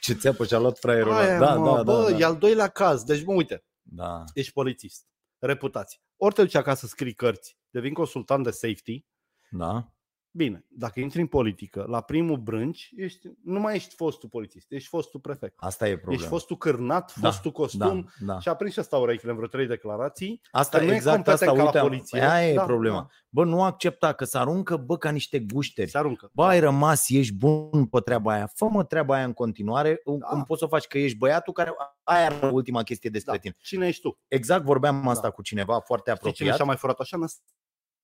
Ce 0.00 0.12
țeapă 0.14 0.44
și-a 0.44 0.58
luat 0.58 0.78
fraierul 0.78 1.10
ăla. 1.10 1.20
Aia, 1.20 1.38
Da, 1.38 1.54
mă, 1.54 1.76
da, 1.76 1.82
bă, 1.82 2.02
da, 2.10 2.16
e 2.16 2.18
da. 2.18 2.26
al 2.26 2.36
doilea 2.36 2.68
caz. 2.68 3.02
Deci, 3.02 3.24
mă, 3.24 3.32
uite, 3.32 3.64
da. 3.90 4.24
ești 4.32 4.52
polițist, 4.52 5.06
reputație. 5.38 6.00
Ori 6.16 6.34
te 6.34 6.42
duci 6.42 6.54
acasă 6.54 6.80
să 6.80 6.86
scrii 6.86 7.14
cărți, 7.14 7.58
devin 7.70 7.94
consultant 7.94 8.44
de 8.44 8.50
safety, 8.50 9.04
Da. 9.50 9.92
Bine, 10.30 10.64
dacă 10.68 11.00
intri 11.00 11.20
în 11.20 11.26
politică, 11.26 11.84
la 11.88 12.00
primul 12.00 12.36
brânci, 12.36 12.90
ești, 12.96 13.28
nu 13.44 13.60
mai 13.60 13.74
ești 13.74 13.94
fostul 13.94 14.28
polițist, 14.28 14.72
ești 14.72 14.88
fostul 14.88 15.20
prefect. 15.20 15.54
Asta 15.56 15.88
e 15.88 15.92
problema. 15.96 16.14
Ești 16.20 16.28
fostul 16.28 16.56
cârnat, 16.56 17.14
Da, 17.20 17.28
fostul 17.30 17.50
costum 17.50 18.08
Da, 18.26 18.32
da. 18.32 18.40
și 18.40 18.48
a 18.48 18.54
prins 18.54 18.72
și 18.72 18.78
asta 18.78 18.96
urechile 18.96 19.30
în 19.30 19.36
vreo 19.36 19.48
trei 19.48 19.66
declarații. 19.66 20.40
Asta 20.50 20.78
că 20.78 20.84
nu 20.84 20.92
e 20.92 20.94
exact 20.94 21.28
asta, 21.28 21.46
competent 21.46 21.72
ca 21.72 21.78
la 21.80 21.84
uite, 21.84 21.96
poliție. 21.96 22.30
aia 22.30 22.50
e 22.50 22.54
Da, 22.54 22.64
problema. 22.64 22.96
da. 22.96 23.06
Bă, 23.28 23.44
nu 23.44 23.62
accepta 23.62 24.12
că 24.12 24.24
se 24.24 24.38
aruncă, 24.38 24.76
bă, 24.76 24.96
ca 24.98 25.10
niște 25.10 25.38
gușteri. 25.40 25.90
Se 25.90 25.98
aruncă. 25.98 26.30
Bă, 26.34 26.44
ai 26.44 26.60
rămas, 26.60 27.08
ești 27.08 27.34
bun 27.34 27.86
pe 27.86 28.00
treaba 28.00 28.32
aia. 28.32 28.50
Fă-mă 28.54 28.84
treaba 28.84 29.14
aia 29.14 29.24
în 29.24 29.32
continuare. 29.32 30.00
Da. 30.04 30.12
Da. 30.18 30.26
Cum 30.26 30.44
poți 30.44 30.58
să 30.58 30.64
o 30.64 30.68
faci? 30.68 30.86
Că 30.86 30.98
ești 30.98 31.16
băiatul 31.18 31.52
care... 31.52 31.72
Aia 32.04 32.24
era 32.24 32.50
ultima 32.52 32.82
chestie 32.82 33.10
despre 33.10 33.32
Da. 33.32 33.38
tine. 33.38 33.54
Cine 33.58 33.86
ești 33.86 34.02
tu? 34.02 34.18
Exact 34.28 34.64
vorbeam 34.64 35.08
asta 35.08 35.22
Da. 35.22 35.30
cu 35.30 35.42
cineva 35.42 35.80
foarte 35.80 36.10
Știi 36.10 36.22
cine 36.22 36.30
apropiat. 36.30 36.54
și-a 36.56 36.64
mai 36.64 36.76
furat 36.76 36.98
așa? 37.00 37.16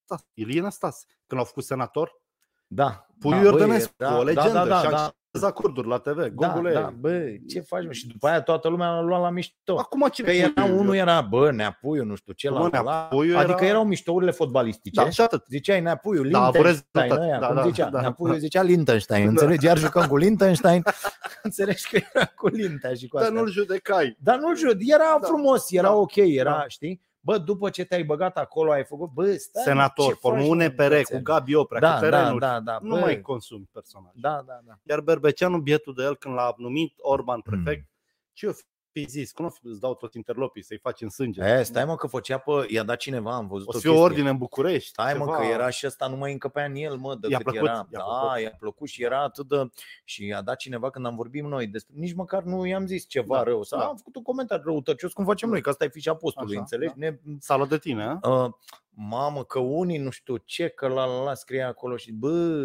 Năstas. 0.08 0.28
Ilie 0.34 0.60
Năstas. 0.60 1.04
Când 1.26 1.40
l-au 1.40 1.44
făcut 1.44 1.64
senator, 1.64 2.22
Da. 2.66 3.06
Puiu 3.20 3.34
da, 3.36 3.42
Iordănescu, 3.42 3.92
era- 3.98 4.18
o 4.18 4.22
legendă. 4.22 4.52
Da, 4.52 4.64
da, 4.64 4.76
și 4.78 4.82
da, 4.82 4.88
a 4.88 4.90
da. 5.30 5.38
da. 5.40 5.46
acorduri 5.46 5.88
la 5.88 5.98
TV. 5.98 6.16
Da, 6.16 6.28
Gogule. 6.28 6.72
da, 6.72 6.92
bă, 6.98 7.20
ce 7.48 7.60
faci? 7.60 7.84
Mă? 7.84 7.92
Și 7.92 8.06
după 8.06 8.26
aia 8.28 8.42
toată 8.42 8.68
lumea 8.68 8.88
l-a 8.90 9.00
luat 9.00 9.20
la 9.20 9.30
mișto. 9.30 9.78
Acum 9.78 10.08
cine 10.12 10.26
Că 10.26 10.32
era 10.32 10.52
Puiu? 10.62 10.78
unul 10.78 10.94
era, 10.94 11.20
bă, 11.20 11.50
neapuiu, 11.50 12.04
nu 12.04 12.14
știu 12.14 12.32
ce, 12.32 12.48
Bă, 12.50 12.54
la, 12.58 12.68
la, 12.80 12.80
Neapuiu 12.82 13.36
Adică 13.38 13.52
era- 13.58 13.66
erau 13.66 13.84
miștourile 13.84 14.30
fotbalistice. 14.30 15.02
Da, 15.02 15.10
și 15.10 15.20
atât. 15.20 15.44
Ziceai 15.48 15.80
Neapuiu, 15.80 16.22
Da, 16.22 16.28
Liechtenstein, 16.28 16.54
avurez 16.64 16.84
dreptate. 16.90 17.20
ăia, 17.22 17.38
Da, 17.38 17.46
cum 17.46 17.56
da, 17.56 17.62
zicea? 17.66 17.88
da, 17.90 18.00
Neapuiu 18.00 18.32
da. 18.32 18.38
zicea 18.38 18.62
Liechtenstein, 18.62 19.28
înțelegi? 19.28 19.64
Iar 19.66 19.78
jucăm 19.78 20.06
cu 20.06 20.16
Liechtenstein. 20.16 20.82
Înțelegi 21.42 21.88
că 21.88 22.00
era 22.14 22.26
cu 22.26 22.48
Lintea 22.48 22.94
și 22.94 23.08
cu 23.08 23.16
Dar 23.16 23.26
astea. 23.26 23.40
nu-l 23.40 23.50
judecai. 23.50 24.16
Dar 24.20 24.38
nu 24.38 24.54
jud, 24.56 24.78
era 24.80 25.18
Da. 25.20 25.26
frumos, 25.26 25.70
era 25.70 25.88
Da. 25.88 25.94
ok, 25.94 26.16
era, 26.16 26.50
Da. 26.50 26.64
știi? 26.68 27.00
Bă, 27.24 27.38
după 27.38 27.70
ce 27.70 27.84
te-ai 27.84 28.04
băgat 28.04 28.36
acolo, 28.36 28.70
ai 28.70 28.84
făcut, 28.84 29.10
bă, 29.10 29.24
stai, 29.36 29.62
ce 29.62 29.68
Senator, 29.68 30.14
formă 30.20 30.38
faci, 30.40 30.48
un 30.48 30.56
mă, 30.56 30.62
EPR 30.62 30.82
bățel? 30.88 31.16
cu 31.16 31.22
Gabi 31.22 31.54
Oprea, 31.54 31.80
da, 31.80 31.94
cu 31.94 32.00
da, 32.04 32.08
terenuri. 32.10 32.40
da, 32.40 32.60
da, 32.60 32.78
Nu 32.82 32.94
bă, 32.94 33.00
mai 33.00 33.20
consumi 33.20 33.68
personaj. 33.72 34.12
Da, 34.14 34.42
da, 34.46 34.60
da. 34.66 34.74
Iar 34.82 35.00
Berbeceanu, 35.00 35.58
bietul 35.58 35.94
de 35.94 36.02
el, 36.02 36.16
când 36.16 36.34
l-a 36.34 36.54
numit 36.56 36.94
Orban 36.98 37.40
prefect, 37.40 37.80
Mm. 37.80 37.88
ce 38.32 38.56
o 38.96 39.00
fi 39.00 39.10
zis? 39.10 39.32
Cum 39.32 39.44
o 39.44 39.48
fi, 39.48 39.58
îți 39.62 39.80
dau 39.80 39.94
tot 39.94 40.14
interlopii 40.14 40.62
să-i 40.62 40.78
faci 40.78 41.00
în 41.00 41.08
sânge? 41.08 41.42
E, 41.42 41.62
stai 41.62 41.84
mă 41.84 41.96
că 41.96 42.06
făcea 42.06 42.38
pe, 42.38 42.52
i-a 42.68 42.82
dat 42.82 42.96
cineva, 42.96 43.34
am 43.34 43.46
văzut 43.46 43.68
o 43.68 43.70
să 43.70 43.76
o 43.76 43.80
fie 43.80 43.90
o 43.90 43.92
chestie. 43.92 44.08
ordine 44.10 44.28
în 44.30 44.36
București. 44.36 44.88
Stai 44.88 45.14
mă 45.14 45.24
ceva. 45.24 45.36
că 45.36 45.44
era 45.44 45.70
și 45.70 45.86
ăsta, 45.86 46.06
nu 46.06 46.16
mai 46.16 46.32
încăpea 46.32 46.64
în 46.64 46.74
el, 46.74 46.96
mă, 46.96 47.14
de 47.14 47.26
I-a 47.30 47.36
cât 47.36 47.46
plăcut, 47.46 47.68
era. 47.68 47.86
i-a 47.92 47.98
da, 47.98 48.04
plăcut. 48.04 48.40
i-a 48.42 48.56
plăcut 48.58 48.88
și 48.88 49.02
era 49.02 49.22
atât 49.22 49.48
de... 49.48 49.68
Și 50.04 50.26
i-a 50.26 50.42
dat 50.42 50.56
cineva 50.56 50.90
când 50.90 51.06
am 51.06 51.16
vorbit 51.16 51.42
noi 51.42 51.66
despre... 51.66 51.94
Nici 51.98 52.14
măcar 52.14 52.42
nu 52.42 52.66
i-am 52.66 52.86
zis 52.86 53.06
ceva 53.08 53.36
Da, 53.36 53.42
rău. 53.42 53.62
Sau 53.62 53.78
da. 53.78 53.84
am 53.86 53.96
făcut 53.96 54.16
un 54.16 54.22
comentariu 54.22 54.64
răutăcios, 54.64 55.12
cum 55.12 55.24
facem 55.24 55.48
noi, 55.48 55.60
că 55.62 55.68
asta 55.68 55.84
e 55.84 55.88
fișa 55.88 56.14
postului, 56.14 56.50
Așa, 56.52 56.60
înțelegi? 56.60 56.92
da. 56.96 57.06
Ne, 57.08 57.18
S-a 57.38 57.56
luat 57.56 57.68
de 57.68 57.78
tine, 57.78 58.18
a? 58.20 58.28
uh, 58.30 58.50
mamă, 58.90 59.44
că 59.44 59.58
unii 59.58 59.98
nu 59.98 60.10
știu 60.10 60.36
ce, 60.36 60.68
că 60.68 60.86
la 60.88 61.04
la 61.04 61.22
la 61.22 61.34
scrie 61.34 61.62
acolo 61.62 61.96
și 61.96 62.12
bă, 62.12 62.64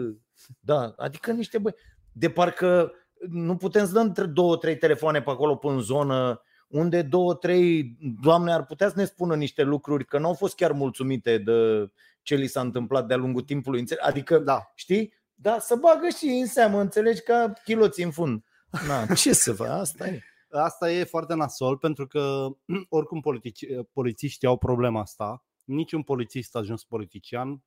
da, 0.60 0.94
adică 0.98 1.32
niște 1.32 1.58
băi, 1.58 1.76
de 2.12 2.30
parcă 2.30 2.92
nu 3.30 3.56
putem 3.56 3.86
să 3.86 3.92
dăm 3.94 4.12
tre- 4.12 4.26
două, 4.26 4.58
trei 4.58 4.78
telefoane 4.78 5.22
pe 5.22 5.30
acolo, 5.30 5.56
pe 5.56 5.68
în 5.68 5.80
zonă, 5.82 6.42
unde 6.68 7.02
două, 7.02 7.34
trei 7.36 7.98
doamne 8.22 8.52
ar 8.52 8.66
putea 8.66 8.88
să 8.90 8.94
ne 8.98 9.06
spună 9.06 9.36
niște 9.36 9.64
lucruri, 9.64 10.06
că 10.06 10.20
nu 10.20 10.28
au 10.28 10.34
fost 10.34 10.56
chiar 10.56 10.72
mulțumite 10.72 11.38
de 11.38 11.90
ce 12.22 12.36
li 12.36 12.48
s-a 12.48 12.62
întâmplat 12.62 13.08
de-a 13.08 13.18
lungul 13.18 13.42
timpului. 13.42 13.80
înțe- 13.80 13.98
Adică, 14.02 14.38
Da. 14.40 14.72
știi? 14.76 15.14
Da, 15.34 15.60
să 15.60 15.76
bagă 15.76 16.08
și 16.18 16.26
în 16.26 16.46
seamă, 16.48 16.80
înțelegi, 16.82 17.22
ca 17.22 17.54
chiloții 17.64 18.04
în 18.04 18.12
fund. 18.12 18.44
Na, 18.88 19.06
ce 19.16 19.34
să 19.34 19.54
fac, 19.54 19.68
asta 19.68 20.08
e. 20.08 20.22
Asta 20.52 20.92
e 20.92 21.04
foarte 21.04 21.34
nasol 21.34 21.78
pentru 21.78 22.08
că 22.08 22.48
oricum 22.90 23.20
politici, 23.20 23.66
polițiștii 23.94 24.48
au 24.48 24.58
problema 24.58 25.00
asta. 25.00 25.46
Niciun 25.66 26.02
polițist 26.04 26.56
ajuns 26.56 26.84
politician 26.84 27.64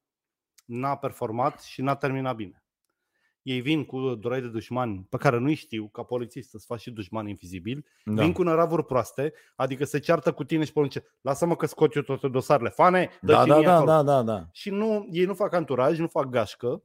n-a 0.65 0.97
performat 0.97 1.61
și 1.63 1.83
n-a 1.83 1.95
terminat 1.95 2.35
bine. 2.37 2.62
Ei 3.43 3.61
vin 3.61 3.85
cu 3.85 4.15
durai 4.15 4.41
de 4.41 4.49
dușmani 4.49 5.07
pe 5.09 5.17
care 5.17 5.39
nu-i 5.39 5.55
știu, 5.55 5.89
ca 5.89 6.03
polițist 6.03 6.51
să-ți 6.51 6.67
faci 6.67 6.81
și 6.81 6.91
dușmani 6.91 7.29
invizibili, 7.31 7.85
Da. 8.05 8.23
vin 8.23 8.33
cu 8.33 8.43
năravuri 8.43 8.85
proaste, 8.85 9.33
adică 9.57 9.85
se 9.85 9.99
ceartă 9.99 10.33
cu 10.33 10.45
tine 10.45 10.65
și 10.65 10.73
porunce, 10.73 11.05
lasă-mă 11.21 11.57
că 11.57 11.67
scot 11.67 11.95
eu 11.95 12.03
toate 12.03 12.29
dosarele, 12.29 12.69
fane, 12.69 13.11
dă 13.21 13.33
Da, 13.33 13.43
și 13.43 13.49
da, 13.49 13.57
mie 13.57 13.65
da, 13.67 13.75
acolo." 13.75 13.91
da, 13.91 14.03
da, 14.03 14.23
da. 14.23 14.47
Și 14.53 14.71
nu, 14.71 15.07
ei 15.11 15.25
nu 15.25 15.35
fac 15.35 15.55
anturaj, 15.55 15.99
nu 15.99 16.07
fac 16.07 16.29
gașcă. 16.29 16.83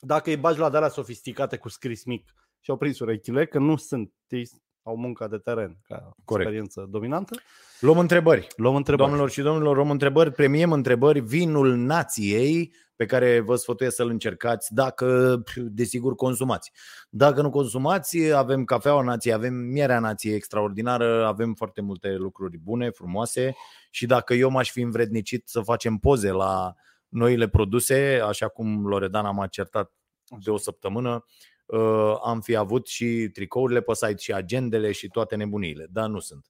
Dacă 0.00 0.30
îi 0.30 0.36
bagi 0.36 0.58
la 0.58 0.70
de 0.70 0.88
sofisticate 0.88 1.56
cu 1.56 1.68
scris 1.68 2.04
mic 2.04 2.34
și 2.60 2.70
au 2.70 2.76
prins 2.76 2.98
urechile, 2.98 3.46
că 3.46 3.58
nu 3.58 3.76
sunt, 3.76 4.12
ei 4.28 4.48
au 4.82 4.96
munca 4.96 5.28
de 5.28 5.38
teren 5.38 5.78
ca 5.82 5.96
Corect. 6.24 6.48
experiență 6.48 6.86
dominantă, 6.90 7.38
Luăm 7.80 7.98
întrebări. 7.98 8.46
luăm 8.56 8.76
întrebări. 8.76 9.06
Doamnelor 9.06 9.30
și 9.30 9.42
domnilor, 9.42 9.76
luăm 9.76 9.90
întrebări, 9.90 10.32
premiem 10.32 10.72
întrebări, 10.72 11.20
vinul 11.20 11.76
nației 11.76 12.74
pe 12.98 13.06
care 13.06 13.40
vă 13.40 13.56
sfătuiesc 13.56 13.96
să-l 13.96 14.08
încercați 14.08 14.74
dacă, 14.74 15.42
desigur, 15.54 16.14
consumați. 16.14 16.72
Dacă 17.08 17.42
nu 17.42 17.50
consumați, 17.50 18.32
avem 18.32 18.64
cafeaua 18.64 19.02
nației, 19.02 19.34
avem 19.34 19.54
mierea 19.54 19.98
nației 19.98 20.34
extraordinară, 20.34 21.26
avem 21.26 21.54
foarte 21.54 21.80
multe 21.80 22.14
lucruri 22.14 22.58
bune, 22.58 22.90
frumoase 22.90 23.54
și 23.90 24.06
dacă 24.06 24.34
eu 24.34 24.50
m-aș 24.50 24.70
fi 24.70 24.80
învrednicit 24.80 25.48
să 25.48 25.60
facem 25.60 25.96
poze 25.96 26.30
la 26.30 26.74
noile 27.08 27.48
produse, 27.48 28.20
așa 28.24 28.48
cum 28.48 28.86
Loredana 28.86 29.30
m-a 29.30 29.46
certat 29.46 29.92
de 30.40 30.50
o 30.50 30.56
săptămână, 30.56 31.24
uh, 31.68 32.14
am 32.24 32.40
fi 32.40 32.56
avut 32.56 32.86
și 32.86 33.28
tricourile 33.32 33.80
pe 33.80 33.94
site 33.94 34.16
și 34.18 34.32
agendele 34.32 34.92
și 34.92 35.08
toate 35.08 35.36
nebuniile, 35.36 35.86
dar 35.90 36.08
nu 36.08 36.18
sunt. 36.18 36.46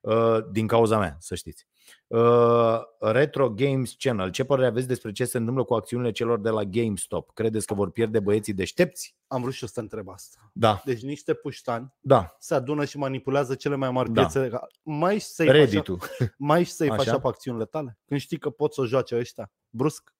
Uh, 0.00 0.38
din 0.50 0.66
cauza 0.66 0.98
mea, 0.98 1.16
să 1.18 1.34
știți. 1.34 1.66
Uh, 2.06 2.78
Retro 3.00 3.50
Games 3.50 3.94
Channel. 3.98 4.30
Ce 4.30 4.44
părere 4.44 4.66
aveți 4.66 4.86
despre 4.86 5.12
ce 5.12 5.24
se 5.24 5.38
întâmplă 5.38 5.64
cu 5.64 5.74
acțiunile 5.74 6.10
celor 6.10 6.40
de 6.40 6.50
la 6.50 6.64
GameStop? 6.64 7.30
Credeți 7.34 7.66
că 7.66 7.74
vor 7.74 7.90
pierde 7.90 8.20
băieții 8.20 8.52
deștepți? 8.52 9.16
Am 9.26 9.40
vrut 9.40 9.52
și 9.54 9.62
eu 9.62 9.68
să 9.68 9.74
te 9.74 9.80
întreb 9.80 10.08
asta. 10.08 10.50
Da, 10.52 10.82
Deci 10.84 11.02
niște 11.02 11.34
puștani 11.34 11.94
da. 12.00 12.36
se 12.38 12.54
adună 12.54 12.84
și 12.84 12.98
manipulează 12.98 13.54
cele 13.54 13.74
mai 13.74 13.90
mari 13.90 14.12
Da. 14.12 14.20
piețe. 14.20 14.50
Mai 14.82 15.14
ești 15.14 15.28
să-i 15.28 15.46
faci, 15.46 15.56
Reddit-ul. 15.56 15.98
mai 16.36 16.60
ești 16.60 16.74
să-i 16.74 16.88
faci 16.88 17.00
Așa? 17.00 17.12
apă 17.12 17.28
acțiunile 17.28 17.64
tale? 17.64 17.98
Când 18.06 18.20
știi 18.20 18.38
că 18.38 18.50
pot 18.50 18.74
să 18.74 18.80
o 18.80 18.84
joace 18.84 19.16
ăștia, 19.16 19.52
brusc. 19.68 20.14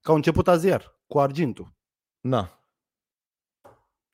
Că 0.00 0.10
au 0.10 0.16
început 0.16 0.48
azi 0.48 0.66
iar, 0.66 0.96
cu 1.06 1.20
argintul. 1.20 1.74
Da. 2.20 2.57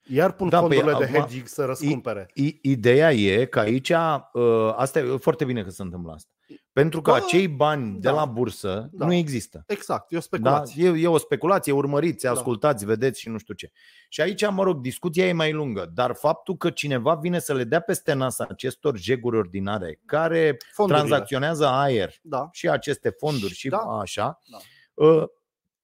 Iar 0.07 0.33
pun 0.33 0.49
Da, 0.49 0.61
da, 0.61 0.67
păi, 0.67 0.77
fondurile 0.77 1.05
de 1.07 1.11
acum- 1.11 1.21
hedging 1.29 1.47
să 1.47 1.65
răscumpere. 1.65 2.31
I- 2.35 2.59
Ideea 2.63 3.13
e 3.13 3.45
că 3.45 3.59
aici, 3.59 3.91
uh, 3.91 4.73
asta 4.77 4.99
e 4.99 5.03
foarte 5.17 5.45
bine 5.45 5.63
că 5.63 5.71
se 5.71 5.83
întâmplă 5.83 6.13
asta. 6.13 6.29
Pentru 6.73 7.01
că 7.03 7.11
Bă, 7.11 7.17
acei 7.17 7.49
bani 7.49 7.93
de 7.93 7.99
da. 8.09 8.13
la 8.15 8.25
bursă 8.25 8.89
Da. 8.93 9.07
nu 9.07 9.13
există. 9.13 9.65
Exact, 9.67 10.13
e 10.13 10.17
o 10.17 10.19
Da? 10.19 10.25
speculație. 10.25 10.89
E, 10.89 10.99
e 11.01 11.07
o 11.07 11.19
speculație, 11.19 11.73
urmăriți, 11.73 12.25
Da. 12.25 12.31
ascultați, 12.31 12.85
vedeți 12.85 13.21
și 13.21 13.29
nu 13.29 13.39
știu 13.39 13.55
ce. 13.55 13.71
Și 14.09 14.21
aici, 14.21 14.51
mă 14.51 14.63
rog, 14.63 14.81
discuția 14.81 15.27
e 15.27 15.33
mai 15.33 15.53
lungă, 15.53 15.91
dar 15.95 16.15
faptul 16.15 16.57
că 16.57 16.71
cineva 16.71 17.15
vine 17.15 17.39
să 17.39 17.55
le 17.55 17.65
dea 17.65 17.81
peste 17.81 18.13
nas 18.13 18.39
acestor 18.39 18.99
jeguri 18.99 19.37
ordinare 19.37 20.01
care 20.05 20.57
Fondurile. 20.73 21.07
tranzacționează 21.07 21.67
aer 21.67 22.13
Da. 22.23 22.49
și 22.53 22.69
aceste 22.69 23.09
fonduri 23.19 23.53
și 23.55 23.69
Da. 23.69 23.79
așa, 23.79 24.39
Da. 24.51 24.59
ă, 25.07 25.31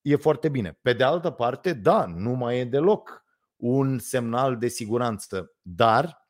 e 0.03 0.17
foarte 0.17 0.49
bine. 0.49 0.79
Pe 0.83 0.93
de 0.93 1.05
altă 1.05 1.31
parte, 1.31 1.73
da, 1.73 2.05
nu 2.17 2.31
mai 2.31 2.59
e 2.59 2.65
deloc 2.65 3.25
un 3.61 3.99
semnal 3.99 4.57
de 4.57 4.69
siguranță, 4.69 5.53
dar 5.63 6.29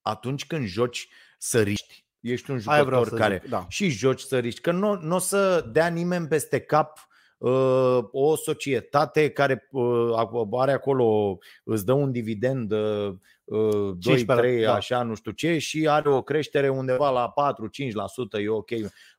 atunci 0.00 0.46
când 0.46 0.66
joci 0.66 1.08
săriști, 1.38 2.06
ești 2.20 2.50
un 2.50 2.60
Aia 2.64 2.84
vreau 2.84 3.04
jucător 3.04 3.18
să 3.18 3.24
care 3.24 3.38
zic, 3.42 3.50
da. 3.50 3.66
și 3.68 3.88
joci 3.88 4.20
săriști, 4.20 4.60
că 4.60 4.72
nu, 4.72 4.94
nu 4.94 5.14
o 5.14 5.18
să 5.18 5.68
dea 5.72 5.86
nimeni 5.86 6.28
peste 6.28 6.60
cap 6.60 7.08
uh, 7.38 7.98
o 8.10 8.36
societate 8.36 9.30
care 9.30 9.68
uh, 9.70 10.58
are 10.58 10.72
acolo, 10.72 11.38
îți 11.64 11.84
dă 11.84 11.92
un 11.92 12.12
dividend 12.12 12.72
uh, 12.72 13.14
2, 13.46 13.96
15%, 14.22 14.24
3, 14.26 14.62
da. 14.62 14.74
așa, 14.74 15.02
nu 15.02 15.14
știu 15.14 15.30
ce, 15.30 15.58
și 15.58 15.88
are 15.88 16.08
o 16.08 16.22
creștere 16.22 16.68
undeva 16.68 17.10
la 17.10 17.32
4-5%, 18.38 18.40
e 18.42 18.48
ok. 18.48 18.70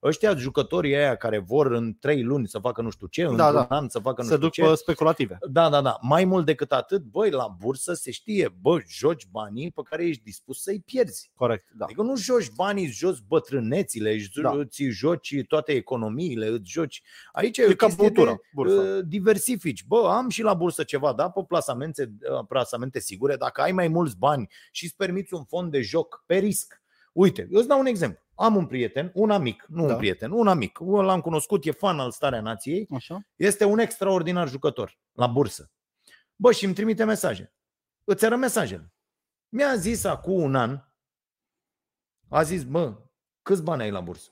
Ăștia 0.03 0.35
jucătorii 0.35 0.95
aia 0.95 1.15
care 1.15 1.37
vor 1.39 1.71
în 1.71 1.93
3 1.99 2.23
luni 2.23 2.47
să 2.47 2.59
facă 2.59 2.81
nu 2.81 2.89
știu 2.89 3.07
ce, 3.07 3.23
în 3.23 3.35
Da, 3.35 3.51
da, 3.51 3.65
da. 3.69 3.75
an 3.75 3.89
să 3.89 3.99
facă 3.99 4.21
nu 4.21 4.27
Se 4.27 4.33
știu 4.33 4.45
duc 4.45 4.53
ce. 4.53 4.61
pe 4.63 4.75
speculative. 4.75 5.37
Da, 5.49 5.69
da, 5.69 5.81
da. 5.81 5.97
Mai 6.01 6.25
mult 6.25 6.45
decât 6.45 6.71
atât, 6.71 7.01
băi, 7.03 7.29
la 7.29 7.47
bursă 7.59 7.93
se 7.93 8.11
știe, 8.11 8.55
bă, 8.61 8.79
joci 8.87 9.27
banii 9.31 9.71
pe 9.71 9.81
care 9.89 10.05
ești 10.07 10.23
dispus 10.23 10.61
să-i 10.61 10.81
pierzi. 10.85 11.31
Corect, 11.35 11.67
da. 11.77 11.85
Adică 11.85 12.01
nu 12.01 12.15
joci 12.15 12.49
banii, 12.55 12.85
îți 12.85 12.97
joci 12.97 13.17
bătrânețile, 13.27 14.13
îți 14.13 14.29
Da. 14.41 14.51
îți 14.57 14.83
joci 14.83 15.35
toate 15.47 15.71
economiile, 15.71 16.47
îți 16.47 16.71
joci... 16.71 17.01
Aici 17.31 17.57
e, 17.57 17.61
E 17.61 17.65
o 17.65 17.75
ca 17.75 17.85
chestie 17.85 18.03
băutură, 18.05 18.31
de, 18.31 18.41
bursa. 18.53 18.81
uh, 18.81 18.99
diversifici. 19.07 19.85
Bă, 19.87 20.09
am 20.11 20.29
și 20.29 20.41
la 20.41 20.53
bursă 20.53 20.83
ceva, 20.83 21.13
da, 21.13 21.29
pe 21.29 21.43
plasamente, 21.47 22.11
uh, 22.39 22.45
plasamente 22.47 22.99
sigure. 22.99 23.35
Dacă 23.35 23.61
ai 23.61 23.71
mai 23.71 23.87
mulți 23.87 24.14
bani 24.17 24.49
și 24.71 24.83
îți 24.85 24.95
permiți 24.95 25.33
un 25.33 25.43
fond 25.43 25.71
de 25.71 25.81
joc 25.81 26.23
pe 26.25 26.35
risc. 26.37 26.81
Uite, 27.13 27.47
eu 27.51 27.59
îți 27.59 27.67
dau 27.67 27.79
un 27.79 27.85
exemplu. 27.85 28.23
Am 28.35 28.55
un 28.55 28.65
prieten, 28.65 29.11
un 29.13 29.31
amic, 29.31 29.65
nu 29.67 29.85
Da. 29.85 29.91
un 29.93 29.97
prieten, 29.97 30.31
un 30.31 30.47
amic. 30.47 30.79
L-am 30.79 31.21
cunoscut, 31.21 31.65
e 31.65 31.71
fan 31.71 31.99
al 31.99 32.11
Starea 32.11 32.41
Nației. 32.41 32.87
Așa? 32.95 33.27
Este 33.35 33.63
un 33.65 33.79
extraordinar 33.79 34.49
jucător 34.49 34.97
la 35.11 35.27
bursă. 35.27 35.71
Bă, 36.35 36.51
și 36.51 36.65
îmi 36.65 36.73
trimite 36.73 37.03
mesaje. 37.03 37.53
Îți 38.03 38.25
arăt 38.25 38.37
mesajele. 38.39 38.93
Mi-a 39.49 39.75
zis 39.75 40.03
acum 40.03 40.41
un 40.41 40.55
an, 40.55 40.79
a 42.29 42.43
zis, 42.43 42.63
bă, 42.63 42.97
câți 43.41 43.63
bani 43.63 43.81
ai 43.81 43.91
la 43.91 44.01
bursă? 44.01 44.29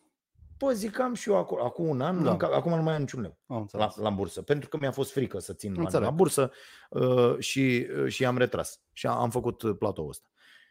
Bă, 0.58 0.72
zic, 0.72 1.00
am 1.00 1.14
și 1.14 1.30
eu 1.30 1.38
acolo, 1.38 1.64
acum 1.64 1.88
un 1.88 2.02
an, 2.02 2.24
Da. 2.24 2.36
da. 2.36 2.48
acum 2.48 2.76
nu 2.76 2.82
mai 2.82 2.94
am 2.94 3.00
niciun 3.00 3.22
leu 3.22 3.38
Am 3.48 3.56
la, 3.56 3.62
înțeles. 3.62 3.96
la 3.96 4.10
bursă, 4.10 4.42
pentru 4.42 4.70
că 4.70 4.78
mi-a 4.78 4.92
fost 4.92 5.12
frică 5.12 5.40
să 5.40 5.54
țin 5.54 5.72
bani 5.74 5.86
Înțeleg. 5.86 6.06
la 6.08 6.12
bursă 6.14 6.52
uh, 6.90 7.38
și, 7.40 7.88
uh, 8.04 8.12
și 8.12 8.26
am 8.26 8.38
retras. 8.38 8.82
Și 8.92 9.08
am 9.08 9.30
făcut 9.30 9.62
uh, 9.62 9.76
platoul 9.80 10.10
ăsta. 10.10 10.28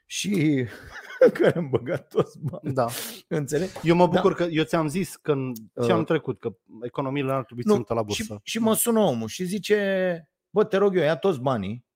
Și 0.06 0.64
care 1.38 1.58
am 1.58 1.68
băgat 1.70 2.08
toți 2.08 2.38
bani. 2.40 2.74
Da. 2.74 2.86
Înțelegi? 3.28 3.72
Eu 3.82 3.94
mă 3.96 4.06
bucur 4.06 4.34
că 4.34 4.42
eu 4.42 4.64
ți-am 4.64 4.88
zis 4.88 5.16
că 5.16 5.32
în 5.32 5.52
Uh, 5.72 5.86
ce 5.86 5.92
am 5.92 6.04
trecut, 6.04 6.40
că 6.40 6.56
economiile 6.82 7.28
n-ar 7.28 7.44
trebui 7.44 7.62
ținute 7.62 7.94
la 7.94 8.02
bursă. 8.02 8.22
și, 8.22 8.50
și 8.50 8.58
mă 8.58 8.74
sună 8.74 9.00
omul 9.00 9.28
și 9.28 9.44
zice, 9.44 10.28
bă, 10.50 10.64
te 10.64 10.76
rog 10.76 10.96
eu, 10.96 11.02
ia 11.02 11.16
toți 11.16 11.40
banii 11.40 11.86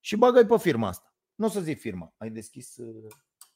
și 0.00 0.16
bagă-i 0.16 0.46
pe 0.46 0.58
firma 0.58 0.88
asta. 0.88 1.14
Nu 1.34 1.46
o 1.46 1.48
să 1.48 1.60
zic 1.60 1.80
firma, 1.80 2.14
ai 2.16 2.30
deschis 2.30 2.76
uh, 2.76 3.06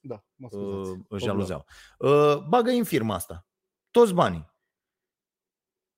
Da, 0.01 0.25
mă 0.35 0.49
scuzați. 0.51 0.91
uh, 1.09 1.21
jaluzeaua. 1.21 1.65
Uh, 1.99 2.37
bagă-i 2.49 2.79
în 2.79 2.85
firma 2.85 3.15
asta, 3.15 3.47
toți 3.91 4.13
banii. 4.15 4.49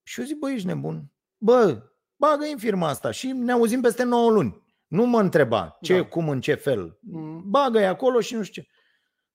Și 0.03 0.21
eu 0.21 0.27
zic, 0.27 0.39
bă, 0.39 0.51
ești 0.51 0.67
nebun? 0.67 1.13
Bă, 1.39 1.91
bagă 2.17 2.45
în 2.45 2.59
firma 2.59 2.89
asta 2.89 3.11
și 3.11 3.27
ne 3.33 3.53
auzim 3.53 3.81
peste 3.81 4.03
9 4.03 4.31
luni. 4.31 4.63
Nu 4.87 5.07
mă 5.07 5.21
întreba 5.21 5.79
ce, 5.81 5.97
Da. 6.01 6.07
cum, 6.09 6.29
în 6.29 6.41
ce 6.41 6.55
fel. 6.55 6.99
Mm. 7.01 7.51
Bagă-i 7.51 7.87
acolo 7.87 8.21
și 8.21 8.35
nu 8.35 8.43
știu 8.43 8.63
ce. 8.63 8.69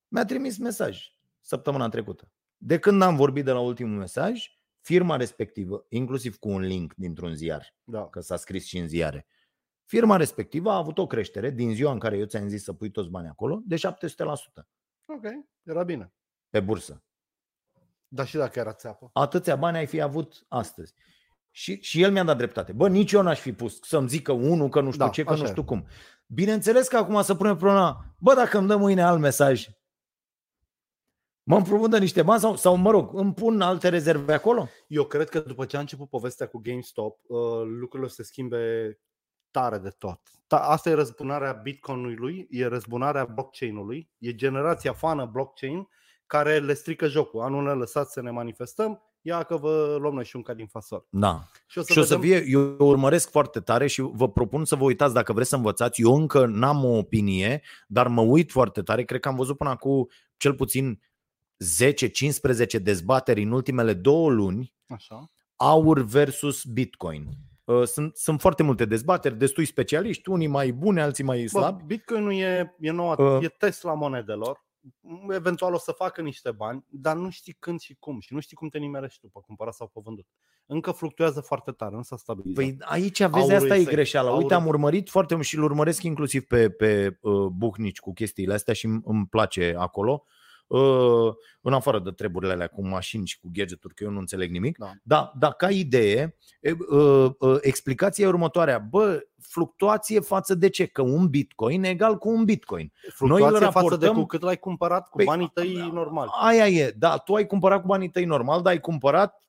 Mi-a 0.07 0.25
trimis 0.25 0.57
mesaj 0.57 1.01
săptămâna 1.39 1.89
trecută. 1.89 2.31
De 2.57 2.79
când 2.79 3.01
am 3.01 3.15
vorbit 3.15 3.45
de 3.45 3.51
la 3.51 3.59
ultimul 3.59 3.97
mesaj, 3.97 4.47
firma 4.81 5.15
respectivă, 5.15 5.85
inclusiv 5.89 6.37
cu 6.37 6.49
un 6.49 6.61
link 6.61 6.93
dintr-un 6.93 7.33
ziar, 7.35 7.75
Da. 7.83 8.07
că 8.09 8.19
s-a 8.19 8.35
scris 8.35 8.65
și 8.65 8.77
în 8.77 8.87
ziare, 8.87 9.27
firma 9.85 10.15
respectivă 10.17 10.71
a 10.71 10.75
avut 10.77 10.97
o 10.97 11.07
creștere 11.07 11.49
din 11.49 11.73
ziua 11.73 11.91
în 11.91 11.99
care 11.99 12.17
eu 12.17 12.25
ți-am 12.25 12.47
zis 12.47 12.63
să 12.63 12.73
pui 12.73 12.91
toți 12.91 13.09
banii 13.09 13.29
acolo, 13.29 13.61
de 13.65 13.75
700% 13.75 14.67
Ok, 15.05 15.23
era 15.63 15.83
bine. 15.83 16.13
pe 16.49 16.59
bursă. 16.59 17.03
Dar 18.07 18.27
și 18.27 18.35
dacă 18.35 18.59
era 18.59 18.73
țeapă. 18.73 19.09
Atâția 19.13 19.55
bani 19.55 19.77
ai 19.77 19.85
fi 19.85 20.01
avut 20.01 20.45
astăzi. 20.47 20.93
Și, 21.51 21.81
și 21.81 22.01
el 22.01 22.11
mi-a 22.11 22.23
dat 22.23 22.37
dreptate. 22.37 22.71
Bă, 22.71 22.89
nici 22.89 23.11
eu 23.11 23.21
n-aș 23.21 23.39
fi 23.39 23.53
pus 23.53 23.79
să-mi 23.81 24.07
zică 24.07 24.31
unul 24.31 24.69
că 24.69 24.81
nu 24.81 24.91
știu 24.91 25.05
Da, 25.05 25.11
ce, 25.11 25.23
că 25.23 25.31
așa 25.31 25.41
nu 25.41 25.47
e. 25.47 25.51
știu 25.51 25.63
cum. 25.63 25.87
Bineînțeles 26.27 26.87
că 26.87 26.97
acum 26.97 27.21
să 27.21 27.35
punem 27.35 27.57
problema, 27.57 28.05
bă, 28.17 28.33
dacă 28.33 28.57
îmi 28.57 28.67
dă 28.67 28.75
mâine 28.75 29.01
alt 29.03 29.19
mesaj, 29.19 29.67
mă 31.43 31.55
împrumută 31.55 31.97
niște 31.97 32.23
bani 32.23 32.39
sau, 32.39 32.55
sau, 32.55 32.75
mă 32.75 32.91
rog, 32.91 33.13
îmi 33.13 33.33
pun 33.33 33.61
alte 33.61 33.89
rezerve 33.89 34.33
acolo? 34.33 34.67
Eu 34.87 35.05
cred 35.05 35.29
că 35.29 35.39
după 35.39 35.65
ce 35.65 35.77
a 35.77 35.79
început 35.79 36.09
povestea 36.09 36.47
cu 36.47 36.57
GameStop, 36.57 37.19
uh, 37.27 37.39
lucrurile 37.63 38.05
o 38.07 38.07
să 38.07 38.15
se 38.15 38.23
schimbe 38.23 38.99
tare 39.51 39.77
de 39.77 39.89
tot. 39.89 40.21
Ta- 40.47 40.59
Asta 40.59 40.89
e 40.89 40.93
răzbunarea 40.93 41.51
Bitcoinului, 41.53 42.47
e 42.49 42.67
răzbunarea 42.67 43.25
blockchain-ului, 43.25 44.09
e 44.17 44.35
generația 44.35 44.93
fană 44.93 45.25
blockchain 45.25 45.87
care 46.27 46.59
le 46.59 46.73
strică 46.73 47.07
jocul. 47.07 47.41
Anul 47.41 47.63
ne 47.63 47.71
lăsați 47.71 48.11
să 48.13 48.21
ne 48.21 48.31
manifestăm, 48.31 49.01
ia 49.21 49.43
că 49.43 49.55
vă 49.57 49.97
luăm 49.99 50.13
noi 50.13 50.25
și 50.25 50.35
un 50.35 50.41
ca 50.41 50.53
din 50.53 50.67
fasol. 50.67 51.05
Da. 51.09 51.41
Și 51.67 51.77
o 51.77 51.81
să, 51.81 51.91
și 51.91 51.99
o 51.99 52.03
să 52.03 52.17
vedem- 52.17 52.39
fie, 52.39 52.49
eu 52.51 52.75
urmăresc 52.79 53.29
foarte 53.31 53.59
tare 53.59 53.87
și 53.87 54.01
vă 54.01 54.29
propun 54.29 54.65
să 54.65 54.75
vă 54.75 54.83
uitați 54.83 55.13
dacă 55.13 55.33
vreți 55.33 55.49
să 55.49 55.55
învățați. 55.55 56.01
Eu 56.01 56.15
încă 56.15 56.45
n-am 56.45 56.83
o 56.83 56.97
opinie, 56.97 57.61
dar 57.87 58.07
mă 58.07 58.21
uit 58.21 58.51
foarte 58.51 58.81
tare. 58.81 59.03
Cred 59.03 59.19
că 59.19 59.27
am 59.27 59.35
văzut 59.35 59.57
până 59.57 59.69
acum 59.69 60.07
cel 60.37 60.53
puțin 60.53 60.99
10-15 61.63 62.79
dezbateri 62.81 63.41
în 63.43 63.51
ultimele 63.51 63.93
două 63.93 64.29
luni 64.29 64.73
Așa. 64.87 65.31
aur 65.55 65.99
versus 66.03 66.63
Bitcoin. 66.63 67.27
Uh, 67.63 67.83
Sunt, 67.83 68.17
sunt 68.17 68.41
foarte 68.41 68.63
multe 68.63 68.85
dezbateri, 68.85 69.37
destui 69.37 69.65
specialiști, 69.65 70.29
unii 70.29 70.47
mai 70.47 70.71
buni, 70.71 71.01
alții 71.01 71.23
mai 71.23 71.41
Bă, 71.51 71.59
slabi. 71.59 71.83
Bitcoinul 71.83 72.33
e, 72.33 72.75
e, 72.79 72.91
noua, 72.91 73.15
Uh. 73.35 73.43
e 73.43 73.47
Tesla 73.47 73.93
monedelor. 73.93 74.65
Eventual 75.29 75.73
o 75.73 75.77
să 75.77 75.91
facă 75.91 76.21
niște 76.21 76.51
bani, 76.51 76.85
dar 76.89 77.15
nu 77.15 77.29
știi 77.29 77.55
când 77.59 77.79
și 77.79 77.95
cum 77.99 78.19
și 78.19 78.33
nu 78.33 78.39
știi 78.39 78.55
cum 78.55 78.69
te 78.69 78.77
nimerești 78.77 79.19
tu 79.19 79.27
pe 79.27 79.39
cumpărat 79.45 79.73
sau 79.73 79.87
pe 79.87 79.99
vândut. 80.03 80.27
Încă 80.65 80.91
fluctuează 80.91 81.41
foarte 81.41 81.71
tare, 81.71 81.95
nu 81.95 82.01
s-a 82.01 82.15
stabilizat. 82.17 82.63
Păi 82.63 82.77
aici 82.79 83.17
vezi, 83.21 83.35
Aurul 83.35 83.55
asta 83.55 83.75
e 83.75 83.79
este- 83.79 83.91
greșeala. 83.91 84.29
Uite, 84.31 84.41
aurul- 84.53 84.57
am 84.59 84.67
urmărit 84.67 85.09
foarte 85.09 85.33
mult 85.35 85.45
și 85.45 85.55
îl 85.57 85.63
urmăresc 85.63 86.03
inclusiv 86.03 86.43
pe, 86.43 86.69
pe 86.69 87.17
uh, 87.21 87.45
buhnici 87.45 87.99
cu 87.99 88.13
chestiile 88.13 88.53
astea 88.53 88.73
și 88.73 88.85
îmi- 88.85 89.01
îmi 89.05 89.25
place 89.27 89.75
acolo. 89.77 90.25
Uh, 90.67 91.33
în 91.61 91.73
afară 91.73 91.99
de 91.99 92.11
treburile 92.11 92.53
alea 92.53 92.67
cu 92.67 92.87
mașini 92.87 93.27
și 93.27 93.39
cu 93.39 93.49
gadgeturi, 93.53 93.93
că 93.93 94.03
eu 94.03 94.09
nu 94.09 94.19
înțeleg 94.19 94.51
nimic. 94.51 94.77
Da. 94.77 94.91
Da, 95.03 95.31
da 95.39 95.51
ca 95.51 95.69
idee, 95.69 96.37
e, 96.61 96.75
uh, 96.89 97.29
uh, 97.39 97.57
explicația 97.61 98.25
e 98.25 98.27
următoarea. 98.27 98.79
Bă, 98.79 99.19
fluctuație 99.41 100.19
față 100.19 100.55
de 100.55 100.69
ce? 100.69 100.85
Că 100.85 101.01
un 101.01 101.27
bitcoin 101.27 101.83
e 101.83 101.89
egal 101.89 102.17
cu 102.17 102.29
un 102.29 102.45
bitcoin. 102.45 102.91
Fluctuație 103.13 103.65
îl 103.65 103.71
față 103.71 103.95
de 103.95 104.05
raportăm- 104.05 104.13
cu 104.13 104.25
cât 104.25 104.41
l-ai 104.41 104.57
cumpărat 104.57 105.09
cu 105.09 105.17
Păi, 105.17 105.25
banii 105.25 105.51
tăi 105.53 105.89
normal. 105.93 106.29
Aia 106.41 106.67
e, 106.67 106.95
da, 106.97 107.17
tu 107.17 107.33
ai 107.33 107.45
cumpărat 107.45 107.81
cu 107.81 107.87
banii 107.87 108.09
tăi 108.09 108.25
normal, 108.25 108.61
dar 108.61 108.71
ai 108.71 108.79
cumpărat 108.79 109.41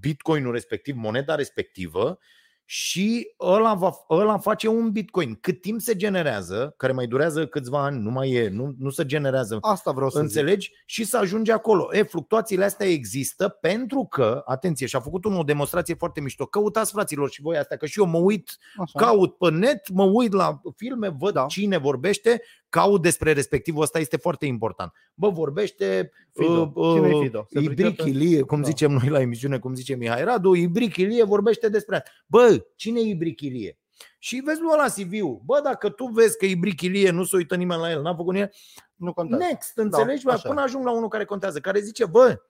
bitcoinul 0.00 0.52
respectiv, 0.52 0.96
moneda 0.96 1.34
respectivă 1.34 2.18
și 2.64 3.34
ăla, 3.40 3.74
va, 3.74 3.92
ăla 4.10 4.38
face 4.38 4.68
un 4.68 4.90
bitcoin. 4.90 5.34
Cât 5.40 5.60
timp 5.60 5.80
se 5.80 5.96
generează, 5.96 6.74
care 6.76 6.92
mai 6.92 7.06
durează 7.06 7.46
câțiva 7.46 7.84
ani, 7.84 8.02
nu 8.02 8.10
mai 8.10 8.30
e, 8.30 8.48
nu, 8.48 8.74
nu 8.78 8.90
se 8.90 9.06
generează 9.06 9.58
Asta 9.60 9.90
vreau 9.90 10.10
să 10.10 10.18
zic. 10.18 10.26
Înțelegi? 10.26 10.72
Și 10.86 11.04
să 11.04 11.16
ajunge 11.16 11.52
acolo. 11.52 11.88
E, 11.92 12.02
fluctuațiile 12.02 12.64
astea 12.64 12.86
există 12.86 13.48
pentru 13.48 14.06
că, 14.10 14.42
atenție, 14.44 14.86
și-a 14.86 15.00
făcut 15.00 15.24
unul 15.24 15.38
o 15.38 15.42
demonstrație 15.42 15.94
foarte 15.94 16.20
mișto. 16.20 16.46
Căutați 16.46 16.92
fraților 16.92 17.30
și 17.30 17.40
voi 17.42 17.56
astea, 17.56 17.76
că 17.76 17.86
și 17.86 17.98
eu 17.98 18.06
mă 18.06 18.18
uit, 18.18 18.56
Așa. 18.76 18.98
caut 18.98 19.36
pe 19.36 19.50
net, 19.50 19.88
mă 19.88 20.04
uit 20.04 20.32
la 20.32 20.60
filme, 20.76 21.08
văd 21.08 21.32
Da. 21.32 21.40
da. 21.40 21.46
cine 21.46 21.78
vorbește, 21.78 22.42
caut 22.74 23.02
despre 23.02 23.32
respectivul 23.32 23.82
ăsta, 23.82 23.98
este 23.98 24.16
foarte 24.16 24.46
important. 24.46 24.92
Bă, 25.14 25.28
vorbește 25.30 26.10
Fido. 26.32 26.72
Cine 26.94 27.08
e 27.08 27.22
Fido? 27.22 27.46
Se 27.50 27.60
Ibric 27.60 27.94
pricepe? 27.96 28.08
Ilie, 28.08 28.42
cum 28.42 28.60
Da. 28.60 28.66
zicem 28.66 28.92
noi 28.92 29.08
la 29.08 29.20
emisiune, 29.20 29.58
cum 29.58 29.74
zice 29.74 29.94
Mihai 29.94 30.24
Radu, 30.24 30.54
Ibric 30.54 30.96
Ilie 30.96 31.24
vorbește 31.24 31.68
despre 31.68 31.96
asta. 31.96 32.10
Bă, 32.26 32.64
cine 32.76 33.00
e 33.00 33.02
Ibric 33.02 33.40
Ilie? 33.40 33.78
Și 34.18 34.42
vezi 34.44 34.60
lui 34.60 34.70
ăla 34.72 34.88
CV-ul. 34.88 35.40
Bă, 35.44 35.60
dacă 35.64 35.88
tu 35.88 36.04
vezi 36.06 36.38
că 36.38 36.46
Ibric 36.46 36.80
Ilie 36.80 37.10
nu 37.10 37.24
se 37.24 37.36
uită 37.36 37.54
nimeni 37.56 37.80
la 37.80 37.90
el, 37.90 38.02
n-a 38.02 38.14
făcut 38.14 38.32
nimeni, 38.32 38.52
Nu 38.94 39.12
contează. 39.12 39.44
Next, 39.44 39.76
înțelegi? 39.76 40.24
Da, 40.24 40.32
așa 40.32 40.48
Până 40.48 40.60
ajung 40.60 40.84
la 40.84 40.92
unul 40.92 41.08
care 41.08 41.24
contează, 41.24 41.60
care 41.60 41.80
zice, 41.80 42.06
bă, 42.06 42.42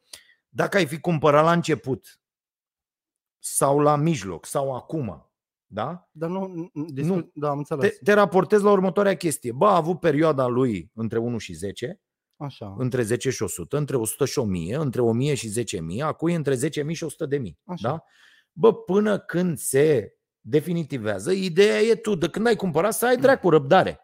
dacă 0.49 0.77
ai 0.77 0.87
fi 0.87 1.01
cumpărat 1.01 1.45
la 1.45 1.53
început 1.53 2.21
sau 3.39 3.79
la 3.79 3.97
mijloc 3.97 4.47
sau 4.47 4.75
acum, 4.75 5.31
da? 5.75 6.09
Dar 6.11 6.29
nu, 6.31 6.71
discut, 6.93 7.17
Nu. 7.17 7.31
da, 7.35 7.49
am 7.49 7.63
Te, 7.63 7.73
înțeles. 7.75 7.99
te 8.03 8.13
raportezi 8.13 8.63
la 8.65 8.71
următoarea 8.71 9.17
chestie. 9.17 9.53
Bă, 9.53 9.67
a 9.67 9.77
avut 9.77 10.01
perioada 10.01 10.47
lui 10.47 10.91
între 10.95 11.19
1 11.19 11.39
și 11.39 11.53
10, 11.53 12.01
Așa. 12.37 12.75
între 12.79 13.03
10 13.03 13.31
și 13.31 13.43
100, 13.43 13.77
între 13.77 13.97
100 13.97 14.25
și 14.25 14.39
1000, 14.39 14.77
între 14.77 15.01
1000 15.01 15.35
și 15.35 15.49
10.000, 15.49 16.01
acum 16.03 16.29
e 16.29 16.35
între 16.35 16.55
10.000 16.55 16.61
și 16.93 17.05
100.000. 17.05 17.57
Așa. 17.65 17.89
Da? 17.89 18.05
Bă, 18.53 18.75
până 18.75 19.19
când 19.19 19.59
se 19.59 20.15
definitivează, 20.41 21.33
ideea 21.33 21.81
e 21.81 21.95
tu, 21.95 22.15
de 22.15 22.29
când 22.29 22.47
ai 22.47 22.57
cumpărat, 22.57 22.95
să 22.95 23.07
ai 23.07 23.17
dracu 23.17 23.49
răbdare. 23.49 23.99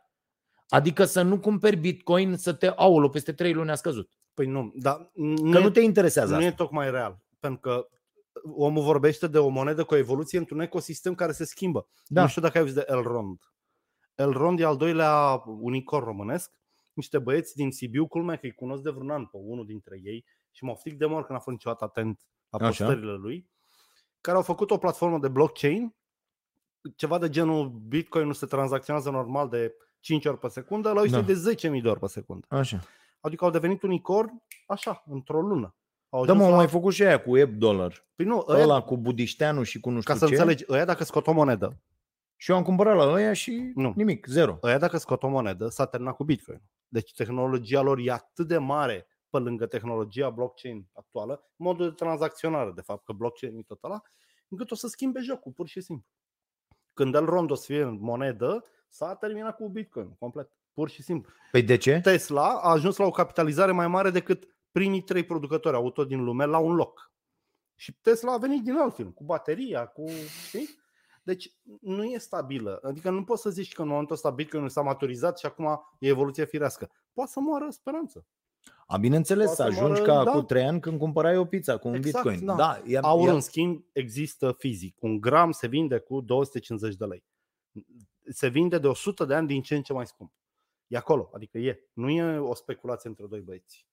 Adică 0.69 1.05
să 1.05 1.23
nu 1.23 1.39
cumperi 1.41 1.77
bitcoin 1.77 2.37
să 2.37 2.53
te 2.53 2.67
aulă 2.67 3.09
peste 3.09 3.33
3 3.33 3.53
luni 3.53 3.71
a 3.71 3.75
scăzut. 3.75 4.11
Păi 4.35 4.47
nu, 4.47 4.73
dar 4.75 4.97
Că 4.97 5.11
nu, 5.15 5.59
nu 5.59 5.67
e, 5.67 5.71
te 5.71 5.81
interesează 5.81 6.31
nu 6.31 6.37
asta. 6.37 6.49
e 6.49 6.53
tocmai 6.53 6.91
real. 6.91 7.19
Pentru 7.39 7.61
că 7.61 7.87
omul 8.55 8.83
vorbește 8.83 9.27
de 9.27 9.39
o 9.39 9.49
monedă 9.49 9.85
cu 9.85 9.95
o 9.95 9.97
evoluție 9.97 10.39
într-un 10.39 10.61
ecosistem 10.61 11.15
care 11.15 11.33
se 11.33 11.45
schimbă. 11.45 11.89
Da. 12.07 12.23
Nu 12.23 12.29
știu 12.29 12.43
dacă 12.43 12.57
ai 12.57 12.63
auzit 12.63 12.77
de 12.77 12.85
Elrond. 12.89 13.39
Elrond 14.15 14.61
e 14.61 14.65
al 14.65 14.77
doilea 14.77 15.43
unicorn 15.47 16.05
românesc. 16.05 16.53
Niște 16.93 17.19
băieți 17.19 17.55
din 17.57 17.71
Sibiu, 17.71 18.07
culmea 18.07 18.37
că 18.37 18.47
îi 18.47 18.53
cunosc 18.53 18.83
de 18.83 18.91
vreun 18.91 19.11
an 19.11 19.27
pe 19.27 19.37
unul 19.41 19.67
dintre 19.67 20.01
ei 20.03 20.25
și 20.51 20.65
mă 20.65 20.75
fric 20.75 20.97
de 20.99 21.07
mor 21.07 21.25
că 21.25 21.33
n-a 21.33 21.39
fost 21.39 21.57
niciodată 21.57 21.85
atent 21.85 22.21
la 22.49 22.59
Așa. 22.59 22.85
postările 22.85 23.13
lui, 23.13 23.51
care 24.21 24.37
au 24.37 24.43
făcut 24.43 24.71
o 24.71 24.79
platformă 24.79 25.19
de 25.19 25.29
blockchain, 25.29 25.95
ceva 26.97 27.19
de 27.19 27.29
genul 27.29 27.69
Bitcoin 27.69 28.27
nu 28.27 28.33
se 28.33 28.47
tranzacționează 28.47 29.11
normal 29.11 29.49
de 29.49 29.75
5 30.01 30.27
ori 30.27 30.39
pe 30.39 30.49
secundă, 30.49 30.93
la 30.93 31.07
Da. 31.07 31.21
da. 31.21 31.21
de 31.21 31.35
10.000 31.35 31.83
de 31.83 31.89
ori 31.89 32.01
pe 32.01 32.07
secundă. 32.07 32.47
Așa. 32.51 32.81
Adică 33.21 33.45
au 33.45 33.51
devenit 33.51 33.83
unicorn 33.83 34.43
așa, 34.67 35.03
într-o 35.07 35.41
lună. 35.41 35.75
Au 36.11 36.25
Da, 36.25 36.33
ajuns 36.33 36.39
mă, 36.39 36.45
au 36.45 36.51
la... 36.51 36.57
mai 36.57 36.69
făcut 36.69 36.93
și 36.93 37.03
aia 37.05 37.21
cu 37.23 37.37
Eb 37.37 37.55
Dollar. 37.55 38.07
Păi 38.15 38.27
nu, 38.27 38.45
ăia, 38.49 38.63
Ăla 38.63 38.83
cu 38.83 38.97
Budișteanu 38.97 39.63
și 39.63 39.81
cu 39.81 39.91
nu 39.91 40.01
știu 40.01 40.13
ca 40.13 40.19
să 40.19 40.27
ce. 40.27 40.33
înțelegi, 40.33 40.65
ăia 40.69 40.85
dacă 40.85 41.05
scot 41.05 41.27
o 41.27 41.33
monedă, 41.33 41.81
Și 42.37 42.51
eu 42.51 42.57
am 42.57 42.63
cumpărat 42.63 42.97
la 42.97 43.03
ăia 43.13 43.33
și 43.33 43.73
Nu. 43.75 43.93
nimic, 43.97 44.27
zero. 44.27 44.59
ăia 44.63 44.79
dacă 44.79 44.97
scot 44.97 45.23
o 45.23 45.29
monedă, 45.29 45.69
s-a 45.69 45.87
terminat 45.87 46.17
cu 46.17 46.25
Bitcoin. 46.25 46.63
Deci 46.89 47.15
tehnologia 47.15 47.81
lor 47.81 47.99
e 48.03 48.11
atât 48.13 48.47
de 48.49 48.59
mare 48.59 49.07
pe 49.31 49.39
lângă 49.39 49.67
tehnologia 49.67 50.31
blockchain 50.31 50.87
actuală, 50.93 51.51
modul 51.57 51.89
de 51.89 51.95
tranzacționare, 51.95 52.71
de 52.75 52.81
fapt, 52.81 53.05
că 53.05 53.13
blockchain 53.13 53.57
e 53.57 53.63
tot 53.63 53.83
ăla, 53.85 54.03
încât 54.49 54.71
o 54.71 54.75
să 54.75 54.87
schimbe 54.89 55.21
jocul, 55.21 55.53
pur 55.53 55.67
și 55.69 55.81
simplu. 55.81 56.07
Când 56.95 57.15
el 57.15 57.25
rond 57.25 57.51
o 57.51 57.55
să 57.55 57.65
fie 57.67 57.83
în 57.83 57.99
monedă, 58.01 58.65
s-a 58.89 59.15
terminat 59.15 59.57
cu 59.57 59.69
Bitcoin, 59.69 60.15
complet, 60.19 60.51
pur 60.73 60.89
și 60.89 61.03
simplu. 61.03 61.33
Păi 61.51 61.63
de 61.63 61.77
ce? 61.77 62.01
Tesla 62.03 62.49
a 62.63 62.71
ajuns 62.71 62.97
la 62.97 63.05
o 63.05 63.11
capitalizare 63.11 63.73
mai 63.73 63.89
mare 63.89 64.11
decât 64.11 64.45
primii 64.73 65.03
trei 65.03 65.25
producători 65.25 65.77
auto 65.77 66.05
din 66.05 66.25
lume 66.25 66.45
la 66.45 66.59
un 66.59 66.75
loc. 66.75 67.13
Și 67.75 67.93
Tesla 68.01 68.33
a 68.33 68.39
venit 68.39 68.63
din 68.63 68.77
alt 68.77 68.95
film, 68.95 69.11
cu 69.11 69.25
bateria, 69.25 69.87
cu. 69.87 70.05
Știi? 70.47 70.79
Deci 71.23 71.55
nu 71.81 72.05
e 72.05 72.19
stabilă. 72.19 72.81
Adică 72.83 73.11
nu 73.11 73.25
poți 73.25 73.43
să 73.43 73.51
zici 73.51 73.73
că 73.73 73.83
în 73.83 73.89
momentul 73.89 74.15
ăsta 74.15 74.31
Bitcoin 74.31 74.69
s-a 74.69 74.83
maturizat 74.83 75.39
și 75.39 75.47
acum 75.47 75.81
e 75.99 76.09
evoluție 76.09 76.45
firească. 76.45 76.91
Poate 77.13 77.31
să 77.31 77.41
moară 77.41 77.71
speranță. 77.71 78.27
A, 78.87 78.97
bineînțeles, 78.97 79.51
să 79.51 79.55
Poate 79.57 79.73
să 79.73 79.81
ajungi 79.81 80.01
moară, 80.01 80.25
ca 80.25 80.31
da. 80.31 80.39
cu 80.39 80.43
trei 80.43 80.63
ani 80.65 80.81
când 80.81 80.99
cumpărai 80.99 81.37
o 81.37 81.45
pizza 81.45 81.77
cu 81.77 81.89
un 81.89 81.95
Exact, 81.95 82.29
bitcoin. 82.29 82.47
da. 82.47 82.55
da 82.55 82.83
e, 82.87 82.99
Aur, 83.03 83.29
e, 83.29 83.31
în 83.31 83.41
schimb, 83.41 83.85
există 83.93 84.55
fizic. 84.59 84.97
Un 85.01 85.21
gram 85.21 85.51
se 85.51 85.67
vinde 85.67 85.99
cu 85.99 86.21
250 86.21 86.97
de 86.97 87.05
lei. 87.05 87.25
Se 88.29 88.49
vinde 88.49 88.79
de 88.79 88.87
100 88.87 89.25
de 89.25 89.35
ani 89.35 89.47
din 89.47 89.63
ce 89.63 89.75
în 89.75 89.83
ce 89.83 89.93
mai 89.93 90.07
scump. 90.07 90.33
E 90.87 90.97
acolo, 90.97 91.31
adică 91.35 91.59
e. 91.59 91.91
Nu 91.93 92.11
e 92.11 92.39
o 92.39 92.55
speculație 92.55 93.09
între 93.09 93.27
doi 93.27 93.41
băieți. 93.41 93.87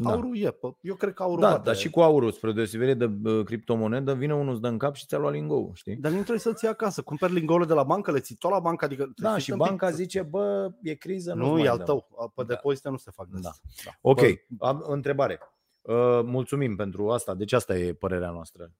Da. 0.00 0.10
Aurul 0.10 0.36
e. 0.38 0.50
pă- 0.50 0.78
Eu 0.80 0.94
cred 0.94 1.14
că 1.14 1.22
aurul 1.22 1.40
Da, 1.40 1.50
bate. 1.50 1.62
dar 1.62 1.76
și 1.76 1.90
cu 1.90 2.00
aurul, 2.00 2.30
spre 2.32 2.52
deosebire 2.52 2.94
de 2.94 3.10
uh, 3.24 3.44
criptomonedă, 3.44 4.14
vine 4.14 4.34
unul 4.34 4.52
îți 4.52 4.60
dă 4.60 4.68
în 4.68 4.78
cap 4.78 4.94
și 4.94 5.06
ți-a 5.06 5.18
luat 5.18 5.32
lingou, 5.32 5.70
știi? 5.74 5.96
Dar 5.96 6.10
nu 6.10 6.16
trebuie 6.18 6.38
să-l 6.38 6.54
ții 6.54 6.68
acasă. 6.68 7.02
Cumperi 7.02 7.32
lingoule 7.32 7.64
de 7.64 7.72
la 7.72 7.82
bancă, 7.82 8.10
le 8.12 8.20
ții 8.20 8.36
tot 8.36 8.50
la 8.50 8.58
bancă. 8.60 8.84
Adică 8.84 9.04
Da, 9.04 9.12
trebuie 9.14 9.38
și 9.40 9.44
să 9.44 9.52
te 9.52 9.58
banca 9.58 9.86
împic- 9.86 9.94
zice, 9.96 10.22
bă, 10.22 10.70
e 10.82 10.94
criză, 10.94 11.34
nu 11.34 11.44
Nu, 11.46 11.52
mai 11.52 11.62
e 11.62 11.68
al 11.68 11.76
dăm. 11.76 11.86
tău. 11.86 12.06
Pe 12.34 12.42
Da. 12.42 12.48
depozite 12.54 12.88
nu 12.88 12.96
se 12.96 13.10
fac 13.10 13.26
des. 13.26 13.40
Da. 13.40 13.50
Da. 13.84 13.90
Ok, 14.00 14.20
Bă, 14.48 14.66
am 14.66 14.84
întrebare. 14.86 15.38
Uh, 15.80 16.20
mulțumim 16.24 16.76
pentru 16.76 17.10
asta, 17.10 17.34
deci 17.34 17.52
asta 17.52 17.76
e 17.78 17.92
părerea 17.92 18.30
noastră. 18.30 18.72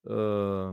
Uh, 0.00 0.70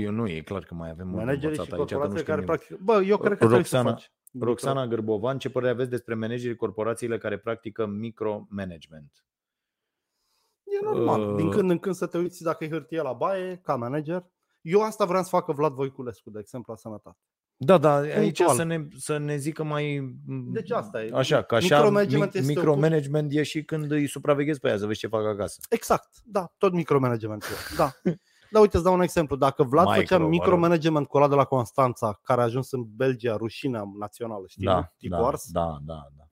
eu 0.00 0.10
nu 0.10 0.26
e 0.28 0.40
clar 0.40 0.62
că 0.64 0.74
mai 0.74 0.90
avem 0.90 1.06
mult 1.06 1.18
de 1.18 1.24
Managerii 1.24 1.48
învățat 1.58 1.66
și 1.66 1.72
aici, 1.74 1.88
că 1.88 1.94
nu 1.94 2.00
corporațiile 2.00 2.20
știm 2.22 2.34
care 2.34 2.40
nimic. 2.40 2.66
practică... 2.66 2.78
Bă, 2.84 3.02
eu 3.10 3.16
cred 3.16 3.30
că 3.38 3.46
trebuie 3.46 3.64
să 3.64 3.76
Roxana- 3.76 3.82
faci. 3.94 4.12
Roxana 4.38 4.86
Gârbovan, 4.86 5.38
ce 5.38 5.50
părere 5.50 5.72
aveți 5.72 5.90
despre 5.90 6.14
managerii 6.14 6.56
corporațiile 6.56 7.18
care 7.18 7.38
practică 7.38 7.86
micromanagement? 7.86 9.24
E 10.64 10.84
normal. 10.84 11.28
Uh, 11.30 11.36
Din 11.36 11.50
când 11.50 11.70
în 11.70 11.78
când 11.78 11.94
să 11.94 12.06
te 12.06 12.18
uiți 12.18 12.42
dacă 12.42 12.64
e 12.64 12.68
hârtie 12.68 13.02
la 13.02 13.12
baie, 13.12 13.56
ca 13.56 13.76
manager. 13.76 14.26
Eu 14.60 14.82
asta 14.82 15.04
vreau 15.04 15.22
să 15.22 15.28
facă 15.28 15.52
Vlad 15.52 15.72
Voiculescu, 15.72 16.30
de 16.30 16.38
exemplu, 16.38 16.72
la 16.72 16.78
sănătate. 16.78 17.18
Da, 17.56 17.78
da, 17.78 17.94
aici 17.96 18.14
Punctual. 18.36 18.56
să 18.56 18.62
ne, 18.62 18.86
să 18.96 19.18
ne 19.18 19.36
zică 19.36 19.62
mai... 19.62 20.14
Deci 20.26 20.70
asta 20.70 21.04
e. 21.04 21.10
Așa, 21.14 21.42
că 21.42 21.54
așa 21.54 21.74
Micromanagement 21.76 22.32
mi- 22.32 22.40
este 22.40 22.52
micromanagement 22.52 23.32
e 23.32 23.42
și 23.42 23.64
când 23.64 23.90
îi 23.90 24.06
supraveghezi 24.06 24.60
pe 24.60 24.68
aia 24.68 24.76
să 24.76 24.86
vezi 24.86 24.98
ce 24.98 25.06
fac 25.06 25.24
acasă. 25.24 25.60
Exact, 25.70 26.08
da, 26.24 26.52
tot 26.58 26.72
micromanagement. 26.72 27.44
Da. 27.76 27.90
Da, 28.50 28.60
uite, 28.60 28.76
îți 28.76 28.84
dau 28.84 28.94
un 28.94 29.00
exemplu. 29.00 29.36
Dacă 29.36 29.62
Vlad 29.62 29.86
Micro, 29.86 30.00
făcea 30.00 30.16
mă 30.16 30.22
rog. 30.22 30.32
micromanagement 30.32 31.06
cu 31.06 31.16
ăla 31.16 31.28
de 31.28 31.34
la 31.34 31.44
Constanța, 31.44 32.20
care 32.22 32.40
a 32.40 32.44
ajuns 32.44 32.72
în 32.72 32.84
Belgia, 32.96 33.36
rușinea 33.36 33.84
națională, 33.98 34.44
știi? 34.48 34.64
nu? 34.66 34.72
Da, 34.72 34.92
Tipul 34.98 35.18
da, 35.20 35.26
ars, 35.26 35.50
da, 35.50 35.78
da, 35.84 35.94
da. 36.16 36.24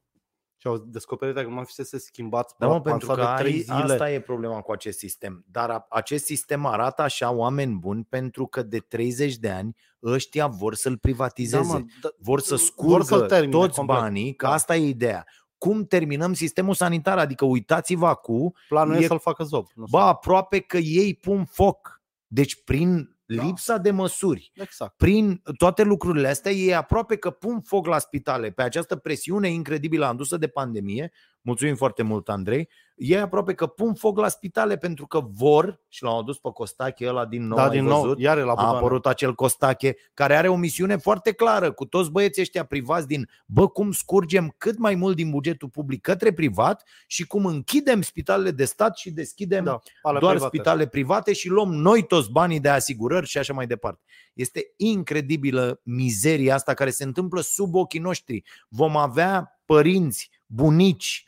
și 0.57 0.67
au 0.67 0.77
descoperit 0.77 1.35
că 1.35 1.49
mai 1.49 1.65
fusese 1.65 1.99
schimbat 1.99 2.55
Da, 2.59 2.67
mă, 2.67 2.73
pansa 2.81 2.91
pentru 2.91 3.09
că 3.09 3.15
de 3.15 3.43
trei 3.43 3.53
ai, 3.53 3.59
zile. 3.61 3.93
asta 3.93 4.11
e 4.11 4.21
problema 4.21 4.61
cu 4.61 4.73
acest 4.73 4.99
sistem. 4.99 5.45
Dar 5.51 5.71
a- 5.71 5.87
acest 5.91 6.25
sistem 6.25 6.67
arată 6.67 7.03
așa 7.03 7.31
oameni 7.33 7.75
buni 7.79 8.05
pentru 8.05 8.47
că 8.47 8.63
de 8.63 8.79
30 8.79 9.37
de 9.37 9.51
ani 9.51 9.77
ăștia 10.03 10.47
vor 10.47 10.75
să-l 10.75 10.97
privatizeze. 10.99 11.73
Da, 11.73 11.79
mă, 11.79 11.85
da, 12.03 12.09
vor 12.19 12.41
să 12.41 12.55
vor 12.55 12.59
scurgă 12.59 13.03
să-l 13.05 13.27
termine 13.27 13.53
toți 13.59 13.77
complet. 13.77 13.99
banii, 13.99 14.35
că 14.35 14.47
Da. 14.47 14.53
asta 14.53 14.77
e 14.77 14.89
ideea. 14.89 15.27
Cum 15.59 15.85
terminăm 15.85 16.33
sistemul 16.33 16.75
sanitar? 16.75 17.19
Adică 17.19 17.45
uitați-vă 17.45 18.07
acum, 18.07 18.55
Planul 18.69 18.95
e, 18.95 18.99
e- 18.99 19.07
să-l 19.07 19.19
facă 19.19 19.45
zob. 19.45 19.67
Nu 19.75 19.85
bă, 19.91 19.99
să- 19.99 20.05
aproape 20.05 20.59
că 20.61 20.77
ei 20.77 21.15
pun 21.15 21.45
foc. 21.45 21.98
Deci 22.29 22.65
prin 22.65 23.17
Da. 23.27 23.43
lipsa 23.43 23.79
de 23.79 23.91
măsuri, 23.91 24.51
Exact. 24.55 24.97
prin 24.97 25.43
toate 25.57 25.83
lucrurile 25.83 26.29
astea, 26.29 26.53
ei 26.53 26.75
aproape 26.75 27.17
că 27.17 27.31
pun 27.31 27.61
foc 27.61 27.87
la 27.87 27.99
spitale. 27.99 28.51
Pe 28.51 28.63
această 28.63 28.97
presiune 28.97 29.49
incredibilă 29.51 30.07
adusă 30.07 30.37
de 30.37 30.49
pandemie, 30.49 31.13
mulțumim 31.49 31.75
foarte 31.75 32.03
mult, 32.03 32.29
Andrei, 32.29 32.69
ei 32.97 33.19
aproape 33.19 33.55
că 33.55 33.67
pun 33.67 33.95
foc 33.95 34.19
la 34.19 34.29
spitale 34.29 34.77
pentru 34.77 35.07
că 35.07 35.21
vor, 35.31 35.81
și 35.89 36.03
l-au 36.03 36.19
adus 36.19 36.39
pe 36.39 36.49
Costache 36.53 37.09
ăla 37.09 37.27
din 37.27 37.47
nou, 37.47 37.57
da, 37.57 37.65
ai 37.65 37.71
din 37.71 37.85
nou, 37.85 38.01
văzut? 38.01 38.19
iar 38.19 38.39
la 38.39 38.53
a 38.53 38.75
apărut 38.75 39.07
acel 39.07 39.35
Costache 39.35 39.97
care 40.15 40.37
are 40.37 40.49
o 40.49 40.57
misiune 40.57 40.97
foarte 40.97 41.33
clară 41.33 41.73
cu 41.73 41.85
toți 41.85 42.11
băieții 42.11 42.43
ăștia 42.43 42.65
privați 42.65 43.07
din 43.07 43.29
bă, 43.47 43.69
cum 43.69 43.93
scurgem 43.93 44.55
cât 44.59 44.79
mai 44.79 44.95
mult 44.95 45.17
din 45.17 45.31
bugetul 45.31 45.69
public 45.69 46.01
către 46.01 46.33
privat 46.33 46.89
și 47.07 47.27
cum 47.27 47.47
închidem 47.47 48.03
spitalele 48.03 48.51
de 48.51 48.65
stat 48.65 48.97
și 48.97 49.11
deschidem 49.11 49.65
da, 49.65 49.79
ale 50.03 50.19
doar 50.19 50.33
private. 50.33 50.57
spitale 50.57 50.87
private 50.87 51.33
și 51.33 51.49
luăm 51.49 51.75
noi 51.75 52.07
toți 52.07 52.31
banii 52.31 52.61
de 52.61 52.69
asigurări 52.69 53.27
și 53.27 53.39
așa 53.39 53.53
mai 53.53 53.67
departe. 53.67 54.03
Este 54.35 54.73
incredibilă 54.77 55.81
mizeria 55.83 56.55
asta 56.55 56.75
care 56.75 56.91
se 56.91 57.05
întâmplă 57.05 57.41
sub 57.41 57.75
ochii 57.75 58.01
noștri. 58.01 58.45
Vom 58.69 58.97
avea 58.97 59.61
părinți, 59.65 60.31
bunici, 60.47 61.25
uh, 61.25 61.28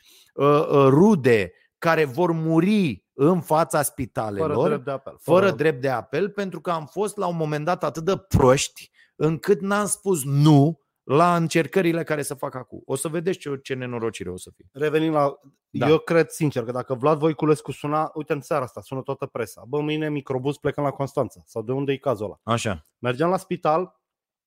rude 0.87 1.53
care 1.77 2.05
vor 2.05 2.31
muri 2.31 3.05
în 3.13 3.41
fața 3.41 3.81
spitalelor 3.81 4.53
Fără 4.53 4.67
drept 4.67 4.85
de 4.85 4.91
apel. 4.91 5.15
fără 5.19 5.51
drept 5.51 5.81
de 5.81 5.89
apel 5.89 6.29
pentru 6.29 6.61
că 6.61 6.71
am 6.71 6.85
fost 6.85 7.17
la 7.17 7.27
un 7.27 7.35
moment 7.35 7.65
dat 7.65 7.83
atât 7.83 8.03
de 8.03 8.17
proști 8.17 8.91
încât 9.15 9.61
n-am 9.61 9.85
spus 9.85 10.23
nu 10.23 10.79
la 11.03 11.35
încercările 11.35 12.03
care 12.03 12.21
să 12.21 12.33
fac 12.33 12.55
acum. 12.55 12.81
O 12.85 12.95
să 12.95 13.07
vedeți 13.07 13.37
ce, 13.37 13.59
ce 13.63 13.73
nenorocire 13.73 14.29
o 14.29 14.37
să 14.37 14.51
fie. 14.55 14.69
Revenim 14.71 15.11
la... 15.11 15.39
Da. 15.73 15.85
Da. 15.85 15.91
Eu 15.91 15.97
cred 15.97 16.29
sincer 16.29 16.63
că 16.63 16.71
dacă 16.71 16.93
Vlad 16.93 17.19
Voiculescu 17.19 17.71
suna, 17.71 18.11
uite 18.13 18.33
în 18.33 18.41
seara 18.41 18.63
asta, 18.63 18.81
sună 18.81 19.01
toată 19.01 19.25
presa. 19.25 19.63
Bă, 19.67 19.79
mâine 19.81 20.09
microbus 20.09 20.57
plecăm 20.57 20.83
la 20.83 20.91
Constanța. 20.91 21.41
Sau 21.45 21.61
de 21.61 21.71
unde 21.71 21.91
e 21.91 21.97
cazul 21.97 22.25
ăla? 22.25 22.39
Așa. 22.43 22.87
Mergeam 22.97 23.29
la 23.29 23.37
spital, 23.37 24.00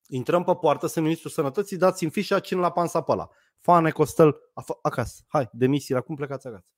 intrăm 0.07 0.43
pe 0.43 0.55
poartă, 0.55 0.87
sunt 0.87 1.03
ministrul 1.03 1.31
sănătății, 1.31 1.77
dați-mi 1.77 2.11
fișa, 2.11 2.39
cine 2.39 2.59
la 2.59 2.71
pansa 2.71 3.01
pe 3.01 3.11
ăla. 3.11 3.29
Fane, 3.59 3.91
Costel, 3.91 4.35
af- 4.35 4.79
acasă. 4.81 5.23
Hai, 5.27 5.49
demisiile, 5.51 5.99
acum 5.99 6.15
plecați 6.15 6.47
acasă. 6.47 6.71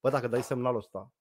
Bă, 0.00 0.10
dacă 0.10 0.28
dai 0.28 0.42
semnalul 0.42 0.78
ăsta, 0.78 1.12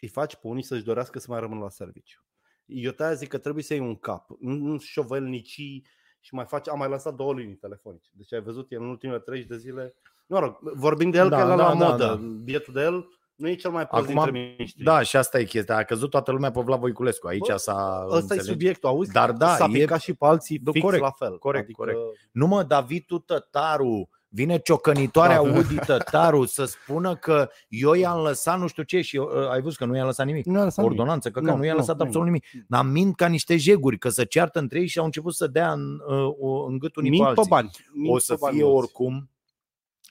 îi 0.00 0.08
faci 0.08 0.34
pe 0.34 0.46
unii 0.46 0.62
să-și 0.62 0.84
dorească 0.84 1.18
să 1.18 1.26
mai 1.28 1.40
rămână 1.40 1.60
la 1.60 1.68
serviciu. 1.70 2.24
Eu 2.64 2.90
te 2.90 3.14
zic 3.14 3.28
că 3.28 3.38
trebuie 3.38 3.64
să 3.64 3.74
iei 3.74 3.82
un 3.82 3.96
cap, 3.96 4.30
nu 4.40 4.54
nu 4.54 4.78
șovelnicii 4.78 5.86
și 6.20 6.34
mai 6.34 6.44
faci, 6.44 6.68
am 6.68 6.78
mai 6.78 6.88
lansat 6.88 7.14
două 7.14 7.34
linii 7.34 7.54
telefonice. 7.54 8.10
Deci 8.12 8.32
ai 8.32 8.40
văzut, 8.40 8.72
el 8.72 8.80
în 8.80 8.88
ultimele 8.88 9.18
30 9.18 9.48
de 9.48 9.56
zile, 9.56 9.94
mă 10.26 10.38
rog, 10.38 10.58
vorbim 10.74 11.10
de 11.10 11.18
el 11.18 11.28
Da, 11.28 11.36
că 11.36 11.42
el 11.42 11.48
da, 11.48 11.54
la 11.54 11.74
da, 11.74 11.90
modă, 11.90 12.06
da. 12.06 12.14
bietul 12.44 12.74
de 12.74 12.80
el 12.80 13.08
nu 13.40 13.48
e 13.48 13.54
cel 13.54 13.70
mai 13.70 13.86
prost 13.86 14.02
Acum, 14.08 14.14
dintre 14.24 14.40
miniștri. 14.56 14.82
Da, 14.84 15.02
și 15.02 15.16
asta 15.16 15.38
e 15.38 15.44
chestia. 15.44 15.76
A 15.76 15.82
căzut 15.82 16.10
toată 16.10 16.30
lumea 16.32 16.50
pe 16.50 16.60
Vlad 16.60 16.78
Voiculescu. 16.80 17.26
Aici 17.26 17.46
Bă, 17.48 17.56
s-a 17.56 18.02
Ăsta 18.04 18.16
e 18.16 18.20
înțelegi? 18.20 18.46
subiectul, 18.48 18.88
auzi? 18.88 19.12
Dar 19.12 19.32
da, 19.32 19.54
S-a 19.56 19.66
e- 19.70 19.72
picat 19.72 20.00
și 20.00 20.14
pe 20.14 20.26
alții 20.26 20.58
Da, 20.58 20.70
fix 20.70 20.84
corect, 20.84 21.02
la 21.02 21.10
fel. 21.10 21.38
corect, 21.38 21.64
adică, 21.64 21.82
corect. 21.82 21.98
Nu 22.32 22.46
mă, 22.46 22.62
Davidu 22.62 23.18
Tătaru, 23.18 24.08
vine 24.28 24.58
ciocănitoarea 24.58 25.42
Da. 25.42 25.58
Udi 25.58 25.74
Tătaru 25.86 26.44
să 26.44 26.64
spună 26.64 27.14
că 27.16 27.48
eu 27.68 27.92
i-am 27.94 28.22
lăsat 28.22 28.58
nu 28.58 28.66
știu 28.66 28.82
ce 28.82 29.00
și 29.00 29.16
uh, 29.16 29.28
ai 29.50 29.60
văzut 29.60 29.78
că 29.78 29.84
nu 29.84 29.96
i-am 29.96 30.06
lăsat 30.06 30.26
nimic. 30.26 30.44
Nu 30.46 30.60
a 30.60 30.64
lăsat 30.64 30.84
nimic. 30.84 30.98
Ordonanță, 30.98 31.30
că, 31.30 31.40
că 31.40 31.50
Nu, 31.50 31.56
nu 31.56 31.64
i-a 31.64 31.72
nu, 31.72 31.78
lăsat 31.78 31.96
nu, 31.96 32.04
absolut 32.04 32.26
nu. 32.26 32.32
nimic. 32.32 32.66
Dar 32.68 32.84
mint 32.84 33.16
ca 33.16 33.26
niște 33.26 33.56
jeguri, 33.56 33.98
că 33.98 34.08
se 34.08 34.24
ceartă 34.24 34.58
între 34.58 34.78
ei 34.80 34.86
și 34.86 34.98
au 34.98 35.04
început 35.04 35.34
să 35.34 35.46
dea 35.46 35.72
în, 35.72 36.00
uh, 36.08 36.64
în 36.68 36.78
gât 36.78 36.96
unii 36.96 37.10
Mint 37.10 37.22
pe 37.26 37.28
pe 37.32 37.38
alții. 37.38 37.50
bani. 37.50 37.70
mint 37.94 38.10
o 38.10 38.14
pe 38.14 38.20
să 38.20 38.36
bani 38.40 38.54
fie 38.56 38.64
mulți. 38.64 38.78
oricum 38.78 39.30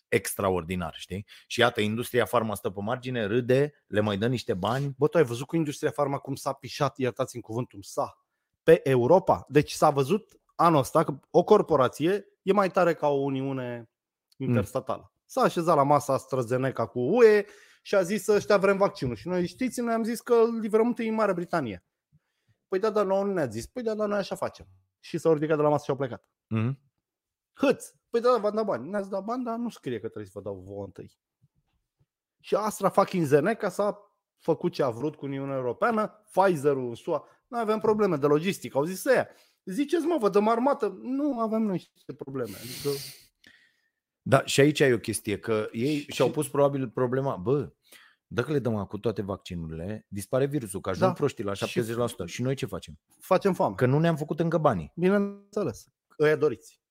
extraordinar, 0.09 0.93
știi? 0.97 1.25
Și 1.47 1.59
iată, 1.59 1.81
industria 1.81 2.25
farma 2.25 2.55
stă 2.55 2.69
pe 2.69 2.81
margine, 2.81 3.25
râde, 3.25 3.73
le 3.87 3.99
mai 3.99 4.17
dă 4.17 4.27
niște 4.27 4.53
bani. 4.53 4.95
Bă, 4.97 5.07
tu 5.07 5.17
ai 5.17 5.23
văzut 5.23 5.47
cu 5.47 5.55
industria 5.55 5.91
farma 5.91 6.17
cum 6.17 6.35
s-a 6.35 6.53
pișat, 6.53 6.97
iertați-mi 6.97 7.41
cuvântul, 7.41 7.83
sa, 7.83 8.25
pe 8.63 8.89
Europa? 8.89 9.45
Deci 9.47 9.71
s-a 9.71 9.89
văzut 9.89 10.39
anul 10.55 10.79
ăsta 10.79 11.03
că 11.03 11.19
o 11.29 11.43
corporație 11.43 12.25
e 12.41 12.53
mai 12.53 12.69
tare 12.69 12.93
ca 12.93 13.07
o 13.07 13.19
uniune 13.19 13.89
interstatală. 14.37 15.13
S-a 15.25 15.41
așezat 15.41 15.75
la 15.75 15.83
masa 15.83 16.13
AstraZeneca 16.13 16.87
cu 16.87 16.99
UE 16.99 17.45
și 17.81 17.95
a 17.95 18.01
zis 18.01 18.27
ăștia 18.27 18.57
vrem 18.57 18.77
vaccinul. 18.77 19.15
Și 19.15 19.27
noi 19.27 19.47
știți, 19.47 19.81
noi 19.81 19.93
am 19.93 20.03
zis 20.03 20.21
că 20.21 20.43
livrăm 20.61 20.87
întâi 20.87 21.07
în 21.07 21.13
Marea 21.13 21.33
Britanie. 21.33 21.85
Păi 22.67 22.79
da, 22.79 22.89
dar 22.89 23.05
nouă 23.05 23.23
nu 23.23 23.33
ne-a 23.33 23.47
zis. 23.47 23.65
Păi 23.65 23.83
da, 23.83 23.93
dar 23.93 24.07
noi 24.07 24.17
așa 24.17 24.35
facem. 24.35 24.67
Și 24.99 25.17
s-au 25.17 25.33
ridicat 25.33 25.57
de 25.57 25.63
la 25.63 25.69
masă 25.69 25.83
și 25.83 25.89
au 25.89 25.95
plecat. 25.95 26.29
Mm-hmm. 26.55 26.73
Hâț! 27.53 27.93
Păi 28.09 28.21
da, 28.21 28.37
v-am 28.37 28.55
dat 28.55 28.65
bani. 28.65 28.89
Ne-ați 28.89 29.09
dat 29.09 29.23
bani, 29.23 29.43
dar 29.43 29.57
nu 29.57 29.69
scrie 29.69 29.99
că 29.99 30.05
trebuie 30.07 30.25
să 30.25 30.31
vă 30.33 30.41
dau 30.41 30.55
vouă 30.65 30.83
întâi. 30.85 31.17
Și 32.39 32.55
Astra 32.55 32.89
fucking 32.89 33.25
Zeneca 33.25 33.69
s-a 33.69 34.13
făcut 34.37 34.71
ce 34.73 34.83
a 34.83 34.89
vrut 34.89 35.15
cu 35.15 35.25
Uniunea 35.25 35.55
Europeană, 35.55 36.07
Pfizer-ul 36.31 36.87
în 36.89 36.95
SUA. 36.95 37.23
Noi 37.47 37.59
avem 37.61 37.79
probleme 37.79 38.15
de 38.15 38.25
logistică. 38.25 38.77
Au 38.77 38.83
zis 38.83 39.05
ăia, 39.05 39.27
ziceți 39.65 40.05
mă, 40.05 40.17
vă 40.19 40.29
dăm 40.29 40.47
armată. 40.47 40.97
Nu 41.01 41.39
avem 41.39 41.61
noi 41.61 41.89
niște 41.93 42.13
probleme. 42.13 42.55
Adică, 42.57 42.89
Da, 44.21 44.45
și 44.45 44.59
aici 44.59 44.79
e 44.79 44.93
o 44.93 44.97
chestie, 44.99 45.39
că 45.39 45.67
ei 45.71 45.97
Și- 45.97 46.11
și-au 46.11 46.31
pus 46.31 46.49
probabil 46.49 46.89
problema, 46.89 47.35
bă, 47.35 47.71
dacă 48.27 48.51
le 48.51 48.59
dăm 48.59 48.75
acum 48.75 48.99
toate 48.99 49.21
vaccinurile, 49.21 50.05
dispare 50.09 50.45
virusul, 50.45 50.81
că 50.81 50.89
ajung 50.89 51.07
Da. 51.07 51.13
proștii 51.13 51.43
la 51.43 51.53
Și- 51.53 51.65
70%. 51.65 52.25
Și 52.25 52.41
noi 52.41 52.55
ce 52.55 52.65
facem? 52.65 52.99
facem 53.19 53.53
foame. 53.53 53.75
Că 53.75 53.85
nu 53.85 53.99
ne-am 53.99 54.15
făcut 54.15 54.39
încă 54.39 54.57
banii. 54.57 54.91
Bineînțeles. 54.95 55.85
Ăia 56.19 56.35
doriți. 56.35 56.81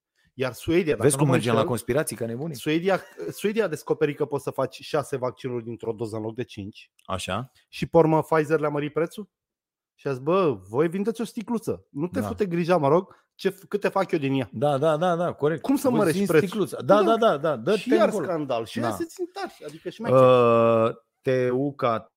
Iar 0.41 0.53
Suedia, 0.53 0.91
dacă 0.93 1.03
Vezi 1.03 1.14
nu 1.14 1.18
cum 1.18 1.26
mă 1.26 1.32
mergem 1.34 1.53
la 1.53 1.59
înșel, 1.59 1.70
conspirații 1.70 2.16
ca 2.16 2.26
nebuni? 2.26 2.55
Suedia, 2.55 3.01
Suedia 3.30 3.64
a 3.64 3.68
descoperit 3.68 4.16
că 4.16 4.24
poți 4.24 4.43
să 4.43 4.51
faci 4.51 4.80
șase 4.80 5.16
vaccinuri 5.16 5.64
dintr-o 5.64 5.93
doză 5.93 6.16
în 6.16 6.22
loc 6.22 6.34
de 6.34 6.45
cinci. 6.45 6.91
Așa? 7.05 7.51
Și 7.68 7.86
pe 7.86 7.97
urmă 7.97 8.22
Pfizer 8.22 8.61
le-a 8.61 8.68
mărit 8.68 8.93
prețul? 8.93 9.28
Și 9.95 10.07
a 10.07 10.11
zis, 10.11 10.20
bă, 10.22 10.53
voi 10.68 10.89
vindeți 10.89 11.20
o 11.20 11.24
sticluță. 11.24 11.86
Nu 11.91 12.09
te 12.09 12.20
Da. 12.20 12.26
fute 12.26 12.47
grija, 12.47 12.76
mă 12.76 12.89
rog, 12.89 13.26
ce, 13.34 13.55
câte 13.68 13.89
fac 13.89 14.11
eu 14.11 14.18
din 14.18 14.34
ea. 14.34 14.49
Da, 14.53 14.78
da, 14.78 14.97
da, 14.97 15.16
da, 15.16 15.32
corect. 15.32 15.62
Cum 15.62 15.76
să 15.76 15.89
Voi 15.89 15.99
mărești 15.99 16.16
zinți 16.18 16.32
prețul? 16.32 16.49
sticluța. 16.49 16.82
Da, 16.82 17.03
da, 17.03 17.16
da, 17.16 17.36
da, 17.36 17.57
dă 17.57 17.76
și 17.76 17.93
iar 17.95 18.11
scandal. 18.11 18.64
Și 18.64 18.80
Da. 18.80 18.89
da. 18.89 18.95
se 18.95 19.05
țin 19.05 19.24
tari. 19.32 19.64
Adică 19.66 19.89
și 19.89 20.01
mai 20.01 20.12
Uh, 20.12 20.95
Teuca 21.22 22.12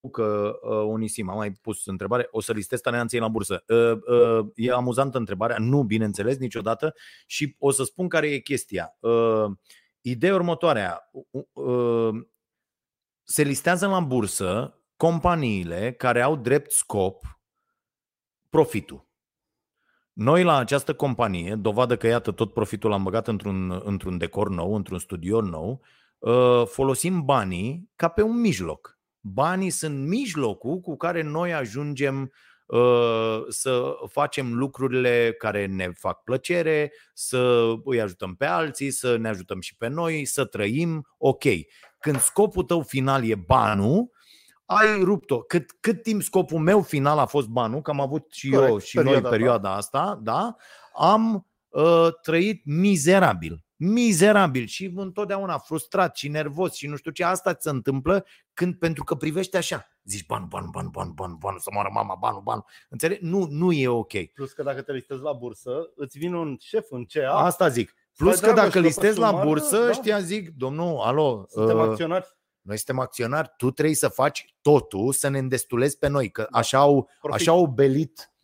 că 0.00 0.58
uh, 0.62 0.70
Unisim, 0.70 1.28
am 1.28 1.36
mai 1.36 1.52
pus 1.52 1.86
întrebare, 1.86 2.28
o 2.30 2.40
să 2.40 2.52
listez 2.52 2.80
talenții 2.80 3.18
la 3.18 3.28
bursă. 3.28 3.64
Uh, 3.66 3.98
uh, 4.38 4.46
e 4.54 4.72
amuzantă 4.72 5.18
întrebarea, 5.18 5.56
nu, 5.58 5.82
bineînțeles, 5.82 6.36
niciodată 6.36 6.94
și 7.26 7.56
o 7.58 7.70
să 7.70 7.84
spun 7.84 8.08
care 8.08 8.28
e 8.30 8.38
chestia. 8.38 8.96
Uh, 9.00 9.44
ideea 10.00 10.34
următoarea, 10.34 11.10
uh, 11.30 11.42
uh, 11.52 12.26
se 13.22 13.42
listează 13.42 13.86
la 13.86 14.00
bursă 14.00 14.82
companiile 14.96 15.92
care 15.92 16.22
au 16.22 16.36
drept 16.36 16.70
scop 16.70 17.24
profitul. 18.50 19.06
Noi 20.12 20.42
la 20.42 20.56
această 20.56 20.94
companie, 20.94 21.54
dovadă 21.54 21.96
că 21.96 22.06
iată 22.06 22.32
tot 22.32 22.52
profitul 22.52 22.90
l-am 22.90 23.02
băgat 23.02 23.28
într-un, 23.28 23.80
într-un 23.84 24.18
decor 24.18 24.48
nou, 24.48 24.74
într-un 24.74 24.98
studio 24.98 25.40
nou, 25.40 25.82
uh, 26.18 26.66
folosim 26.66 27.24
banii 27.24 27.90
ca 27.96 28.08
pe 28.08 28.22
un 28.22 28.40
mijloc. 28.40 28.97
Banii 29.32 29.70
sunt 29.70 30.06
mijlocul 30.06 30.80
cu 30.80 30.96
care 30.96 31.22
noi 31.22 31.54
ajungem 31.54 32.32
uh, 32.66 33.44
să 33.48 33.94
facem 34.08 34.54
lucrurile 34.54 35.34
care 35.38 35.66
ne 35.66 35.90
fac 35.90 36.22
plăcere, 36.22 36.92
să 37.14 37.72
îi 37.84 38.00
ajutăm 38.00 38.34
pe 38.34 38.44
alții, 38.44 38.90
să 38.90 39.16
ne 39.16 39.28
ajutăm 39.28 39.60
și 39.60 39.76
pe 39.76 39.88
noi, 39.88 40.24
să 40.24 40.44
trăim, 40.44 41.06
ok. 41.18 41.44
Când 41.98 42.20
scopul 42.20 42.62
tău 42.62 42.82
final 42.82 43.24
e 43.24 43.34
banul, 43.34 44.10
ai 44.64 45.02
rupt-o. 45.02 45.38
Cât, 45.38 45.76
cât 45.80 46.02
timp 46.02 46.22
scopul 46.22 46.58
meu 46.58 46.82
final 46.82 47.18
a 47.18 47.26
fost 47.26 47.46
banul, 47.46 47.80
că 47.80 47.90
am 47.90 48.00
avut 48.00 48.32
și 48.32 48.48
Corect, 48.50 48.70
eu 48.70 48.78
și 48.78 48.96
noi 48.96 49.04
perioada 49.04 49.28
perioada 49.28 49.74
asta, 49.74 50.20
da, 50.22 50.56
am 50.94 51.46
uh, 51.68 52.08
trăit 52.22 52.62
mizerabil. 52.64 53.64
Mizerabil 53.80 54.66
și 54.66 54.92
întotdeauna 54.96 55.58
frustrat 55.58 56.16
și 56.16 56.28
nervos 56.28 56.74
și 56.74 56.86
nu 56.86 56.96
știu 56.96 57.10
ce. 57.10 57.24
Asta 57.24 57.54
ți 57.54 57.62
se 57.62 57.70
întâmplă 57.70 58.24
când, 58.54 58.74
pentru 58.74 59.04
că 59.04 59.14
privești 59.14 59.56
așa. 59.56 59.88
Zici 60.04 60.26
banul, 60.26 60.48
banul, 60.48 60.70
banul, 60.70 60.90
banul, 60.90 61.14
banul, 61.14 61.36
banul, 61.36 61.58
să 61.58 61.70
moară 61.72 61.88
mama, 61.92 62.14
banul, 62.14 62.40
banul. 62.40 62.64
Înțelegi? 62.88 63.24
Nu, 63.24 63.46
nu 63.50 63.72
e 63.72 63.88
ok. 63.88 64.12
Plus 64.34 64.52
că 64.52 64.62
dacă 64.62 64.82
te 64.82 64.92
listezi 64.92 65.20
la 65.20 65.32
bursă, 65.32 65.90
îți 65.96 66.18
vine 66.18 66.36
un 66.36 66.56
șef 66.60 66.86
în 66.90 67.04
CEA, 67.04 67.32
Asta 67.32 67.68
zic. 67.68 67.94
Plus 68.16 68.36
Stai 68.36 68.48
că 68.48 68.54
treabă 68.54 68.68
dacă 68.70 68.78
și 68.80 68.84
listezi 68.84 69.14
după 69.14 69.20
la 69.26 69.28
sumară, 69.28 69.48
bursă, 69.48 69.86
da. 69.86 69.92
știa, 69.92 70.20
zic, 70.20 70.50
domnul, 70.56 70.98
alo, 71.00 71.44
suntem 71.48 71.78
uh, 71.78 71.82
acționari. 71.82 72.26
noi 72.60 72.76
suntem 72.76 72.98
acționari, 72.98 73.52
tu 73.56 73.70
trebuie 73.70 73.94
să 73.94 74.08
faci 74.08 74.54
totul 74.60 75.12
să 75.12 75.28
ne 75.28 75.38
îndestulezi 75.38 75.98
pe 75.98 76.08
noi, 76.08 76.30
că 76.30 76.46
așa 76.50 76.78
au, 76.78 77.10
Profit. 77.20 77.40
așa 77.40 77.50
au 77.50 77.66
belit 77.66 78.16
Da. 78.16 78.37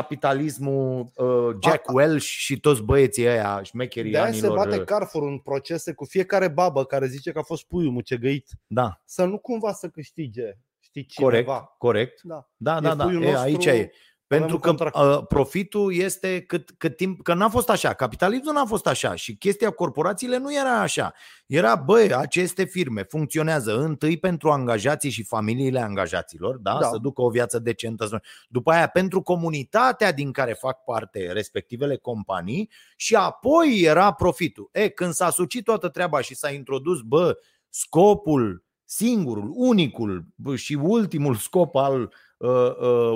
Capitalismul 0.00 1.10
uh, 1.14 1.56
Jack 1.62 1.88
A- 1.88 1.92
Welch 1.92 2.24
și 2.24 2.60
toți 2.60 2.82
băieții 2.82 3.26
ăia, 3.28 3.62
șmecherii 3.62 4.10
De 4.10 4.18
aia 4.18 4.32
se 4.32 4.38
anilor. 4.38 4.56
bate 4.56 4.78
uh, 4.78 4.84
Carrefour 4.84 5.22
în 5.28 5.38
procese 5.38 5.92
cu 5.92 6.04
fiecare 6.04 6.48
babă 6.48 6.84
care 6.84 7.06
zice 7.06 7.32
că 7.32 7.38
a 7.38 7.42
fost 7.42 7.64
puiul 7.66 7.92
mucegăit. 7.92 8.48
Da, 8.66 9.00
Să 9.04 9.24
nu 9.24 9.38
cumva 9.38 9.72
să 9.72 9.88
câștige, 9.88 10.52
știi, 10.80 11.04
cineva. 11.06 11.30
corect, 11.30 11.78
corect. 11.78 12.20
Da. 12.22 12.48
Da, 12.56 12.76
E 12.76 12.80
da, 12.80 12.94
da, 12.94 13.04
puiul 13.04 13.22
e, 13.22 13.30
nostru, 13.30 13.42
aici 13.44 13.64
e. 13.66 13.90
Pentru 14.26 14.54
un 14.54 14.60
că 14.60 14.68
contract. 14.68 14.96
uh, 14.96 15.26
profitul 15.28 15.94
este 15.94 16.40
cât, 16.40 16.70
cât 16.78 16.96
timp, 16.96 17.22
că 17.22 17.34
n-a 17.34 17.48
fost 17.48 17.70
așa, 17.70 17.92
capitalismul 17.92 18.52
n-a 18.54 18.64
fost 18.64 18.86
așa 18.86 19.14
și 19.14 19.36
chestia 19.36 19.70
corporațiile 19.70 20.38
nu 20.38 20.54
era 20.54 20.80
așa. 20.80 21.12
Era, 21.46 21.74
băi, 21.76 22.14
aceste 22.14 22.64
firme 22.64 23.02
funcționează 23.02 23.78
întâi 23.80 24.18
pentru 24.18 24.50
angajații 24.50 25.10
și 25.10 25.22
familiile 25.22 25.80
angajaților, 25.80 26.56
da, 26.56 26.78
Da. 26.80 26.86
să 26.88 26.98
ducă 27.02 27.22
o 27.22 27.30
viață 27.30 27.58
decentă, 27.58 28.06
să- 28.06 28.22
după 28.48 28.70
aia 28.70 28.86
pentru 28.86 29.22
comunitatea 29.22 30.12
din 30.12 30.32
care 30.32 30.52
fac 30.52 30.84
parte 30.84 31.32
respectivele 31.32 31.96
companii 31.96 32.70
și 32.96 33.14
apoi 33.14 33.80
era 33.84 34.12
profitul. 34.12 34.68
E, 34.72 34.88
când 34.88 35.12
s-a 35.12 35.30
sucit 35.30 35.64
toată 35.64 35.88
treaba 35.88 36.20
și 36.20 36.34
s-a 36.34 36.50
introdus, 36.50 37.00
bă, 37.00 37.38
scopul 37.68 38.64
singurul, 38.84 39.50
unicul 39.54 40.26
bă, 40.34 40.56
și 40.56 40.74
ultimul 40.74 41.34
scop 41.34 41.74
al 41.74 42.00
uh, 42.00 42.08
uh, 42.08 42.08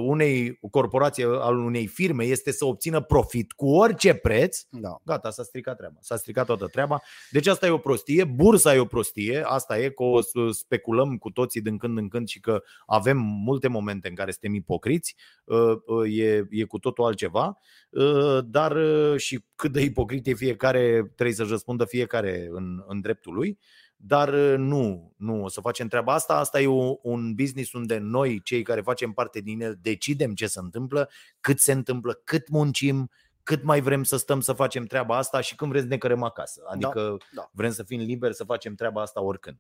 unei 0.03 0.59
corporații, 0.71 1.25
al 1.25 1.59
unei 1.59 1.87
firme 1.87 2.25
este 2.25 2.53
să 2.53 2.65
obțină 2.65 3.01
profit 3.01 3.53
cu 3.53 3.69
orice 3.69 4.15
preț, 4.15 4.61
Da. 4.71 4.97
gata, 5.05 5.31
s-a 5.31 5.43
stricat 5.43 5.77
treaba. 5.77 5.97
S-a 6.01 6.17
stricat 6.17 6.47
toată 6.47 6.67
treaba. 6.67 7.01
Deci 7.31 7.47
asta 7.47 7.67
e 7.67 7.71
o 7.71 7.79
prostie, 7.79 8.25
bursa 8.25 8.75
e 8.75 8.79
o 8.79 8.85
prostie, 8.85 9.43
asta 9.47 9.79
e 9.79 9.89
că 9.89 10.03
o 10.03 10.21
să 10.21 10.39
speculăm 10.51 11.17
cu 11.17 11.31
toții 11.31 11.61
din 11.61 11.79
când 11.79 11.99
în 11.99 12.09
când 12.09 12.29
și 12.29 12.41
că 12.41 12.63
avem 12.87 13.17
multe 13.19 13.69
momente 13.69 14.09
în 14.09 14.15
care 14.15 14.31
suntem 14.31 14.55
ipocriți, 14.55 15.17
uh, 15.45 15.77
uh, 15.87 16.19
e, 16.19 16.47
e 16.51 16.65
cu 16.65 16.79
totul 16.79 17.05
altceva, 17.05 17.59
uh, 17.91 18.39
dar 18.45 18.77
uh, 18.77 19.17
și 19.17 19.45
cât 19.55 19.73
de 19.73 19.83
ipocrit 19.83 20.27
e 20.27 20.35
fiecare, 20.35 21.13
trebuie 21.15 21.37
să-și 21.37 21.51
răspundă 21.51 21.85
fiecare 21.85 22.49
în, 22.51 22.85
în 22.87 23.01
dreptul 23.01 23.35
lui. 23.35 23.59
Dar 24.03 24.33
uh, 24.33 24.55
nu, 24.57 25.13
nu 25.17 25.43
o 25.43 25.49
să 25.49 25.61
facem 25.61 25.89
treaba 25.89 26.15
asta. 26.15 26.35
Asta 26.37 26.61
e 26.61 26.67
o- 26.67 26.97
un 27.03 27.35
business 27.35 27.73
unde 27.73 27.99
noi, 27.99 28.43
cei 28.43 28.63
care 28.63 28.81
facem 28.81 29.13
parte 29.13 29.41
din 29.41 29.61
el, 29.61 29.79
decidem 29.81 30.35
ce 30.35 30.47
se 30.47 30.59
întâmplă, 30.59 31.11
cât 31.41 31.59
se 31.59 31.73
întâmplă, 31.73 32.21
cât 32.25 32.49
muncim, 32.49 33.11
cât 33.43 33.63
mai 33.63 33.81
vrem 33.81 34.03
să 34.03 34.17
stăm 34.17 34.41
să 34.41 34.53
facem 34.53 34.85
treaba 34.85 35.17
asta 35.17 35.41
și 35.41 35.55
când 35.55 35.71
vrem 35.71 35.83
să 35.83 35.89
ne 35.89 35.99
cărăm 35.99 36.23
acasă. 36.23 36.63
Adică 36.67 37.17
da. 37.33 37.51
vrem 37.53 37.71
să 37.71 37.83
fim 37.83 38.01
liberi 38.01 38.35
să 38.35 38.45
facem 38.45 38.75
treaba 38.75 39.03
asta 39.03 39.23
oricând. 39.23 39.59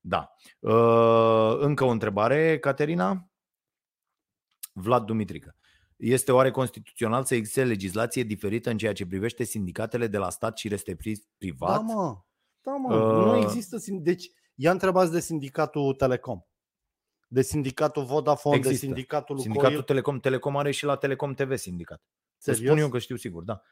Da. 0.00 0.34
Uh, 0.58 1.56
Încă 1.58 1.84
o 1.84 1.88
întrebare, 1.88 2.58
Caterina? 2.58 3.30
Vlad 4.72 5.04
Dumitrică. 5.04 5.56
Este 5.96 6.32
oare 6.32 6.50
constituțional 6.50 7.24
să 7.24 7.34
existe 7.34 7.64
legislație 7.64 8.22
diferită 8.22 8.70
în 8.70 8.78
ceea 8.78 8.92
ce 8.92 9.06
privește 9.06 9.44
sindicatele 9.44 10.06
de 10.06 10.18
la 10.18 10.30
stat 10.30 10.58
și 10.58 10.68
restricții 10.68 11.28
privat? 11.38 11.76
Da, 11.76 11.94
mă. 11.94 12.18
Da, 12.62 12.72
mă. 12.72 12.94
Uh, 12.94 13.24
Nu 13.24 13.36
există. 13.36 13.76
sin- 13.78 14.02
Deci, 14.02 14.30
ia 14.54 14.70
întrebați 14.70 15.12
de 15.12 15.20
sindicatul 15.20 15.94
Telecom. 15.94 16.40
De 17.28 17.42
sindicatul 17.42 18.04
Vodafone, 18.04 18.58
de 18.60 18.68
Există. 18.68 18.86
sindicatul 18.86 19.34
Lucoil. 19.36 19.52
Sindicatul 19.54 19.82
Telecom, 19.84 20.20
Telecom 20.20 20.56
are 20.56 20.70
și 20.70 20.84
la 20.84 20.96
Telecom 20.96 21.34
TV 21.34 21.56
sindicat. 21.56 22.02
Să 22.36 22.52
Serios? 22.52 22.70
spun 22.70 22.82
eu 22.82 22.88
că 22.88 22.98
știu 22.98 23.16
sigur, 23.16 23.42
da. 23.42 23.62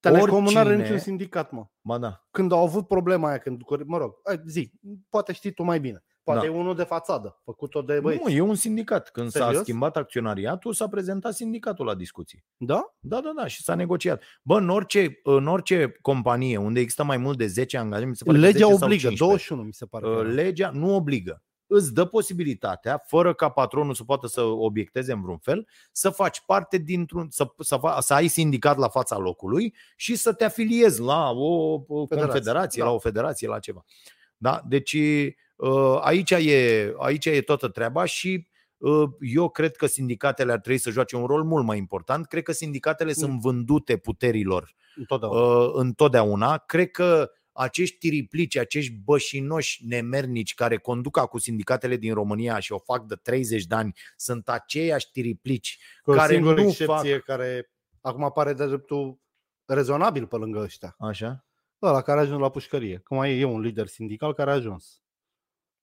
Telecom 0.00 0.42
nu 0.42 0.48
are 0.48 0.58
oricine- 0.58 0.82
niciun 0.82 0.98
sindicat, 0.98 1.50
mă. 1.50 1.66
Ba 1.80 1.98
da. 1.98 2.26
Când 2.30 2.52
au 2.52 2.62
avut 2.62 2.86
problema 2.86 3.28
aia, 3.28 3.38
când, 3.38 3.60
mă 3.84 3.96
rog, 3.98 4.14
hai, 4.24 4.42
zi, 4.46 4.72
poate 5.08 5.32
știi 5.32 5.52
tu 5.52 5.62
mai 5.62 5.80
bine. 5.80 6.04
Poate 6.32 6.46
Da. 6.46 6.52
e 6.54 6.58
unul 6.58 6.74
de 6.74 6.82
fațadă, 6.82 7.40
făcut-o 7.44 7.82
de 7.82 8.00
băieți. 8.00 8.22
Nu, 8.24 8.30
e 8.30 8.40
un 8.40 8.54
sindicat. 8.54 9.10
Când 9.10 9.30
s-a 9.30 9.44
Serios? 9.44 9.62
schimbat 9.62 9.96
acționariatul, 9.96 10.72
s-a 10.72 10.88
prezentat 10.88 11.34
sindicatul 11.34 11.86
la 11.86 11.94
discuții. 11.94 12.44
Da? 12.56 12.94
Da, 13.00 13.20
da, 13.20 13.32
da, 13.36 13.46
și 13.46 13.62
s-a 13.62 13.74
negociat. 13.74 14.22
Bă, 14.42 14.56
în 14.56 14.68
orice, 14.68 15.20
în 15.22 15.46
orice 15.46 15.98
companie 16.00 16.56
unde 16.56 16.80
există 16.80 17.04
mai 17.04 17.16
mult 17.16 17.38
de 17.38 17.46
10 17.46 17.76
angajați, 17.78 18.08
mi 18.08 18.16
se 18.16 18.24
pare 18.24 18.38
că 18.38 18.44
Legea 18.44 18.58
10 18.58 18.64
sau 18.74 18.84
obligă, 18.84 19.08
15, 19.08 19.24
21 19.24 19.62
mi 19.62 19.72
se 19.72 19.86
pare. 19.86 20.04
că 20.04 20.10
uh, 20.10 20.18
era. 20.18 20.28
legea 20.28 20.70
nu 20.70 20.94
obligă. 20.94 21.42
Îți 21.70 21.94
dă 21.94 22.04
posibilitatea, 22.04 23.02
fără 23.06 23.34
ca 23.34 23.48
patronul 23.48 23.94
să 23.94 24.04
poată 24.04 24.26
să 24.26 24.40
obiecteze 24.42 25.12
în 25.12 25.22
vreun 25.22 25.38
fel, 25.38 25.68
să 25.92 26.10
faci 26.10 26.42
parte 26.46 26.76
dintr-un, 26.78 27.26
să, 27.30 27.46
să, 27.58 27.76
fa- 27.78 27.98
să 27.98 28.14
ai 28.14 28.26
sindicat 28.28 28.76
la 28.78 28.88
fața 28.88 29.16
locului 29.18 29.74
și 29.96 30.16
să 30.16 30.32
te 30.32 30.44
afiliezi 30.44 31.00
la 31.00 31.30
o, 31.30 31.72
o 31.72 32.06
Federație, 32.06 32.16
confederație, 32.26 32.82
da. 32.82 32.88
la 32.88 32.94
o 32.94 32.98
federație, 32.98 33.48
la 33.48 33.58
ceva. 33.58 33.84
Da? 34.36 34.62
Deci 34.68 34.92
uh, 34.92 35.26
aici 36.00 36.30
e, 36.30 36.92
aici 36.98 37.24
e 37.26 37.40
toată 37.40 37.68
treaba 37.68 38.04
și 38.04 38.48
uh, 38.76 39.08
eu 39.20 39.48
cred 39.48 39.76
că 39.76 39.86
sindicatele 39.86 40.52
ar 40.52 40.58
trebui 40.58 40.78
să 40.80 40.90
joace 40.90 41.16
un 41.16 41.26
rol 41.26 41.44
mult 41.44 41.64
mai 41.64 41.78
important. 41.78 42.26
Cred 42.26 42.42
că 42.42 42.52
sindicatele 42.52 43.08
Mm. 43.10 43.14
sunt 43.14 43.40
vândute 43.40 43.96
puterilor 43.96 44.74
Întotdeauna. 44.96 45.40
uh, 45.64 45.70
întotdeauna. 45.74 46.58
Cred 46.58 46.90
că 46.90 47.30
acești 47.52 47.98
tiriplici, 47.98 48.56
acești 48.56 48.92
bășinoși 49.04 49.86
nemernici 49.86 50.54
care 50.54 50.76
conduc 50.76 51.18
cu 51.20 51.38
sindicatele 51.38 51.96
din 51.96 52.14
România 52.14 52.58
și 52.58 52.72
o 52.72 52.78
fac 52.78 53.06
de 53.06 53.14
30 53.14 53.64
de 53.64 53.74
ani, 53.74 53.94
sunt 54.16 54.48
aceiași 54.48 55.10
tiriplici. 55.10 55.78
Cu 56.02 56.10
o 56.10 56.14
care 56.14 56.32
singură 56.32 56.54
nu 56.62 56.68
excepție 56.68 57.18
care 57.18 57.70
acum 58.00 58.24
apare 58.24 58.52
de 58.52 58.66
dreptul 58.66 59.18
rezonabil 59.64 60.26
pe 60.26 60.36
lângă 60.36 60.58
ăștia. 60.58 60.94
Așa? 60.98 61.44
Ăla 61.82 62.02
care 62.02 62.18
a 62.18 62.22
ajuns 62.22 62.40
la 62.40 62.50
pușcărie. 62.50 62.98
Cum 62.98 63.22
e, 63.22 63.28
e 63.28 63.44
un 63.44 63.60
lider 63.60 63.86
sindical 63.86 64.34
care 64.34 64.50
a 64.50 64.54
ajuns 64.54 65.02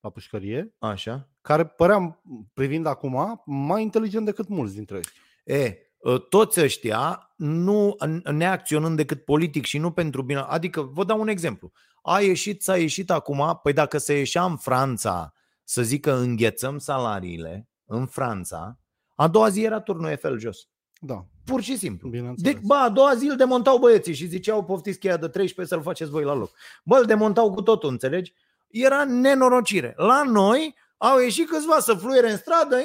la 0.06 0.12
pușcărie, 0.12 0.74
Așa? 0.80 1.30
care 1.42 1.66
părea, 1.66 2.22
privind 2.54 2.86
acum, 2.86 3.42
mai 3.46 3.82
inteligent 3.82 4.26
decât 4.26 4.48
mulți 4.48 4.74
dintre 4.74 4.98
ei. 5.46 5.58
E, 5.60 5.78
ă, 6.04 6.18
toți 6.18 6.62
ăștia 6.62 7.34
nu 7.36 7.96
neacționând 8.32 8.96
decât 8.96 9.24
politic 9.24 9.66
și 9.66 9.78
nu 9.78 9.92
pentru 9.92 10.22
bine. 10.22 10.40
Adică, 10.40 10.82
vă 10.82 11.04
dau 11.04 11.20
un 11.20 11.28
exemplu. 11.28 11.72
A 12.02 12.20
ieșit, 12.20 12.62
s-a 12.62 12.78
ieșit 12.78 13.12
acum, 13.12 13.60
păi 13.64 13.74
dacă 13.74 13.98
se 13.98 14.18
ieșea 14.18 14.44
în 14.44 14.58
Franța 14.58 15.34
să 15.64 15.82
zică 15.82 16.16
înghețăm 16.16 16.78
salariile 16.78 17.70
în 17.86 18.06
Franța, 18.06 18.80
a 19.16 19.28
doua 19.28 19.50
zi 19.50 19.64
era 19.64 19.80
turnul 19.80 20.10
Eiffel 20.10 20.40
jos. 20.40 20.70
Da, 21.00 21.26
Pur 21.46 21.62
și 21.62 21.78
simplu. 21.78 22.10
bineînțeles. 22.10 22.54
De, 22.54 22.60
bă, 22.66 22.74
a 22.74 22.90
doua 22.90 23.16
zi 23.16 23.28
îl 23.28 23.36
demontau 23.36 23.78
băieții 23.78 24.14
și 24.14 24.26
ziceau 24.26 24.64
poftiți 24.64 25.00
cheia 25.00 25.18
de 25.18 25.28
13 25.28 25.76
să-l 25.76 25.84
faceți 25.84 26.12
voi 26.12 26.24
la 26.24 26.34
loc. 26.34 26.52
Bă, 26.84 26.98
îl 26.98 27.06
demontau 27.06 27.54
cu 27.54 27.62
totul, 27.62 27.90
înțelegi? 27.90 28.34
Era 28.76 29.04
nenorocire. 29.04 29.94
La 29.98 30.24
noi 30.24 30.76
au 30.98 31.20
ieșit 31.20 31.50
câțiva 31.50 31.80
să 31.80 31.94
fluiere 31.94 32.32
în 32.32 32.38
stradă. 32.38 32.76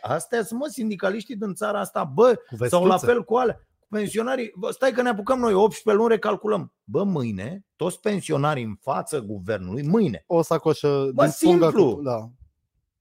Astea 0.00 0.44
sunt, 0.44 0.60
mă, 0.60 0.66
sindicaliștii 0.66 1.36
din 1.36 1.54
țara 1.54 1.80
asta, 1.80 2.04
bă, 2.04 2.34
Cu 2.58 2.66
sau 2.66 2.84
la 2.84 2.90
vestuță. 2.92 3.12
fel 3.12 3.24
cu 3.24 3.34
alea. 3.36 3.60
Pensionarii, 3.88 4.52
bă, 4.56 4.70
stai 4.70 4.92
că 4.92 5.02
ne 5.02 5.08
apucăm 5.08 5.38
noi 5.38 5.52
18 5.52 6.02
luni, 6.02 6.12
recalculăm. 6.14 6.72
Bă, 6.84 7.02
mâine, 7.02 7.64
toți 7.76 8.00
pensionarii 8.00 8.64
în 8.64 8.74
față 8.80 9.20
guvernului, 9.20 9.82
mâine, 9.82 10.24
O 10.26 10.42
sacoșă 10.42 11.10
Bă, 11.14 11.22
din 11.24 11.32
pungă 11.40 11.64
simplu. 11.66 11.94
Cu, 11.94 12.02
da. 12.02 12.28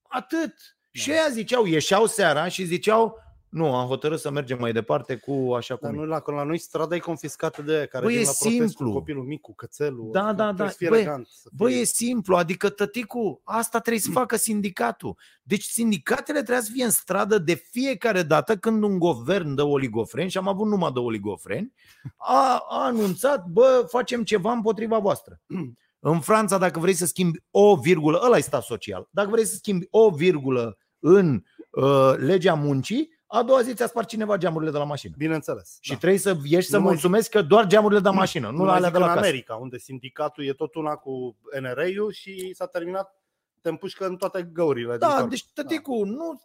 atât. 0.09 0.53
Și 0.91 1.07
Da. 1.09 1.13
ăia 1.13 1.27
ziceau, 1.31 1.65
ieșeau 1.65 2.05
seara 2.05 2.47
și 2.47 2.63
ziceau, 2.63 3.17
nu, 3.49 3.75
am 3.75 3.87
hotărât 3.87 4.19
să 4.19 4.31
mergem 4.31 4.59
mai 4.59 4.71
departe 4.71 5.15
cu 5.15 5.53
așa 5.55 5.75
cum 5.75 5.89
Dar 5.89 5.97
e. 5.97 6.01
nu 6.01 6.05
la, 6.05 6.23
la 6.25 6.43
noi 6.43 6.57
strada 6.57 6.95
e 6.95 6.99
confiscată 6.99 7.61
de 7.61 7.75
aia 7.75 7.85
care 7.85 8.05
Bă, 8.05 8.11
vin 8.11 8.19
e 8.19 8.23
la 8.23 8.31
protest 8.39 8.59
simplu. 8.59 8.85
cu 8.85 8.91
copilul 8.97 9.23
mic, 9.23 9.41
cu 9.41 9.55
cățelul. 9.55 10.09
Da, 10.11 10.33
da, 10.33 10.53
Trebuie 10.53 10.65
da. 10.65 10.69
Să 10.69 10.75
fie 10.77 10.89
Bă, 10.89 10.95
elegant. 10.95 11.27
Să 11.27 11.49
Bă, 11.53 11.67
fie... 11.67 11.79
e 11.79 11.83
simplu, 11.83 12.35
adică 12.35 12.69
tăticu, 12.69 13.41
asta 13.43 13.79
trebuie 13.79 14.01
să 14.01 14.11
facă 14.11 14.35
sindicatul. 14.35 15.17
Deci 15.43 15.63
sindicatele 15.63 16.41
trebuie 16.41 16.63
să 16.65 16.71
fie 16.73 16.83
în 16.83 16.89
stradă 16.91 17.37
de 17.37 17.53
fiecare 17.53 18.23
dată 18.23 18.57
când 18.57 18.83
un 18.83 18.99
guvern 18.99 19.55
de 19.55 19.61
oligofreni, 19.61 20.29
și 20.29 20.37
am 20.37 20.47
avut 20.47 20.67
numai 20.67 20.91
de 20.91 20.99
oligofreni, 20.99 21.73
a, 22.17 22.65
a 22.69 22.85
anunțat, 22.85 23.45
bă, 23.45 23.85
facem 23.89 24.23
ceva 24.23 24.51
împotriva 24.51 24.97
voastră. 24.97 25.41
În 26.01 26.19
Franța, 26.19 26.57
dacă 26.57 26.79
vrei 26.79 26.93
să 26.93 27.05
schimbi 27.05 27.43
o 27.51 27.75
virgulă, 27.75 28.21
ăla 28.25 28.37
e 28.37 28.41
stat 28.41 28.63
social, 28.63 29.07
dacă 29.11 29.29
vrei 29.29 29.45
să 29.45 29.55
schimbi 29.55 29.87
o 29.89 30.09
virgulă 30.09 30.77
în 30.99 31.43
uh, 31.71 32.13
legea 32.17 32.53
muncii, 32.53 33.18
a 33.31 33.43
doua 33.43 33.61
zi 33.61 33.73
ți-a 33.73 33.87
spart 33.87 34.07
cineva 34.07 34.37
geamurile 34.37 34.71
de 34.71 34.77
la 34.77 34.83
mașină. 34.83 35.13
Bineînțeles. 35.17 35.77
Și 35.81 35.91
da. 35.91 35.97
trebuie 35.97 36.19
să 36.19 36.37
ieși 36.43 36.67
să 36.67 36.75
Nu 36.77 36.83
mai 36.83 36.91
mulțumesc 36.91 37.29
că 37.29 37.41
doar 37.41 37.65
geamurile 37.67 37.99
de 37.99 38.07
la 38.07 38.13
mașină, 38.13 38.49
nu, 38.49 38.57
Nu 38.57 38.63
la 38.63 38.69
mai 38.69 38.75
alea 38.75 38.89
zic 38.89 38.97
de 38.97 39.03
la 39.03 39.09
în 39.09 39.13
casă. 39.15 39.25
America, 39.27 39.55
unde 39.55 39.77
sindicatul 39.77 40.45
e 40.45 40.53
tot 40.53 40.75
una 40.75 40.95
cu 40.95 41.37
NRA-ul 41.61 42.11
și 42.11 42.53
s-a 42.53 42.65
terminat, 42.67 43.15
te 43.61 43.69
împușcă 43.69 44.05
în 44.07 44.15
toate 44.17 44.49
găurile. 44.53 44.89
din 44.89 44.99
Da, 45.07 45.15
corp. 45.15 45.29
deci 45.29 45.45
tăticu, 45.53 46.03
nu, 46.03 46.41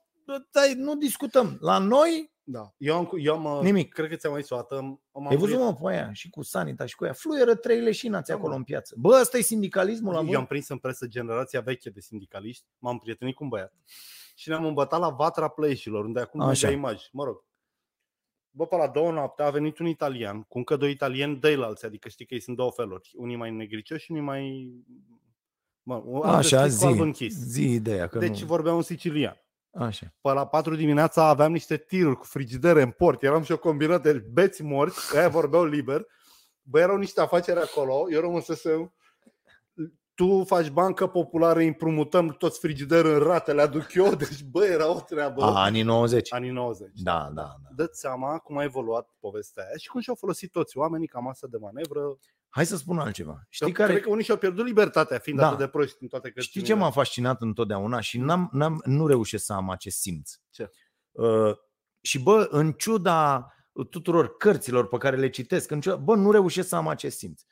dai, 0.51 0.75
nu 0.77 0.95
discutăm. 0.95 1.57
La 1.61 1.79
noi, 1.79 2.33
Da. 2.47 2.75
Eu 2.77 2.97
am, 2.97 3.11
eu 3.19 3.47
am 3.47 3.65
Nimic. 3.65 3.93
Cred 3.93 4.09
că 4.09 4.17
ți-am 4.17 4.33
mai 4.33 4.41
zis 4.41 4.51
o 4.51 4.57
dată. 4.57 4.77
am- 4.77 5.01
am 5.13 5.29
ai 5.29 5.37
văzut 5.37 5.59
murit- 5.59 5.79
mă 5.81 5.89
pe 5.89 5.95
aia 5.95 6.13
și 6.13 6.31
cu 6.31 6.43
Sanita 6.43 6.87
și 6.87 6.95
cu 6.95 7.05
aia, 7.05 7.13
fluieră 7.13 7.55
trei 7.55 7.81
leșinați 7.81 8.29
Da, 8.31 8.35
acolo 8.35 8.51
mă. 8.53 8.57
în 8.59 8.63
piață. 8.65 8.95
Bă, 8.99 9.19
ăsta 9.21 9.39
e 9.39 9.41
sindicalismul 9.41 10.13
la 10.13 10.19
Eu 10.19 10.25
voi? 10.25 10.35
am 10.35 10.47
prins 10.47 10.69
în 10.69 10.79
presă 10.79 11.07
generația 11.07 11.61
veche 11.61 11.91
de 11.91 12.01
sindicaliști, 12.01 12.65
m-am 12.79 12.99
prietenit 12.99 13.35
cu 13.35 13.43
un 13.43 13.49
băiat 13.49 13.73
și 14.35 14.49
ne-am 14.49 14.65
îmbătat 14.65 15.01
la 15.01 15.09
Vatra 15.09 15.49
Plăieșilor, 15.49 16.05
unde 16.05 16.21
acum 16.21 16.41
Așa. 16.41 16.51
Așa. 16.51 16.71
imagi. 16.71 17.09
Mă 17.13 17.25
rog. 17.25 17.45
Bă, 18.51 18.67
pe 18.67 18.77
la 18.77 18.89
două 18.89 19.11
noapte 19.11 19.43
a 19.43 19.51
venit 19.51 19.79
un 19.79 19.87
italian 19.87 20.43
cu 20.43 20.59
încă 20.59 20.77
doi 20.77 20.91
italieni 20.91 21.37
deilalți, 21.37 21.85
adică 21.85 22.09
știi 22.09 22.27
că 22.27 22.35
ei 22.35 22.41
sunt 22.41 22.57
două 22.57 22.71
feluri. 22.71 23.11
Unii 23.17 23.37
mai 23.37 23.51
negricioși 23.51 24.05
și 24.05 24.11
unii 24.11 24.23
mai... 24.23 24.73
Mă, 25.83 25.95
alb 25.95 26.25
Așa, 26.25 26.63
deschis 26.63 26.81
cu 26.81 26.87
alb 26.87 26.97
zi, 26.97 27.03
închis. 27.03 27.35
zi 27.35 27.73
ideea. 27.73 28.07
Că 28.07 28.19
Deci 28.19 28.41
nu... 28.41 28.47
vorbeam 28.47 28.77
un 28.77 28.83
sicilian. 28.83 29.41
Așa. 29.73 30.15
Pe 30.21 30.33
la 30.33 30.47
4 30.47 30.75
dimineața 30.75 31.29
aveam 31.29 31.53
niște 31.53 31.77
tiruri 31.77 32.17
cu 32.17 32.25
frigidere 32.25 32.83
în 32.83 32.91
port. 32.91 33.23
Eram 33.23 33.43
și 33.43 33.53
o 33.53 33.59
combinat 33.59 34.03
de 34.03 34.13
beți 34.13 34.63
morți, 34.63 35.17
aia 35.17 35.29
vorbeau 35.29 35.65
liber. 35.65 36.07
Bă, 36.63 36.81
erau 36.81 36.97
niște 36.97 37.21
afaceri 37.21 37.61
acolo, 37.61 38.07
eu 38.11 38.21
rămâsesem 38.21 38.95
tu 40.15 40.45
faci 40.45 40.69
bancă 40.71 41.07
populară, 41.07 41.61
împrumutăm 41.61 42.29
toți 42.29 42.59
frigideri 42.59 43.09
în 43.09 43.19
rate, 43.19 43.53
le 43.53 43.63
aduc 43.63 43.95
eu, 43.95 44.15
deci 44.25 44.43
bă, 44.43 44.65
era 44.65 44.91
o 44.95 45.01
treabă. 45.01 45.43
A, 45.43 45.63
anii 45.63 45.83
90. 45.83 46.33
Anii 46.33 46.51
90. 46.51 46.89
Da, 46.95 47.31
da, 47.35 47.43
da. 47.43 47.69
Dă-ți 47.75 48.01
seama 48.01 48.39
cum 48.39 48.59
a 48.59 48.63
evoluat 48.63 49.09
povestea 49.21 49.63
aia 49.63 49.77
și 49.77 49.89
cum 49.89 50.01
și-au 50.01 50.15
folosit 50.17 50.51
toți 50.51 50.77
oamenii 50.79 51.07
ca 51.07 51.19
masă 51.19 51.47
de 51.51 51.57
manevră. 51.57 52.01
Hai 52.49 52.67
să 52.67 52.77
spun 52.77 52.99
altceva. 52.99 53.43
Știi 53.49 53.73
Cred 53.73 53.87
care... 53.87 54.01
că 54.01 54.11
unii 54.11 54.25
și-au 54.25 54.37
pierdut 54.37 54.65
libertatea 54.67 55.19
fiind 55.19 55.39
Da. 55.39 55.47
atât 55.47 55.59
de 55.59 55.67
proști 55.67 55.97
în 56.01 56.09
toate 56.09 56.29
Știi 56.29 56.41
cărțile. 56.43 56.65
ce 56.65 56.75
m-a 56.75 56.91
fascinat 56.91 57.41
întotdeauna 57.43 58.01
și 58.01 58.19
n-am, 58.19 58.49
n-am, 58.53 58.83
nu 58.85 59.07
reușesc 59.07 59.45
să 59.45 59.53
am 59.53 59.71
acest 59.71 59.99
simț. 60.01 60.33
Ce? 60.51 60.71
Uh, 61.11 61.53
și 62.01 62.23
bă, 62.23 62.47
în 62.51 62.73
ciuda 62.73 63.49
tuturor 63.91 64.37
cărților 64.37 64.89
pe 64.89 64.97
care 64.97 65.17
le 65.17 65.29
citesc, 65.31 65.71
în 65.71 65.81
ciuda, 65.81 65.97
bă, 65.97 66.15
nu 66.15 66.31
reușesc 66.31 66.69
să 66.69 66.77
am 66.77 66.89
acest 66.89 67.19
simț. 67.19 67.43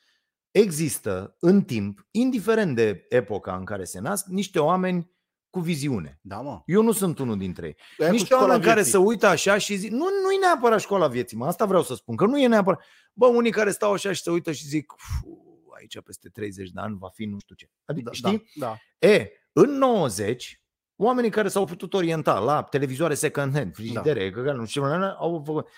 Există 0.52 1.36
în 1.40 1.62
timp, 1.62 2.06
indiferent 2.10 2.74
de 2.74 3.06
epoca 3.08 3.56
în 3.56 3.64
care 3.64 3.84
se 3.84 4.00
nasc, 4.00 4.26
niște 4.26 4.58
oameni 4.58 5.10
cu 5.50 5.60
viziune. 5.60 6.18
Da, 6.22 6.40
mă. 6.40 6.62
Eu 6.66 6.82
nu 6.82 6.92
sunt 6.92 7.18
unul 7.18 7.38
dintre 7.38 7.66
ei. 7.66 7.76
Aia 7.98 8.08
cu 8.08 8.14
Niște 8.14 8.26
școala 8.26 8.44
oameni 8.46 8.62
care 8.64 8.74
vieții. 8.74 8.92
se 8.92 8.98
uită 8.98 9.26
așa 9.26 9.58
și 9.58 9.76
zic, 9.76 9.90
nu, 9.90 9.98
nu 9.98 10.30
e 10.32 10.38
neapărat 10.40 10.80
școala 10.80 11.08
vieții, 11.08 11.36
mă, 11.36 11.46
asta 11.46 11.64
vreau 11.64 11.82
să 11.82 11.94
spun, 11.94 12.16
că 12.16 12.26
nu 12.26 12.38
e 12.38 12.46
neapărat. 12.46 12.84
Bă, 13.12 13.26
unii 13.26 13.50
care 13.50 13.70
stau 13.70 13.92
așa 13.92 14.12
și 14.12 14.22
se 14.22 14.30
uită 14.30 14.52
și 14.52 14.66
zic, 14.66 14.92
"Fu, 14.96 15.42
aici 15.76 16.00
peste 16.00 16.28
30 16.28 16.70
de 16.70 16.80
ani 16.80 16.96
va 16.98 17.08
fi 17.08 17.24
nu 17.24 17.38
știu 17.38 17.54
ce. 17.54 17.70
Adică, 17.84 18.10
Da, 18.20 18.28
știi? 18.28 18.50
Da, 18.54 18.66
da. 19.00 19.08
E, 19.08 19.30
în 19.52 19.70
90, 19.70 20.62
oamenii 20.96 21.30
care 21.30 21.48
s-au 21.48 21.64
putut 21.64 21.94
orienta 21.94 22.38
la 22.38 22.62
televizoare 22.62 23.14
second 23.14 23.54
hand, 23.54 23.74
frigidere, 23.74 24.32
da. 24.44 24.52
nu 24.52 24.64
știu, 24.64 24.84
au 25.18 25.42
făcut. 25.46 25.68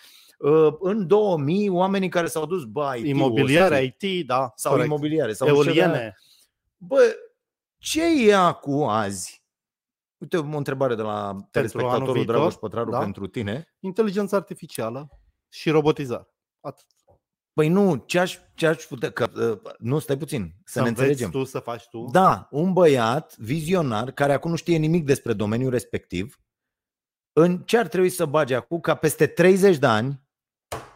Uh, 0.45 0.75
În 0.81 1.07
2000, 1.07 1.69
oamenii 1.69 2.09
care 2.09 2.27
s-au 2.27 2.47
dus, 2.47 2.65
bă, 2.65 2.95
IT-ul 2.97 3.09
Imobiliare, 3.09 3.75
ăsta, 3.75 4.07
IT, 4.07 4.27
da. 4.27 4.53
sau 4.55 4.71
corect. 4.73 4.89
imobiliare, 4.91 5.33
sau 5.33 5.49
nu 5.49 5.55
știu 5.55 5.73
ce 5.73 5.79
de- 5.79 5.85
Eoliene. 5.85 6.17
Bă, 6.77 7.17
ce 7.79 8.31
e 8.31 8.35
cu 8.61 8.85
azi? 8.89 9.43
Uite, 10.17 10.37
o 10.37 10.57
întrebare 10.57 10.95
de 10.95 11.03
la 11.03 11.37
telespectatorul 11.51 12.13
viitor, 12.15 12.35
Dragoș 12.35 12.55
Pătraru 12.55 12.91
da. 12.91 12.99
pentru 12.99 13.27
tine. 13.27 13.75
Inteligență 13.81 14.37
artificială 14.37 15.09
și 15.49 15.71
robotizare. 15.71 16.29
Atât. 16.61 16.87
Păi 17.53 17.69
nu, 17.69 17.97
ce 18.07 18.19
aș, 18.19 18.39
ce 18.55 18.67
aș 18.67 18.83
putea, 18.85 19.11
că, 19.11 19.31
uh, 19.65 19.73
nu, 19.79 19.99
stai 19.99 20.17
puțin, 20.19 20.55
să, 20.65 20.81
ne 20.81 20.89
înveți 20.89 21.09
înțelegem. 21.09 21.31
tu, 21.31 21.45
să 21.45 21.59
faci 21.59 21.89
tu. 21.89 22.05
Da, 22.13 22.49
un 22.51 22.73
băiat 22.73 23.37
vizionar 23.37 24.11
care 24.11 24.33
acum 24.33 24.51
nu 24.51 24.57
știe 24.57 24.77
nimic 24.77 25.05
despre 25.05 25.33
domeniul 25.33 25.71
respectiv, 25.71 26.39
în 27.33 27.59
ce 27.59 27.79
ar 27.79 27.89
trebui 27.89 28.09
să 28.09 28.27
bage 28.27 28.55
acum 28.55 28.81
ca 28.81 28.95
peste 28.95 29.27
30 29.27 29.77
de 29.77 29.87
ani 29.87 30.23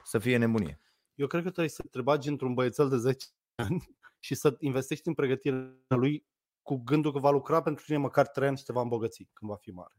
să 0.08 0.18
fie 0.18 0.36
nebunie? 0.36 0.80
Eu 1.14 1.26
cred 1.26 1.42
că 1.42 1.50
trebuie 1.50 1.68
să 1.68 1.82
te 1.90 2.02
bagi 2.02 2.28
într-un 2.28 2.54
băiețel 2.54 2.88
de 2.88 2.96
10 2.96 3.26
ani 3.54 3.98
și 4.26 4.34
să 4.34 4.56
investești 4.58 5.08
în 5.08 5.14
pregătirea 5.14 5.76
lui 5.88 6.26
cu 6.62 6.76
gândul 6.76 7.12
că 7.12 7.18
va 7.18 7.30
lucra 7.30 7.62
pentru 7.62 7.84
tine 7.84 7.96
măcar 7.96 8.28
3 8.28 8.48
ani 8.48 8.56
și 8.56 8.64
te 8.64 8.72
va 8.72 8.80
îmbogăți 8.80 9.28
când 9.32 9.50
va 9.50 9.56
fi 9.56 9.70
mare. 9.70 9.94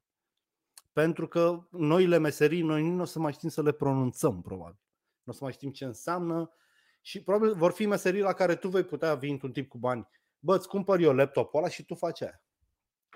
Pentru 0.94 1.28
că 1.28 1.68
noile 1.72 2.18
meserii, 2.18 2.62
noi 2.62 2.90
nu 2.90 3.02
o 3.02 3.06
să 3.06 3.20
mai 3.20 3.34
știm 3.34 3.50
să 3.50 3.62
le 3.62 3.72
pronunțăm, 3.72 4.42
probabil. 4.42 4.80
Nu 5.24 5.32
o 5.32 5.36
să 5.36 5.44
mai 5.44 5.54
știm 5.54 5.72
ce 5.72 5.86
înseamnă 5.86 6.52
și 7.02 7.24
probabil 7.24 7.56
vor 7.56 7.72
fi 7.72 7.86
meserii 7.86 8.22
la 8.22 8.34
care 8.34 8.56
tu 8.56 8.70
vei 8.70 8.84
putea 8.84 9.16
veni 9.16 9.32
într-un 9.32 9.52
timp 9.52 9.68
cu 9.68 9.78
bani. 9.78 10.08
Bă, 10.40 10.56
îți 10.56 10.68
cumpăr 10.68 11.00
eu 11.00 11.14
laptopul 11.14 11.60
ăla 11.60 11.70
și 11.70 11.86
tu 11.86 11.96
faci 11.96 12.22
aia. 12.22 12.44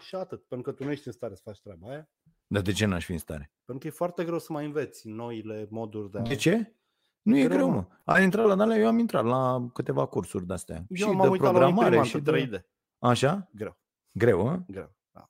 Și 0.01 0.15
atât, 0.15 0.43
pentru 0.43 0.71
că 0.71 0.77
tu 0.77 0.83
nu 0.83 0.91
ești 0.91 1.07
în 1.07 1.13
stare 1.13 1.35
să 1.35 1.41
faci 1.43 1.61
treaba 1.61 1.89
aia. 1.89 2.09
Dar 2.47 2.61
de 2.61 2.71
ce 2.71 2.85
n-aș 2.85 3.05
fi 3.05 3.11
în 3.11 3.17
stare? 3.17 3.53
Pentru 3.65 3.83
că 3.83 3.87
e 3.87 3.97
foarte 3.97 4.23
greu 4.23 4.39
să 4.39 4.53
mai 4.53 4.65
înveți 4.65 5.07
noile 5.07 5.67
moduri 5.69 6.11
de 6.11 6.17
a... 6.17 6.21
De 6.21 6.35
ce? 6.35 6.75
Nu 7.23 7.37
e 7.37 7.43
Greu, 7.43 7.57
greu, 7.57 7.69
mă. 7.69 7.75
mă. 7.75 7.85
Ai 8.13 8.23
intrat 8.23 8.45
la 8.45 8.55
Dalea, 8.55 8.77
eu 8.77 8.87
am 8.87 8.99
intrat 8.99 9.25
la 9.25 9.69
câteva 9.73 10.05
cursuri 10.05 10.45
de-astea. 10.45 10.75
Eu 10.75 10.95
și 10.95 11.03
m-am 11.03 11.21
de 11.21 11.27
uitat 11.27 11.53
la 11.53 11.59
unii 11.59 11.73
programare 11.73 11.89
prima 11.89 12.03
și 12.03 12.19
dată, 12.19 12.37
de... 12.37 12.57
3D. 12.57 12.61
Așa? 12.99 13.49
Greu. 13.55 13.77
Greu, 14.11 14.47
a? 14.47 14.63
greu. 14.67 14.95
Da. 15.11 15.29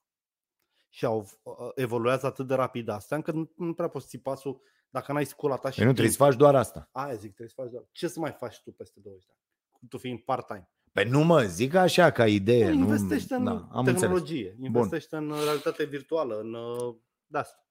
Și 0.89 1.05
au 1.05 1.27
uh, 1.43 1.53
evoluează 1.75 2.25
atât 2.25 2.47
de 2.47 2.53
rapid 2.53 2.89
astea, 2.89 3.17
încât 3.17 3.33
nu, 3.33 3.51
nu 3.57 3.73
prea 3.73 3.87
poți 3.87 4.07
ții 4.07 4.19
pasul 4.19 4.61
dacă 4.89 5.11
n-ai 5.11 5.25
scula 5.25 5.55
ta 5.55 5.69
și 5.69 5.77
Păi 5.77 5.85
nu 5.85 5.91
trebuie 5.93 6.13
timp. 6.13 6.21
să 6.25 6.29
faci 6.29 6.39
doar 6.39 6.55
asta. 6.55 6.89
Aia 6.91 7.13
zic, 7.13 7.33
trebuie 7.33 7.47
să 7.47 7.61
faci 7.61 7.71
doar. 7.71 7.83
Ce 7.91 8.07
să 8.07 8.19
mai 8.19 8.31
faci 8.31 8.61
tu 8.61 8.71
peste 8.71 8.99
20 9.03 9.25
de 9.25 9.31
ani? 9.33 9.89
Tu 9.89 9.97
fiind 9.97 10.19
part-time. 10.19 10.69
Păi 10.91 11.05
nu 11.05 11.23
mă, 11.23 11.43
zic 11.43 11.73
așa 11.73 12.11
ca 12.11 12.27
idee. 12.27 12.69
Nu, 12.69 12.73
nu, 12.73 12.79
investește 12.79 13.35
în 13.35 13.43
da, 13.43 13.51
am 13.51 13.67
înțeles. 13.71 13.99
tehnologie, 13.99 14.55
investește 14.61 15.15
în 15.15 15.33
realitate 15.43 15.83
virtuală, 15.83 16.39
în 16.39 16.53
uh, 16.53 16.95
de 17.25 17.37
asta. 17.37 17.62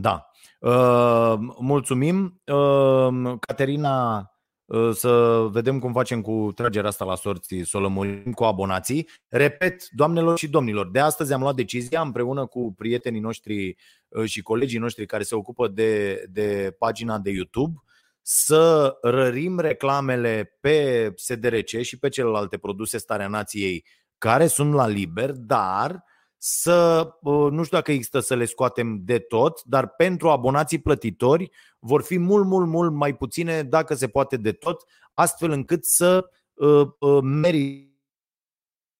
Da. 0.00 0.30
Uh, 0.60 1.34
mulțumim. 1.58 2.40
Uh, 2.46 3.34
Caterina, 3.40 4.18
uh, 4.64 4.90
să 4.92 5.46
vedem 5.50 5.78
cum 5.78 5.92
facem 5.92 6.20
cu 6.20 6.52
tragerea 6.54 6.88
asta 6.88 7.04
la 7.04 7.14
sorți, 7.14 7.60
să 7.64 7.76
o 7.76 7.80
lămurim 7.80 8.32
cu 8.32 8.44
abonații. 8.44 9.08
Repet, 9.28 9.88
doamnelor 9.90 10.38
și 10.38 10.48
domnilor, 10.48 10.90
de 10.90 11.00
astăzi 11.00 11.32
am 11.32 11.40
luat 11.40 11.54
decizia 11.54 12.00
împreună 12.00 12.46
cu 12.46 12.74
prietenii 12.76 13.20
noștri 13.20 13.76
uh, 14.08 14.24
și 14.24 14.42
colegii 14.42 14.78
noștri 14.78 15.06
care 15.06 15.22
se 15.22 15.34
ocupă 15.34 15.68
de, 15.68 16.24
de 16.30 16.76
pagina 16.78 17.18
de 17.18 17.30
YouTube 17.30 17.82
să 18.22 18.96
rărim 19.02 19.58
reclamele 19.58 20.56
pe 20.60 21.12
SDRC 21.16 21.80
și 21.80 21.98
pe 21.98 22.08
celelalte 22.08 22.58
produse 22.58 22.98
Starea 22.98 23.28
Nației 23.28 23.84
care 24.18 24.46
sunt 24.46 24.72
la 24.72 24.86
liber, 24.86 25.32
dar 25.32 26.04
să, 26.40 27.08
uh, 27.22 27.50
nu 27.52 27.62
știu 27.64 27.76
dacă 27.76 27.92
există 27.92 28.20
să 28.20 28.34
le 28.34 28.44
scoatem 28.44 29.04
de 29.04 29.18
tot, 29.18 29.62
dar 29.64 29.88
pentru 29.88 30.28
abonații 30.30 30.80
plătitori 30.80 31.50
vor 31.78 32.02
fi 32.02 32.18
mult, 32.18 32.46
mult, 32.46 32.66
mult 32.68 32.92
mai 32.92 33.16
puține, 33.16 33.62
dacă 33.62 33.94
se 33.94 34.08
poate 34.08 34.36
de 34.36 34.52
tot, 34.52 34.84
astfel 35.14 35.50
încât 35.50 35.84
să 35.84 36.30
uh, 36.54 36.88
uh, 36.98 37.18
meri 37.22 37.92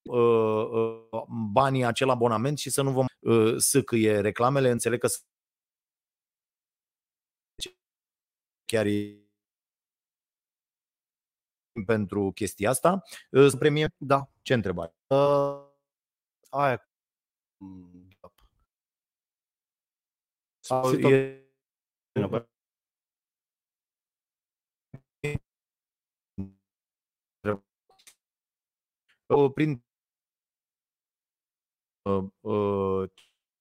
uh, 0.02 0.68
uh, 0.70 1.22
banii 1.52 1.84
acel 1.84 2.08
abonament 2.10 2.58
și 2.58 2.70
să 2.70 2.82
nu 2.82 2.90
vom 2.92 3.06
uh, 3.20 3.56
sâcâie 3.58 4.20
reclamele. 4.20 4.70
Înțeleg 4.70 5.00
că 5.00 5.06
s- 5.06 5.26
chiar 8.64 8.86
e 8.86 9.22
pentru 11.86 12.32
chestia 12.32 12.70
asta. 12.70 13.02
Uh, 13.30 13.46
Să 13.48 13.56
premiem 13.56 13.88
Da. 13.96 14.30
ce 14.42 14.54
întrebare? 14.54 14.94
Uh, 15.06 15.66
aia. 16.50 16.87
Mm, 17.60 18.08
da. 18.20 18.32
Sau 20.60 20.90
Și 20.92 21.00
tot- 21.00 21.10
e, 21.12 21.48
uh, 29.26 29.52
prin 29.54 29.84
uh, 32.02 32.24
uh, 32.40 33.10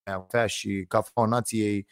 cafea 0.03 0.48
și 0.48 0.86
cafeaua 0.88 1.28
nației, 1.28 1.88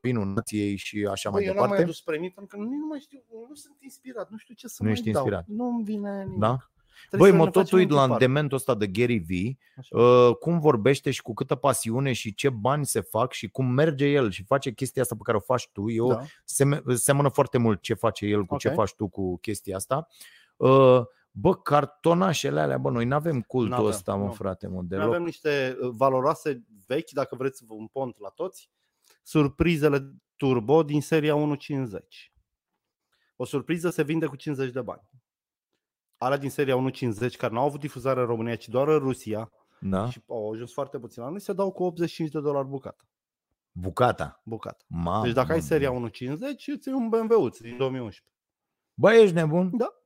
vinul 0.00 0.26
nației 0.26 0.76
și 0.76 1.06
așa 1.06 1.30
Bă, 1.30 1.36
mai 1.36 1.44
eu 1.46 1.52
n-am 1.52 1.58
mai 1.58 1.68
departe. 1.68 1.82
adus 1.84 2.00
premii 2.00 2.30
pentru 2.32 2.56
că 2.56 2.62
nu, 2.62 2.68
nu 2.68 2.86
mai 2.86 3.00
știu, 3.00 3.22
nu 3.48 3.54
sunt 3.54 3.82
inspirat, 3.82 4.30
nu 4.30 4.36
știu 4.36 4.54
ce 4.54 4.66
să 4.68 4.82
Nu 4.82 4.88
mai 4.88 4.98
ești 4.98 5.10
dau. 5.10 5.22
inspirat. 5.22 5.46
Nu-mi 5.46 5.84
vine 5.84 6.24
nimic. 6.24 6.38
Da? 6.40 6.70
Trebuie 7.08 7.30
Băi, 7.30 7.30
să 7.30 7.36
mă 7.36 7.44
ne 7.44 7.50
tot 7.50 7.62
facem 7.62 7.78
uit 7.78 7.90
un 7.90 7.96
la 7.96 8.02
tipar. 8.02 8.18
dementul 8.18 8.56
ăsta 8.56 8.74
de 8.74 8.86
Gary 8.86 9.18
V, 9.18 9.30
Așa. 9.78 9.98
uh, 9.98 10.36
cum 10.36 10.58
vorbește 10.60 11.10
și 11.10 11.22
cu 11.22 11.34
câtă 11.34 11.54
pasiune 11.54 12.12
și 12.12 12.34
ce 12.34 12.50
bani 12.50 12.86
se 12.86 13.00
fac 13.00 13.32
și 13.32 13.48
cum 13.48 13.66
merge 13.66 14.06
el 14.06 14.30
și 14.30 14.44
face 14.44 14.72
chestia 14.72 15.02
asta 15.02 15.14
pe 15.14 15.20
care 15.24 15.36
o 15.36 15.40
faci 15.40 15.68
tu. 15.72 15.90
Eu 15.90 16.08
Da. 16.08 16.22
seme- 16.44 16.82
seamănă 16.94 17.28
foarte 17.28 17.58
mult 17.58 17.82
ce 17.82 17.94
face 17.94 18.26
el 18.26 18.44
cu 18.44 18.56
ce 18.56 18.68
Ok. 18.68 18.74
faci 18.74 18.94
tu 18.94 19.08
cu 19.08 19.38
chestia 19.38 19.76
asta. 19.76 20.06
Uh, 20.56 21.00
Bă, 21.34 21.54
cartonașele 21.56 22.60
alea, 22.60 22.78
bă, 22.78 22.90
noi 22.90 23.04
nu 23.04 23.14
avem 23.14 23.40
cultul 23.42 23.70
N-avem, 23.70 23.86
ăsta, 23.86 24.14
mă, 24.14 24.24
nu. 24.24 24.32
frate, 24.32 24.66
mă, 24.66 24.74
Noi 24.74 24.84
deloc. 24.88 25.06
avem 25.06 25.22
niște 25.22 25.76
uh, 25.80 25.90
valoroase 25.92 26.64
vechi, 26.86 27.10
dacă 27.10 27.34
vreți 27.36 27.64
un 27.68 27.86
pont 27.86 28.18
la 28.20 28.28
toți, 28.28 28.70
surprizele 29.22 30.12
turbo 30.36 30.82
din 30.82 31.00
seria 31.00 31.34
1.50. 31.34 32.32
O 33.36 33.44
surpriză 33.44 33.90
se 33.90 34.02
vinde 34.02 34.26
cu 34.26 34.36
50 34.36 34.72
de 34.72 34.80
bani. 34.80 35.00
Alea 36.24 36.36
din 36.38 36.50
seria 36.50 36.90
1.50 36.90 37.36
care 37.36 37.52
nu 37.52 37.58
au 37.60 37.66
avut 37.66 37.80
difuzare 37.80 38.20
în 38.20 38.26
România, 38.26 38.56
ci 38.56 38.68
doar 38.68 38.88
în 38.88 38.98
Rusia 38.98 39.50
Da? 39.80 40.10
și 40.10 40.22
au 40.28 40.50
ajuns 40.52 40.72
foarte 40.72 40.98
puțin 40.98 41.22
la 41.22 41.28
noi, 41.28 41.40
se 41.40 41.52
dau 41.52 41.72
cu 41.72 41.82
85 41.82 42.30
de 42.30 42.40
dolari 42.40 42.66
bucată. 42.66 43.04
Bucata. 43.72 44.40
bucată. 44.44 44.84
Mamă, 44.88 45.24
Deci 45.24 45.32
dacă 45.32 45.52
ai 45.52 45.56
mamă. 45.58 45.68
seria 45.68 45.90
1.50, 45.90 46.38
îți 46.66 46.88
iei 46.88 46.96
un 46.96 47.08
BMW 47.08 47.48
din 47.60 47.76
2011. 47.76 48.24
Bă, 48.94 49.12
ești 49.12 49.34
nebun? 49.34 49.70
Da. 49.76 50.01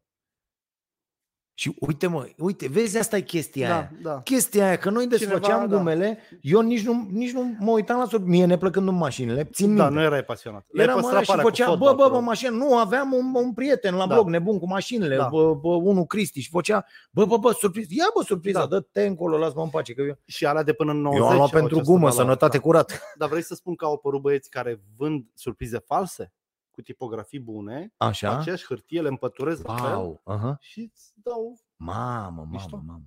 Și 1.59 1.77
uite, 1.81 2.07
mă, 2.07 2.27
uite, 2.39 2.69
vezi, 2.69 2.99
asta 2.99 3.17
e 3.17 3.21
chestia 3.21 3.73
aia. 3.75 3.91
Da, 4.03 4.11
da. 4.11 4.21
Chestia 4.21 4.67
aia, 4.67 4.77
că 4.77 4.91
noi 4.91 5.07
desfăceam 5.07 5.41
Cineva, 5.43 5.67
da. 5.67 5.77
gumele, 5.77 6.19
eu 6.41 6.61
nici 6.61 6.85
nu, 6.85 7.09
nici 7.11 7.33
nu 7.33 7.57
mă 7.59 7.71
uitam 7.71 7.99
la 7.99 8.05
sub, 8.07 8.27
mie 8.27 8.45
neplăcând 8.47 8.89
în 8.89 8.95
mașinile, 8.95 9.45
țin 9.45 9.77
Da, 9.77 9.83
minte. 9.83 9.99
nu 9.99 10.05
erai 10.05 10.23
pasionat. 10.25 10.67
Le-ai 10.71 10.87
Eram 10.87 11.01
păstrat 11.01 11.13
ăla 11.15 11.21
pe 11.21 11.25
și 11.27 11.31
alea 11.33 11.45
cu 11.45 11.49
făcea, 11.51 11.65
bă, 11.65 11.71
fotbal 11.71 11.95
bă, 11.95 11.97
bă, 12.03 12.05
acolo. 12.05 12.21
mașină, 12.21 12.51
nu, 12.51 12.77
aveam 12.79 13.13
un, 13.13 13.35
un 13.45 13.53
prieten 13.53 13.95
la 13.95 14.07
Da. 14.07 14.15
blog 14.15 14.29
nebun 14.29 14.59
cu 14.59 14.67
mașinile, 14.67 15.17
Da. 15.17 15.29
bă, 15.31 15.55
bă, 15.55 15.69
unul 15.69 16.05
Cristi 16.05 16.41
și 16.41 16.51
făcea, 16.51 16.85
bă, 17.11 17.25
bă, 17.25 17.37
bă, 17.37 17.53
surpriză, 17.53 17.89
ia 17.91 18.07
bă, 18.17 18.23
surpriza, 18.23 18.59
Da. 18.59 18.67
dă-te 18.67 19.07
încolo, 19.07 19.39
lasă-mă 19.39 19.63
în 19.63 19.69
pace, 19.71 19.93
că 19.95 20.03
eu, 20.03 20.19
Și 20.27 20.47
alea 20.47 20.63
de 20.63 20.73
până 20.73 20.91
în 20.93 21.01
90 21.01 21.23
eu 21.23 21.29
am 21.31 21.37
luat 21.37 21.53
au 21.53 21.59
pentru 21.59 21.75
această 21.75 21.93
gumă, 21.93 22.07
valoare. 22.07 22.25
sănătate 22.25 22.57
Da. 22.57 22.63
curată. 22.63 22.95
Dar 23.19 23.29
vrei 23.29 23.43
să 23.43 23.55
spun 23.55 23.75
că 23.75 23.85
au 23.85 23.93
apărut 23.93 24.21
băieți 24.21 24.51
care 24.51 24.81
vând 24.97 25.25
surprize 25.35 25.79
false? 25.87 26.33
Cu 26.77 26.83
tipografii 26.83 27.41
bune, 27.41 27.93
Așa? 27.97 28.39
aceeași 28.39 28.65
hârtie, 28.65 29.01
le 29.01 29.09
împăturez 29.09 29.63
la 29.63 29.75
fel 29.77 29.95
Wow, 29.95 30.21
aha. 30.25 30.57
și 30.61 30.91
îți 30.93 31.13
dau 31.15 31.59
Mamă, 31.77 32.31
mamă, 32.37 32.49
Mișto. 32.51 32.83
mamă. 32.87 33.03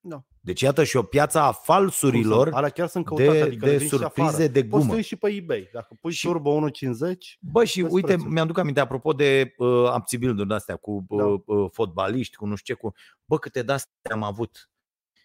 Da. 0.00 0.24
Deci 0.40 0.60
iată 0.60 0.84
și 0.84 0.96
o 0.96 1.02
piață 1.02 1.38
a 1.38 1.52
falsurilor 1.52 2.50
Alea 2.52 2.68
chiar 2.68 2.88
sunt 2.88 3.04
căutate, 3.04 3.30
de, 3.32 3.40
adică 3.42 3.64
le 3.64 3.70
de 3.70 3.76
vinzi 3.76 3.94
și 3.94 4.00
surprize 4.00 4.28
afară. 4.28 4.46
de 4.46 4.60
Poți 4.64 4.70
gumă. 4.70 4.84
să 4.90 4.94
uiți 4.94 5.08
și 5.08 5.16
pe 5.16 5.28
eBay. 5.30 5.68
Dacă 5.72 5.96
pui 6.00 6.12
Și- 6.12 6.26
Turbo 6.26 6.50
1.50, 6.50 7.38
Bă, 7.40 7.64
și 7.64 7.80
Vezi 7.82 7.94
uite, 7.94 8.06
prețul. 8.06 8.30
mi-aduc 8.30 8.58
aminte, 8.58 8.80
apropo 8.80 9.12
de 9.12 9.54
uh, 9.58 9.88
abțibuild 9.90 10.48
de 10.48 10.54
astea 10.54 10.76
cu 10.76 11.04
uh, 11.08 11.18
Da. 11.18 11.24
uh, 11.54 11.70
fotbaliști, 11.72 12.36
cu 12.36 12.46
nu 12.46 12.54
știu 12.54 12.74
ce, 12.74 12.80
cu... 12.80 12.92
Bă, 13.24 13.38
câte 13.38 13.62
de-astea 13.62 14.14
am 14.14 14.22
avut. 14.22 14.70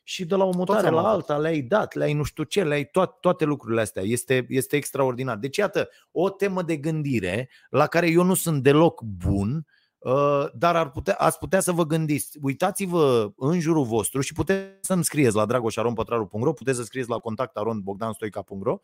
Și 0.09 0.25
de 0.25 0.35
la 0.35 0.43
o 0.43 0.51
mutare 0.55 0.87
am 0.87 0.93
la 0.93 0.99
avut. 0.99 1.11
alta 1.11 1.37
le-ai 1.37 1.61
dat, 1.61 1.93
le-ai 1.93 2.13
nu 2.13 2.23
știu 2.23 2.43
ce, 2.43 2.63
le-ai 2.63 2.85
toate, 2.85 3.17
toate 3.19 3.45
lucrurile 3.45 3.81
astea. 3.81 4.03
Este, 4.03 4.45
este 4.49 4.75
extraordinar. 4.75 5.37
Deci, 5.37 5.57
iată, 5.57 5.89
o 6.11 6.29
temă 6.29 6.61
de 6.61 6.77
gândire 6.77 7.49
la 7.69 7.87
care 7.87 8.09
eu 8.09 8.23
nu 8.23 8.33
sunt 8.33 8.63
deloc 8.63 9.01
bun, 9.01 9.65
Uh, 9.99 10.45
dar 10.53 10.75
ar 10.75 10.91
putea, 10.91 11.15
ați 11.17 11.37
putea 11.37 11.59
să 11.59 11.71
vă 11.71 11.85
gândiți, 11.85 12.37
uitați-vă 12.41 13.31
în 13.37 13.59
jurul 13.59 13.85
vostru 13.85 14.21
și 14.21 14.33
puteți 14.33 14.69
să-mi 14.81 15.03
scrieți 15.03 15.35
la 15.35 15.45
dragoșaronpătraru.ro, 15.45 16.53
puteți 16.53 16.77
să 16.77 16.83
scrieți 16.83 17.09
la 17.09 17.17
contactaronbogdanstoica.ro 17.17 18.77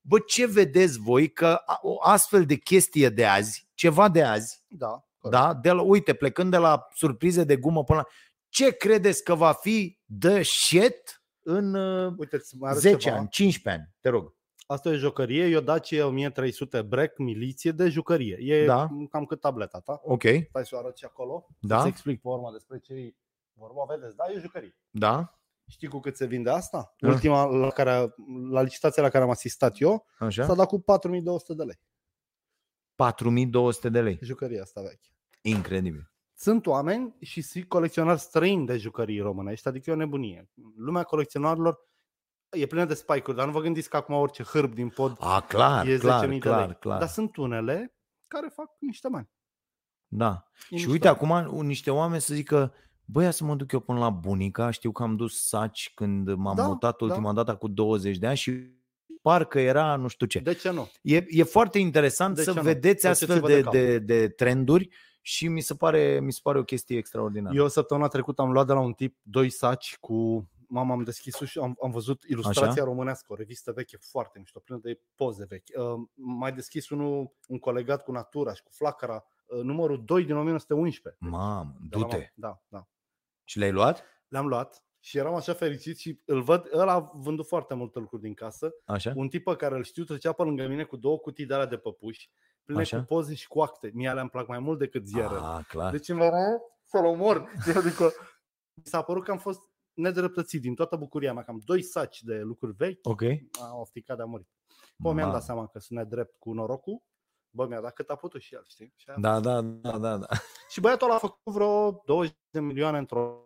Bă, 0.00 0.18
ce 0.18 0.46
vedeți 0.46 0.98
voi 0.98 1.32
că 1.32 1.60
o 1.80 1.96
astfel 2.00 2.44
de 2.44 2.54
chestie 2.54 3.08
de 3.08 3.26
azi, 3.26 3.68
ceva 3.74 4.08
de 4.08 4.22
azi, 4.22 4.62
Da. 4.68 5.30
da? 5.30 5.54
De 5.54 5.70
la, 5.70 5.82
uite, 5.82 6.14
plecând 6.14 6.50
de 6.50 6.56
la 6.56 6.86
surprize 6.94 7.44
de 7.44 7.56
gumă 7.56 7.84
până 7.84 7.98
la... 7.98 8.06
Ce 8.48 8.76
credeți 8.76 9.24
că 9.24 9.34
va 9.34 9.52
fi 9.52 9.98
the 10.20 10.42
shit 10.42 11.22
în 11.40 11.74
uh, 11.74 12.12
Uite, 12.18 12.36
îți 12.36 12.56
mai 12.56 12.70
arăt 12.70 12.82
10 12.82 12.96
ceva. 12.96 13.16
ani, 13.16 13.28
15 13.28 13.82
ani? 13.82 13.94
Te 14.00 14.08
rog. 14.08 14.36
Asta 14.66 14.88
e 14.88 14.92
o 14.92 14.96
jucărie, 14.96 15.44
e 15.44 15.56
o 15.56 15.60
Dacia 15.60 16.06
1300 16.06 16.82
break 16.82 17.18
miliție 17.18 17.70
de 17.72 17.88
jucărie. 17.88 18.36
E 18.40 18.66
Da. 18.66 18.88
cam 19.10 19.24
cât 19.24 19.40
tableta 19.40 19.80
ta. 19.80 20.00
Ok, 20.04 20.22
Stai 20.48 20.66
să 20.66 20.74
o 20.74 20.78
arăt 20.78 20.96
și 20.96 21.04
acolo. 21.04 21.46
da, 21.60 21.80
Să 21.80 21.86
explic 21.86 22.20
pe 22.20 22.28
urmă 22.28 22.50
despre 22.52 22.78
ce 22.78 22.92
e 22.92 23.14
vorba. 23.52 23.84
Vedeți, 23.94 24.16
da, 24.16 24.24
e 24.34 24.38
jucărie. 24.38 24.76
da, 24.90 25.32
Știi 25.70 25.88
cu 25.88 26.00
cât 26.00 26.16
se 26.16 26.26
vinde 26.26 26.50
asta? 26.50 26.94
Da. 26.98 27.08
Ultima 27.08 27.44
la, 27.44 27.70
care, 27.70 28.14
la 28.50 28.62
licitația 28.62 29.02
la 29.02 29.08
care 29.08 29.24
am 29.24 29.30
asistat 29.30 29.80
eu 29.80 30.06
s-a 30.18 30.24
așa. 30.26 30.54
dat 30.54 30.66
cu 30.68 30.80
4200 30.80 31.54
de 31.54 31.62
lei. 31.62 31.80
4200 32.94 33.88
de 33.88 34.00
lei. 34.00 34.18
Jucăria 34.22 34.62
asta 34.62 34.80
veche. 34.80 35.08
Incredibil. 35.42 36.12
Sunt 36.40 36.66
oameni 36.66 37.14
și 37.20 37.42
și 37.42 37.62
colecționari 37.62 38.18
străini 38.20 38.66
de 38.66 38.76
jucării 38.76 39.20
românești, 39.20 39.68
adică 39.68 39.90
e 39.90 39.92
o 39.92 39.96
nebunie. 39.96 40.50
Lumea 40.76 41.02
colecționarilor 41.02 41.78
e 42.50 42.66
plină 42.66 42.84
de 42.84 42.94
spike-uri, 42.94 43.36
dar 43.36 43.46
nu 43.46 43.52
vă 43.52 43.60
gândiți 43.60 43.88
că 43.88 43.96
acum 43.96 44.14
orice 44.14 44.42
hârb 44.42 44.74
din 44.74 44.88
pod 44.88 45.16
A, 45.20 45.40
clar, 45.40 45.86
e 45.86 45.96
10.000 45.96 46.00
clar, 46.00 46.28
de 46.28 46.38
clar, 46.38 46.66
lei. 46.66 46.76
clar. 46.80 46.98
Dar 46.98 47.08
sunt 47.08 47.36
unele 47.36 47.94
care 48.26 48.48
fac 48.54 48.70
niște 48.80 49.08
bani. 49.08 49.28
Da. 50.06 50.44
E 50.52 50.64
Și 50.64 50.72
mișto. 50.74 50.90
uite, 50.90 51.08
acum 51.08 51.60
niște 51.66 51.90
oameni 51.90 52.20
să 52.20 52.34
zică, 52.34 52.74
băi, 53.04 53.24
ia 53.24 53.30
să 53.30 53.44
mă 53.44 53.54
duc 53.54 53.72
eu 53.72 53.80
până 53.80 53.98
la 53.98 54.10
bunica, 54.10 54.70
știu 54.70 54.92
că 54.92 55.02
am 55.02 55.16
dus 55.16 55.46
saci 55.46 55.90
când 55.94 56.34
m-am 56.34 56.56
Da, 56.56 56.66
mutat 56.66 56.98
da. 56.98 57.04
ultima 57.04 57.32
dată 57.32 57.54
cu 57.56 57.68
20 57.68 58.16
de 58.18 58.26
ani 58.26 58.36
și 58.36 58.76
parcă 59.22 59.60
era 59.60 59.96
nu 59.96 60.08
știu 60.08 60.26
ce. 60.26 60.38
De 60.38 60.54
ce 60.54 60.70
nu? 60.70 60.90
E, 61.02 61.24
e 61.28 61.42
foarte 61.42 61.78
interesant 61.78 62.34
De 62.34 62.42
să 62.42 62.50
ce 62.50 62.56
nu? 62.56 62.62
vedeți 62.62 63.06
astfel 63.06 63.40
Faceți-vă 63.40 63.48
de, 63.48 63.56
de 63.56 63.62
cap. 63.62 63.72
de, 63.72 63.98
de 63.98 64.28
trenduri 64.28 64.88
și 65.28 65.48
mi 65.48 65.60
se 65.60 65.74
pare, 65.74 66.20
mi 66.20 66.32
se 66.32 66.40
pare 66.42 66.58
o 66.58 66.62
chestie 66.64 66.96
extraordinară. 66.98 67.56
Eu 67.56 67.68
săptămâna 67.68 68.08
trecută 68.08 68.42
am 68.42 68.52
luat 68.52 68.66
de 68.66 68.72
la 68.72 68.80
un 68.80 68.92
tip 68.92 69.16
doi 69.22 69.50
saci 69.50 69.96
cu 70.00 70.48
Mama, 70.70 70.92
am 70.92 71.02
deschis 71.02 71.36
și 71.36 71.58
am, 71.58 71.76
am 71.82 71.90
văzut 71.90 72.22
Ilustrația 72.22 72.70
Așa? 72.70 72.84
Românească, 72.84 73.32
o 73.32 73.34
revistă 73.36 73.72
veche 73.72 73.96
foarte 73.96 74.38
mișto, 74.38 74.60
plină 74.60 74.80
de 74.82 75.00
poze 75.14 75.44
vechi. 75.44 75.68
Uh, 75.76 76.08
mai 76.14 76.52
deschis 76.52 76.88
unul, 76.88 77.32
un 77.48 77.58
colegat 77.58 78.04
cu 78.04 78.12
natura 78.12 78.54
și 78.54 78.62
cu 78.62 78.70
flacăra, 78.72 79.24
uh, 79.46 79.62
numărul 79.62 80.04
2 80.04 80.24
din 80.24 80.36
1911. 80.36 81.24
Mamă, 81.24 81.76
De 81.80 81.96
la 81.96 82.02
du-te. 82.02 82.16
mama. 82.16 82.26
Da, 82.34 82.62
da. 82.78 82.88
Și 83.44 83.58
le-ai 83.58 83.72
luat? 83.72 84.04
Le-am 84.28 84.46
luat 84.46 84.84
și 85.00 85.18
eram 85.18 85.34
așa 85.34 85.52
fericit 85.52 85.98
și 85.98 86.20
îl 86.24 86.42
văd, 86.42 86.68
ăla 86.72 86.92
a 86.92 87.10
vândut 87.14 87.46
foarte 87.46 87.74
multe 87.74 87.98
lucruri 87.98 88.22
din 88.22 88.34
casă. 88.34 88.74
Așa? 88.84 89.12
Un 89.16 89.28
tip 89.28 89.44
pe 89.44 89.56
care 89.56 89.74
îl 89.74 89.84
știu 89.84 90.04
trecea 90.04 90.32
pe 90.32 90.42
lângă 90.42 90.66
mine 90.66 90.84
cu 90.84 90.96
două 90.96 91.18
cutii 91.18 91.46
de 91.46 91.54
alea 91.54 91.66
de 91.66 91.76
păpuși, 91.76 92.30
pline 92.68 92.80
Așa? 92.80 92.98
cu 92.98 93.04
poze 93.04 93.34
și 93.34 93.48
cu 93.48 93.60
acte. 93.60 93.90
Mie 93.94 94.08
alea 94.08 94.20
îmi 94.22 94.30
plac 94.30 94.46
mai 94.46 94.58
mult 94.58 94.78
decât 94.78 95.06
ziarele. 95.06 95.40
Ah, 95.42 95.64
clar. 95.68 95.90
Deci 95.90 96.08
îmi 96.08 96.22
era 96.22 96.38
să-l 96.82 97.04
omor. 97.04 97.48
Adică 97.76 98.04
mi 98.74 98.82
s-a 98.84 99.02
părut 99.02 99.24
că 99.24 99.30
am 99.30 99.38
fost 99.38 99.60
nedreptățit 99.92 100.60
din 100.60 100.74
toată 100.74 100.96
bucuria 100.96 101.32
mea, 101.32 101.42
că 101.44 101.50
am 101.50 101.60
doi 101.64 101.82
saci 101.82 102.22
de 102.22 102.40
lucruri 102.40 102.72
vechi, 102.76 103.06
Ok. 103.06 103.22
au 103.70 103.80
ofticat 103.80 104.16
de 104.16 104.22
a 104.22 104.26
muri. 104.26 104.46
Bă, 104.96 105.12
mi-am 105.12 105.26
Ma. 105.26 105.32
dat 105.32 105.42
seama 105.42 105.66
că 105.66 105.78
sunt 105.78 105.98
nedrept 105.98 106.38
cu 106.38 106.52
norocul. 106.52 107.02
Bă, 107.50 107.66
mi-a 107.66 107.80
dat 107.80 107.92
cât 107.92 108.10
a 108.10 108.16
putut 108.16 108.40
și 108.40 108.54
el, 108.54 108.64
știi? 108.66 108.92
Și, 108.96 109.10
a- 109.10 109.14
Da, 109.18 109.40
da, 109.40 109.60
da, 109.60 109.98
da, 109.98 110.16
da. 110.16 110.26
și 110.72 110.80
băiatul 110.80 111.06
ăla 111.06 111.16
a 111.16 111.18
făcut 111.18 111.52
vreo 111.52 112.02
20 112.06 112.36
de 112.50 112.60
milioane 112.60 112.98
într-o 112.98 113.42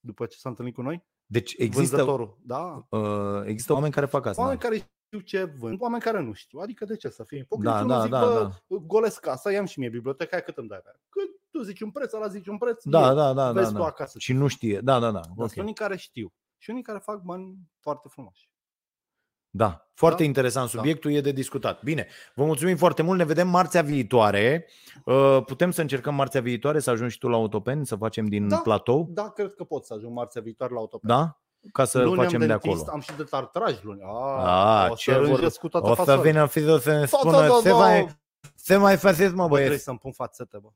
după 0.00 0.26
ce 0.26 0.38
s-a 0.38 0.48
întâlnit 0.48 0.74
cu 0.74 0.82
noi. 0.82 1.06
Deci 1.26 1.54
există, 1.58 1.96
Vânzătorul, 1.96 2.38
da. 2.42 2.86
uh, 2.90 3.42
există 3.44 3.72
oameni 3.72 3.92
care 3.92 4.06
fac 4.06 4.26
asta. 4.26 4.42
Oameni 4.42 4.60
care 4.60 4.90
știu 5.08 5.20
ce 5.20 5.44
vând, 5.44 5.80
oameni 5.80 6.02
care 6.02 6.20
nu 6.20 6.32
știu. 6.32 6.58
Adică 6.58 6.84
de 6.84 6.96
ce 6.96 7.08
să 7.08 7.24
fie 7.24 7.38
ipocrit? 7.38 7.70
Da, 7.70 7.80
Eu 7.80 7.86
da, 7.86 8.00
zic, 8.02 8.10
da, 8.10 8.18
bă, 8.20 8.50
golesc 8.86 9.20
casa, 9.20 9.52
i-am 9.52 9.64
și 9.64 9.78
mie 9.78 9.88
biblioteca, 9.88 10.30
aia 10.36 10.42
cât 10.44 10.56
îmi 10.56 10.68
dai 10.68 10.78
pe 10.78 10.88
aia? 10.88 11.00
Cât 11.08 11.40
tu 11.50 11.62
zici 11.62 11.80
un 11.80 11.90
preț, 11.90 12.12
ăla 12.12 12.26
zici 12.28 12.46
un 12.46 12.58
preț, 12.58 12.82
Da, 12.84 13.08
eu. 13.08 13.14
da, 13.14 13.32
da, 13.32 13.32
da, 13.32 13.52
Vezi 13.52 13.72
tu 13.72 13.78
da. 13.78 13.84
acasă. 13.84 14.18
Și 14.18 14.32
nu 14.32 14.46
știe. 14.46 14.80
Da, 14.80 14.98
da, 14.98 15.10
da. 15.10 15.20
Dar 15.20 15.22
ok. 15.36 15.48
sunt 15.48 15.56
unii 15.62 15.74
care 15.74 15.96
știu 15.96 16.32
și 16.58 16.70
unii 16.70 16.82
care 16.82 16.98
fac 16.98 17.22
bani 17.22 17.56
foarte 17.80 18.08
frumoși. 18.10 18.50
Da, 19.50 19.90
foarte 19.94 20.18
Da? 20.22 20.24
interesant 20.24 20.68
subiectul, 20.68 21.10
e 21.12 21.20
de 21.20 21.32
discutat. 21.32 21.82
Bine, 21.82 22.06
vă 22.34 22.44
mulțumim 22.44 22.76
foarte 22.76 23.02
mult, 23.02 23.18
ne 23.18 23.24
vedem 23.24 23.48
marțea 23.48 23.82
viitoare. 23.82 24.66
Uh, 25.04 25.38
Putem 25.46 25.70
să 25.70 25.80
încercăm 25.80 26.14
marțea 26.14 26.40
viitoare 26.40 26.78
să 26.78 26.90
ajungi 26.90 27.12
și 27.12 27.18
tu 27.18 27.28
la 27.28 27.36
Autopen, 27.36 27.84
să 27.84 27.96
facem 27.96 28.26
din 28.26 28.48
Da. 28.48 28.58
platou, 28.58 29.06
Da, 29.10 29.30
cred 29.30 29.54
că 29.54 29.64
pot 29.64 29.84
să 29.84 29.94
ajung 29.94 30.12
marțea 30.14 30.42
viitoare 30.42 30.72
la 30.72 30.78
autopen. 30.78 31.08
da? 31.10 31.40
Ca 31.72 31.84
să 31.84 32.02
luni 32.02 32.16
facem 32.16 32.34
am 32.34 32.40
de 32.40 32.46
dentist, 32.46 32.74
acolo. 32.82 32.92
Am 32.92 33.00
și 33.00 33.16
de 33.16 33.22
tartraj 33.24 33.82
luni. 33.82 34.00
Ah, 34.02 34.44
Ah, 34.46 34.90
o 34.90 34.94
ce 34.94 35.12
să 35.12 35.18
vor- 35.18 35.26
rânjesc 35.28 35.58
cu 35.58 35.68
toată 35.68 35.86
O 35.86 35.90
să 35.90 35.94
fasoarea. 35.96 36.22
vină 36.22 36.46
fizul 36.46 36.78
să 36.78 36.90
ne 36.92 36.98
Da, 37.00 37.06
spună, 37.06 37.40
da, 37.40 37.46
da, 37.46 37.54
se 37.60 37.68
da. 37.68 37.76
mai, 37.76 38.16
se 38.54 38.76
mai 38.76 38.96
faceți 38.96 39.34
mă 39.34 39.42
Bă, 39.42 39.46
trebuie 39.46 39.66
băieți. 39.66 39.82
să-mi 39.84 39.98
pun 39.98 40.12
fațete, 40.12 40.58
bă. 40.58 40.68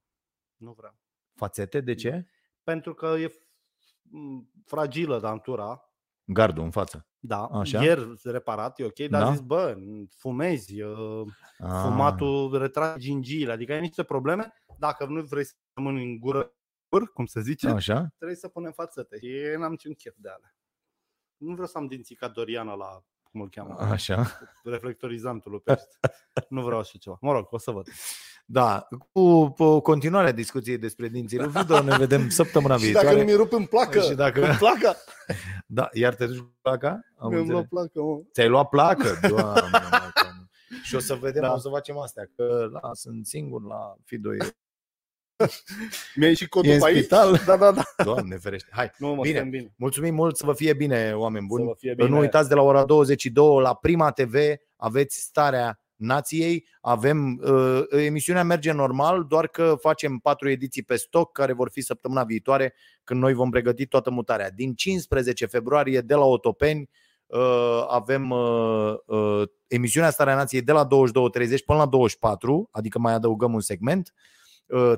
Nu 0.56 0.72
vreau. 0.72 0.94
Fațete, 1.34 1.80
de 1.80 1.94
ce? 1.94 2.26
Pentru 2.62 2.94
că 2.94 3.06
e 3.06 3.32
m, 4.02 4.50
fragilă 4.64 5.20
dantura. 5.20 5.86
Gardul 6.24 6.64
în 6.64 6.70
față. 6.70 7.06
Da, 7.18 7.44
Așa. 7.44 7.82
ieri 7.82 8.14
reparat, 8.22 8.78
e 8.78 8.84
ok, 8.84 8.98
dar 8.98 9.20
Da. 9.20 9.26
da? 9.26 9.30
zis, 9.32 9.40
bă, 9.40 9.76
fumezi, 10.16 10.80
uh, 10.82 11.22
Ah, 11.58 11.80
fumatul 11.82 12.58
retrage 12.58 12.98
gingiile, 12.98 13.52
adică 13.52 13.72
ai 13.72 13.80
niște 13.80 14.02
probleme. 14.02 14.52
Dacă 14.78 15.04
nu 15.06 15.22
vrei 15.22 15.44
să 15.44 15.52
rămâni 15.74 16.02
în 16.04 16.18
gură, 16.18 16.52
cum 17.14 17.26
se 17.26 17.40
zice, 17.40 17.68
Așa? 17.68 18.06
trebuie 18.16 18.36
să 18.36 18.48
punem 18.48 18.72
fațete. 18.72 19.18
Și 19.18 19.30
n-am 19.58 19.70
niciun 19.70 19.92
chef 19.94 20.14
de 20.18 20.28
alea. 20.28 20.54
Nu 21.44 21.52
vreau 21.52 21.66
să 21.66 21.78
am 21.78 21.86
dinții 21.86 22.14
ca 22.14 22.28
Doriana 22.28 22.74
la, 22.74 23.02
cum 23.30 23.40
îl 23.40 23.48
cheamă, 23.50 23.76
Așa. 23.78 24.26
reflectorizantul 24.64 25.50
lui 25.50 25.60
Pești. 25.60 25.86
nu 26.48 26.62
vreau 26.62 26.78
așa 26.80 26.98
ceva. 26.98 27.16
Mă 27.20 27.32
rog, 27.32 27.46
o 27.50 27.58
să 27.58 27.70
văd. 27.70 27.88
Da, 28.46 28.88
cu, 29.12 29.48
cu 29.48 29.80
continuarea 29.80 30.32
discuției 30.32 30.78
despre 30.78 31.08
dinții 31.08 31.38
lui 31.38 31.50
Fido 31.50 31.82
ne 31.82 31.96
vedem 31.96 32.28
săptămâna 32.28 32.76
Și 32.78 32.84
viitoare. 32.84 33.06
dacă 33.06 33.18
nu 33.18 33.24
mi 33.24 33.32
rup 33.36 33.52
în 33.52 33.64
placă, 33.66 34.00
Și 34.00 34.14
dacă- 34.14 34.46
în 34.50 34.56
placa, 34.56 34.94
Da, 35.66 35.88
iar 35.92 36.14
te 36.14 36.26
duci 36.26 36.38
cu 36.38 36.54
placa? 36.62 36.88
Am 37.18 37.28
mi-am 37.28 37.40
înțeles. 37.40 37.48
luat 37.50 37.66
placă, 37.68 38.00
mă. 38.02 38.22
Ți-ai 38.32 38.48
luat 38.48 38.68
placă? 38.68 39.08
Doamne, 39.28 39.52
Doamne. 39.60 40.12
Și 40.82 40.94
o 40.94 40.98
să 40.98 41.14
vedem, 41.14 41.42
Da. 41.42 41.52
o 41.52 41.58
să 41.58 41.68
facem 41.68 41.98
astea, 41.98 42.24
că 42.36 42.68
la, 42.72 42.90
sunt 42.92 43.26
singur 43.26 43.62
la 43.62 43.94
Fido. 44.04 44.34
E, 44.34 44.36
Mi-ai 46.14 46.34
și 46.34 46.48
codul 46.48 46.70
e 46.70 46.74
în 46.74 46.80
pe 46.80 46.86
aici? 46.86 46.96
spital. 46.98 47.40
Da, 47.46 47.56
da, 47.56 47.72
da. 47.72 47.82
Doamne 48.04 48.36
ferește. 48.36 48.68
Hai, 48.72 48.90
Nu, 48.98 49.14
mă, 49.14 49.22
Bine. 49.22 49.38
bine. 49.38 49.50
bine. 49.50 49.72
mulțumim 49.76 50.14
mult, 50.14 50.36
să 50.36 50.46
vă 50.46 50.52
fie 50.52 50.74
bine, 50.74 51.12
oameni 51.14 51.46
Să 51.48 51.54
buni. 51.54 51.64
vă 51.64 51.74
fie 51.78 51.94
bine. 51.94 52.08
Nu 52.08 52.18
uitați 52.18 52.48
de 52.48 52.54
la 52.54 52.62
ora 52.62 52.84
22 52.84 53.60
la 53.60 53.74
Prima 53.74 54.10
TV 54.10 54.34
aveți 54.76 55.20
starea 55.20 55.76
nației. 55.96 56.66
Avem 56.80 57.40
uh, 57.42 57.80
emisiunea 57.90 58.42
merge 58.44 58.72
normal, 58.72 59.24
doar 59.24 59.46
că 59.48 59.76
facem 59.80 60.18
patru 60.18 60.48
ediții 60.48 60.82
pe 60.82 60.96
stoc 60.96 61.32
care 61.32 61.52
vor 61.52 61.70
fi 61.70 61.80
săptămâna 61.80 62.24
viitoare 62.24 62.74
când 63.04 63.20
noi 63.20 63.32
vom 63.32 63.50
pregăti 63.50 63.86
toată 63.86 64.10
mutarea. 64.10 64.50
Din 64.50 64.74
15 64.74 65.46
februarie 65.46 66.00
de 66.00 66.14
la 66.14 66.24
Otopeni 66.24 66.88
uh, 67.26 67.84
avem 67.88 68.30
uh, 68.30 68.94
uh, 69.06 69.42
emisiunea 69.66 70.10
Starea 70.10 70.34
Nației 70.34 70.62
de 70.62 70.72
la 70.72 70.86
22.30 70.86 70.88
până 71.66 71.78
la 71.78 71.86
24, 71.86 72.68
adică 72.72 72.98
mai 72.98 73.12
adăugăm 73.12 73.54
un 73.54 73.60
segment. 73.60 74.12
Uh, 74.14 74.20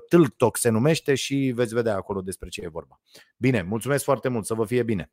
Tâlc 0.08 0.36
Talk 0.36 0.56
se 0.56 0.68
numește 0.68 1.14
și 1.14 1.52
veți 1.54 1.74
vedea 1.74 1.94
acolo 1.96 2.20
despre 2.20 2.48
ce 2.48 2.62
e 2.62 2.68
vorba. 2.68 3.00
Bine, 3.36 3.62
mulțumesc 3.62 4.04
foarte 4.04 4.28
mult, 4.28 4.46
să 4.46 4.54
vă 4.54 4.64
fie 4.64 4.82
bine. 4.82 5.12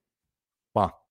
Pa! 0.72 0.96